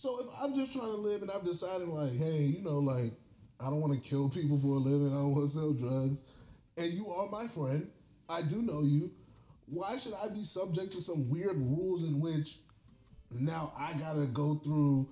So 0.01 0.19
if 0.19 0.25
I'm 0.41 0.55
just 0.55 0.73
trying 0.73 0.87
to 0.87 0.97
live 0.97 1.21
and 1.21 1.29
I'm 1.29 1.45
deciding 1.45 1.93
like, 1.93 2.17
hey, 2.17 2.41
you 2.41 2.63
know, 2.63 2.79
like 2.79 3.13
I 3.59 3.65
don't 3.65 3.81
want 3.81 3.93
to 3.93 3.99
kill 3.99 4.29
people 4.29 4.57
for 4.57 4.73
a 4.73 4.79
living. 4.79 5.13
I 5.13 5.21
don't 5.21 5.35
want 5.35 5.45
to 5.45 5.53
sell 5.53 5.73
drugs, 5.73 6.23
and 6.75 6.91
you 6.91 7.07
are 7.11 7.29
my 7.29 7.45
friend. 7.45 7.87
I 8.27 8.41
do 8.41 8.63
know 8.63 8.81
you. 8.81 9.11
Why 9.67 9.97
should 9.97 10.15
I 10.15 10.29
be 10.29 10.41
subject 10.41 10.91
to 10.93 11.01
some 11.01 11.29
weird 11.29 11.55
rules 11.55 12.03
in 12.03 12.19
which 12.19 12.57
now 13.29 13.73
I 13.77 13.93
gotta 13.93 14.25
go 14.25 14.55
through 14.55 15.07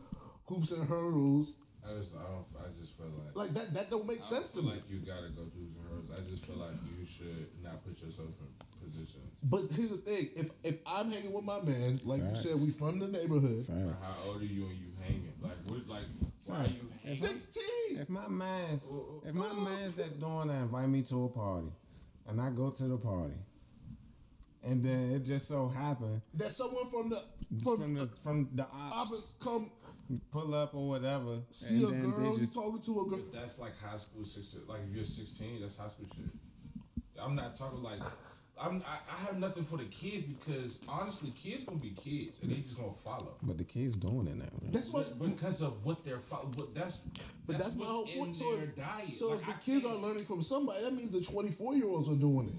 hoops 0.47 0.71
and 0.71 0.89
hurdles? 0.89 1.57
I 1.85 1.93
just 1.93 2.15
I 2.15 2.23
don't 2.23 2.45
I 2.57 2.73
just 2.81 2.97
feel 2.97 3.13
like 3.13 3.35
Like 3.35 3.49
that 3.53 3.71
that 3.75 3.91
don't 3.91 4.07
make 4.07 4.23
sense 4.23 4.53
to 4.53 4.63
me. 4.63 4.69
like 4.71 4.89
you 4.89 5.05
gotta 5.05 5.29
go 5.37 5.45
through 5.53 5.69
some 5.69 5.85
hurdles. 5.85 6.09
I 6.17 6.27
just 6.27 6.47
feel 6.47 6.57
like 6.57 6.73
you 6.97 7.05
should 7.05 7.45
not 7.61 7.85
put 7.85 8.01
yourself 8.01 8.33
in. 8.41 8.48
But 9.43 9.61
here's 9.73 9.91
the 9.91 9.97
thing: 9.97 10.29
if 10.35 10.51
if 10.63 10.79
I'm 10.85 11.11
hanging 11.11 11.31
with 11.31 11.45
my 11.45 11.61
man, 11.61 11.99
like 12.03 12.21
Facts. 12.21 12.45
you 12.45 12.51
said, 12.51 12.61
we 12.65 12.71
from 12.71 12.99
the 12.99 13.07
neighborhood. 13.07 13.65
Fact. 13.65 13.79
But 13.85 13.95
how 14.03 14.15
old 14.27 14.41
are 14.41 14.45
you 14.45 14.65
and 14.65 14.77
you 14.77 14.87
hanging? 15.01 15.33
Like 15.41 15.57
what 15.67 15.87
like 15.87 16.03
Why 16.47 16.65
are 16.65 16.67
you? 16.67 16.89
Sixteen. 17.03 17.99
If 17.99 18.09
my 18.09 18.27
man's, 18.27 18.87
oh, 18.91 18.95
oh, 18.95 19.23
if 19.25 19.33
my 19.33 19.47
oh. 19.49 19.61
man's 19.61 19.95
that's 19.95 20.13
doing 20.13 20.49
that 20.49 20.61
invite 20.63 20.89
me 20.89 21.01
to 21.03 21.25
a 21.25 21.29
party, 21.29 21.71
and 22.27 22.41
I 22.41 22.49
go 22.49 22.69
to 22.69 22.83
the 22.83 22.97
party, 22.97 23.35
and 24.63 24.83
then 24.83 25.11
it 25.11 25.19
just 25.19 25.47
so 25.47 25.69
happened 25.69 26.21
That 26.33 26.51
someone 26.51 26.89
from 26.89 27.09
the 27.09 27.21
from, 27.63 27.77
from, 27.77 27.93
the 27.93 28.07
from 28.21 28.49
the 28.53 28.63
ops 28.63 28.95
opposite 28.95 29.39
come 29.41 29.71
pull 30.31 30.53
up 30.53 30.75
or 30.75 30.89
whatever, 30.89 31.37
see 31.49 31.75
and 31.75 31.83
a 31.85 31.87
then 31.91 32.09
girl. 32.11 32.31
they 32.31 32.33
You 32.33 32.39
just 32.39 32.55
talking 32.55 32.81
to 32.81 32.99
a 32.99 33.05
girl. 33.05 33.19
That's 33.33 33.57
like 33.57 33.79
high 33.79 33.97
school 33.97 34.25
sixteen. 34.25 34.61
Like 34.67 34.81
if 34.89 34.95
you're 34.95 35.05
16, 35.05 35.61
that's 35.61 35.77
high 35.77 35.87
school 35.87 36.07
shit. 36.13 36.25
I'm 37.21 37.35
not 37.35 37.55
talking 37.55 37.81
like. 37.81 38.01
I'm, 38.61 38.83
I, 38.85 38.97
I 39.13 39.25
have 39.27 39.39
nothing 39.39 39.63
for 39.63 39.77
the 39.77 39.85
kids 39.85 40.23
because 40.23 40.79
honestly, 40.87 41.31
kids 41.41 41.63
gonna 41.63 41.79
be 41.79 41.91
kids 41.91 42.37
and 42.41 42.51
they 42.51 42.55
just 42.57 42.77
gonna 42.77 42.93
follow. 42.93 43.35
but 43.43 43.57
the 43.57 43.63
kids 43.63 43.95
doing 43.95 44.27
it 44.27 44.35
now. 44.35 44.45
man. 44.61 44.71
That's 44.71 44.91
what. 44.91 45.17
Because 45.19 45.61
of 45.61 45.85
what 45.85 46.03
they're 46.03 46.17
following, 46.19 46.53
but 46.57 46.75
that's 46.75 46.99
But 47.47 47.57
that's, 47.57 47.75
my 47.75 47.81
what's 47.85 47.91
whole 47.91 48.05
point. 48.07 48.35
So, 48.35 48.55
their 48.55 48.65
if, 48.65 48.75
diet. 48.75 49.13
so 49.13 49.29
Like, 49.29 49.39
if 49.39 49.45
the 49.45 49.51
I 49.51 49.55
kids 49.57 49.85
are 49.85 49.89
can't- 49.91 50.01
learning 50.03 50.25
from 50.25 50.41
somebody, 50.41 50.83
that 50.83 50.93
means 50.93 51.11
the 51.11 51.21
24 51.21 51.73
year 51.75 51.85
olds 51.87 52.09
are 52.09 52.15
doing 52.15 52.49
it. 52.49 52.55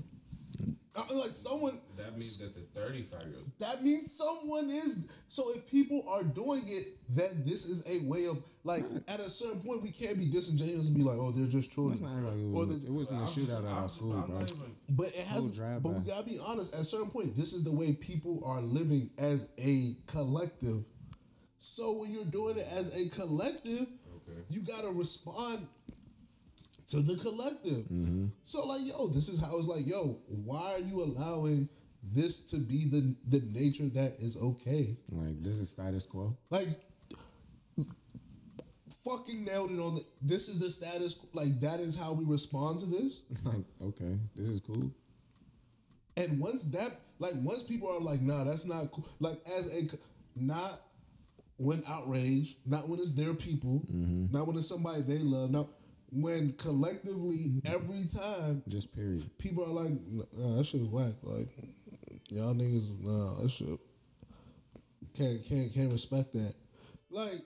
I 0.97 1.09
mean, 1.09 1.21
like 1.21 1.31
someone. 1.31 1.79
that 1.97 2.11
means 2.13 2.37
that 2.39 2.53
the 2.55 2.81
35 2.81 3.23
year 3.29 3.37
old. 3.37 3.47
That 3.61 3.83
means 3.85 4.11
someone 4.13 4.69
is. 4.71 5.07
So 5.29 5.53
if 5.55 5.65
people 5.71 6.05
are 6.09 6.25
doing 6.25 6.63
it, 6.67 6.89
then 7.09 7.31
this 7.47 7.65
is 7.69 7.87
a 7.87 8.05
way 8.09 8.27
of 8.27 8.43
like. 8.65 8.83
At 9.07 9.21
a 9.21 9.31
certain 9.31 9.61
point, 9.61 9.83
we 9.83 9.93
can't 9.93 10.19
be 10.19 10.27
disingenuous 10.27 10.89
and 10.89 10.97
be 10.97 11.03
like, 11.05 11.17
"Oh, 11.17 11.31
they're 11.31 11.47
just 11.47 11.71
children." 11.73 11.93
That's 12.01 12.03
not 12.03 12.23
like 12.25 12.37
it 12.37 12.45
Or 12.47 12.67
was. 12.67 12.81
the- 12.81 12.87
It 12.87 12.91
wasn't 12.93 13.19
a 13.19 13.23
I'm 13.23 13.29
shootout 13.29 13.65
at 13.65 13.71
our 13.71 13.83
just- 13.83 13.95
school, 13.95 14.13
I'm 14.15 14.27
bro. 14.27 14.45
Not 14.91 14.95
even- 14.95 14.97
But 14.97 15.07
it 15.21 15.27
has. 15.27 15.41
Whole 15.41 15.49
drive 15.51 15.83
But 15.83 15.95
we 15.95 16.01
gotta 16.01 16.27
be 16.27 16.39
honest. 16.39 16.75
At 16.75 16.81
a 16.81 16.85
certain 16.85 17.11
point, 17.11 17.37
this 17.37 17.53
is 17.53 17.65
the 17.65 17.73
way 17.73 17.93
people 17.93 18.43
are 18.45 18.61
living 18.61 19.11
as 19.19 19.49
a 19.59 19.97
collective. 20.07 20.85
So 21.59 21.93
when 22.01 22.11
you're 22.13 22.25
doing 22.25 22.57
it 22.57 22.67
as 22.67 22.95
a 22.97 23.09
collective, 23.11 23.87
Okay. 24.29 24.39
you 24.49 24.61
gotta 24.63 24.89
respond 24.91 25.67
to 26.89 27.03
the 27.03 27.17
collective. 27.17 27.85
Mm-hmm. 27.87 28.27
So 28.45 28.67
like, 28.67 28.85
yo, 28.87 29.09
this 29.09 29.29
is 29.29 29.39
how 29.41 29.59
it's 29.59 29.69
like, 29.69 29.87
yo, 29.87 30.19
why 30.45 30.73
are 30.73 30.79
you 30.81 31.03
allowing 31.03 31.69
this 32.03 32.41
to 32.47 32.57
be 32.57 32.87
the 32.87 33.15
the 33.29 33.41
nature 33.53 33.89
that 33.91 34.15
is 34.21 34.37
okay? 34.37 34.97
Like 35.11 35.43
this 35.43 35.59
is 35.59 35.69
status 35.71 36.07
quo. 36.07 36.37
Like, 36.51 36.69
fucking 39.05 39.45
nailed 39.45 39.71
it 39.71 39.79
on 39.79 39.97
the. 39.97 40.05
This 40.23 40.49
is 40.49 40.59
the 40.59 40.71
status. 40.71 41.25
Like 41.33 41.61
that 41.61 41.81
is 41.81 41.99
how 41.99 42.13
we 42.13 42.25
respond 42.25 42.81
to 42.81 42.87
this. 42.87 43.25
Like 43.45 43.65
okay, 43.83 44.17
this 44.37 44.49
is 44.49 44.61
cool. 44.61 44.91
And 46.17 46.39
once 46.39 46.65
that, 46.73 46.91
like, 47.19 47.33
once 47.37 47.63
people 47.63 47.89
are 47.89 48.01
like, 48.01 48.21
nah, 48.21 48.45
that's 48.45 48.67
not 48.67 48.91
cool. 48.91 49.07
Like, 49.21 49.37
as 49.57 49.75
a, 49.75 49.89
not 50.37 50.81
when 51.57 51.83
outraged, 51.89 52.59
not 52.67 52.89
when 52.89 52.99
it's 52.99 53.15
their 53.15 53.33
people, 53.33 53.83
mm-hmm. 53.91 54.27
not 54.31 54.47
when 54.47 54.57
it's 54.57 54.69
somebody 54.69 55.03
they 55.03 55.19
love, 55.19 55.51
not 55.51 55.69
when 56.13 56.53
collectively 56.55 57.63
every 57.65 58.05
time 58.07 58.63
Just 58.69 58.95
period. 58.95 59.31
people 59.39 59.65
are 59.65 59.85
like, 59.85 59.93
nah, 60.11 60.57
that 60.57 60.67
shit 60.67 60.81
is 60.83 60.89
whack. 60.89 61.15
Like, 61.23 61.49
y'all 62.29 62.55
niggas, 62.55 62.91
nah, 63.03 63.43
that 63.43 63.51
shit 63.51 63.79
can't 65.15 65.45
can't 65.45 65.73
can't 65.73 65.93
respect 65.93 66.33
that. 66.33 66.55
Like, 67.11 67.41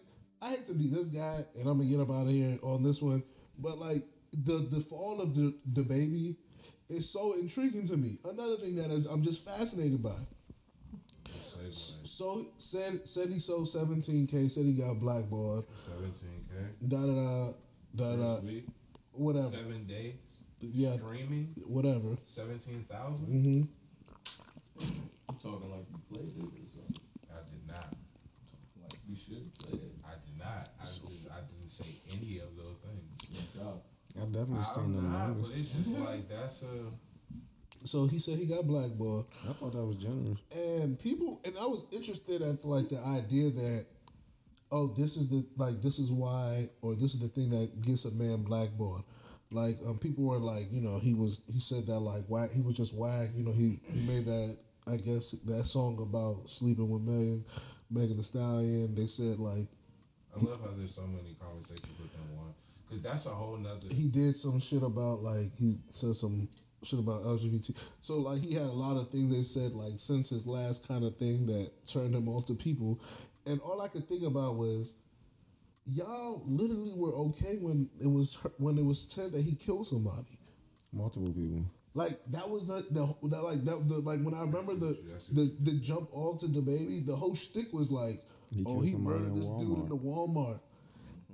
I 0.45 0.51
hate 0.51 0.67
to 0.67 0.75
be 0.75 0.89
this 0.89 1.09
guy, 1.09 1.39
and 1.59 1.67
I'm 1.69 1.79
gonna 1.79 1.89
get 1.89 2.01
up 2.01 2.11
out 2.11 2.27
of 2.27 2.33
here 2.33 2.59
on 2.63 2.83
this 2.83 3.01
one, 3.01 3.23
but 3.59 3.79
like 3.79 4.03
the 4.45 4.67
the 4.71 4.81
fall 4.81 5.21
of 5.21 5.35
the 5.35 5.55
DaBaby 5.73 6.37
is 6.91 7.09
so 7.09 7.33
intriguing 7.41 7.87
to 7.87 7.97
me. 7.97 8.19
Another 8.25 8.57
thing 8.57 8.77
that 8.77 8.91
I- 8.91 9.11
I'm 9.13 9.23
just 9.23 9.45
fascinated 9.45 10.03
by. 10.03 10.17
So 11.73 12.47
said 12.59 13.09
said 13.09 13.31
he 13.31 13.39
sold 13.39 13.67
17k. 13.69 14.49
Said 14.51 14.67
he 14.67 14.75
got 14.75 14.99
blackballed. 15.01 15.65
17k. 15.77 16.89
Da 16.89 17.01
da 17.07 17.15
da 17.15 17.53
da 17.97 18.17
da. 18.17 18.51
Whatever. 19.13 19.49
seven 19.49 19.87
days. 19.87 20.15
Yeah. 20.61 20.97
Streaming, 20.97 21.55
Whatever. 21.67 22.17
17,000. 22.25 23.27
Mm-hmm. 23.29 23.63
I'm 25.29 25.37
talking 25.37 25.71
like 25.71 25.87
you 25.91 25.99
played 26.13 26.27
it 26.29 26.43
or 26.43 26.69
something. 26.69 26.97
I 27.31 27.39
did 27.51 27.67
not. 27.67 27.91
Talking 27.91 28.83
like 28.83 28.99
you 29.09 29.17
should 29.17 29.55
play 29.55 29.79
it. 29.79 29.94
I 30.55 30.85
did 30.85 31.03
not. 31.03 31.03
I, 31.05 31.09
did, 31.09 31.31
I 31.33 31.41
didn't 31.51 31.69
say 31.69 31.87
any 32.13 32.39
of 32.41 32.57
those 32.57 32.79
things. 32.79 33.05
I've 34.21 34.33
definitely 34.33 34.63
seen 34.63 34.85
I'm 34.85 34.97
the 34.97 35.03
not, 35.03 35.27
numbers. 35.29 35.51
but 35.51 35.59
it's 35.59 35.73
just 35.73 35.99
like 35.99 36.29
that's 36.29 36.63
a. 36.63 37.87
So 37.87 38.07
he 38.07 38.19
said 38.19 38.39
he 38.39 38.47
got 38.47 38.67
blackballed. 38.67 39.29
I 39.49 39.53
thought 39.53 39.73
that 39.73 39.85
was 39.85 39.97
generous. 39.97 40.41
and 40.55 40.99
people 40.99 41.41
and 41.45 41.55
I 41.61 41.67
was 41.67 41.87
interested 41.93 42.41
at 42.43 42.65
like 42.65 42.89
the 42.89 42.99
idea 43.01 43.51
that 43.51 43.87
oh 44.73 44.89
this 44.89 45.17
is 45.17 45.29
the 45.29 45.45
like 45.57 45.83
this 45.83 45.99
is 45.99 46.11
why 46.11 46.69
or 46.81 46.95
this 46.95 47.15
is 47.15 47.21
the 47.21 47.29
thing 47.29 47.51
that 47.51 47.83
gets 47.83 48.05
a 48.07 48.15
man 48.15 48.43
blackballed 48.43 49.05
like 49.51 49.77
um, 49.87 49.99
people 49.99 50.25
were 50.25 50.39
like 50.39 50.65
you 50.71 50.81
know 50.81 50.99
he 50.99 51.13
was 51.15 51.43
he 51.53 51.61
said 51.61 51.87
that 51.87 52.01
like 52.01 52.23
why 52.29 52.47
he 52.55 52.63
was 52.63 52.77
just 52.77 52.95
whack 52.95 53.29
you 53.35 53.45
know 53.45 53.53
he, 53.53 53.79
he 53.93 54.01
made 54.07 54.25
that 54.25 54.57
I 54.87 54.97
guess 54.97 55.33
that 55.33 55.65
song 55.65 56.01
about 56.01 56.49
sleeping 56.49 56.89
with 56.89 57.03
Megan 57.03 57.45
Megan 57.91 58.17
Thee 58.17 58.23
Stallion 58.23 58.95
they 58.95 59.07
said 59.07 59.39
like 59.39 59.67
I 60.37 60.45
love 60.45 60.61
how 60.61 60.71
there's 60.77 60.95
so 60.95 61.07
many 61.07 61.37
conversations 61.41 61.99
within 62.01 62.37
one, 62.37 62.55
because 62.87 63.03
that's 63.03 63.27
a 63.27 63.31
whole 63.31 63.57
nother. 63.57 63.87
he 63.91 64.09
did 64.09 64.37
some 64.37 64.59
shit 64.59 64.83
about 64.83 65.23
like 65.23 65.55
he 65.59 65.77
said 65.91 66.15
some 66.15 66.49
shit 66.83 66.99
about 66.99 67.23
LGBT. 67.23 67.89
So 68.01 68.19
like 68.21 68.43
he 68.43 68.55
had 68.55 68.65
a 68.65 68.73
lot 68.73 68.97
of 68.97 69.09
things 69.09 69.31
they 69.31 69.43
said 69.43 69.73
like 69.73 69.95
since 69.97 70.31
his 70.31 70.47
last 70.47 70.87
kind 70.89 71.05
of 71.05 71.17
thing 71.17 71.47
that 71.47 71.71
turned 71.87 72.15
him 72.15 72.29
off 72.29 72.47
to 72.47 72.55
people, 72.55 73.01
and 73.47 73.61
all 73.61 73.81
I 73.81 73.89
could 73.89 74.09
think 74.09 74.25
about 74.25 74.57
was 74.57 74.99
y'all 75.87 76.43
literally 76.47 76.95
were 76.95 77.15
okay 77.15 77.57
when 77.61 77.89
it 78.01 78.09
was 78.09 78.37
when 78.59 78.79
it 78.79 78.85
was 78.85 79.01
said 79.01 79.33
that 79.33 79.43
he 79.43 79.55
killed 79.55 79.87
somebody. 79.87 80.39
Multiple 80.93 81.33
people. 81.33 81.65
Like 81.95 82.19
that 82.31 82.49
was 82.49 82.67
the 82.67 82.85
the, 82.91 83.07
the 83.29 83.41
like 83.41 83.65
that 83.65 83.89
the 83.89 83.99
like 83.99 84.21
when 84.21 84.35
I 84.35 84.41
remember 84.41 84.75
the 84.75 84.99
the 85.33 85.55
the 85.61 85.73
jump 85.81 86.09
off 86.13 86.39
to 86.41 86.47
DaBaby, 86.47 87.07
the 87.07 87.15
whole 87.15 87.35
shtick 87.35 87.73
was 87.73 87.91
like, 87.91 88.21
He 88.53 88.63
oh, 88.67 88.81
he 88.81 88.95
murdered 88.95 89.29
in 89.29 89.35
this 89.35 89.51
dude 89.51 89.79
in 89.79 89.89
the 89.89 89.97
Walmart. 89.97 90.61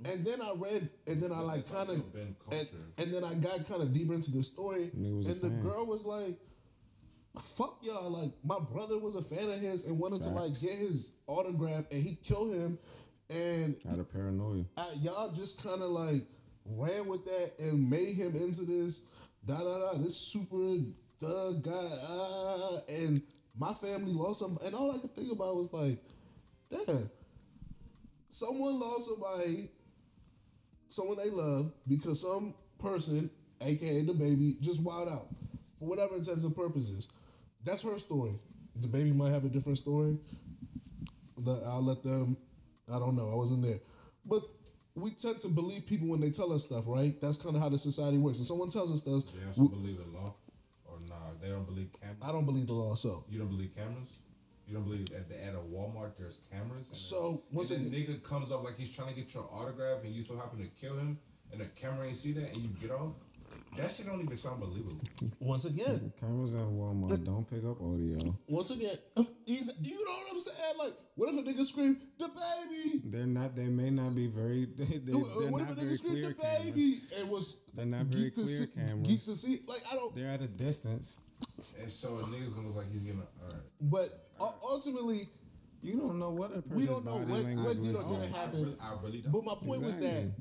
And 0.03 0.25
then 0.25 0.41
I 0.41 0.53
read, 0.55 0.89
and 1.05 1.21
then 1.21 1.31
I 1.31 1.41
like 1.41 1.71
kind 1.71 1.89
of, 1.89 2.03
and, 2.15 2.67
and 2.97 3.13
then 3.13 3.23
I 3.23 3.35
got 3.35 3.67
kind 3.67 3.83
of 3.83 3.93
deeper 3.93 4.13
into 4.15 4.31
the 4.31 4.41
story, 4.41 4.89
And 4.93 5.05
he 5.05 5.11
was 5.11 5.27
a 5.27 5.31
and 5.33 5.41
the 5.41 5.49
fan. 5.49 5.61
girl 5.61 5.85
was 5.85 6.05
like, 6.05 6.39
"Fuck 7.37 7.77
y'all!" 7.83 8.09
Like 8.09 8.31
my 8.43 8.57
brother 8.59 8.97
was 8.97 9.15
a 9.15 9.21
fan 9.21 9.49
of 9.51 9.59
his 9.59 9.85
and 9.85 9.99
wanted 9.99 10.23
to 10.23 10.29
like 10.29 10.59
get 10.59 10.73
his 10.73 11.13
autograph, 11.27 11.85
and 11.91 12.01
he 12.01 12.15
killed 12.15 12.55
him, 12.55 12.79
and 13.29 13.75
Out 13.91 13.99
of 13.99 14.11
paranoia. 14.11 14.65
uh, 14.77 14.85
y'all 15.01 15.31
just 15.33 15.61
kind 15.63 15.81
of 15.83 15.89
like 15.91 16.23
ran 16.65 17.05
with 17.05 17.23
that 17.25 17.51
and 17.59 17.89
made 17.89 18.15
him 18.15 18.35
into 18.35 18.63
this 18.65 19.03
da 19.45 19.57
da 19.59 19.79
da 19.91 19.97
this 19.97 20.17
super 20.17 20.77
thug 21.19 21.63
guy 21.63 21.89
ah, 22.07 22.77
and 22.89 23.21
my 23.57 23.73
family 23.73 24.13
lost 24.13 24.41
him 24.41 24.57
and 24.65 24.73
all 24.75 24.91
I 24.95 24.99
could 24.99 25.15
think 25.15 25.31
about 25.31 25.55
was 25.55 25.71
like 25.73 25.97
damn 26.71 27.09
someone 28.29 28.79
lost 28.79 29.07
somebody 29.07 29.69
someone 30.87 31.17
they 31.17 31.29
love 31.29 31.71
because 31.87 32.21
some 32.21 32.53
person 32.79 33.29
aka 33.61 34.03
DaBaby 34.03 34.59
just 34.61 34.81
wild 34.81 35.09
out 35.09 35.27
for 35.79 35.85
whatever 35.87 36.15
intents 36.15 36.43
and 36.43 36.55
purposes 36.55 37.09
that's 37.63 37.83
her 37.83 37.97
story 37.97 38.33
DaBaby 38.79 39.15
might 39.15 39.31
have 39.31 39.45
a 39.45 39.49
different 39.49 39.77
story 39.77 40.17
but 41.37 41.61
I'll 41.65 41.83
let 41.83 42.03
them 42.03 42.37
I 42.91 42.99
don't 42.99 43.15
know 43.15 43.29
I 43.31 43.35
wasn't 43.35 43.63
there 43.63 43.79
but 44.25 44.43
we 44.95 45.11
tend 45.11 45.39
to 45.41 45.47
believe 45.47 45.85
people 45.87 46.07
when 46.09 46.19
they 46.19 46.29
tell 46.29 46.51
us 46.51 46.63
stuff, 46.63 46.83
right? 46.87 47.19
That's 47.21 47.37
kind 47.37 47.55
of 47.55 47.61
how 47.61 47.69
the 47.69 47.77
society 47.77 48.17
works. 48.17 48.39
If 48.39 48.45
someone 48.45 48.69
tells 48.69 48.91
us 48.91 48.99
stuff, 48.99 49.33
They 49.33 49.47
also 49.47 49.73
believe 49.73 49.97
the 49.97 50.17
law, 50.17 50.35
or 50.85 50.97
nah, 51.09 51.15
they 51.41 51.47
don't 51.49 51.65
believe 51.65 51.89
cameras. 51.99 52.17
I 52.21 52.31
don't 52.31 52.45
believe 52.45 52.67
the 52.67 52.73
law. 52.73 52.95
So, 52.95 53.23
You 53.29 53.39
don't 53.39 53.47
believe 53.47 53.73
cameras. 53.75 54.19
You 54.71 54.77
don't 54.77 54.85
believe 54.85 55.07
at 55.13 55.27
the 55.27 55.35
at 55.43 55.53
a 55.53 55.57
Walmart 55.57 56.11
there's 56.17 56.39
cameras. 56.49 56.87
And 56.87 56.95
So, 56.95 57.43
then, 57.49 57.57
once 57.57 57.71
and 57.71 57.91
then 57.91 57.99
nigga 58.01 58.23
comes 58.23 58.53
up 58.53 58.63
like 58.63 58.77
he's 58.77 58.95
trying 58.95 59.09
to 59.09 59.15
get 59.15 59.33
your 59.33 59.43
autograph, 59.51 60.03
and 60.05 60.13
you 60.15 60.23
so 60.23 60.37
happen 60.37 60.59
to 60.59 60.67
kill 60.79 60.97
him, 60.97 61.19
and 61.51 61.59
the 61.59 61.65
camera 61.65 62.07
ain't 62.07 62.15
see 62.15 62.31
that, 62.33 62.53
and 62.53 62.57
you 62.63 62.69
get 62.79 62.91
off. 62.91 63.11
That 63.75 63.91
shit 63.91 64.05
don't 64.05 64.21
even 64.21 64.37
sound 64.37 64.61
believable. 64.61 64.95
once 65.41 65.65
again, 65.65 66.13
Cameras 66.17 66.55
at 66.55 66.61
Walmart 66.61 67.25
don't 67.25 67.49
pick 67.49 67.65
up 67.65 67.81
audio. 67.81 68.33
once 68.47 68.71
again, 68.71 68.95
he's, 69.45 69.73
do 69.73 69.89
you 69.89 70.05
know 70.05 70.11
what 70.11 70.27
I'm 70.31 70.39
saying? 70.39 70.73
Like, 70.79 70.93
what 71.15 71.33
if 71.33 71.39
a 71.39 71.43
nigga 71.43 71.65
scream 71.65 71.97
DaBaby? 72.17 73.11
They're 73.11 73.25
not. 73.25 73.53
They 73.55 73.65
may 73.65 73.89
not 73.89 74.15
be 74.15 74.27
very. 74.27 74.67
They, 74.77 74.85
they, 74.85 75.11
they're 75.11 75.19
what 75.51 75.63
if 75.63 75.69
a 75.71 75.75
nigga 75.75 75.95
scream 75.97 76.13
clear 76.13 76.27
the 76.29 76.33
cameras. 76.35 76.65
baby? 76.65 76.95
It 77.19 77.27
was 77.27 77.63
They're 77.75 77.85
not 77.85 78.05
very 78.05 78.25
geek 78.25 78.35
clear 78.35 78.47
see, 78.47 78.67
cameras. 78.67 79.07
Geek 79.07 79.19
to 79.25 79.35
see, 79.35 79.59
like 79.67 79.81
I 79.91 79.95
don't. 79.95 80.15
They're 80.15 80.29
at 80.29 80.41
a 80.41 80.47
distance. 80.47 81.19
And 81.81 81.89
so 81.89 82.19
a 82.19 82.23
nigga's 82.23 82.53
gonna 82.53 82.67
look 82.67 82.77
like 82.77 82.91
he's 82.91 83.03
gonna. 83.03 83.25
All 83.43 83.49
right. 83.49 83.61
But 83.81 84.03
u- 84.05 84.30
Uh, 84.41 84.51
ultimately, 84.63 85.29
You 85.81 85.97
don't 85.97 86.19
know 86.19 86.31
what 86.31 86.51
a 86.51 86.61
person's 86.61 86.75
we 86.75 86.85
don't 86.85 87.05
know 87.05 87.13
body 87.19 87.25
what 87.25 87.43
language 87.43 87.77
what 87.77 87.85
you 87.85 87.93
gonna 87.93 88.13
like. 88.19 88.33
I 88.33 88.37
happen. 88.37 88.63
really, 88.63 88.77
I 88.81 88.95
really 89.03 89.21
don't. 89.21 89.31
But 89.31 89.43
my 89.45 89.55
point 89.55 89.81
was 89.83 89.97
that 89.99 90.31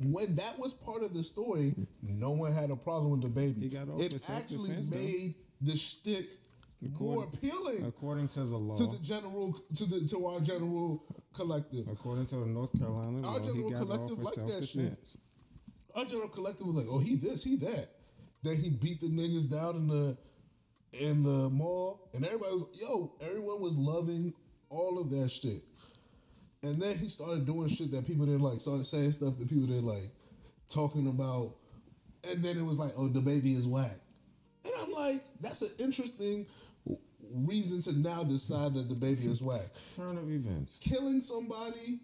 when 0.00 0.34
that 0.36 0.58
was 0.58 0.74
part 0.74 1.02
of 1.02 1.12
the 1.14 1.22
story, 1.22 1.74
no 2.02 2.30
one 2.30 2.52
had 2.52 2.70
a 2.70 2.76
problem 2.76 3.20
with 3.20 3.34
DaBaby. 3.34 3.60
He 3.60 3.68
got 3.68 3.88
it 3.88 4.04
actually 4.04 4.18
self-defense, 4.18 4.88
though. 4.90 4.98
made 4.98 5.34
the 5.60 5.76
shtick 5.76 6.26
more 7.00 7.24
appealing 7.24 7.86
According 7.86 8.28
to 8.28 8.40
the 8.44 8.56
law, 8.56 8.74
to 8.74 8.86
the 8.86 8.98
general 8.98 9.56
to 9.74 9.84
the 9.86 10.06
to 10.08 10.26
our 10.26 10.40
general 10.40 11.02
collective. 11.32 11.88
according 11.88 12.26
to 12.26 12.36
the 12.36 12.46
North 12.46 12.78
Carolina 12.78 13.26
Our 13.26 13.38
law, 13.38 13.40
he 13.40 13.46
general 13.48 13.70
got 13.70 13.80
collective 13.80 14.16
for 14.18 14.24
like 14.24 14.46
that 14.46 14.68
shit. 14.68 15.16
Our 15.94 16.04
general 16.04 16.28
collective 16.28 16.66
was 16.66 16.76
like, 16.76 16.86
oh, 16.90 16.98
he 16.98 17.16
this, 17.16 17.44
he 17.44 17.56
that. 17.56 17.88
Then 18.42 18.56
he 18.56 18.70
beat 18.70 19.00
the 19.00 19.06
niggas 19.08 19.50
down 19.50 19.76
in 19.76 19.88
the 19.88 20.16
in 21.00 21.22
the 21.22 21.50
mall, 21.50 22.08
and 22.14 22.24
everybody 22.24 22.52
was 22.52 22.68
yo, 22.80 23.12
everyone 23.20 23.60
was 23.60 23.76
loving 23.76 24.32
all 24.70 24.98
of 24.98 25.10
that 25.10 25.30
shit. 25.30 25.62
And 26.62 26.80
then 26.80 26.96
he 26.96 27.08
started 27.08 27.44
doing 27.44 27.68
shit 27.68 27.90
that 27.92 28.06
people 28.06 28.24
didn't 28.24 28.40
like, 28.40 28.60
started 28.60 28.86
saying 28.86 29.12
stuff 29.12 29.38
that 29.38 29.48
people 29.48 29.66
didn't 29.66 29.86
like, 29.86 30.10
talking 30.68 31.06
about, 31.08 31.56
and 32.30 32.42
then 32.42 32.56
it 32.56 32.64
was 32.64 32.78
like, 32.78 32.92
oh, 32.96 33.08
DaBaby 33.08 33.56
is 33.56 33.66
whack. 33.66 33.98
And 34.64 34.72
I'm 34.80 34.92
like, 34.92 35.22
that's 35.40 35.62
an 35.62 35.70
interesting 35.78 36.46
reason 37.34 37.82
to 37.82 37.98
now 37.98 38.24
decide 38.24 38.74
that 38.74 38.88
DaBaby 38.88 39.26
is 39.26 39.42
whack. 39.42 39.68
Turn 39.94 40.16
of 40.16 40.30
events. 40.30 40.80
Killing 40.82 41.20
somebody, 41.20 42.00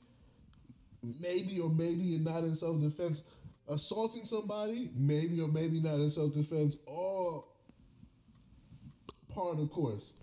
maybe 1.21 1.61
or 1.61 1.71
maybe 1.71 2.19
not 2.21 2.45
in 2.45 2.55
self 2.55 2.81
defense. 2.81 3.25
Assaulting 3.69 4.25
somebody, 4.25 4.91
maybe 4.97 5.41
or 5.41 5.49
maybe 5.49 5.81
not 5.81 5.95
in 5.95 6.11
self 6.11 6.35
defense. 6.35 6.79
All 6.87 7.10
part 9.35 9.53
of 9.55 9.59
the 9.61 9.67
course. 9.67 10.15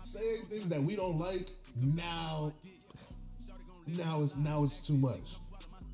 Saying 0.00 0.42
things 0.50 0.68
that 0.68 0.82
we 0.82 0.94
don't 0.96 1.18
like 1.18 1.48
now, 1.76 2.52
now 3.86 4.22
it's 4.22 4.36
now 4.36 4.62
it's 4.64 4.86
too 4.86 4.94
much, 4.96 5.36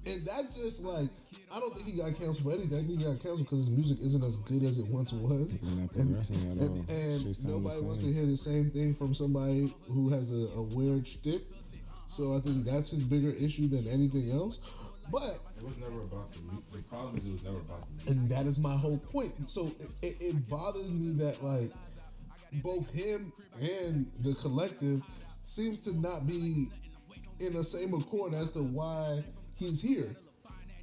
and 0.07 0.25
that 0.27 0.53
just 0.55 0.85
like 0.85 1.09
I 1.55 1.59
don't 1.61 1.75
think 1.75 1.87
he 1.87 1.97
got 1.99 2.09
canceled 2.17 2.39
for 2.43 2.53
anything. 2.53 2.79
I 2.79 2.83
think 2.83 2.99
he 3.01 3.05
got 3.05 3.21
canceled 3.23 3.41
because 3.41 3.59
his 3.61 3.71
music 3.71 3.99
isn't 4.03 4.23
as 4.25 4.37
good 4.39 4.63
as 4.65 4.79
it 4.79 4.87
once 4.89 5.13
was, 5.13 5.59
He's 5.61 5.77
and, 5.79 5.91
progressing 5.91 6.37
at 6.53 6.59
all. 6.69 6.75
and, 6.77 6.91
and 6.91 7.21
Shit 7.21 7.37
sound 7.37 7.55
nobody 7.63 7.81
wants 7.83 8.01
to 8.03 8.13
hear 8.13 8.27
the 8.27 8.37
same 8.37 8.71
thing 8.71 8.95
from 8.95 9.15
somebody 9.15 9.73
who 9.89 10.09
has 10.11 10.33
a, 10.33 10.47
a 10.59 10.63
weird 10.63 11.07
shtick. 11.07 11.43
So 12.07 12.35
I 12.37 12.41
think 12.41 12.65
that's 12.65 12.91
his 12.91 13.05
bigger 13.05 13.31
issue 13.31 13.69
than 13.69 13.87
anything 13.87 14.31
else. 14.33 14.59
But 15.13 15.39
It 15.59 15.65
was 15.65 15.77
never 15.79 16.03
about 16.03 16.33
the 16.33 16.41
mu- 16.43 16.63
The 16.73 16.83
problem 16.85 17.17
is 17.17 17.27
it 17.27 17.33
was 17.33 17.43
never 17.45 17.59
about 17.59 17.81
the 17.85 17.93
music. 17.93 18.11
and 18.11 18.29
that 18.31 18.47
is 18.47 18.59
my 18.61 18.77
whole 18.77 18.99
point. 18.99 19.33
So 19.51 19.67
it, 19.79 19.91
it, 20.03 20.17
it 20.21 20.49
bothers 20.49 20.93
me 20.93 21.15
that 21.25 21.43
like 21.43 21.71
both 22.55 22.93
him 22.93 23.33
and 23.61 24.11
the 24.21 24.35
collective 24.35 25.03
seems 25.43 25.81
to 25.81 25.97
not 25.99 26.27
be 26.27 26.69
in 27.41 27.55
the 27.55 27.65
same 27.65 27.95
accord 27.95 28.35
as 28.35 28.51
to 28.53 28.61
why 28.61 29.23
he's 29.57 29.81
here. 29.81 30.15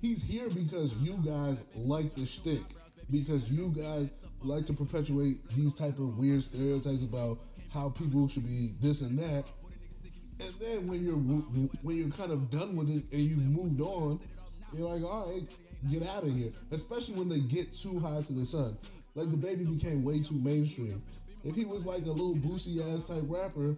He's 0.01 0.23
here 0.23 0.49
because 0.49 0.95
you 0.97 1.17
guys 1.25 1.67
like 1.75 2.13
the 2.15 2.25
shtick, 2.25 2.61
because 3.11 3.51
you 3.51 3.69
guys 3.69 4.13
like 4.41 4.65
to 4.65 4.73
perpetuate 4.73 5.47
these 5.49 5.73
type 5.73 5.97
of 5.99 6.17
weird 6.17 6.43
stereotypes 6.43 7.03
about 7.03 7.39
how 7.73 7.89
people 7.89 8.27
should 8.27 8.45
be 8.45 8.71
this 8.81 9.01
and 9.01 9.17
that. 9.19 9.43
And 10.39 10.53
then 10.61 10.87
when 10.87 11.03
you're 11.03 11.17
when 11.17 11.97
you're 11.97 12.11
kind 12.11 12.31
of 12.31 12.51
done 12.51 12.75
with 12.75 12.89
it 12.89 13.11
and 13.11 13.21
you've 13.21 13.47
moved 13.47 13.81
on, 13.81 14.19
you're 14.73 14.87
like, 14.87 15.03
all 15.03 15.31
right, 15.31 15.43
get 15.89 16.07
out 16.07 16.23
of 16.23 16.31
here. 16.31 16.51
Especially 16.71 17.15
when 17.15 17.29
they 17.29 17.39
get 17.39 17.73
too 17.73 17.99
high 17.99 18.21
to 18.21 18.33
the 18.33 18.45
sun. 18.45 18.77
Like 19.15 19.27
DaBaby 19.29 19.79
became 19.79 20.03
way 20.03 20.21
too 20.21 20.35
mainstream. 20.35 21.01
If 21.47 21.55
he 21.55 21.65
was 21.65 21.85
like 21.85 22.03
a 22.05 22.11
little 22.11 22.35
boosie 22.35 22.79
ass 22.93 23.05
type 23.05 23.23
rapper, 23.27 23.75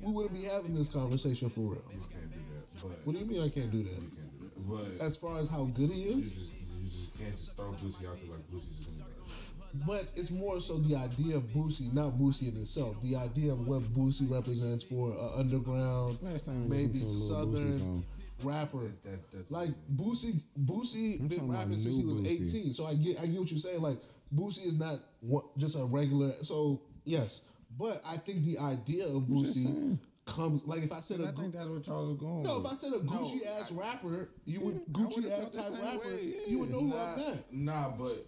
we 0.00 0.12
wouldn't 0.12 0.34
be 0.34 0.42
having 0.44 0.74
this 0.74 0.88
conversation 0.88 1.48
for 1.48 1.60
real. 1.62 1.82
You 1.92 2.00
can't 2.12 2.32
do 2.32 2.40
that. 2.54 2.82
But 2.82 3.06
What 3.06 3.12
do 3.14 3.18
you 3.18 3.26
mean 3.26 3.42
I 3.42 3.48
can't 3.48 3.70
do 3.70 3.82
that? 3.82 3.90
you 3.90 4.10
can't 4.14 4.40
do 4.40 4.44
that. 4.46 4.98
But 4.98 5.04
As 5.04 5.16
far 5.16 5.38
as 5.40 5.48
how 5.48 5.64
good 5.64 5.90
he 5.90 6.02
you 6.02 6.18
is, 6.18 6.32
just 6.32 6.52
you 6.52 6.84
just 6.84 7.18
can't 7.18 7.36
just 7.36 7.56
throw 7.56 7.70
Boosie 7.72 8.06
out 8.08 8.18
there 8.20 8.30
like 8.30 8.46
Boosie 8.52 8.76
just 8.76 8.90
in 8.90 8.98
there. 8.98 9.86
but 9.86 10.06
it's 10.16 10.30
more 10.30 10.60
so 10.60 10.76
the 10.78 10.96
idea 10.96 11.36
of 11.36 11.42
Boosie, 11.54 11.92
not 11.94 12.12
Boosie 12.14 12.52
in 12.54 12.60
itself. 12.60 13.00
The 13.02 13.16
idea 13.16 13.52
of 13.52 13.66
what 13.66 13.82
Boosie 13.82 14.30
represents 14.30 14.82
for 14.84 15.10
an 15.12 15.30
underground, 15.38 16.18
Last 16.22 16.46
time 16.46 16.68
maybe 16.68 16.92
listened 17.00 17.08
to 17.08 17.34
a 17.34 17.36
Lil 17.36 17.46
Boosie 17.46 17.72
southern 17.72 18.04
rapper. 18.44 18.92
That 19.04 19.30
that's 19.32 19.50
Like 19.50 19.70
Boosie, 19.96 20.40
Boosie 20.60 21.18
I'm 21.20 21.28
been 21.28 21.50
rapping 21.50 21.78
since 21.78 21.96
he 21.96 22.04
was 22.04 22.18
Boosie. 22.20 22.62
18. 22.62 22.72
So 22.72 22.84
I 22.86 22.94
get, 22.94 23.18
I 23.20 23.26
get 23.26 23.40
what 23.40 23.50
you're 23.50 23.58
saying. 23.58 23.80
Like 23.82 23.98
Boosie 24.34 24.66
is 24.66 24.78
not 24.78 24.98
what, 25.20 25.44
just 25.58 25.76
a 25.78 25.84
regular. 25.86 26.32
So 26.42 26.82
yes, 27.08 27.42
but 27.78 28.02
I 28.06 28.16
think 28.16 28.44
the 28.44 28.58
idea 28.58 29.06
of 29.06 29.28
just 29.28 29.56
Boosie 29.66 29.98
comes 30.26 30.64
like 30.66 30.82
if 30.82 30.92
I 30.92 31.00
said 31.00 31.20
I 31.20 31.30
a 31.30 31.32
think 31.32 31.54
that's 31.54 31.68
what 31.68 31.82
Charles 31.82 32.12
is 32.12 32.18
going 32.20 32.42
no, 32.42 32.60
if. 32.60 32.66
I 32.66 32.74
said 32.74 32.92
a 32.92 32.98
Gucci 32.98 33.40
ass 33.58 33.72
rapper, 33.72 34.28
you 34.44 34.60
would 34.60 34.76
I 34.76 34.92
Gucci 34.92 35.30
ass 35.30 35.48
type 35.50 35.72
rapper, 35.82 36.06
way, 36.06 36.20
yeah. 36.22 36.40
you 36.48 36.58
would 36.58 36.70
know 36.70 36.80
who 36.80 36.88
nah, 36.88 37.12
I 37.12 37.16
meant. 37.16 37.44
nah, 37.52 37.88
but 37.90 38.26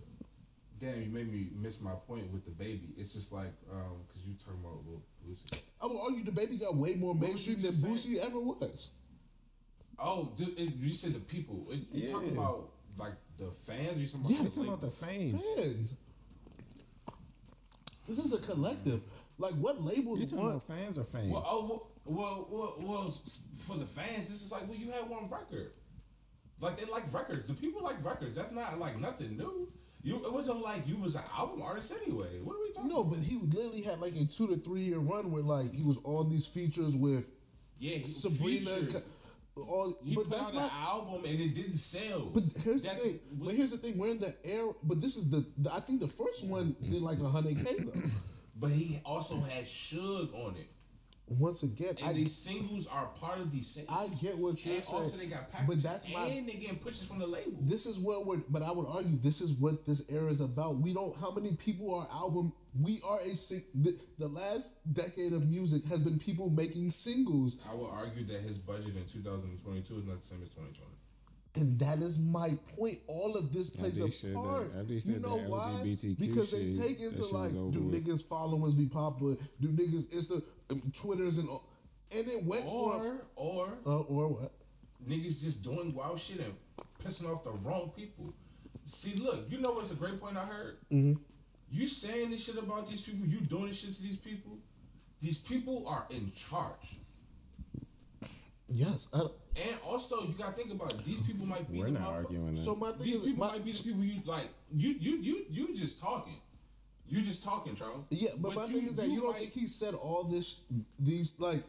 damn, 0.78 1.02
you 1.02 1.10
made 1.10 1.30
me 1.30 1.48
miss 1.60 1.80
my 1.82 1.92
point 2.06 2.30
with 2.32 2.46
DaBaby. 2.48 2.96
It's 2.96 3.12
just 3.12 3.32
like 3.32 3.52
um, 3.70 3.98
cause 4.08 4.24
you 4.26 4.34
talking 4.42 4.60
about 4.60 4.78
Lil 4.86 5.02
Boosie. 5.28 5.62
I 5.82 5.86
would 5.86 5.98
argue 6.00 6.24
DaBaby 6.24 6.60
got 6.60 6.74
way 6.74 6.94
more 6.94 7.14
mainstream 7.14 7.56
than 7.60 7.70
just 7.70 7.86
Boosie 7.86 8.16
ever 8.24 8.40
was. 8.40 8.92
Oh, 10.02 10.32
dude, 10.38 10.58
it's, 10.58 10.74
you 10.76 10.92
said 10.94 11.12
the 11.12 11.20
people. 11.20 11.66
It- 11.70 11.80
You 11.92 12.04
Yeah. 12.06 12.12
talking 12.12 12.32
about 12.32 12.70
like 12.98 13.12
the 13.38 13.50
fans? 13.50 13.96
Or 13.96 14.00
you 14.00 14.06
talking 14.06 14.20
about 14.20 14.30
Yes. 14.30 14.40
the 14.40 14.46
It's 14.46 14.56
about 14.68 14.80
the 14.80 14.90
fame. 14.90 15.38
Fans. 15.56 15.96
This 18.10 18.18
is 18.18 18.32
a 18.32 18.38
collective. 18.38 19.02
Like 19.38 19.54
what 19.54 19.80
labels 19.82 20.20
You 20.20 20.26
talking 20.26 20.38
want? 20.38 20.50
about 20.56 20.62
fans 20.64 20.98
or 20.98 21.04
fame? 21.04 21.30
Well, 21.30 21.46
oh, 21.46 21.86
well, 22.04 22.48
well, 22.50 22.74
well, 22.80 23.18
for 23.56 23.76
the 23.76 23.86
fans, 23.86 24.28
this 24.28 24.42
is 24.42 24.50
like, 24.50 24.68
well, 24.68 24.76
you 24.76 24.90
had 24.90 25.08
one 25.08 25.30
record. 25.30 25.70
Like 26.60 26.78
they 26.78 26.90
like 26.90 27.04
records. 27.14 27.46
The 27.46 27.54
people 27.54 27.82
like 27.82 28.04
records. 28.04 28.34
That's 28.34 28.50
not 28.50 28.78
like 28.78 29.00
nothing 29.00 29.36
new. 29.36 29.68
You, 30.02 30.16
it 30.16 30.32
wasn't 30.32 30.60
like 30.60 30.86
you 30.88 30.96
was 30.96 31.14
an 31.14 31.22
album 31.36 31.62
artist 31.62 31.94
anyway. 32.02 32.40
What 32.42 32.56
are 32.56 32.62
we 32.62 32.72
talking? 32.72 32.90
No, 32.90 33.04
but 33.04 33.20
he 33.20 33.38
literally 33.38 33.82
had 33.82 34.00
like 34.00 34.14
a 34.16 34.24
two 34.24 34.48
to 34.48 34.56
three 34.56 34.80
year 34.80 34.98
run 34.98 35.30
where 35.30 35.42
like 35.42 35.72
he 35.72 35.84
was 35.84 35.98
on 36.04 36.30
these 36.30 36.46
features 36.46 36.96
with 36.96 37.30
yeah, 37.78 37.98
he 37.98 38.04
Sabrina. 38.04 38.70
All, 39.68 39.98
He 40.04 40.14
but 40.14 40.24
put 40.24 40.30
that's 40.30 40.48
out 40.48 40.54
not. 40.54 40.64
an 40.72 40.78
album 40.78 41.24
and 41.24 41.40
it 41.40 41.54
didn't 41.54 41.76
sell. 41.78 42.30
But 42.32 42.44
here's 42.64 42.82
That's- 42.82 43.02
the 43.02 43.08
thing. 43.10 43.20
But 43.32 43.54
here's 43.54 43.70
the 43.72 43.78
thing. 43.78 43.98
We're 43.98 44.10
in 44.10 44.18
the 44.18 44.34
air. 44.44 44.66
But 44.82 45.00
this 45.00 45.16
is 45.16 45.30
the. 45.30 45.44
the 45.58 45.72
I 45.72 45.80
think 45.80 46.00
the 46.00 46.08
first 46.08 46.46
one 46.46 46.74
did 46.82 47.02
like 47.02 47.18
a 47.20 47.28
hundred 47.28 47.56
k 47.64 47.74
though. 47.78 48.00
But 48.58 48.72
he 48.72 49.00
also 49.06 49.36
had 49.40 49.64
Suge 49.64 50.34
on 50.34 50.54
it. 50.56 50.68
Once 51.38 51.62
again, 51.62 51.94
And 52.00 52.06
I 52.10 52.12
these 52.12 52.36
singles 52.36 52.88
are 52.88 53.06
part 53.20 53.38
of 53.38 53.52
these 53.52 53.68
singles. 53.68 53.96
I 53.96 54.08
get 54.20 54.36
what 54.36 54.64
you're 54.66 54.74
and 54.74 54.84
saying. 54.84 55.02
also 55.04 55.16
they 55.16 55.26
got 55.26 55.50
packages. 55.50 55.76
but 55.76 55.90
that's 55.90 56.12
my. 56.12 56.24
and 56.26 56.48
they 56.48 56.54
getting 56.54 56.78
pushes 56.78 57.06
from 57.06 57.20
the 57.20 57.26
label. 57.26 57.56
This 57.60 57.86
is 57.86 58.00
what 58.00 58.26
we're. 58.26 58.38
But 58.48 58.62
I 58.62 58.72
would 58.72 58.86
argue 58.86 59.16
this 59.16 59.40
is 59.40 59.52
what 59.52 59.86
this 59.86 60.10
era 60.10 60.28
is 60.30 60.40
about. 60.40 60.78
We 60.78 60.92
don't. 60.92 61.16
How 61.18 61.30
many 61.30 61.54
people 61.54 61.94
are 61.94 62.08
album? 62.12 62.52
We 62.80 63.00
are 63.08 63.20
a. 63.20 63.34
sing- 63.36 63.62
The, 63.76 63.96
the 64.18 64.26
last 64.26 64.74
decade 64.92 65.32
of 65.32 65.48
music 65.48 65.84
has 65.84 66.02
been 66.02 66.18
people 66.18 66.50
making 66.50 66.90
singles, 66.90 67.64
I 67.70 67.76
would 67.76 67.90
argue 67.90 68.24
that 68.24 68.40
his 68.40 68.58
budget 68.58 68.96
in 68.96 69.04
2022 69.04 69.98
is 69.98 70.06
not 70.06 70.20
the 70.20 70.26
same 70.26 70.42
as 70.42 70.48
2020. 70.50 70.90
and 71.56 71.78
that 71.80 71.98
is 72.00 72.18
my 72.18 72.50
point. 72.76 72.98
All 73.06 73.36
of 73.36 73.52
this 73.52 73.70
plays 73.70 73.98
they 73.98 74.30
a 74.30 74.34
part. 74.34 74.72
that- 74.74 75.06
you 75.06 75.18
know 75.20 75.36
why? 75.46 75.70
LGBTQ 75.82 76.18
Because 76.18 76.50
they 76.50 76.70
take 76.72 77.00
into 77.00 77.24
like, 77.26 77.50
do 77.52 77.80
niggas 77.82 78.24
followings 78.24 78.74
be 78.74 78.86
popular? 78.86 79.36
Do 79.60 79.68
niggas 79.68 80.06
Insta, 80.08 80.42
Twitters, 80.92 81.38
and 81.38 81.48
all? 81.48 81.64
And 82.12 82.26
it 82.26 82.44
went 82.44 82.64
Or 82.66 82.92
from. 82.98 83.20
or 83.36 83.78
Uh, 83.86 84.00
or 84.00 84.28
what? 84.28 84.52
niggas 85.08 85.40
just 85.42 85.62
doing 85.62 85.94
wild 85.94 86.18
shit 86.18 86.40
and 86.40 86.54
pissing 87.02 87.30
off 87.30 87.42
the 87.44 87.50
wrong 87.62 87.92
people. 87.96 88.32
See, 88.84 89.14
look, 89.18 89.46
you 89.50 89.58
know 89.58 89.72
what's 89.72 89.90
a 89.92 89.94
great 89.94 90.20
point 90.20 90.36
I 90.36 90.44
heard? 90.44 90.76
Mm-hmm. 90.92 91.14
You 91.70 91.86
saying 91.86 92.30
this 92.30 92.44
shit 92.44 92.56
about 92.58 92.88
these 92.88 93.02
people, 93.02 93.26
you 93.26 93.40
doing 93.40 93.66
this 93.66 93.80
shit 93.80 93.92
to 93.92 94.02
these 94.02 94.16
people. 94.16 94.58
These 95.20 95.38
people 95.38 95.86
are 95.86 96.06
in 96.10 96.32
charge. 96.32 96.98
Yes. 98.68 99.08
I, 99.12 99.20
And 99.56 99.76
also, 99.84 100.22
you 100.22 100.34
gotta 100.38 100.52
think 100.52 100.70
about 100.72 100.92
it. 100.94 101.04
These 101.04 101.22
people 101.22 101.46
might 101.46 101.70
be 101.70 101.78
We're 101.80 101.88
not 101.88 102.02
arguing 102.16 102.54
that. 102.54 102.60
so 102.60 102.74
my 102.76 102.90
thing 102.92 103.02
These 103.02 103.14
is, 103.16 103.22
people 103.26 103.46
my, 103.46 103.52
might 103.52 103.64
be 103.64 103.72
the 103.72 103.82
people 103.82 104.02
you 104.04 104.20
like. 104.26 104.48
You 104.74 104.90
you 104.98 105.16
you 105.16 105.44
you 105.50 105.74
just 105.74 105.98
talking. 106.00 106.36
You 107.10 107.22
just 107.22 107.42
talking, 107.42 107.74
Charles. 107.74 108.04
Yeah, 108.10 108.30
but, 108.38 108.54
my 108.54 108.66
thing 108.66 108.86
is 108.86 108.94
that 108.96 109.08
you, 109.08 109.20
don't 109.20 109.32
might- 109.32 109.40
think 109.40 109.52
he 109.52 109.66
said 109.66 109.94
all 109.94 110.22
this, 110.22 110.62
these 110.98 111.38
like 111.40 111.62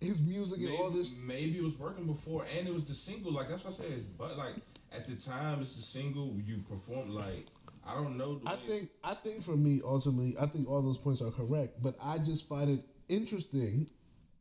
his 0.00 0.24
music 0.26 0.58
and 0.58 0.68
maybe, 0.68 0.82
all 0.82 0.90
this. 0.90 1.18
Maybe 1.18 1.56
it 1.56 1.64
was 1.64 1.78
working 1.78 2.06
before, 2.06 2.46
and 2.56 2.68
it 2.68 2.74
was 2.74 2.84
the 2.86 2.94
single. 2.94 3.32
Like 3.32 3.48
that's 3.48 3.64
what 3.64 3.72
I 3.72 3.76
said. 3.76 3.86
It's, 3.90 4.04
but 4.04 4.36
like 4.36 4.54
at 4.92 5.06
the 5.06 5.16
time, 5.16 5.60
it's 5.62 5.74
the 5.74 5.82
single 5.82 6.36
you 6.44 6.58
perform. 6.68 7.08
Like 7.08 7.46
I 7.86 7.94
don't 7.94 8.18
know. 8.18 8.34
The 8.36 8.50
I 8.50 8.56
think 8.56 8.90
I 9.02 9.14
think 9.14 9.42
for 9.42 9.56
me 9.56 9.80
ultimately, 9.82 10.34
I 10.40 10.46
think 10.46 10.68
all 10.68 10.82
those 10.82 10.98
points 10.98 11.22
are 11.22 11.30
correct, 11.30 11.82
but 11.82 11.94
I 12.04 12.18
just 12.18 12.46
find 12.46 12.68
it 12.68 12.80
interesting 13.08 13.88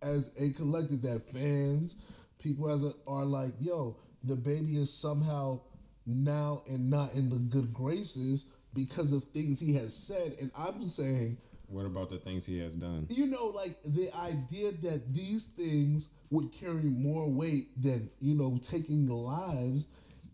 as 0.01 0.35
a 0.39 0.51
collective 0.51 1.01
that 1.03 1.21
fans, 1.31 1.95
people 2.39 2.69
as 2.69 2.83
a, 2.83 2.91
are 3.07 3.23
like, 3.23 3.53
yo, 3.61 3.97
DaBaby 4.27 4.77
is 4.77 4.93
somehow 4.93 5.61
now 6.05 6.61
and 6.69 6.89
not 6.89 7.13
in 7.15 7.29
the 7.29 7.37
good 7.37 7.73
graces 7.73 8.54
because 8.75 9.13
of 9.13 9.23
things 9.25 9.59
he 9.59 9.73
has 9.75 9.95
said, 9.95 10.35
and 10.41 10.51
I'm 10.57 10.83
saying. 10.83 11.37
What 11.67 11.87
about 11.87 12.11
the 12.11 12.17
things 12.17 12.45
he 12.45 12.59
has 12.59 12.75
done? 12.75 13.07
you 13.09 13.25
know, 13.25 13.47
like 13.47 13.75
the 13.83 14.09
idea 14.23 14.71
that 14.83 15.13
these 15.13 15.47
things 15.47 16.09
would 16.29 16.51
carry 16.51 16.83
more 16.83 17.27
weight 17.31 17.69
than 17.81 18.09
you 18.19 18.35
know 18.35 18.59
taking 18.61 19.07
lives 19.07 19.87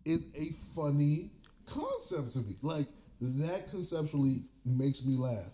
is 0.06 0.26
a 0.36 0.52
funny 0.76 1.32
concept 1.66 2.32
to 2.32 2.40
me. 2.40 2.56
Like 2.62 2.88
that 3.22 3.70
conceptually 3.70 4.44
makes 4.66 5.06
me 5.06 5.16
laugh. 5.16 5.54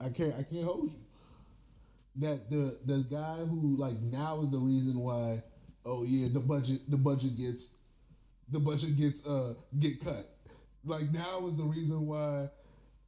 I 0.00 0.10
can't. 0.10 0.34
I 0.38 0.42
can't 0.42 0.64
hold 0.64 0.92
you. 0.92 0.98
that 2.16 2.50
the 2.50 2.78
the 2.84 3.04
guy 3.10 3.36
who 3.46 3.76
like 3.76 3.98
now 4.00 4.40
is 4.40 4.50
the 4.50 4.58
reason 4.58 4.98
why 4.98 5.42
oh 5.84 6.04
yeah 6.04 6.28
the 6.32 6.40
budget 6.40 6.80
the 6.90 6.96
budget 6.96 7.36
gets 7.36 7.78
the 8.50 8.60
budget 8.60 8.96
gets 8.96 9.26
uh 9.26 9.54
get 9.78 10.02
cut 10.04 10.26
like 10.86 11.12
now 11.12 11.46
is 11.46 11.56
the 11.56 11.64
reason 11.64 12.06
why 12.06 12.48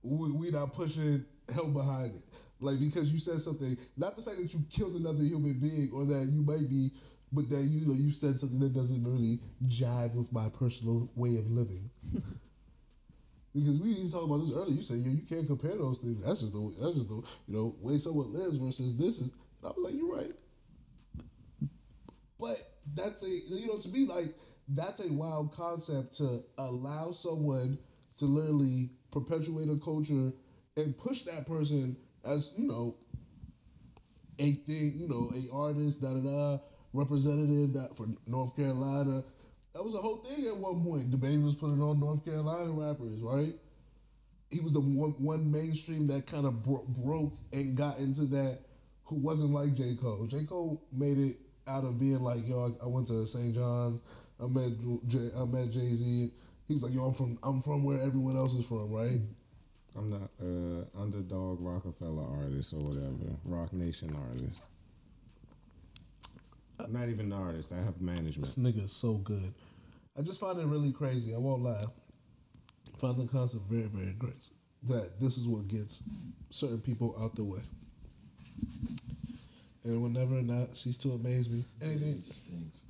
we, 0.03 0.31
we 0.33 0.51
not 0.51 0.73
pushing 0.73 1.25
hell 1.55 1.69
behind 1.69 2.15
it 2.15 2.23
like 2.61 2.79
because 2.79 3.13
you 3.13 3.19
said 3.19 3.39
something 3.39 3.77
not 3.97 4.17
the 4.17 4.23
fact 4.23 4.37
that 4.37 4.53
you 4.53 4.61
killed 4.71 4.95
another 4.95 5.23
human 5.23 5.55
being 5.55 5.91
or 5.93 6.05
that 6.05 6.29
you 6.31 6.43
might 6.43 6.69
be 6.69 6.91
but 7.33 7.49
that 7.49 7.63
you 7.63 7.87
know 7.87 7.95
you 7.95 8.11
said 8.11 8.37
something 8.37 8.59
that 8.59 8.75
doesn't 8.75 9.05
really 9.05 9.39
jive 9.67 10.15
with 10.15 10.33
my 10.33 10.49
personal 10.51 11.11
way 11.15 11.37
of 11.37 11.51
living 11.51 11.91
because 13.55 13.81
we 13.81 13.91
even 13.91 14.11
talked 14.11 14.25
about 14.25 14.39
this 14.39 14.53
earlier. 14.53 14.77
You 14.77 14.83
said, 14.83 14.99
"Yo, 14.99 15.11
you 15.11 15.23
can't 15.27 15.47
compare 15.47 15.77
those 15.77 15.99
things. 15.99 16.25
That's 16.25 16.41
just 16.41 16.53
the 16.53 16.61
that's 16.81 16.97
just 16.97 17.09
the 17.09 17.23
you 17.47 17.55
know 17.57 17.75
way 17.81 17.99
someone 17.99 18.33
lives 18.33 18.57
versus 18.57 18.97
this 18.97 19.21
is." 19.21 19.33
And 19.63 19.67
I 19.67 19.69
was 19.69 19.91
like, 19.91 19.95
"You're 19.95 20.15
right," 20.15 20.33
but 22.39 22.57
that's 22.95 23.25
a 23.25 23.31
you 23.55 23.67
know 23.67 23.79
to 23.79 23.89
me 23.91 24.07
like 24.07 24.35
that's 24.69 25.09
a 25.09 25.13
wild 25.13 25.53
concept 25.55 26.15
to 26.19 26.43
allow 26.59 27.11
someone 27.11 27.79
to 28.17 28.25
literally 28.27 28.91
perpetuate 29.11 29.69
a 29.71 29.77
culture 29.77 30.33
and 30.77 30.97
push 30.99 31.23
that 31.23 31.47
person 31.47 31.97
as 32.25 32.55
you 32.57 32.67
know 32.67 32.97
a 34.39 34.53
thing, 34.53 34.93
you 34.95 35.09
know, 35.09 35.31
a 35.35 35.55
artist, 35.55 36.01
da 36.01 36.15
da 36.15 36.21
da, 36.21 36.59
representative 36.93 37.73
that 37.75 37.97
for 37.97 38.07
North 38.27 38.55
Carolina. 38.57 39.25
That 39.75 39.85
was 39.85 39.95
a 39.95 39.99
whole 39.99 40.19
thing 40.19 40.47
at 40.47 40.57
one 40.57 40.83
point. 40.83 41.11
DaBaby 41.11 41.43
was 41.43 41.55
putting 41.55 41.81
on 41.83 42.01
North 42.01 42.25
Carolina 42.25 42.71
rappers, 42.71 43.21
right? 43.21 43.55
He 44.51 44.61
was 44.61 44.73
the 44.73 44.81
one, 44.81 45.11
one 45.19 45.51
mainstream 45.51 46.07
that 46.09 46.27
kind 46.27 46.47
of 46.47 46.63
bro- 46.63 46.87
broke 46.89 47.35
and 47.53 47.77
got 47.77 47.99
into 47.99 48.23
that. 48.27 48.61
Who 49.05 49.17
wasn't 49.17 49.51
like 49.51 49.75
J 49.75 49.95
Cole? 50.01 50.27
J 50.27 50.45
Cole 50.45 50.83
made 50.93 51.19
it 51.19 51.37
out 51.67 51.85
of 51.85 51.99
being 51.99 52.21
like, 52.21 52.47
yo, 52.49 52.75
I, 52.81 52.85
I 52.85 52.89
went 52.89 53.07
to 53.09 53.27
St. 53.27 53.55
John's. 53.55 54.01
I 54.43 54.47
met 54.47 54.71
J, 55.07 55.19
I 55.37 55.45
met 55.45 55.71
Jay 55.71 55.93
Z. 55.93 56.31
He 56.67 56.73
was 56.73 56.85
like, 56.85 56.95
yo, 56.95 57.05
I'm 57.05 57.15
from 57.15 57.39
I'm 57.43 57.61
from 57.61 57.85
where 57.85 58.01
everyone 58.01 58.37
else 58.37 58.55
is 58.55 58.67
from, 58.67 58.91
right? 58.93 59.21
I'm 59.97 60.11
not 60.11 60.31
uh, 60.41 61.03
underdog 61.03 61.61
Roc-A-Fella 61.61 62.39
artist 62.39 62.73
or 62.73 62.81
whatever, 62.81 63.35
Roc 63.45 63.73
Nation 63.73 64.17
artist. 64.31 64.67
I'm 66.79 66.93
not 66.93 67.09
even 67.09 67.33
an 67.33 67.33
artist. 67.33 67.73
I 67.73 67.83
have 67.83 68.01
management. 68.01 68.47
This 68.47 68.57
nigga 68.57 68.85
is 68.85 68.93
so 68.93 69.15
good. 69.15 69.53
I 70.17 70.23
just 70.23 70.41
find 70.41 70.59
it 70.61 70.67
really 70.67 70.93
crazy. 70.93 71.35
I 71.35 71.39
won't 71.39 71.63
lie. 71.63 71.83
I 71.83 72.99
find 72.99 73.17
the 73.17 73.27
concept 73.27 73.65
very, 73.65 73.87
very 73.87 74.15
crazy. 74.19 74.53
That 74.85 75.19
this 75.19 75.37
is 75.37 75.49
what 75.49 75.67
gets 75.67 76.05
certain 76.51 76.81
people 76.81 77.17
out 77.21 77.35
the 77.35 77.45
way. 77.45 77.61
And 79.85 79.95
it 79.95 79.99
will 79.99 80.11
never 80.11 80.43
not 80.43 80.77
cease 80.77 80.99
to 80.99 81.11
amaze 81.11 81.51
me. 81.51 81.65
Anything, 81.83 82.21
Stinks, 82.21 82.79
bro. 82.79 82.88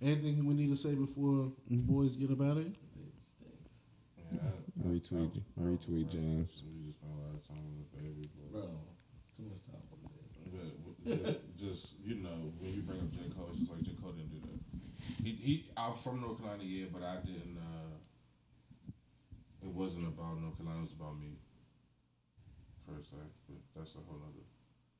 Anything 0.00 0.46
we 0.46 0.54
need 0.54 0.68
to 0.70 0.76
say 0.76 0.94
before 0.94 1.50
the 1.68 1.76
boys 1.82 2.14
get 2.16 2.30
about 2.30 2.56
it? 2.58 2.72
Yeah, 4.32 4.40
I- 4.44 4.88
Retweet, 4.88 5.40
retweet, 5.60 6.08
James. 6.08 6.62
We 6.64 6.86
just 6.86 6.98
spent 6.98 7.12
a 7.12 7.18
lot 7.18 7.34
of 7.34 7.42
time 7.48 7.66
with 7.76 7.90
DaBaby, 7.92 8.28
but, 8.38 8.52
Bro, 8.52 8.70
it's 8.94 9.36
too 9.36 9.42
much 9.50 9.64
time 9.66 9.82
for 9.90 9.98
that. 10.06 10.14
but, 11.04 11.24
but 11.26 11.56
just 11.58 11.94
you 12.04 12.14
know, 12.22 12.52
when 12.60 12.72
you 12.72 12.82
bring 12.82 13.00
up 13.00 13.10
J 13.10 13.18
Cole, 13.34 13.48
it's 13.50 13.58
just 13.58 13.72
like 13.72 13.82
J 13.82 13.90
Cole 14.00 14.12
didn't 14.12 14.30
do 14.30 14.40
that. 14.46 15.24
He, 15.24 15.30
he 15.32 15.64
I'm 15.76 15.94
from 15.94 16.20
North 16.20 16.38
Carolina, 16.38 16.62
yeah, 16.62 16.86
but 16.92 17.02
I 17.02 17.16
didn't. 17.26 17.58
uh 17.58 17.96
It 19.66 19.72
wasn't 19.74 20.06
about 20.06 20.40
North 20.40 20.56
Carolina; 20.56 20.78
it 20.78 20.82
was 20.88 20.92
about 20.94 21.18
me. 21.18 21.34
Per 22.86 23.02
se, 23.02 23.18
but 23.50 23.58
that's 23.74 23.94
a 23.96 23.98
whole 24.06 24.22
other 24.22 24.46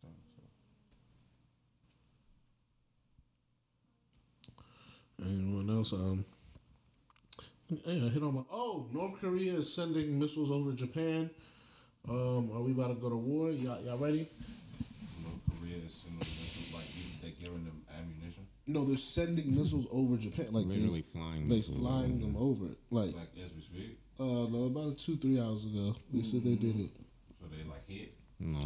thing. 0.02 0.16
So. 0.34 0.42
Anyone 5.24 5.68
else? 5.70 5.92
Um, 5.92 6.24
yeah, 7.84 8.08
hit 8.08 8.22
on 8.22 8.34
my. 8.34 8.42
Oh, 8.50 8.86
North 8.92 9.20
Korea 9.20 9.54
is 9.54 9.72
sending 9.72 10.18
missiles 10.18 10.50
over 10.50 10.72
Japan. 10.72 11.28
Um, 12.08 12.50
are 12.54 12.62
we 12.62 12.72
about 12.72 12.88
to 12.88 12.94
go 12.94 13.10
to 13.10 13.16
war? 13.16 13.50
Y'all, 13.50 13.80
y'all 13.82 13.98
ready? 13.98 14.26
North 15.22 15.40
Korea 15.60 15.76
is 15.84 15.92
sending 15.94 16.18
missiles, 16.20 16.74
like 16.74 16.84
you- 16.96 17.18
they 17.22 17.44
giving 17.44 17.64
them 17.64 17.82
ammunition, 17.98 18.46
No, 18.66 18.84
they're 18.84 18.96
sending 18.96 19.54
missiles 19.54 19.86
over 19.90 20.16
Japan. 20.16 20.46
Like 20.52 20.66
Literally 20.66 21.00
they, 21.00 21.18
flying 21.18 21.48
they 21.48 21.60
flying 21.60 22.12
over 22.14 22.20
them 22.20 22.36
over. 22.36 22.64
Like 22.90 23.14
like 23.16 23.28
as 23.44 23.52
we 23.54 23.60
speak. 23.62 23.98
uh, 24.20 24.24
no, 24.24 24.64
about 24.66 24.96
two 24.96 25.16
three 25.16 25.40
hours 25.40 25.64
ago, 25.64 25.96
they 26.14 26.22
said 26.22 26.44
they 26.44 26.54
did 26.54 26.78
it. 26.80 26.90
So 27.40 27.46
they 27.48 27.68
like 27.68 27.86
hit. 27.88 28.14
No, 28.40 28.60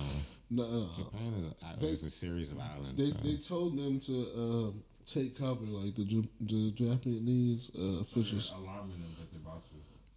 No, 0.50 0.62
no, 0.64 0.80
no. 0.80 0.88
Japan 0.94 1.32
is 1.38 1.44
a, 1.46 1.80
They- 1.80 1.88
is 1.88 2.04
a 2.04 2.10
series 2.10 2.52
of 2.52 2.60
islands. 2.60 2.98
They 2.98 3.10
so. 3.10 3.16
they 3.24 3.36
told 3.38 3.78
them 3.78 3.98
to 4.00 4.12
um, 4.36 4.82
take 5.04 5.38
cover. 5.38 5.64
Like 5.66 5.94
the 5.94 6.04
the 6.40 6.70
Japanese 6.72 7.70
uh, 7.70 7.78
So 7.78 7.80
they're 7.82 8.00
officials. 8.00 8.54
alarming 8.56 9.00
them 9.00 9.14
that 9.18 9.30
they're 9.30 9.40
about 9.40 9.64
to. 9.66 9.74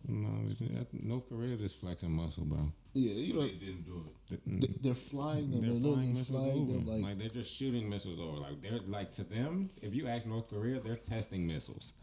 no, 0.08 0.86
North 1.04 1.28
Korea 1.30 1.56
just 1.58 1.78
flexing 1.80 2.12
muscle, 2.12 2.46
bro. 2.46 2.72
Yeah, 2.94 3.14
you 3.14 3.34
know 3.34 3.42
They 3.42 3.50
didn't 3.54 3.86
do 3.86 4.06
it. 4.08 4.40
They- 4.46 4.58
they- 4.68 4.74
they're 4.82 4.94
flying 4.94 5.52
them. 5.52 5.62
They're 5.62 5.72
They're, 5.74 5.94
flying 5.94 6.14
missiles 6.14 6.44
flying 6.44 6.62
over. 6.62 6.72
them. 6.74 6.86
Like, 6.88 7.04
Like, 7.04 7.18
they're 7.20 7.30
just 7.42 7.52
shooting 7.52 7.90
missiles 7.90 8.20
over. 8.20 8.38
Like 8.38 8.62
they're 8.62 8.80
like 8.88 9.12
to 9.14 9.24
them, 9.24 9.70
if 9.82 9.94
you 9.94 10.08
ask 10.08 10.26
North 10.26 10.50
Korea, 10.50 10.80
they're 10.80 10.96
testing 10.96 11.46
missiles. 11.46 11.94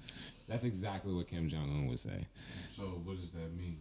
That's 0.49 0.65
exactly 0.65 1.13
what 1.15 1.29
Kim 1.29 1.49
Jong 1.49 1.71
Un 1.71 1.87
would 1.87 1.99
say. 1.99 2.27
So 2.77 2.83
what 3.05 3.17
does 3.21 3.31
that 3.31 3.51
mean? 3.57 3.81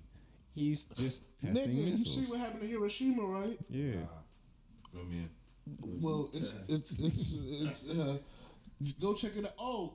He's 0.54 0.86
just 0.86 1.38
testing 1.40 1.66
nigga, 1.66 1.76
you 1.76 1.92
missiles. 1.92 2.28
see 2.28 2.32
what 2.32 2.40
happened 2.40 2.62
to 2.62 2.68
Hiroshima, 2.68 3.24
right? 3.24 3.58
yeah. 3.70 3.94
Fill 4.94 5.06
me 5.06 5.18
in. 5.20 5.30
Well, 6.02 6.30
it's 6.34 6.50
it's 6.70 6.92
it's 7.00 7.38
it's 7.66 7.90
uh, 7.90 8.18
go 9.00 9.14
check 9.14 9.36
it 9.36 9.46
out. 9.46 9.54
Oh, 9.60 9.94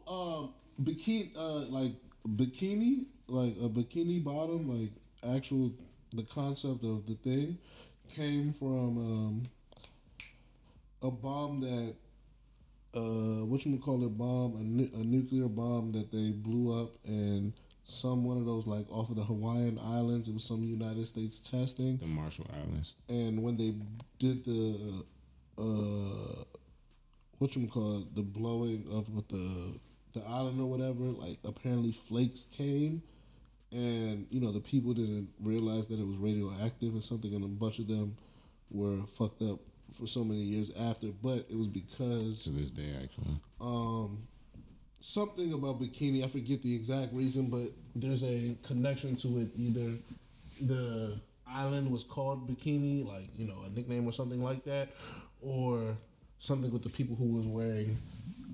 um, 0.79 0.85
bikini, 0.85 1.31
uh, 1.37 1.67
like 1.71 1.93
bikini, 2.29 3.07
like 3.29 3.55
a 3.63 3.69
bikini 3.69 4.23
bottom, 4.23 4.69
like 4.69 4.91
actual 5.37 5.73
the 6.13 6.23
concept 6.25 6.85
of 6.85 7.07
the 7.07 7.15
thing 7.15 7.59
came 8.15 8.53
from 8.53 8.99
um, 8.99 9.43
a 11.03 11.11
bomb 11.11 11.61
that 11.61 11.95
uh, 12.95 13.45
what 13.45 13.65
you 13.67 13.77
call 13.79 14.05
it 14.05 14.17
bomb 14.17 14.57
a, 14.57 14.61
nu- 14.63 14.91
a 14.95 15.05
nuclear 15.05 15.49
bomb 15.49 15.93
that 15.93 16.11
they 16.13 16.31
blew 16.31 16.83
up 16.83 16.91
and 17.07 17.53
some 17.85 18.25
one 18.25 18.37
of 18.39 18.45
those 18.47 18.67
like 18.67 18.87
off 18.91 19.11
of 19.11 19.17
the 19.17 19.23
Hawaiian 19.23 19.79
Islands. 19.85 20.29
It 20.29 20.35
was 20.35 20.45
some 20.45 20.63
United 20.65 21.07
States 21.07 21.39
testing 21.41 21.99
The 21.99 22.07
Marshall 22.07 22.47
Islands. 22.55 22.95
and 23.09 23.43
when 23.43 23.57
they 23.57 23.75
did 24.19 24.45
the 24.45 25.05
uh 25.59 26.45
what 27.39 27.55
you 27.57 27.67
call 27.69 28.05
the 28.15 28.23
blowing 28.23 28.85
of 28.93 29.09
with 29.11 29.29
the 29.29 29.79
the 30.15 30.25
island 30.27 30.61
or 30.61 30.67
whatever, 30.67 31.03
like 31.05 31.39
apparently 31.45 31.93
flakes 31.93 32.45
came 32.45 33.03
and 33.73 34.27
you 34.31 34.41
know 34.41 34.51
the 34.53 34.61
people 34.61 34.95
didn't 34.95 35.29
realize 35.43 35.87
that 35.89 35.99
it 35.99 36.07
was 36.07 36.17
radioactive 36.17 36.95
or 36.95 37.01
something 37.01 37.35
and 37.35 37.45
a 37.45 37.49
bunch 37.49 37.79
of 37.79 37.87
them 37.89 38.17
were 38.71 38.99
fucked 39.03 39.43
up 39.43 39.59
for 39.93 40.07
so 40.07 40.25
many 40.25 40.41
years 40.41 40.73
after, 40.81 41.09
but 41.23 41.39
it 41.51 41.57
was 41.57 41.69
because 41.69 42.45
To 42.45 42.51
this 42.51 42.71
day, 42.71 42.93
actually. 43.03 43.39
um, 43.61 44.19
something 45.01 45.53
about 45.53 45.81
bikini. 45.81 46.25
I 46.25 46.27
forget 46.27 46.63
the 46.63 46.75
exact 46.75 47.13
reason, 47.13 47.49
but 47.51 47.67
there's 47.95 48.25
a 48.25 48.57
connection 48.67 49.17
to 49.17 49.29
it. 49.41 49.49
Either 49.57 49.93
the 50.63 51.21
island 51.47 51.91
was 51.91 52.03
called 52.03 52.49
Bikini, 52.49 53.07
like 53.07 53.29
you 53.37 53.47
know, 53.47 53.63
a 53.65 53.69
nickname 53.71 54.07
or 54.07 54.13
something 54.13 54.43
like 54.43 54.65
that, 54.65 54.89
or 55.41 55.97
something 56.39 56.71
with 56.71 56.83
the 56.83 56.89
people 56.89 57.17
who 57.17 57.27
was 57.27 57.47
wearing 57.47 57.97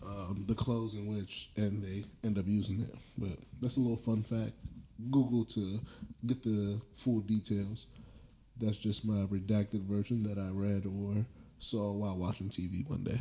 um, 0.04 0.44
the 0.46 0.54
clothes 0.54 0.94
in 0.94 1.06
which, 1.06 1.50
and 1.56 1.82
they 1.82 2.04
end 2.24 2.38
up 2.38 2.46
using 2.46 2.80
it. 2.80 2.94
But 3.18 3.38
that's 3.60 3.76
a 3.76 3.80
little 3.80 3.96
fun 3.96 4.22
fact. 4.22 4.52
Google 5.10 5.44
to 5.46 5.80
get 6.26 6.42
the 6.42 6.80
full 6.94 7.20
details. 7.20 7.86
That's 8.56 8.78
just 8.78 9.06
my 9.06 9.26
redacted 9.26 9.80
version 9.80 10.22
that 10.24 10.38
I 10.38 10.48
read 10.52 10.86
or 10.86 11.24
saw 11.58 11.92
while 11.92 12.16
watching 12.16 12.48
TV 12.48 12.88
one 12.88 13.04
day. 13.04 13.20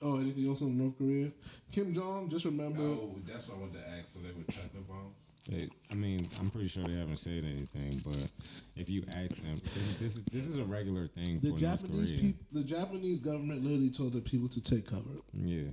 Oh, 0.00 0.20
anything 0.20 0.46
else 0.46 0.62
on 0.62 0.78
North 0.78 0.96
Korea? 0.96 1.32
Kim 1.72 1.92
Jong, 1.92 2.28
just 2.28 2.44
remember. 2.44 2.82
Oh, 2.82 3.16
that's 3.26 3.48
what 3.48 3.56
I 3.56 3.60
wanted 3.60 3.82
to 3.82 3.88
ask. 3.98 4.12
So 4.12 4.20
they 4.20 4.28
were 4.28 4.44
testing 4.44 4.82
bombs. 4.82 5.16
They, 5.48 5.70
I 5.90 5.94
mean, 5.94 6.20
I'm 6.38 6.50
pretty 6.50 6.68
sure 6.68 6.84
they 6.84 6.92
haven't 6.98 7.16
said 7.18 7.42
anything, 7.42 7.92
but 8.04 8.30
if 8.76 8.90
you 8.90 9.02
ask 9.16 9.36
them, 9.40 9.54
this, 9.54 9.96
this 9.98 10.16
is 10.16 10.24
this 10.26 10.46
is 10.46 10.56
a 10.58 10.64
regular 10.64 11.06
thing 11.08 11.38
The 11.40 11.50
for 11.52 11.58
Japanese 11.58 11.90
North 11.90 12.08
Korea. 12.10 12.20
people, 12.20 12.44
the 12.52 12.64
Japanese 12.64 13.20
government 13.20 13.62
literally 13.64 13.90
told 13.90 14.12
the 14.12 14.20
people 14.20 14.48
to 14.48 14.60
take 14.62 14.86
cover. 14.90 15.22
yeah, 15.32 15.68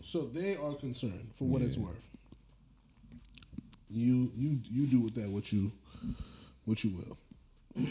So 0.00 0.26
they 0.26 0.56
are 0.56 0.74
concerned 0.74 1.30
for 1.34 1.44
what 1.48 1.62
it's 1.62 1.76
Yeah. 1.76 1.84
worth. 1.86 2.08
You 3.90 4.30
you 4.36 4.60
you 4.70 4.86
do 4.86 5.00
with 5.00 5.14
that 5.14 5.28
what 5.30 5.50
you 5.52 5.72
what 6.64 6.84
you 6.84 6.90
will. 6.96 7.18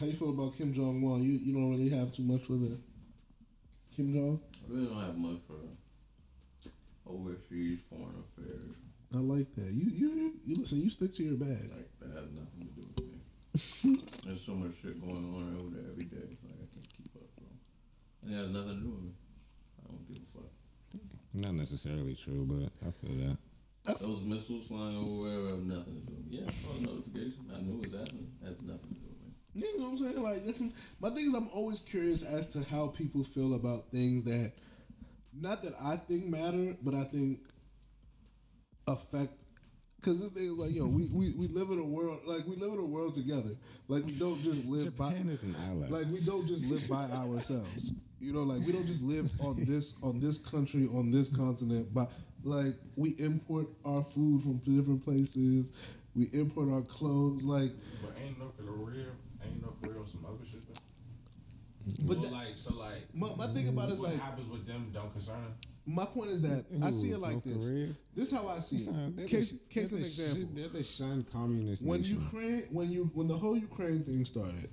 How 0.00 0.06
you 0.06 0.12
feel 0.12 0.30
about 0.30 0.56
Kim 0.56 0.72
Jong 0.72 1.04
Un? 1.04 1.22
You 1.22 1.32
you 1.32 1.52
don't 1.52 1.70
really 1.70 1.90
have 1.90 2.12
too 2.12 2.22
much 2.22 2.42
for 2.42 2.54
the 2.54 2.78
Kim 3.94 4.12
Jong. 4.14 4.40
I 4.68 4.72
really 4.72 4.86
don't 4.86 5.00
have 5.04 5.16
much 5.18 5.38
for 5.46 5.56
overseas 7.06 7.80
foreign 7.90 8.14
affairs. 8.24 8.76
I 9.14 9.18
like 9.18 9.54
that. 9.54 9.70
You 9.72 9.90
you 9.90 10.32
you 10.44 10.56
listen. 10.56 10.80
You 10.80 10.90
stick 10.90 11.12
to 11.14 11.22
your 11.22 11.36
bag. 11.36 11.70
Like 11.70 11.90
that 12.00 12.10
has 12.18 12.30
nothing 12.32 12.60
to 12.60 12.72
do 12.74 12.82
with 12.96 13.84
me. 13.84 14.00
There's 14.26 14.40
so 14.42 14.54
much 14.54 14.74
shit 14.82 15.00
going 15.00 15.16
on 15.34 15.56
over 15.60 15.70
there 15.76 15.90
every 15.90 16.04
day. 16.04 16.36
Like 16.42 16.58
I 16.58 16.66
can't 16.74 16.88
keep 16.96 17.14
up, 17.14 17.28
bro. 17.38 17.46
And 18.24 18.34
it 18.34 18.36
has 18.36 18.50
nothing 18.50 18.68
to 18.68 18.82
do 18.82 18.90
with 18.90 19.02
me. 19.04 19.12
I 19.78 19.88
don't 19.88 20.08
give 20.08 20.22
a 20.22 20.32
fuck. 20.32 20.50
Not 21.34 21.54
necessarily 21.54 22.14
true, 22.14 22.44
but 22.44 22.88
I 22.88 22.90
feel 22.90 23.14
that. 23.26 23.38
Those 24.00 24.22
missiles 24.22 24.66
flying 24.66 24.96
over 24.96 25.28
there 25.28 25.48
have 25.50 25.64
nothing 25.64 26.00
to 26.00 26.06
do 26.06 26.14
with 26.16 26.26
me. 26.30 26.38
Yeah, 26.38 26.48
I 26.48 26.52
saw 26.52 26.72
the 26.72 26.86
notification. 26.86 27.44
I 27.54 27.60
knew 27.60 27.82
it 27.82 27.90
was 27.90 28.00
happening. 28.00 28.32
Has 28.42 28.56
nothing 28.62 28.88
to 28.88 28.94
do 28.94 29.08
with 29.12 29.20
me. 29.22 29.34
You 29.54 29.78
know 29.78 29.84
what 29.84 29.90
I'm 29.90 29.96
saying? 29.98 30.22
Like, 30.22 30.46
listen, 30.46 30.72
my 31.00 31.10
thing 31.10 31.26
is, 31.26 31.34
I'm 31.34 31.48
always 31.52 31.80
curious 31.80 32.24
as 32.24 32.48
to 32.50 32.64
how 32.64 32.88
people 32.88 33.22
feel 33.22 33.54
about 33.54 33.90
things 33.90 34.24
that, 34.24 34.52
not 35.38 35.62
that 35.62 35.74
I 35.82 35.96
think 35.96 36.24
matter, 36.24 36.74
but 36.82 36.94
I 36.94 37.04
think 37.04 37.40
affect. 38.86 39.32
Because 39.96 40.20
the 40.20 40.28
thing 40.28 40.44
is, 40.44 40.52
like, 40.58 40.74
yo, 40.74 40.86
we, 40.86 41.06
we, 41.06 41.32
we 41.32 41.48
live 41.48 41.70
in 41.70 41.78
a 41.78 41.84
world, 41.84 42.20
like, 42.26 42.46
we 42.46 42.56
live 42.56 42.72
in 42.74 42.78
a 42.78 42.84
world 42.84 43.14
together. 43.14 43.56
Like, 43.88 44.04
we 44.04 44.12
don't 44.12 44.42
just 44.42 44.66
live 44.66 44.94
by. 44.96 45.12
Is 45.14 45.42
an 45.44 45.56
ally. 45.70 45.88
Like, 45.88 46.06
we 46.12 46.20
don't 46.20 46.46
just 46.46 46.66
live 46.70 46.86
by 46.88 47.04
ourselves. 47.16 47.94
You 48.20 48.32
know, 48.34 48.42
like, 48.42 48.66
we 48.66 48.72
don't 48.72 48.86
just 48.86 49.02
live 49.02 49.30
on 49.40 49.56
this 49.64 49.98
on 50.02 50.20
this 50.20 50.38
country, 50.38 50.88
on 50.94 51.10
this 51.10 51.34
continent, 51.34 51.88
but 51.94 52.10
like, 52.42 52.74
we 52.96 53.10
import 53.18 53.66
our 53.86 54.02
food 54.02 54.42
from 54.42 54.58
different 54.58 55.02
places. 55.04 55.72
We 56.14 56.28
import 56.32 56.68
our 56.70 56.82
clothes, 56.82 57.44
like. 57.44 57.72
But 58.02 58.12
ain't 58.22 58.38
North 58.38 58.56
Korea, 58.58 59.06
ain't 59.44 59.62
North 59.62 59.80
Korea 59.82 60.00
on 60.00 60.06
some 60.06 60.24
other 60.26 60.44
shit. 60.46 60.60
But 60.68 62.06
But 62.08 62.22
that- 62.22 62.32
like, 62.32 62.56
so 62.56 62.74
like, 62.76 63.06
My, 63.14 63.34
my 63.36 63.46
thing 63.48 63.68
about 63.68 63.88
it 63.88 63.94
is 63.94 64.00
like, 64.00 64.12
what 64.12 64.20
like 64.20 64.22
happens 64.30 64.50
with 64.52 64.66
them 64.66 64.90
don't 64.92 65.12
concern 65.12 65.42
them. 65.42 65.54
My 65.86 66.04
point 66.06 66.30
is 66.30 66.42
that 66.42 66.64
I 66.82 66.90
see 66.90 67.10
it 67.10 67.18
like 67.18 67.42
this. 67.42 67.68
Korea? 67.68 67.88
This 68.16 68.32
is 68.32 68.38
how 68.38 68.48
I 68.48 68.58
see 68.60 68.76
it. 68.76 69.16
they're 69.16 69.26
Case, 69.26 69.52
the- 69.52 69.58
case 69.74 69.92
an 69.92 70.00
the 70.00 70.06
example. 70.06 70.36
shit- 70.42 70.54
They're 70.54 70.68
the 70.68 70.82
shunned 70.82 71.30
communist 71.30 71.84
When 71.86 72.00
nation. 72.00 72.20
Ukraine, 72.20 72.62
when 72.72 72.90
you 72.90 73.10
when 73.14 73.28
the 73.28 73.36
whole 73.36 73.56
Ukraine 73.56 74.02
thing 74.04 74.24
started, 74.24 74.68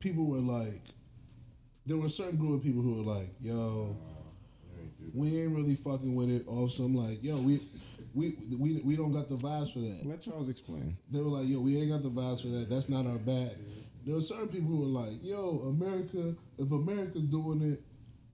people 0.00 0.26
were 0.26 0.38
like, 0.38 0.82
there 1.84 1.96
were 1.96 2.06
a 2.06 2.10
certain 2.10 2.36
group 2.38 2.54
of 2.58 2.62
people 2.62 2.82
who 2.82 2.94
were 3.02 3.12
like, 3.14 3.28
"Yo, 3.40 3.96
we 5.14 5.40
ain't 5.42 5.54
really 5.54 5.74
fucking 5.74 6.14
with 6.14 6.30
it." 6.30 6.44
Or 6.46 6.68
some 6.68 6.94
like, 6.94 7.22
"Yo, 7.22 7.36
we." 7.40 7.58
We, 8.14 8.34
we, 8.58 8.80
we 8.82 8.96
don't 8.96 9.12
got 9.12 9.28
the 9.28 9.34
vibes 9.34 9.74
for 9.74 9.80
that. 9.80 10.06
Let 10.06 10.22
Charles 10.22 10.48
explain. 10.48 10.96
They 11.12 11.20
were 11.20 11.28
like, 11.28 11.46
yo, 11.48 11.60
we 11.60 11.78
ain't 11.78 11.90
got 11.90 12.02
the 12.02 12.08
vibes 12.08 12.40
for 12.40 12.48
that. 12.48 12.70
That's 12.70 12.88
not 12.88 13.04
our 13.04 13.18
bag. 13.18 13.50
There 14.06 14.14
were 14.14 14.22
certain 14.22 14.48
people 14.48 14.68
who 14.70 14.80
were 14.80 15.00
like, 15.00 15.10
yo, 15.22 15.60
America, 15.68 16.34
if 16.56 16.72
America's 16.72 17.24
doing 17.26 17.60
it, 17.60 17.82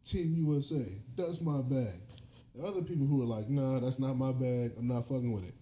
Team 0.05 0.35
USA, 0.47 0.85
that's 1.17 1.41
my 1.41 1.63
bag. 1.63 1.99
Are 2.61 2.67
other 2.67 2.83
people 2.83 3.07
who 3.07 3.19
were 3.19 3.25
like, 3.25 3.49
nah, 3.49 3.81
that's 3.81 3.99
not 3.99 4.17
my 4.17 4.33
bag. 4.33 4.73
I'm 4.79 4.89
not 4.89 5.05
fucking 5.05 5.33
with 5.33 5.49
it. 5.49 5.55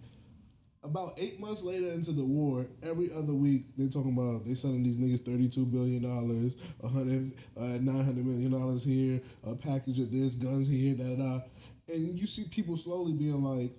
About 0.82 1.12
eight 1.18 1.38
months 1.38 1.62
later 1.62 1.90
into 1.90 2.12
the 2.12 2.24
war, 2.24 2.66
every 2.82 3.10
other 3.12 3.34
week 3.34 3.66
they 3.76 3.88
talking 3.88 4.16
about 4.16 4.46
they 4.46 4.54
selling 4.54 4.82
these 4.82 4.96
niggas 4.96 5.24
thirty 5.24 5.46
two 5.48 5.66
billion 5.66 6.02
dollars, 6.02 6.56
a 6.82 6.88
hundred, 6.88 7.32
uh, 7.56 7.78
nine 7.82 8.04
hundred 8.04 8.24
million 8.24 8.50
dollars 8.50 8.82
here, 8.82 9.20
a 9.46 9.54
package 9.54 10.00
of 10.00 10.10
this, 10.10 10.36
guns 10.36 10.68
here, 10.68 10.94
da 10.94 11.04
da 11.04 11.16
da, 11.16 11.40
and 11.88 12.18
you 12.18 12.26
see 12.26 12.44
people 12.50 12.78
slowly 12.78 13.12
being 13.12 13.42
like, 13.44 13.72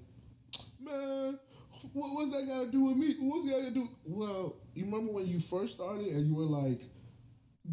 man, 0.79 1.39
what, 1.93 2.13
what's 2.13 2.31
that 2.31 2.45
got 2.47 2.65
to 2.65 2.71
do 2.71 2.85
with 2.85 2.97
me? 2.97 3.15
What's 3.19 3.45
that 3.45 3.59
got 3.59 3.65
to 3.65 3.71
do? 3.71 3.89
Well, 4.05 4.55
you 4.75 4.85
remember 4.85 5.11
when 5.11 5.27
you 5.27 5.39
first 5.39 5.73
started 5.75 6.05
and 6.07 6.27
you 6.27 6.35
were 6.35 6.43
like, 6.43 6.81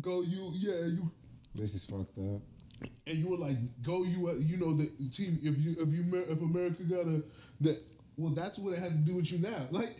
go 0.01 0.23
you, 0.23 0.53
yeah, 0.55 0.87
you, 0.87 1.11
This 1.55 1.75
is 1.75 1.85
fucked 1.85 2.19
up. 2.19 2.41
And 3.07 3.17
you 3.19 3.29
were 3.29 3.37
like, 3.39 3.57
go 3.83 4.05
you, 4.05 4.29
uh, 4.29 4.35
you 4.39 4.57
know 4.57 4.75
the 4.75 4.87
team. 5.11 5.39
If 5.43 5.59
you, 5.65 5.75
if 5.79 5.89
you, 5.93 6.05
if 6.29 6.41
America 6.43 6.83
got 6.85 7.07
a 7.07 7.23
that, 7.63 7.81
well, 8.17 8.33
that's 8.33 8.59
what 8.59 8.73
it 8.75 8.79
has 8.81 8.93
to 8.93 8.99
do 9.03 9.17
with 9.17 9.31
you 9.33 9.39
now. 9.39 9.67
Like 9.71 9.97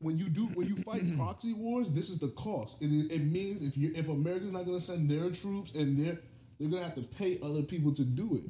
when 0.00 0.18
you 0.18 0.24
do, 0.28 0.46
when 0.54 0.66
you 0.68 0.76
fight 0.76 1.02
proxy 1.16 1.52
wars, 1.54 1.92
this 1.92 2.10
is 2.10 2.18
the 2.18 2.28
cost. 2.28 2.82
It, 2.82 2.90
is- 2.90 3.06
it 3.10 3.22
means 3.24 3.62
if 3.66 3.76
you, 3.76 3.92
if 3.94 4.08
America's 4.08 4.52
not 4.52 4.64
going 4.66 4.76
to 4.78 4.82
send 4.84 5.08
their 5.10 5.30
troops 5.30 5.74
and 5.74 5.98
they're, 5.98 6.18
they're 6.60 6.70
gonna 6.70 6.84
have 6.84 6.94
to 6.94 7.08
pay 7.16 7.38
other 7.42 7.62
people 7.62 7.92
to 7.94 8.04
do 8.04 8.36
it. 8.36 8.44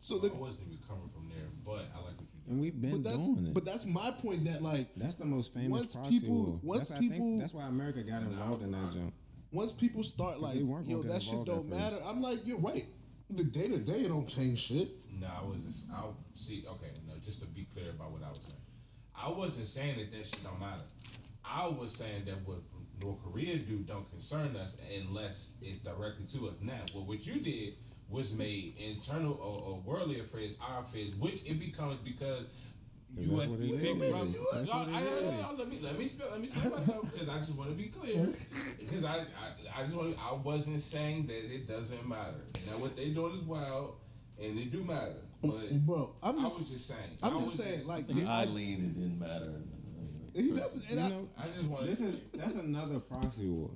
So 0.00 0.18
the, 0.18 0.28
I 0.32 0.38
wasn't 0.38 0.68
even 0.68 0.78
coming 0.86 1.08
from 1.12 1.28
there, 1.28 1.46
but 1.64 1.84
I 1.94 1.98
like 2.04 2.16
what 2.16 2.28
you 2.32 2.40
did. 2.44 2.52
And 2.52 2.60
we've 2.60 2.80
been 2.80 2.90
but 3.02 3.04
that's 3.04 3.16
doing 3.26 3.46
it. 3.48 3.54
but 3.54 3.64
that's 3.64 3.86
my 3.86 4.12
point. 4.22 4.44
That 4.44 4.62
like 4.62 4.86
that's 4.96 5.16
the 5.16 5.24
most 5.24 5.52
famous 5.52 5.70
once 5.70 5.94
proxy 5.96 6.20
people- 6.20 6.34
war. 6.36 6.60
once 6.62 6.88
that's, 6.88 6.90
why 6.90 6.96
I 6.96 7.00
people- 7.00 7.16
think, 7.18 7.40
that's 7.40 7.54
why 7.54 7.64
America 7.64 8.02
got 8.02 8.22
involved 8.22 8.62
in 8.62 8.70
that 8.72 8.92
jump. 8.92 9.12
Once 9.52 9.72
people 9.72 10.02
start 10.02 10.40
like, 10.40 10.54
they 10.54 10.62
weren't 10.62 10.86
yo, 10.86 10.98
gonna 10.98 11.12
that 11.12 11.22
shit 11.22 11.44
don't 11.44 11.68
matter. 11.68 11.96
first. 11.96 12.08
I'm 12.08 12.22
like, 12.22 12.46
you're 12.46 12.58
right. 12.58 12.84
The 13.30 13.44
day 13.44 13.68
to 13.68 13.78
day 13.78 14.04
don't 14.08 14.28
change 14.28 14.58
shit. 14.58 14.88
No, 15.20 15.28
I 15.28 15.44
wasn't. 15.44 15.74
I'll 15.94 16.16
see. 16.34 16.64
Okay, 16.68 16.90
no. 17.06 17.14
Just 17.22 17.40
to 17.40 17.46
be 17.46 17.66
clear 17.72 17.90
about 17.90 18.10
what 18.12 18.22
I 18.24 18.28
was 18.28 18.40
saying, 18.40 18.60
I 19.16 19.28
wasn't 19.30 19.66
saying 19.66 19.98
that 19.98 20.10
that 20.12 20.26
shit 20.26 20.44
don't 20.44 20.58
matter. 20.60 20.82
I 21.44 21.68
was 21.68 21.94
saying 21.94 22.24
that 22.26 22.36
what 22.46 22.58
North 23.02 23.22
Korea 23.22 23.56
do 23.56 23.78
don't 23.78 24.08
concern 24.10 24.56
us 24.56 24.78
unless 24.98 25.52
it's 25.62 25.80
directly 25.80 26.26
to 26.38 26.48
us. 26.48 26.54
Now, 26.60 26.80
well, 26.94 27.04
what 27.04 27.26
you 27.26 27.40
did 27.40 27.74
was 28.08 28.32
made 28.32 28.74
internal 28.78 29.34
or, 29.34 29.74
or 29.74 29.80
worldly 29.84 30.18
affairs 30.20 30.58
our 30.60 30.80
affairs, 30.82 31.14
which 31.16 31.44
it 31.46 31.58
becomes 31.60 31.96
because. 31.98 32.46
'Cause 33.16 33.28
that's 33.30 33.46
what 33.46 33.60
it 33.60 33.80
big 33.82 33.96
is. 34.02 34.10
brother- 34.12 34.30
That's 34.54 34.72
what 34.72 34.88
it 34.88 34.94
I- 34.94 34.98
I- 34.98 35.02
is. 35.02 35.40
I- 35.44 35.52
let 35.54 35.68
me 35.68 35.78
let 35.82 35.98
me 35.98 36.06
spell 36.06 36.28
let 36.30 36.40
me 36.40 36.48
say 36.48 36.68
myself 36.70 37.12
because 37.12 37.28
I 37.28 37.36
just 37.36 37.56
want 37.56 37.70
to 37.70 37.76
be 37.76 37.88
clear 37.88 38.24
because 38.80 39.04
I, 39.04 39.16
I 39.18 39.80
I 39.80 39.84
just 39.84 39.96
want 39.96 40.16
I 40.18 40.32
wasn't 40.34 40.80
saying 40.80 41.26
that 41.26 41.54
it 41.54 41.66
doesn't 41.68 42.08
matter. 42.08 42.38
Now 42.66 42.78
what 42.78 42.96
they 42.96 43.10
doing 43.10 43.32
is 43.32 43.40
wild 43.40 43.96
and 44.40 44.58
it 44.58 44.70
do 44.72 44.82
matter, 44.84 45.16
but 45.42 45.70
Bro, 45.86 46.14
I'm 46.22 46.38
I 46.38 46.42
just, 46.44 46.60
was 46.60 46.70
just 46.70 46.86
saying. 46.86 47.00
I'm 47.22 47.36
I 47.36 47.40
just 47.40 47.58
was 47.58 47.66
saying, 47.66 47.86
like, 47.86 48.04
I 48.04 48.06
think 48.14 48.20
the- 48.20 48.26
I 48.30 48.44
lean 48.46 48.76
it 48.76 48.94
didn't 48.94 49.18
matter. 49.18 49.52
he 50.34 50.50
doesn't. 50.52 50.88
And 50.90 51.00
You 51.00 51.06
I, 51.06 51.08
know, 51.10 51.28
I 51.38 51.42
just 51.42 51.64
want 51.64 51.86
this 51.86 52.00
is 52.00 52.16
that's 52.34 52.54
another 52.54 53.00
proxy 53.00 53.48
war. 53.48 53.70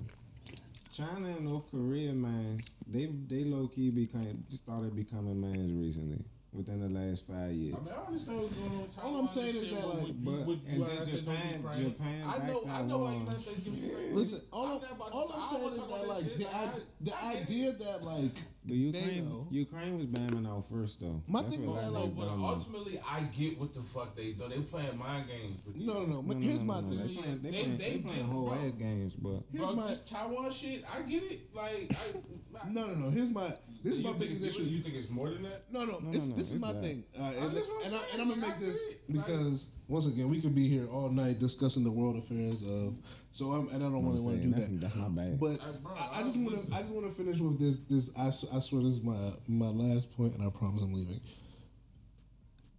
China 0.93 1.27
and 1.28 1.44
North 1.47 1.69
Korea, 1.73 2.12
man, 2.12 2.59
they 2.86 3.06
they 3.06 3.43
low 3.44 3.66
key 3.66 3.90
became 3.90 4.44
just 4.48 4.62
started 4.65 4.94
becoming 4.94 5.40
mans 5.40 5.73
recently 5.73 6.24
within 6.55 6.81
the 6.81 6.89
last 6.89 7.27
five 7.27 7.53
years. 7.53 7.75
I 7.75 7.79
mean, 7.85 7.95
I 7.99 8.07
understand 8.07 8.41
what's 8.41 8.55
going 8.55 8.71
on. 8.73 8.83
with 8.83 8.99
All 9.05 9.17
I'm 9.19 9.27
saying 9.27 9.57
is 9.57 9.71
that, 9.71 9.87
like, 9.89 9.97
what- 10.07 10.25
but- 10.25 10.47
what 10.47 10.59
and 10.69 10.79
United 10.79 11.05
then 11.07 11.17
Japan- 11.25 11.63
Japan 11.77 12.25
I 12.27 12.39
back 12.39 12.47
know, 12.49 12.63
I 12.69 12.83
know 12.83 12.99
why 12.99 13.13
United 13.15 13.41
States 13.41 13.61
give 13.61 13.75
Ukraine. 13.75 14.15
listen, 14.15 14.41
all, 14.53 14.67
I'm 14.67 14.73
I'm, 14.73 14.81
not 14.83 14.93
about 14.93 15.09
to 15.09 15.13
all 15.15 15.33
I'm 15.35 15.45
saying 15.45 15.73
is 15.73 15.81
wanna 15.81 15.93
that 15.93 16.09
like 16.09 16.25
that 16.25 16.39
the. 16.39 16.47
I, 16.47 16.63
I- 16.65 16.71
the 17.01 17.13
I 17.25 17.33
get 17.35 17.41
it. 17.41 17.43
idea 17.43 17.73
that 17.73 18.05
like 18.05 18.35
the 18.67 18.75
Ukraine, 18.77 19.25
NATO- 19.25 19.47
Ukraine 19.51 19.97
was 19.99 20.07
bamming 20.07 20.49
out 20.49 20.65
first 20.65 21.01
though. 21.01 21.21
My 21.29 21.43
That's 21.43 21.57
thing 21.57 21.67
what 21.67 21.77
is 21.79 21.83
a 21.83 21.87
that, 21.87 21.93
like, 21.93 22.17
But 22.17 22.29
ultimately, 22.29 23.01
I 23.07 23.21
get 23.25 23.59
what 23.61 23.75
the 23.75 23.83
fuck 23.83 24.15
they 24.17 24.33
do. 24.33 24.49
They 24.49 24.61
playing 24.61 24.97
mind 24.97 25.27
games 25.29 25.61
with 25.67 25.77
no, 25.77 26.05
no, 26.05 26.07
no. 26.07 26.21
No, 26.23 26.33
no, 26.33 26.39
Here's 26.41 26.63
no, 26.63 26.73
my 26.73 26.81
thing. 26.81 26.91
They 26.97 27.15
playing, 27.15 27.43
they 27.43 27.51
They- 27.51 27.63
playing, 27.63 27.77
they 27.79 27.91
they 27.91 27.99
playing 27.99 28.25
whole 28.25 28.53
ass 28.55 28.75
games, 28.77 29.15
but 29.17 29.43
Here's 29.53 29.65
Bro, 29.67 29.75
my 29.75 29.89
this 29.89 30.03
Taiwan 30.09 30.51
shit, 30.53 30.85
I 30.91 31.03
get 31.03 31.23
it. 31.25 31.55
Like, 31.55 31.93
no, 32.71 32.87
no, 32.87 32.95
no. 32.95 33.11
Here's 33.11 33.31
my 33.33 33.49
this 33.83 33.99
is 33.99 34.05
my 34.05 34.13
biggest 34.13 34.43
issue. 34.45 34.63
You 34.63 34.81
think 34.81 34.95
it's 34.95 35.11
more 35.11 35.29
than 35.29 35.43
that? 35.43 35.71
No, 35.71 35.85
no, 35.85 35.99
No, 35.99 36.11
it's, 36.13 36.29
no, 36.29 36.37
no, 36.37 36.41
this 36.51 36.57
is 36.57 36.62
my 36.62 36.73
that. 36.73 36.83
thing, 36.83 37.05
uh, 37.19 37.23
and, 37.23 37.39
I'm 37.39 37.57
and, 37.57 37.95
I, 37.95 38.01
and 38.12 38.23
I'm 38.23 38.29
gonna 38.29 38.41
make 38.41 38.59
this 38.59 38.89
get 38.89 38.97
it. 39.09 39.16
Like- 39.16 39.27
because 39.27 39.73
once 39.89 40.07
again 40.07 40.29
we 40.29 40.41
could 40.41 40.55
be 40.55 40.66
here 40.69 40.87
all 40.87 41.09
night 41.11 41.39
discussing 41.39 41.85
the 41.85 41.91
world 41.93 42.16
affairs 42.16 42.62
of. 42.62 42.95
So 43.33 43.51
I'm, 43.53 43.69
and 43.69 43.77
I 43.83 43.89
don't 43.89 44.05
really 44.07 44.23
want 44.25 44.41
to 44.41 44.47
do 44.47 44.51
that's, 44.53 44.66
that. 44.66 44.81
that's 44.81 44.97
my 44.97 45.09
bad. 45.09 45.41
But 45.41 45.59
I, 45.61 46.16
I 46.16 46.21
I 46.21 46.23
just 46.23 46.39
want 46.39 46.59
to. 46.65 46.75
I 46.75 46.81
just 46.81 46.95
want 46.95 47.07
to 47.07 47.12
finish 47.12 47.41
with 47.41 47.59
this 47.59 47.79
this 47.85 48.16
I, 48.19 48.29
s- 48.29 48.47
I 48.55 48.61
swear 48.61 48.83
this 48.83 48.95
is 48.95 49.03
my 49.03 49.16
my 49.49 49.66
last 49.69 50.16
point 50.16 50.35
and 50.35 50.47
I 50.47 50.51
promise 50.51 50.83
I'm 50.83 50.93
leaving. 50.95 51.21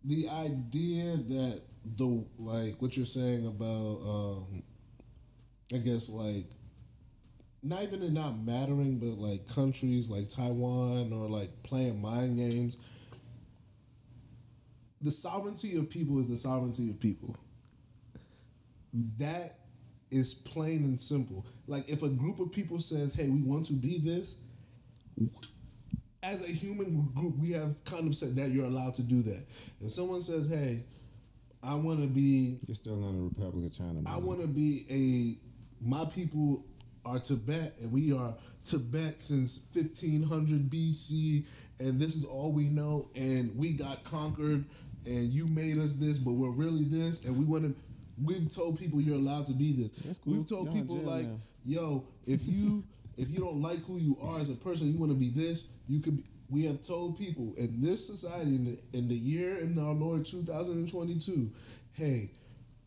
The 0.06 0.30
idea 0.30 1.18
that 1.18 1.62
the 1.98 2.26
like 2.38 2.82
what 2.82 2.96
you're 2.98 3.06
saying 3.06 3.48
about 3.48 4.00
um 4.08 4.64
I 5.74 5.78
guess 5.78 6.10
like 6.10 6.46
not 7.64 7.82
even 7.84 8.04
it 8.04 8.12
not 8.12 8.38
mattering 8.40 9.00
but 9.00 9.18
like 9.20 9.48
countries 9.54 10.10
like 10.10 10.30
Taiwan 10.30 11.12
or 11.12 11.28
like 11.30 11.50
playing 11.64 12.00
mind 12.02 12.38
games 12.38 12.78
the 15.06 15.12
sovereignty 15.12 15.78
of 15.78 15.90
people 15.90 16.20
is 16.20 16.28
the 16.28 16.36
sovereignty 16.36 16.90
of 16.90 17.00
people 17.00 17.38
that 19.18 19.60
is 20.10 20.34
plain 20.34 20.84
and 20.84 21.00
simple. 21.00 21.46
Like 21.68 21.88
if 21.90 22.04
a 22.04 22.10
group 22.10 22.40
of 22.40 22.52
people 22.52 22.80
says, 22.80 23.14
"Hey, 23.14 23.30
we 23.30 23.42
want 23.42 23.66
to 23.68 23.74
be 23.74 24.00
this," 24.00 24.40
as 26.24 26.44
a 26.44 26.52
human 26.52 27.10
group, 27.14 27.38
we 27.38 27.52
have 27.52 27.84
kind 27.84 28.08
of 28.08 28.16
said 28.16 28.36
that 28.36 28.50
you're 28.50 28.66
allowed 28.66 28.96
to 28.96 29.04
do 29.04 29.22
that. 29.24 29.46
If 29.80 29.92
someone 29.92 30.22
says, 30.22 30.50
"Hey, 30.50 30.84
I 31.62 31.76
want 31.76 32.02
to 32.02 32.08
be, 32.08 32.60
You're 32.68 32.76
still 32.76 32.96
not 32.96 33.10
a 33.10 33.24
Republic 33.24 33.66
of 33.66 33.78
China. 33.78 34.02
I 34.06 34.18
want 34.18 34.42
to 34.42 34.48
be 34.48 34.86
a, 34.90 35.86
my 35.88 36.06
people 36.06 36.66
are 37.06 37.20
Tibet, 37.20 37.76
and 37.82 37.92
we 37.92 38.14
are 38.14 38.34
Tibet 38.64 39.20
since 39.20 39.68
1500 39.74 40.70
BC, 40.70 41.46
and 41.80 42.00
this 42.00 42.16
is 42.16 42.24
all 42.24 42.52
we 42.52 42.66
know, 42.66 43.10
and 43.16 43.56
we 43.56 43.74
got 43.74 44.04
conquered, 44.04 44.66
and 45.06 45.30
you 45.32 45.48
made 45.48 45.78
us 45.78 45.96
this, 45.96 46.20
but 46.20 46.34
we're 46.34 46.50
really 46.52 46.84
this, 46.86 47.26
and 47.26 47.38
we 47.38 47.46
want 47.46 47.64
to." 47.64 47.76
We've 48.24 48.48
told 48.50 48.80
people 48.80 49.02
you're 49.02 49.18
allowed 49.18 49.46
to 49.48 49.54
be 49.54 49.74
this. 49.74 49.92
That's 49.98 50.20
cool. 50.20 50.34
We've 50.36 50.46
told 50.48 50.68
Y'all 50.68 50.76
people 50.76 50.96
jail 50.98 51.06
like, 51.06 51.26
now. 51.28 51.38
yo, 51.66 52.06
if 52.26 52.48
you 52.48 52.84
if 53.18 53.30
you 53.30 53.40
don't 53.40 53.62
like 53.62 53.80
who 53.86 53.98
you 53.98 54.18
are 54.22 54.40
as 54.40 54.50
a 54.50 54.56
person, 54.56 54.92
you 54.94 54.98
want 54.98 55.12
to 55.12 55.18
be 55.18 55.30
this. 55.30 55.68
You 55.88 56.00
could. 56.00 56.18
Be, 56.18 56.24
we 56.50 56.64
have 56.66 56.82
told 56.82 57.18
people 57.18 57.54
in 57.58 57.82
this 57.82 58.06
society, 58.06 58.56
in 58.56 58.66
the 58.66 58.78
in 58.98 59.08
the 59.10 59.16
year 59.16 59.58
in 59.58 59.78
our 59.80 59.94
Lord 59.94 60.26
2022, 60.28 61.50
hey, 61.94 62.30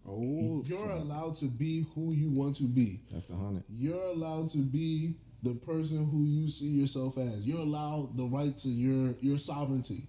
Oh, 0.09 0.63
You're 0.65 0.91
allowed 0.91 1.37
to 1.37 1.47
be 1.47 1.85
who 1.95 2.15
you 2.15 2.31
want 2.31 2.57
to 2.57 2.65
be. 2.65 3.01
that's 3.13 3.27
the 3.27 3.37
hundred. 3.37 3.65
You're 3.69 4.03
allowed 4.07 4.49
to 4.51 4.59
be 4.59 5.15
the 5.43 5.55
person 5.55 6.09
who 6.09 6.25
you 6.25 6.49
see 6.49 6.69
yourself 6.69 7.19
as. 7.19 7.47
You're 7.47 7.61
allowed 7.61 8.17
the 8.17 8.25
right 8.25 8.57
to 8.59 8.69
your 8.69 9.15
your 9.21 9.39
sovereignty. 9.39 10.05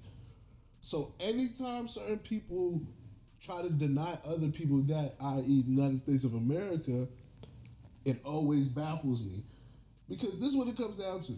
So 0.82 1.14
anytime 1.20 1.88
certain 1.88 2.20
people 2.20 2.82
try 3.42 3.62
to 3.62 3.70
deny 3.70 4.18
other 4.26 4.48
people 4.50 4.78
that, 4.84 5.14
i.e., 5.22 5.62
the 5.64 5.72
United 5.72 6.00
States 6.00 6.24
of 6.24 6.34
America, 6.34 7.08
it 8.06 8.20
always 8.24 8.70
baffles 8.70 9.24
me. 9.24 9.44
Because 10.10 10.40
this 10.40 10.50
is 10.50 10.56
what 10.58 10.68
it 10.68 10.78
comes 10.78 10.96
down 10.98 11.20
to. 11.22 11.34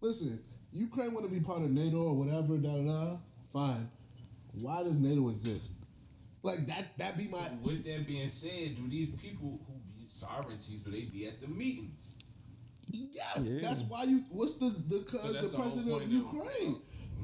Listen, 0.00 0.40
Ukraine 0.72 1.12
want 1.14 1.26
to 1.26 1.32
be 1.32 1.40
part 1.40 1.62
of 1.62 1.70
NATO 1.70 1.98
or 2.02 2.14
whatever, 2.16 2.56
da 2.56 2.74
da 2.76 2.82
da. 2.82 3.16
Fine. 3.52 3.88
Why 4.60 4.82
does 4.82 5.00
NATO 5.00 5.28
exist? 5.28 5.74
Like 6.42 6.66
that 6.66 6.86
that 6.98 7.16
be 7.16 7.28
my 7.28 7.38
With 7.62 7.84
that 7.84 8.06
being 8.06 8.28
said, 8.28 8.76
do 8.76 8.88
these 8.88 9.10
people 9.10 9.60
who 9.66 9.74
be 9.96 10.06
sovereignties, 10.08 10.82
do 10.82 10.90
they 10.90 11.02
be 11.02 11.26
at 11.26 11.40
the 11.40 11.46
meetings? 11.46 12.16
Yes, 12.90 13.48
Yeah. 13.48 13.60
that's 13.62 13.82
why 13.84 14.02
you. 14.04 14.24
What's 14.30 14.56
the 14.56 14.70
the 14.88 15.00
cuz 15.04 15.22
that's 15.22 15.46
the 15.46 15.48
the 15.48 15.56
president 15.56 15.86
of 15.86 15.92
point 15.92 16.04
of- 16.04 16.10
Ukraine? 16.12 16.76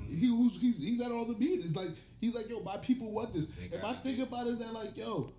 He 0.08 0.30
was 0.30 0.58
he's 0.60 0.82
he's 0.82 1.00
at 1.04 1.12
all 1.12 1.26
the 1.26 1.38
meetings. 1.38 1.76
Like 1.76 1.90
he's 2.20 2.34
like, 2.34 2.48
yo, 2.48 2.62
my 2.62 2.76
people 2.78 3.10
want 3.10 3.32
this. 3.32 3.46
They 3.46 3.68
And 3.72 3.82
my 3.82 3.92
thing 3.94 4.20
about 4.20 4.46
it 4.46 4.50
is 4.50 4.58
that 4.58 4.72
like, 4.72 4.96
yo, 4.96 5.32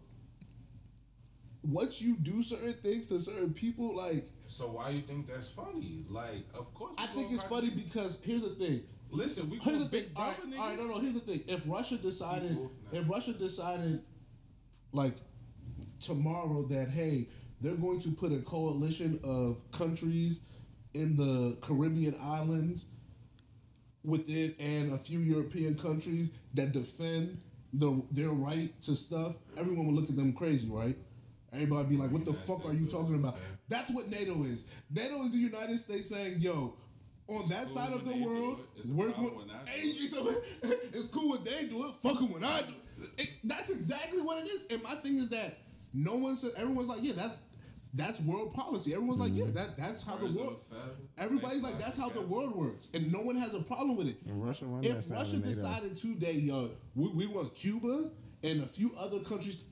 once 1.63 2.01
you 2.01 2.15
do 2.17 2.41
certain 2.41 2.73
things 2.73 3.07
to 3.07 3.19
certain 3.19 3.53
people, 3.53 3.95
like 3.95 4.23
So 4.47 4.65
why 4.65 4.89
you 4.89 5.01
think 5.01 5.27
that's 5.27 5.51
funny? 5.51 6.05
Like, 6.09 6.45
of 6.55 6.73
course. 6.73 6.93
I 6.97 7.05
think 7.07 7.31
it's 7.31 7.43
funny 7.43 7.69
because 7.69 8.19
here's 8.23 8.43
the 8.43 8.49
thing. 8.49 8.81
Listen, 9.11 9.49
we 9.49 9.57
Here's 9.57 9.79
the 9.79 9.85
thing. 9.85 10.05
big 10.05 10.11
All 10.15 10.27
right, 10.27 10.59
all 10.59 10.69
right, 10.69 10.77
no, 10.77 10.87
no. 10.87 10.99
Here's 10.99 11.15
the 11.15 11.19
thing. 11.19 11.41
If 11.47 11.63
Russia 11.67 11.97
decided, 11.97 12.57
if 12.91 13.09
Russia 13.09 13.33
decided, 13.33 14.01
like 14.91 15.13
tomorrow, 15.99 16.63
that 16.69 16.89
hey, 16.89 17.27
they're 17.61 17.75
going 17.75 17.99
to 18.01 18.09
put 18.11 18.31
a 18.31 18.39
coalition 18.39 19.19
of 19.23 19.59
countries 19.71 20.43
in 20.93 21.15
the 21.15 21.57
Caribbean 21.61 22.15
islands 22.21 22.87
within 24.03 24.55
and 24.59 24.91
a 24.93 24.97
few 24.97 25.19
European 25.19 25.75
countries 25.75 26.35
that 26.53 26.71
defend 26.71 27.39
the 27.73 28.01
their 28.11 28.29
right 28.29 28.69
to 28.81 28.95
stuff, 28.95 29.35
everyone 29.57 29.87
would 29.87 29.95
look 29.95 30.09
at 30.09 30.15
them 30.15 30.33
crazy, 30.33 30.67
right? 30.69 30.97
Everybody 31.53 31.89
be 31.89 31.97
like, 31.97 32.11
"What 32.11 32.25
the 32.25 32.33
fuck 32.33 32.65
are 32.65 32.73
you 32.73 32.85
talking 32.87 33.15
about?" 33.15 33.35
That's 33.67 33.93
what 33.93 34.09
NATO 34.09 34.43
is. 34.43 34.67
NATO 34.93 35.23
is 35.23 35.31
the 35.31 35.37
United 35.37 35.77
States 35.79 36.09
saying, 36.09 36.35
"Yo, 36.39 36.75
on 37.27 37.47
that 37.49 37.65
Cool 37.67 37.75
side 37.75 37.93
of 37.93 38.05
the 38.05 38.11
when 38.11 38.19
they 38.19 38.25
do 38.25 38.29
world, 38.29 38.59
it. 38.77 38.85
We're 38.87 39.09
going. 39.11 39.35
when 39.37 39.49
I 39.51 39.63
do 39.65 39.71
Hey, 39.71 39.81
it's, 40.93 41.07
cool 41.07 41.31
when 41.31 41.43
they 41.43 41.67
do 41.67 41.85
it. 41.87 41.93
Fuck 42.01 42.21
'em 42.21 42.31
when 42.31 42.43
I 42.43 42.61
do 42.61 42.73
it. 43.03 43.09
It- 43.19 43.29
That's 43.43 43.69
exactly 43.69 44.21
what 44.21 44.43
it 44.43 44.49
is. 44.49 44.65
And 44.71 44.81
my 44.83 44.95
thing 44.95 45.17
is 45.17 45.29
that 45.29 45.57
no 45.93 46.15
one 46.15 46.35
said. 46.35 46.51
Everyone's 46.57 46.87
like, 46.87 46.99
"Yeah, 47.03 47.13
that's." 47.15 47.45
That's 47.93 48.21
world 48.21 48.53
policy. 48.53 48.93
Everyone's 48.93 49.19
like, 49.19 49.31
yeah, 49.33 49.45
mm-hmm. 49.45 49.55
that 49.55 49.75
that's 49.77 50.05
how 50.05 50.15
the 50.15 50.27
world. 50.27 50.63
Everybody's 51.17 51.63
like, 51.63 51.79
that's 51.79 51.97
how 51.97 52.09
the 52.09 52.21
world 52.21 52.55
works, 52.55 52.89
and 52.93 53.11
no 53.11 53.19
one 53.19 53.35
has 53.35 53.55
a 53.55 53.61
problem 53.61 53.97
with 53.97 54.07
it. 54.07 54.17
And 54.27 54.43
Russia 54.43 54.65
If 54.81 55.09
Russia 55.09 55.37
decided 55.37 55.97
today, 55.97 56.33
yo, 56.33 56.69
we, 56.95 57.09
we 57.09 57.27
want 57.27 57.55
Cuba 57.55 58.11
and 58.43 58.61
a 58.61 58.65
few 58.65 58.91
other 58.97 59.19
countries, 59.21 59.65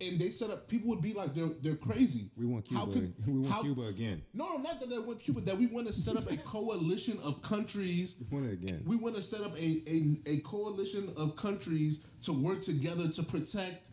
and 0.00 0.18
they 0.18 0.30
set 0.30 0.50
up, 0.50 0.66
people 0.66 0.88
would 0.88 1.02
be 1.02 1.12
like, 1.12 1.34
they're 1.34 1.50
they're 1.60 1.76
crazy. 1.76 2.30
we 2.38 2.46
want 2.46 2.64
Cuba. 2.64 2.80
How 2.80 2.86
could- 2.90 3.14
we 3.26 3.32
want 3.34 3.52
how- 3.52 3.62
Cuba 3.62 3.82
again. 3.82 4.22
No, 4.32 4.56
no, 4.56 4.62
not 4.62 4.80
that 4.80 4.88
they 4.88 4.98
want 4.98 5.20
Cuba. 5.20 5.42
That 5.42 5.58
we 5.58 5.66
want 5.66 5.88
to 5.88 5.92
set 5.92 6.16
up 6.16 6.30
a 6.30 6.36
coalition 6.48 7.18
of 7.22 7.42
countries. 7.42 8.16
We 8.18 8.38
want 8.38 8.50
it 8.50 8.54
again. 8.54 8.82
We 8.86 8.96
want 8.96 9.14
to 9.16 9.22
set 9.22 9.42
up 9.42 9.54
a, 9.58 9.82
a 9.86 10.16
a 10.26 10.40
coalition 10.40 11.12
of 11.18 11.36
countries 11.36 12.06
to 12.22 12.32
work 12.32 12.62
together 12.62 13.08
to 13.08 13.22
protect 13.22 13.84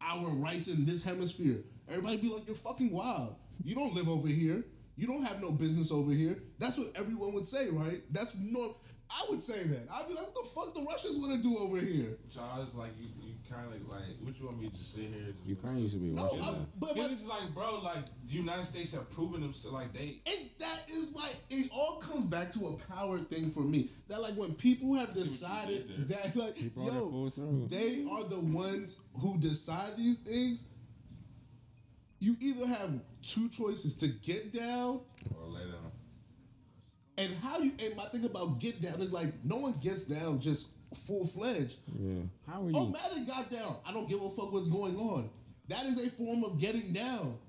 our 0.00 0.28
rights 0.30 0.68
in 0.68 0.86
this 0.86 1.04
hemisphere. 1.04 1.58
Everybody 1.90 2.16
be 2.18 2.28
like, 2.28 2.46
you're 2.46 2.54
fucking 2.56 2.90
wild. 2.92 3.36
You 3.64 3.74
don't 3.74 3.94
live 3.94 4.08
over 4.08 4.28
here. 4.28 4.64
You 4.96 5.06
don't 5.06 5.22
have 5.24 5.40
no 5.40 5.50
business 5.50 5.90
over 5.90 6.12
here. 6.12 6.36
That's 6.58 6.78
what 6.78 6.88
everyone 6.94 7.32
would 7.32 7.46
say, 7.48 7.68
right? 7.70 8.02
That's 8.10 8.36
no. 8.38 8.76
I 9.10 9.24
would 9.28 9.42
say 9.42 9.64
that. 9.64 9.88
I'd 9.92 10.06
be 10.06 10.14
like, 10.14 10.22
what 10.26 10.34
the 10.34 10.48
fuck 10.54 10.74
the 10.74 10.82
Russians 10.82 11.18
want 11.18 11.42
to 11.42 11.48
do 11.48 11.56
over 11.58 11.78
here? 11.80 12.16
Charles, 12.32 12.76
like 12.76 12.90
you, 13.00 13.08
you 13.20 13.34
kind 13.50 13.66
of 13.66 13.88
like 13.88 14.02
what 14.22 14.38
you 14.38 14.44
want 14.46 14.60
me 14.60 14.68
to 14.68 14.72
just 14.76 14.94
sit 14.94 15.06
here? 15.06 15.24
and 15.24 15.34
just- 15.38 15.48
Ukraine 15.48 15.78
used 15.78 15.94
to 15.94 16.00
be 16.00 16.10
No, 16.10 16.24
Russia. 16.24 16.36
I, 16.42 16.50
now. 16.52 16.66
but, 16.78 16.94
Because 16.94 17.08
but 17.08 17.12
it's 17.12 17.26
like, 17.26 17.52
bro, 17.52 17.80
like 17.82 18.04
the 18.06 18.32
United 18.36 18.64
States 18.66 18.92
have 18.94 19.10
proven 19.10 19.40
themselves, 19.40 19.74
like 19.74 19.92
they. 19.92 20.20
And 20.26 20.48
that 20.60 20.84
is 20.88 21.10
why 21.12 21.28
it 21.48 21.68
all 21.72 21.96
comes 21.98 22.26
back 22.26 22.52
to 22.52 22.66
a 22.68 22.94
power 22.94 23.18
thing 23.18 23.50
for 23.50 23.60
me. 23.64 23.88
That 24.08 24.20
like 24.22 24.34
when 24.34 24.54
people 24.54 24.94
have 24.94 25.12
decided 25.14 26.06
that 26.08 26.36
like 26.36 26.56
yo, 26.76 27.66
they 27.68 28.04
are 28.08 28.22
the 28.24 28.40
ones 28.52 29.00
who 29.18 29.38
decide 29.38 29.96
these 29.96 30.18
things. 30.18 30.64
You 32.20 32.36
either 32.40 32.66
have 32.66 32.90
two 33.22 33.48
choices 33.48 33.96
to 33.96 34.08
get 34.08 34.52
down 34.52 35.00
Or 35.34 35.48
lay 35.48 35.60
down. 35.62 35.90
and 37.18 37.34
how 37.42 37.58
you 37.58 37.72
and 37.82 37.96
my 37.96 38.04
thing 38.04 38.24
about 38.24 38.58
get 38.60 38.80
down 38.82 39.00
is 39.00 39.12
like 39.12 39.28
no 39.44 39.56
one 39.56 39.74
gets 39.82 40.04
down 40.04 40.40
just 40.40 40.68
full 41.06 41.26
fledged. 41.26 41.78
Yeah. 41.98 42.20
How 42.46 42.62
are 42.62 42.70
you? 42.70 42.76
Oh 42.76 42.86
Madden 42.86 43.24
got 43.24 43.50
down. 43.50 43.76
I 43.86 43.92
don't 43.92 44.08
give 44.08 44.20
a 44.22 44.28
fuck 44.30 44.52
what's 44.52 44.68
going 44.68 44.96
on. 44.96 45.30
That 45.68 45.86
is 45.86 46.04
a 46.06 46.10
form 46.10 46.44
of 46.44 46.58
getting 46.60 46.92
down. 46.92 47.36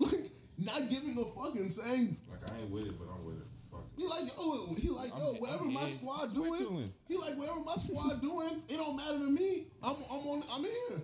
Like 0.00 0.30
not 0.58 0.88
giving 0.90 1.16
a 1.18 1.24
fuck 1.24 1.54
and 1.54 1.70
saying 1.70 2.16
Like 2.30 2.50
I 2.50 2.60
ain't 2.62 2.70
with 2.70 2.86
it, 2.86 2.98
but 2.98 3.06
I'm 3.14 3.24
with 3.24 3.36
it. 3.36 3.46
Fuck 3.70 3.82
it. 3.96 4.00
He 4.00 4.06
like, 4.08 4.32
oh, 4.38 4.74
he 4.76 4.88
like, 4.88 5.10
yo, 5.10 5.14
I'm- 5.14 5.22
oh, 5.28 5.34
whatever 5.40 5.64
I'm 5.64 5.72
my 5.74 5.80
here. 5.80 5.88
squad 5.88 6.34
doing. 6.34 6.92
He 7.06 7.16
like, 7.16 7.34
whatever 7.38 7.60
my 7.64 7.74
squad 7.76 8.20
doing, 8.20 8.62
it 8.68 8.76
don't 8.76 8.96
matter 8.96 9.18
to 9.18 9.30
me. 9.30 9.66
I'm, 9.82 9.94
I'm 10.10 10.18
on, 10.26 10.42
I'm 10.52 10.62
here. 10.62 11.02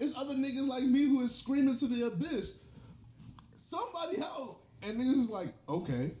It's 0.00 0.18
other 0.18 0.34
niggas 0.34 0.68
like 0.68 0.84
me 0.84 1.08
who 1.08 1.20
is 1.22 1.34
screaming 1.34 1.76
to 1.76 1.86
the 1.86 2.06
abyss. 2.06 2.60
Somebody 3.56 4.18
help. 4.18 4.64
And 4.82 5.00
niggas 5.00 5.14
is 5.14 5.30
like, 5.30 5.48
okay. 5.68 6.12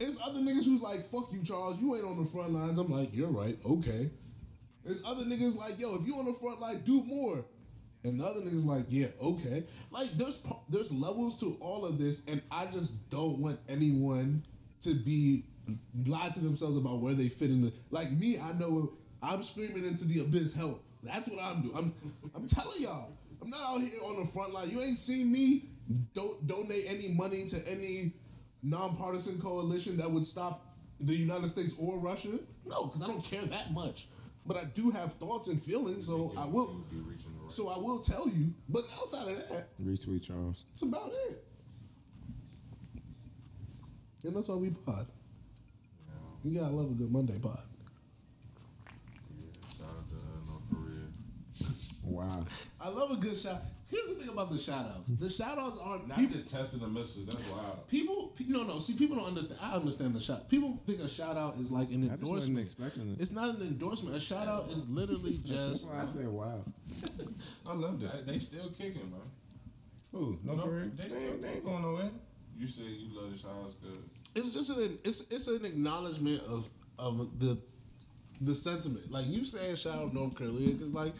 It's 0.00 0.20
other 0.26 0.40
niggas 0.40 0.64
who's 0.64 0.82
like, 0.82 1.00
fuck 1.00 1.32
you, 1.32 1.42
Charles. 1.42 1.80
You 1.80 1.94
ain't 1.94 2.04
on 2.04 2.18
the 2.18 2.28
front 2.28 2.50
lines. 2.50 2.78
I'm 2.78 2.90
like, 2.90 3.14
you're 3.14 3.30
right. 3.30 3.56
Okay. 3.64 4.10
There's 4.84 5.04
other 5.04 5.22
niggas 5.24 5.56
like, 5.56 5.78
yo, 5.78 5.94
if 5.94 6.06
you 6.06 6.16
on 6.16 6.24
the 6.26 6.32
front 6.32 6.60
line, 6.60 6.80
do 6.84 7.02
more. 7.04 7.44
And 8.04 8.18
the 8.18 8.24
other 8.24 8.40
niggas 8.40 8.66
like, 8.66 8.84
yeah, 8.88 9.06
okay. 9.22 9.62
Like 9.92 10.10
there's 10.12 10.44
there's 10.68 10.92
levels 10.92 11.38
to 11.38 11.56
all 11.60 11.84
of 11.84 11.98
this, 11.98 12.24
and 12.26 12.42
I 12.50 12.66
just 12.66 13.08
don't 13.10 13.38
want 13.38 13.60
anyone 13.68 14.44
to 14.80 14.92
be 14.92 15.44
lie 16.06 16.30
to 16.30 16.40
themselves 16.40 16.76
about 16.76 16.98
where 16.98 17.14
they 17.14 17.28
fit 17.28 17.50
in 17.50 17.62
the. 17.62 17.72
Like 17.90 18.10
me, 18.10 18.38
I 18.40 18.52
know 18.54 18.94
I'm 19.22 19.44
screaming 19.44 19.84
into 19.84 20.04
the 20.06 20.20
abyss, 20.20 20.52
help. 20.52 20.84
That's 21.02 21.28
what 21.28 21.42
I'm 21.42 21.62
doing. 21.62 21.76
I'm 21.76 21.94
I'm 22.34 22.46
telling 22.46 22.80
y'all, 22.80 23.14
I'm 23.40 23.50
not 23.50 23.60
out 23.60 23.80
here 23.80 24.00
on 24.04 24.20
the 24.20 24.26
front 24.26 24.52
line. 24.52 24.68
You 24.70 24.80
ain't 24.80 24.96
seen 24.96 25.32
me 25.32 25.64
don't 26.14 26.46
donate 26.46 26.84
any 26.86 27.08
money 27.08 27.44
to 27.46 27.56
any 27.68 28.12
nonpartisan 28.62 29.40
coalition 29.40 29.96
that 29.96 30.10
would 30.10 30.24
stop 30.24 30.64
the 31.00 31.14
United 31.14 31.48
States 31.48 31.74
or 31.78 31.98
Russia. 31.98 32.38
No, 32.64 32.84
because 32.84 33.02
I 33.02 33.08
don't 33.08 33.24
care 33.24 33.42
that 33.42 33.72
much. 33.72 34.06
But 34.46 34.56
I 34.56 34.64
do 34.64 34.90
have 34.90 35.12
thoughts 35.14 35.48
and 35.48 35.60
feelings, 35.60 36.06
so 36.06 36.32
I 36.36 36.46
will. 36.46 36.84
Be 36.90 36.98
reaching 36.98 37.32
the 37.34 37.42
right. 37.42 37.52
So 37.52 37.68
I 37.68 37.78
will 37.78 38.00
tell 38.00 38.28
you. 38.28 38.52
But 38.68 38.82
outside 38.98 39.30
of 39.30 39.48
that, 39.48 39.68
Retweet 39.82 40.22
Charles. 40.22 40.64
It's 40.70 40.82
about 40.82 41.12
it. 41.28 41.44
And 44.24 44.36
that's 44.36 44.48
why 44.48 44.56
we 44.56 44.70
pod. 44.70 45.06
You 46.44 46.58
gotta 46.58 46.72
love 46.74 46.90
a 46.90 46.94
good 46.94 47.12
Monday 47.12 47.38
pod. 47.38 47.58
Yeah, 49.38 49.46
shout 49.78 49.88
out 49.88 50.08
to 50.08 50.16
uh, 50.16 50.50
North 50.50 50.62
Korea. 50.70 51.06
Wow. 52.12 52.44
I 52.80 52.88
love 52.88 53.10
a 53.10 53.16
good 53.16 53.36
shout. 53.36 53.60
Here's 53.90 54.08
the 54.08 54.14
thing 54.14 54.28
about 54.30 54.50
the 54.50 54.56
shout 54.58 54.86
outs. 54.96 55.10
The 55.10 55.28
shout 55.28 55.58
outs 55.58 55.78
aren't 55.78 56.08
Not 56.08 56.16
people. 56.18 56.38
the 56.38 56.42
testing 56.48 56.80
the 56.80 56.88
missiles. 56.88 57.26
That's 57.26 57.46
wild. 57.50 57.86
People, 57.88 58.32
no, 58.48 58.64
no. 58.64 58.78
See, 58.80 58.94
people 58.94 59.16
don't 59.16 59.26
understand. 59.26 59.60
I 59.62 59.74
understand 59.74 60.14
the 60.14 60.20
shout. 60.20 60.48
People 60.48 60.80
think 60.86 61.00
a 61.00 61.08
shout 61.08 61.36
out 61.36 61.56
is 61.56 61.70
like 61.70 61.90
an 61.90 62.04
I 62.10 62.16
just 62.16 62.22
wasn't 62.30 62.58
endorsement. 62.58 62.58
expecting 62.60 63.12
it. 63.12 63.20
It's 63.20 63.32
not 63.32 63.54
an 63.56 63.60
endorsement. 63.62 64.16
A 64.16 64.20
shout 64.20 64.48
out 64.48 64.70
is 64.70 64.88
literally 64.88 65.30
just 65.32 65.46
That's 65.48 65.70
just. 65.82 65.90
why 65.90 66.00
I 66.00 66.04
said 66.06 66.26
wow. 66.28 66.64
I 67.68 67.74
loved 67.74 68.02
it. 68.02 68.26
They, 68.26 68.32
they 68.32 68.38
still 68.38 68.70
kicking, 68.70 69.10
man. 69.10 69.20
Who? 70.12 70.38
No, 70.42 70.54
No, 70.54 70.62
Korea? 70.62 70.84
they 70.84 71.02
They, 71.04 71.08
still- 71.08 71.20
ain't, 71.22 71.42
they 71.42 71.48
ain't 71.48 71.64
going 71.64 71.82
nowhere. 71.82 72.10
You 72.58 72.68
say 72.68 72.82
you 72.84 73.08
love 73.18 73.30
the 73.32 73.38
Charles 73.38 73.74
good. 73.82 73.98
It's 74.36 74.52
just 74.52 74.70
an. 74.70 74.98
It's 75.04 75.26
it's 75.30 75.48
an 75.48 75.64
acknowledgement 75.64 76.40
of 76.48 76.68
of 76.98 77.38
the 77.40 77.58
the 78.40 78.54
sentiment. 78.54 79.10
Like 79.10 79.26
you 79.26 79.44
saying, 79.44 79.76
shout 79.76 79.98
out 79.98 80.14
North 80.14 80.34
Korea 80.34 80.68
because 80.70 80.94
like, 80.94 81.12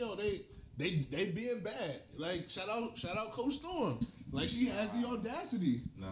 yo, 0.00 0.14
they. 0.16 0.40
They, 0.80 1.04
they 1.10 1.26
being 1.26 1.60
bad. 1.62 2.00
Like 2.16 2.48
shout 2.48 2.70
out 2.70 2.96
shout 2.96 3.14
out 3.14 3.32
Coach 3.32 3.52
Storm. 3.60 3.98
Like 4.32 4.48
she 4.48 4.64
has 4.68 4.88
the 4.92 5.06
audacity. 5.06 5.82
Nah. 5.98 6.08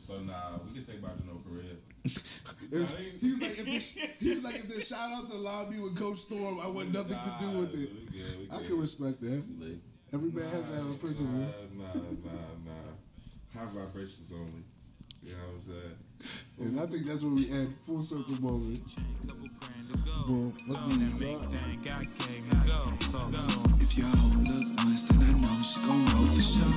So 0.00 0.14
nah, 0.26 0.58
we 0.66 0.74
can 0.74 0.82
take 0.84 1.00
back 1.00 1.16
to 1.16 1.24
North 1.26 1.44
Korea. 1.46 1.78
If- 2.04 2.40
he 2.72 3.30
was 3.30 3.40
like, 3.42 3.58
if 3.58 3.66
the, 3.68 4.08
he 4.18 4.30
was 4.30 4.42
like, 4.42 4.56
if 4.56 4.68
the 4.74 4.80
shout 4.80 5.12
outs 5.12 5.30
allow 5.32 5.68
me 5.68 5.78
with 5.78 5.96
Coach 5.96 6.18
Storm, 6.18 6.58
I 6.60 6.66
want 6.66 6.92
nothing 6.92 7.18
to 7.22 7.32
do 7.38 7.58
with 7.60 7.72
it. 7.74 7.90
We 7.94 8.18
good, 8.18 8.50
we 8.50 8.56
I 8.56 8.66
can 8.66 8.80
respect 8.80 9.20
that. 9.20 9.44
Every 10.12 10.30
man 10.32 10.42
has 10.42 10.70
to 10.70 10.74
have 10.76 10.86
a 10.86 10.98
principle. 10.98 11.26
Nah, 11.34 11.46
nah, 11.78 11.94
nah, 11.94 12.66
nah. 12.66 12.90
High 13.54 13.66
vibrations 13.72 14.32
only. 14.34 14.64
You 15.22 15.32
know 15.34 15.38
what 15.38 15.54
I'm 15.54 15.72
saying? 15.72 15.96
And 16.60 16.78
I 16.78 16.86
think 16.86 17.06
that's 17.06 17.24
where 17.24 17.34
we 17.34 17.50
add 17.50 17.68
full 17.82 18.02
circle 18.02 18.36
moment. 18.42 18.80
If 23.80 23.96
y'all 23.96 24.28
look 24.36 24.66
once, 24.84 25.02
then 25.08 25.22
I 25.22 25.32
know 25.40 25.56
she 25.62 25.80
gon' 25.80 26.04
roll 26.12 26.28
for 26.28 26.40
sure. 26.40 26.74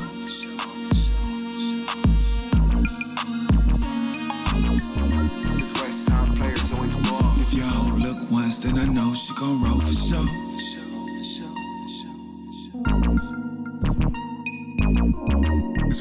This 5.44 5.74
West 5.82 6.06
Side 6.06 6.38
players 6.38 6.72
always 6.74 6.95
ball. 7.10 7.34
If 7.36 7.53
y'all 7.53 7.98
look 7.99 8.32
once, 8.32 8.57
then 8.60 8.78
I 8.80 8.86
know 8.86 9.14
she 9.14 9.34
gon' 9.36 9.61
roll 9.61 9.80
for 9.80 9.94
sure. 9.94 10.52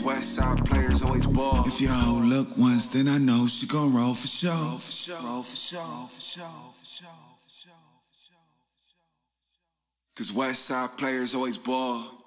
West 0.05 0.35
Side 0.37 0.65
players 0.65 1.03
always 1.03 1.27
ball. 1.27 1.65
If 1.67 1.81
your 1.81 1.93
hoe 1.93 2.21
look 2.21 2.49
once, 2.59 2.89
then 2.89 3.09
I 3.09 3.19
know 3.19 3.47
she 3.47 3.67
gon' 3.67 3.95
roll 3.95 4.15
for 4.15 4.27
sure. 4.27 4.51
Roll 4.53 4.79
for 4.79 4.91
sure. 4.91 5.17
Roll 5.23 5.43
for 5.43 5.57
sure. 5.57 5.73
Roll 5.75 6.09
for 6.09 6.85
sure. 6.85 7.13
Cause 10.17 10.33
West 10.33 10.67
Side 10.67 10.91
players 10.99 11.35
always 11.35 11.59
ball. 11.59 12.22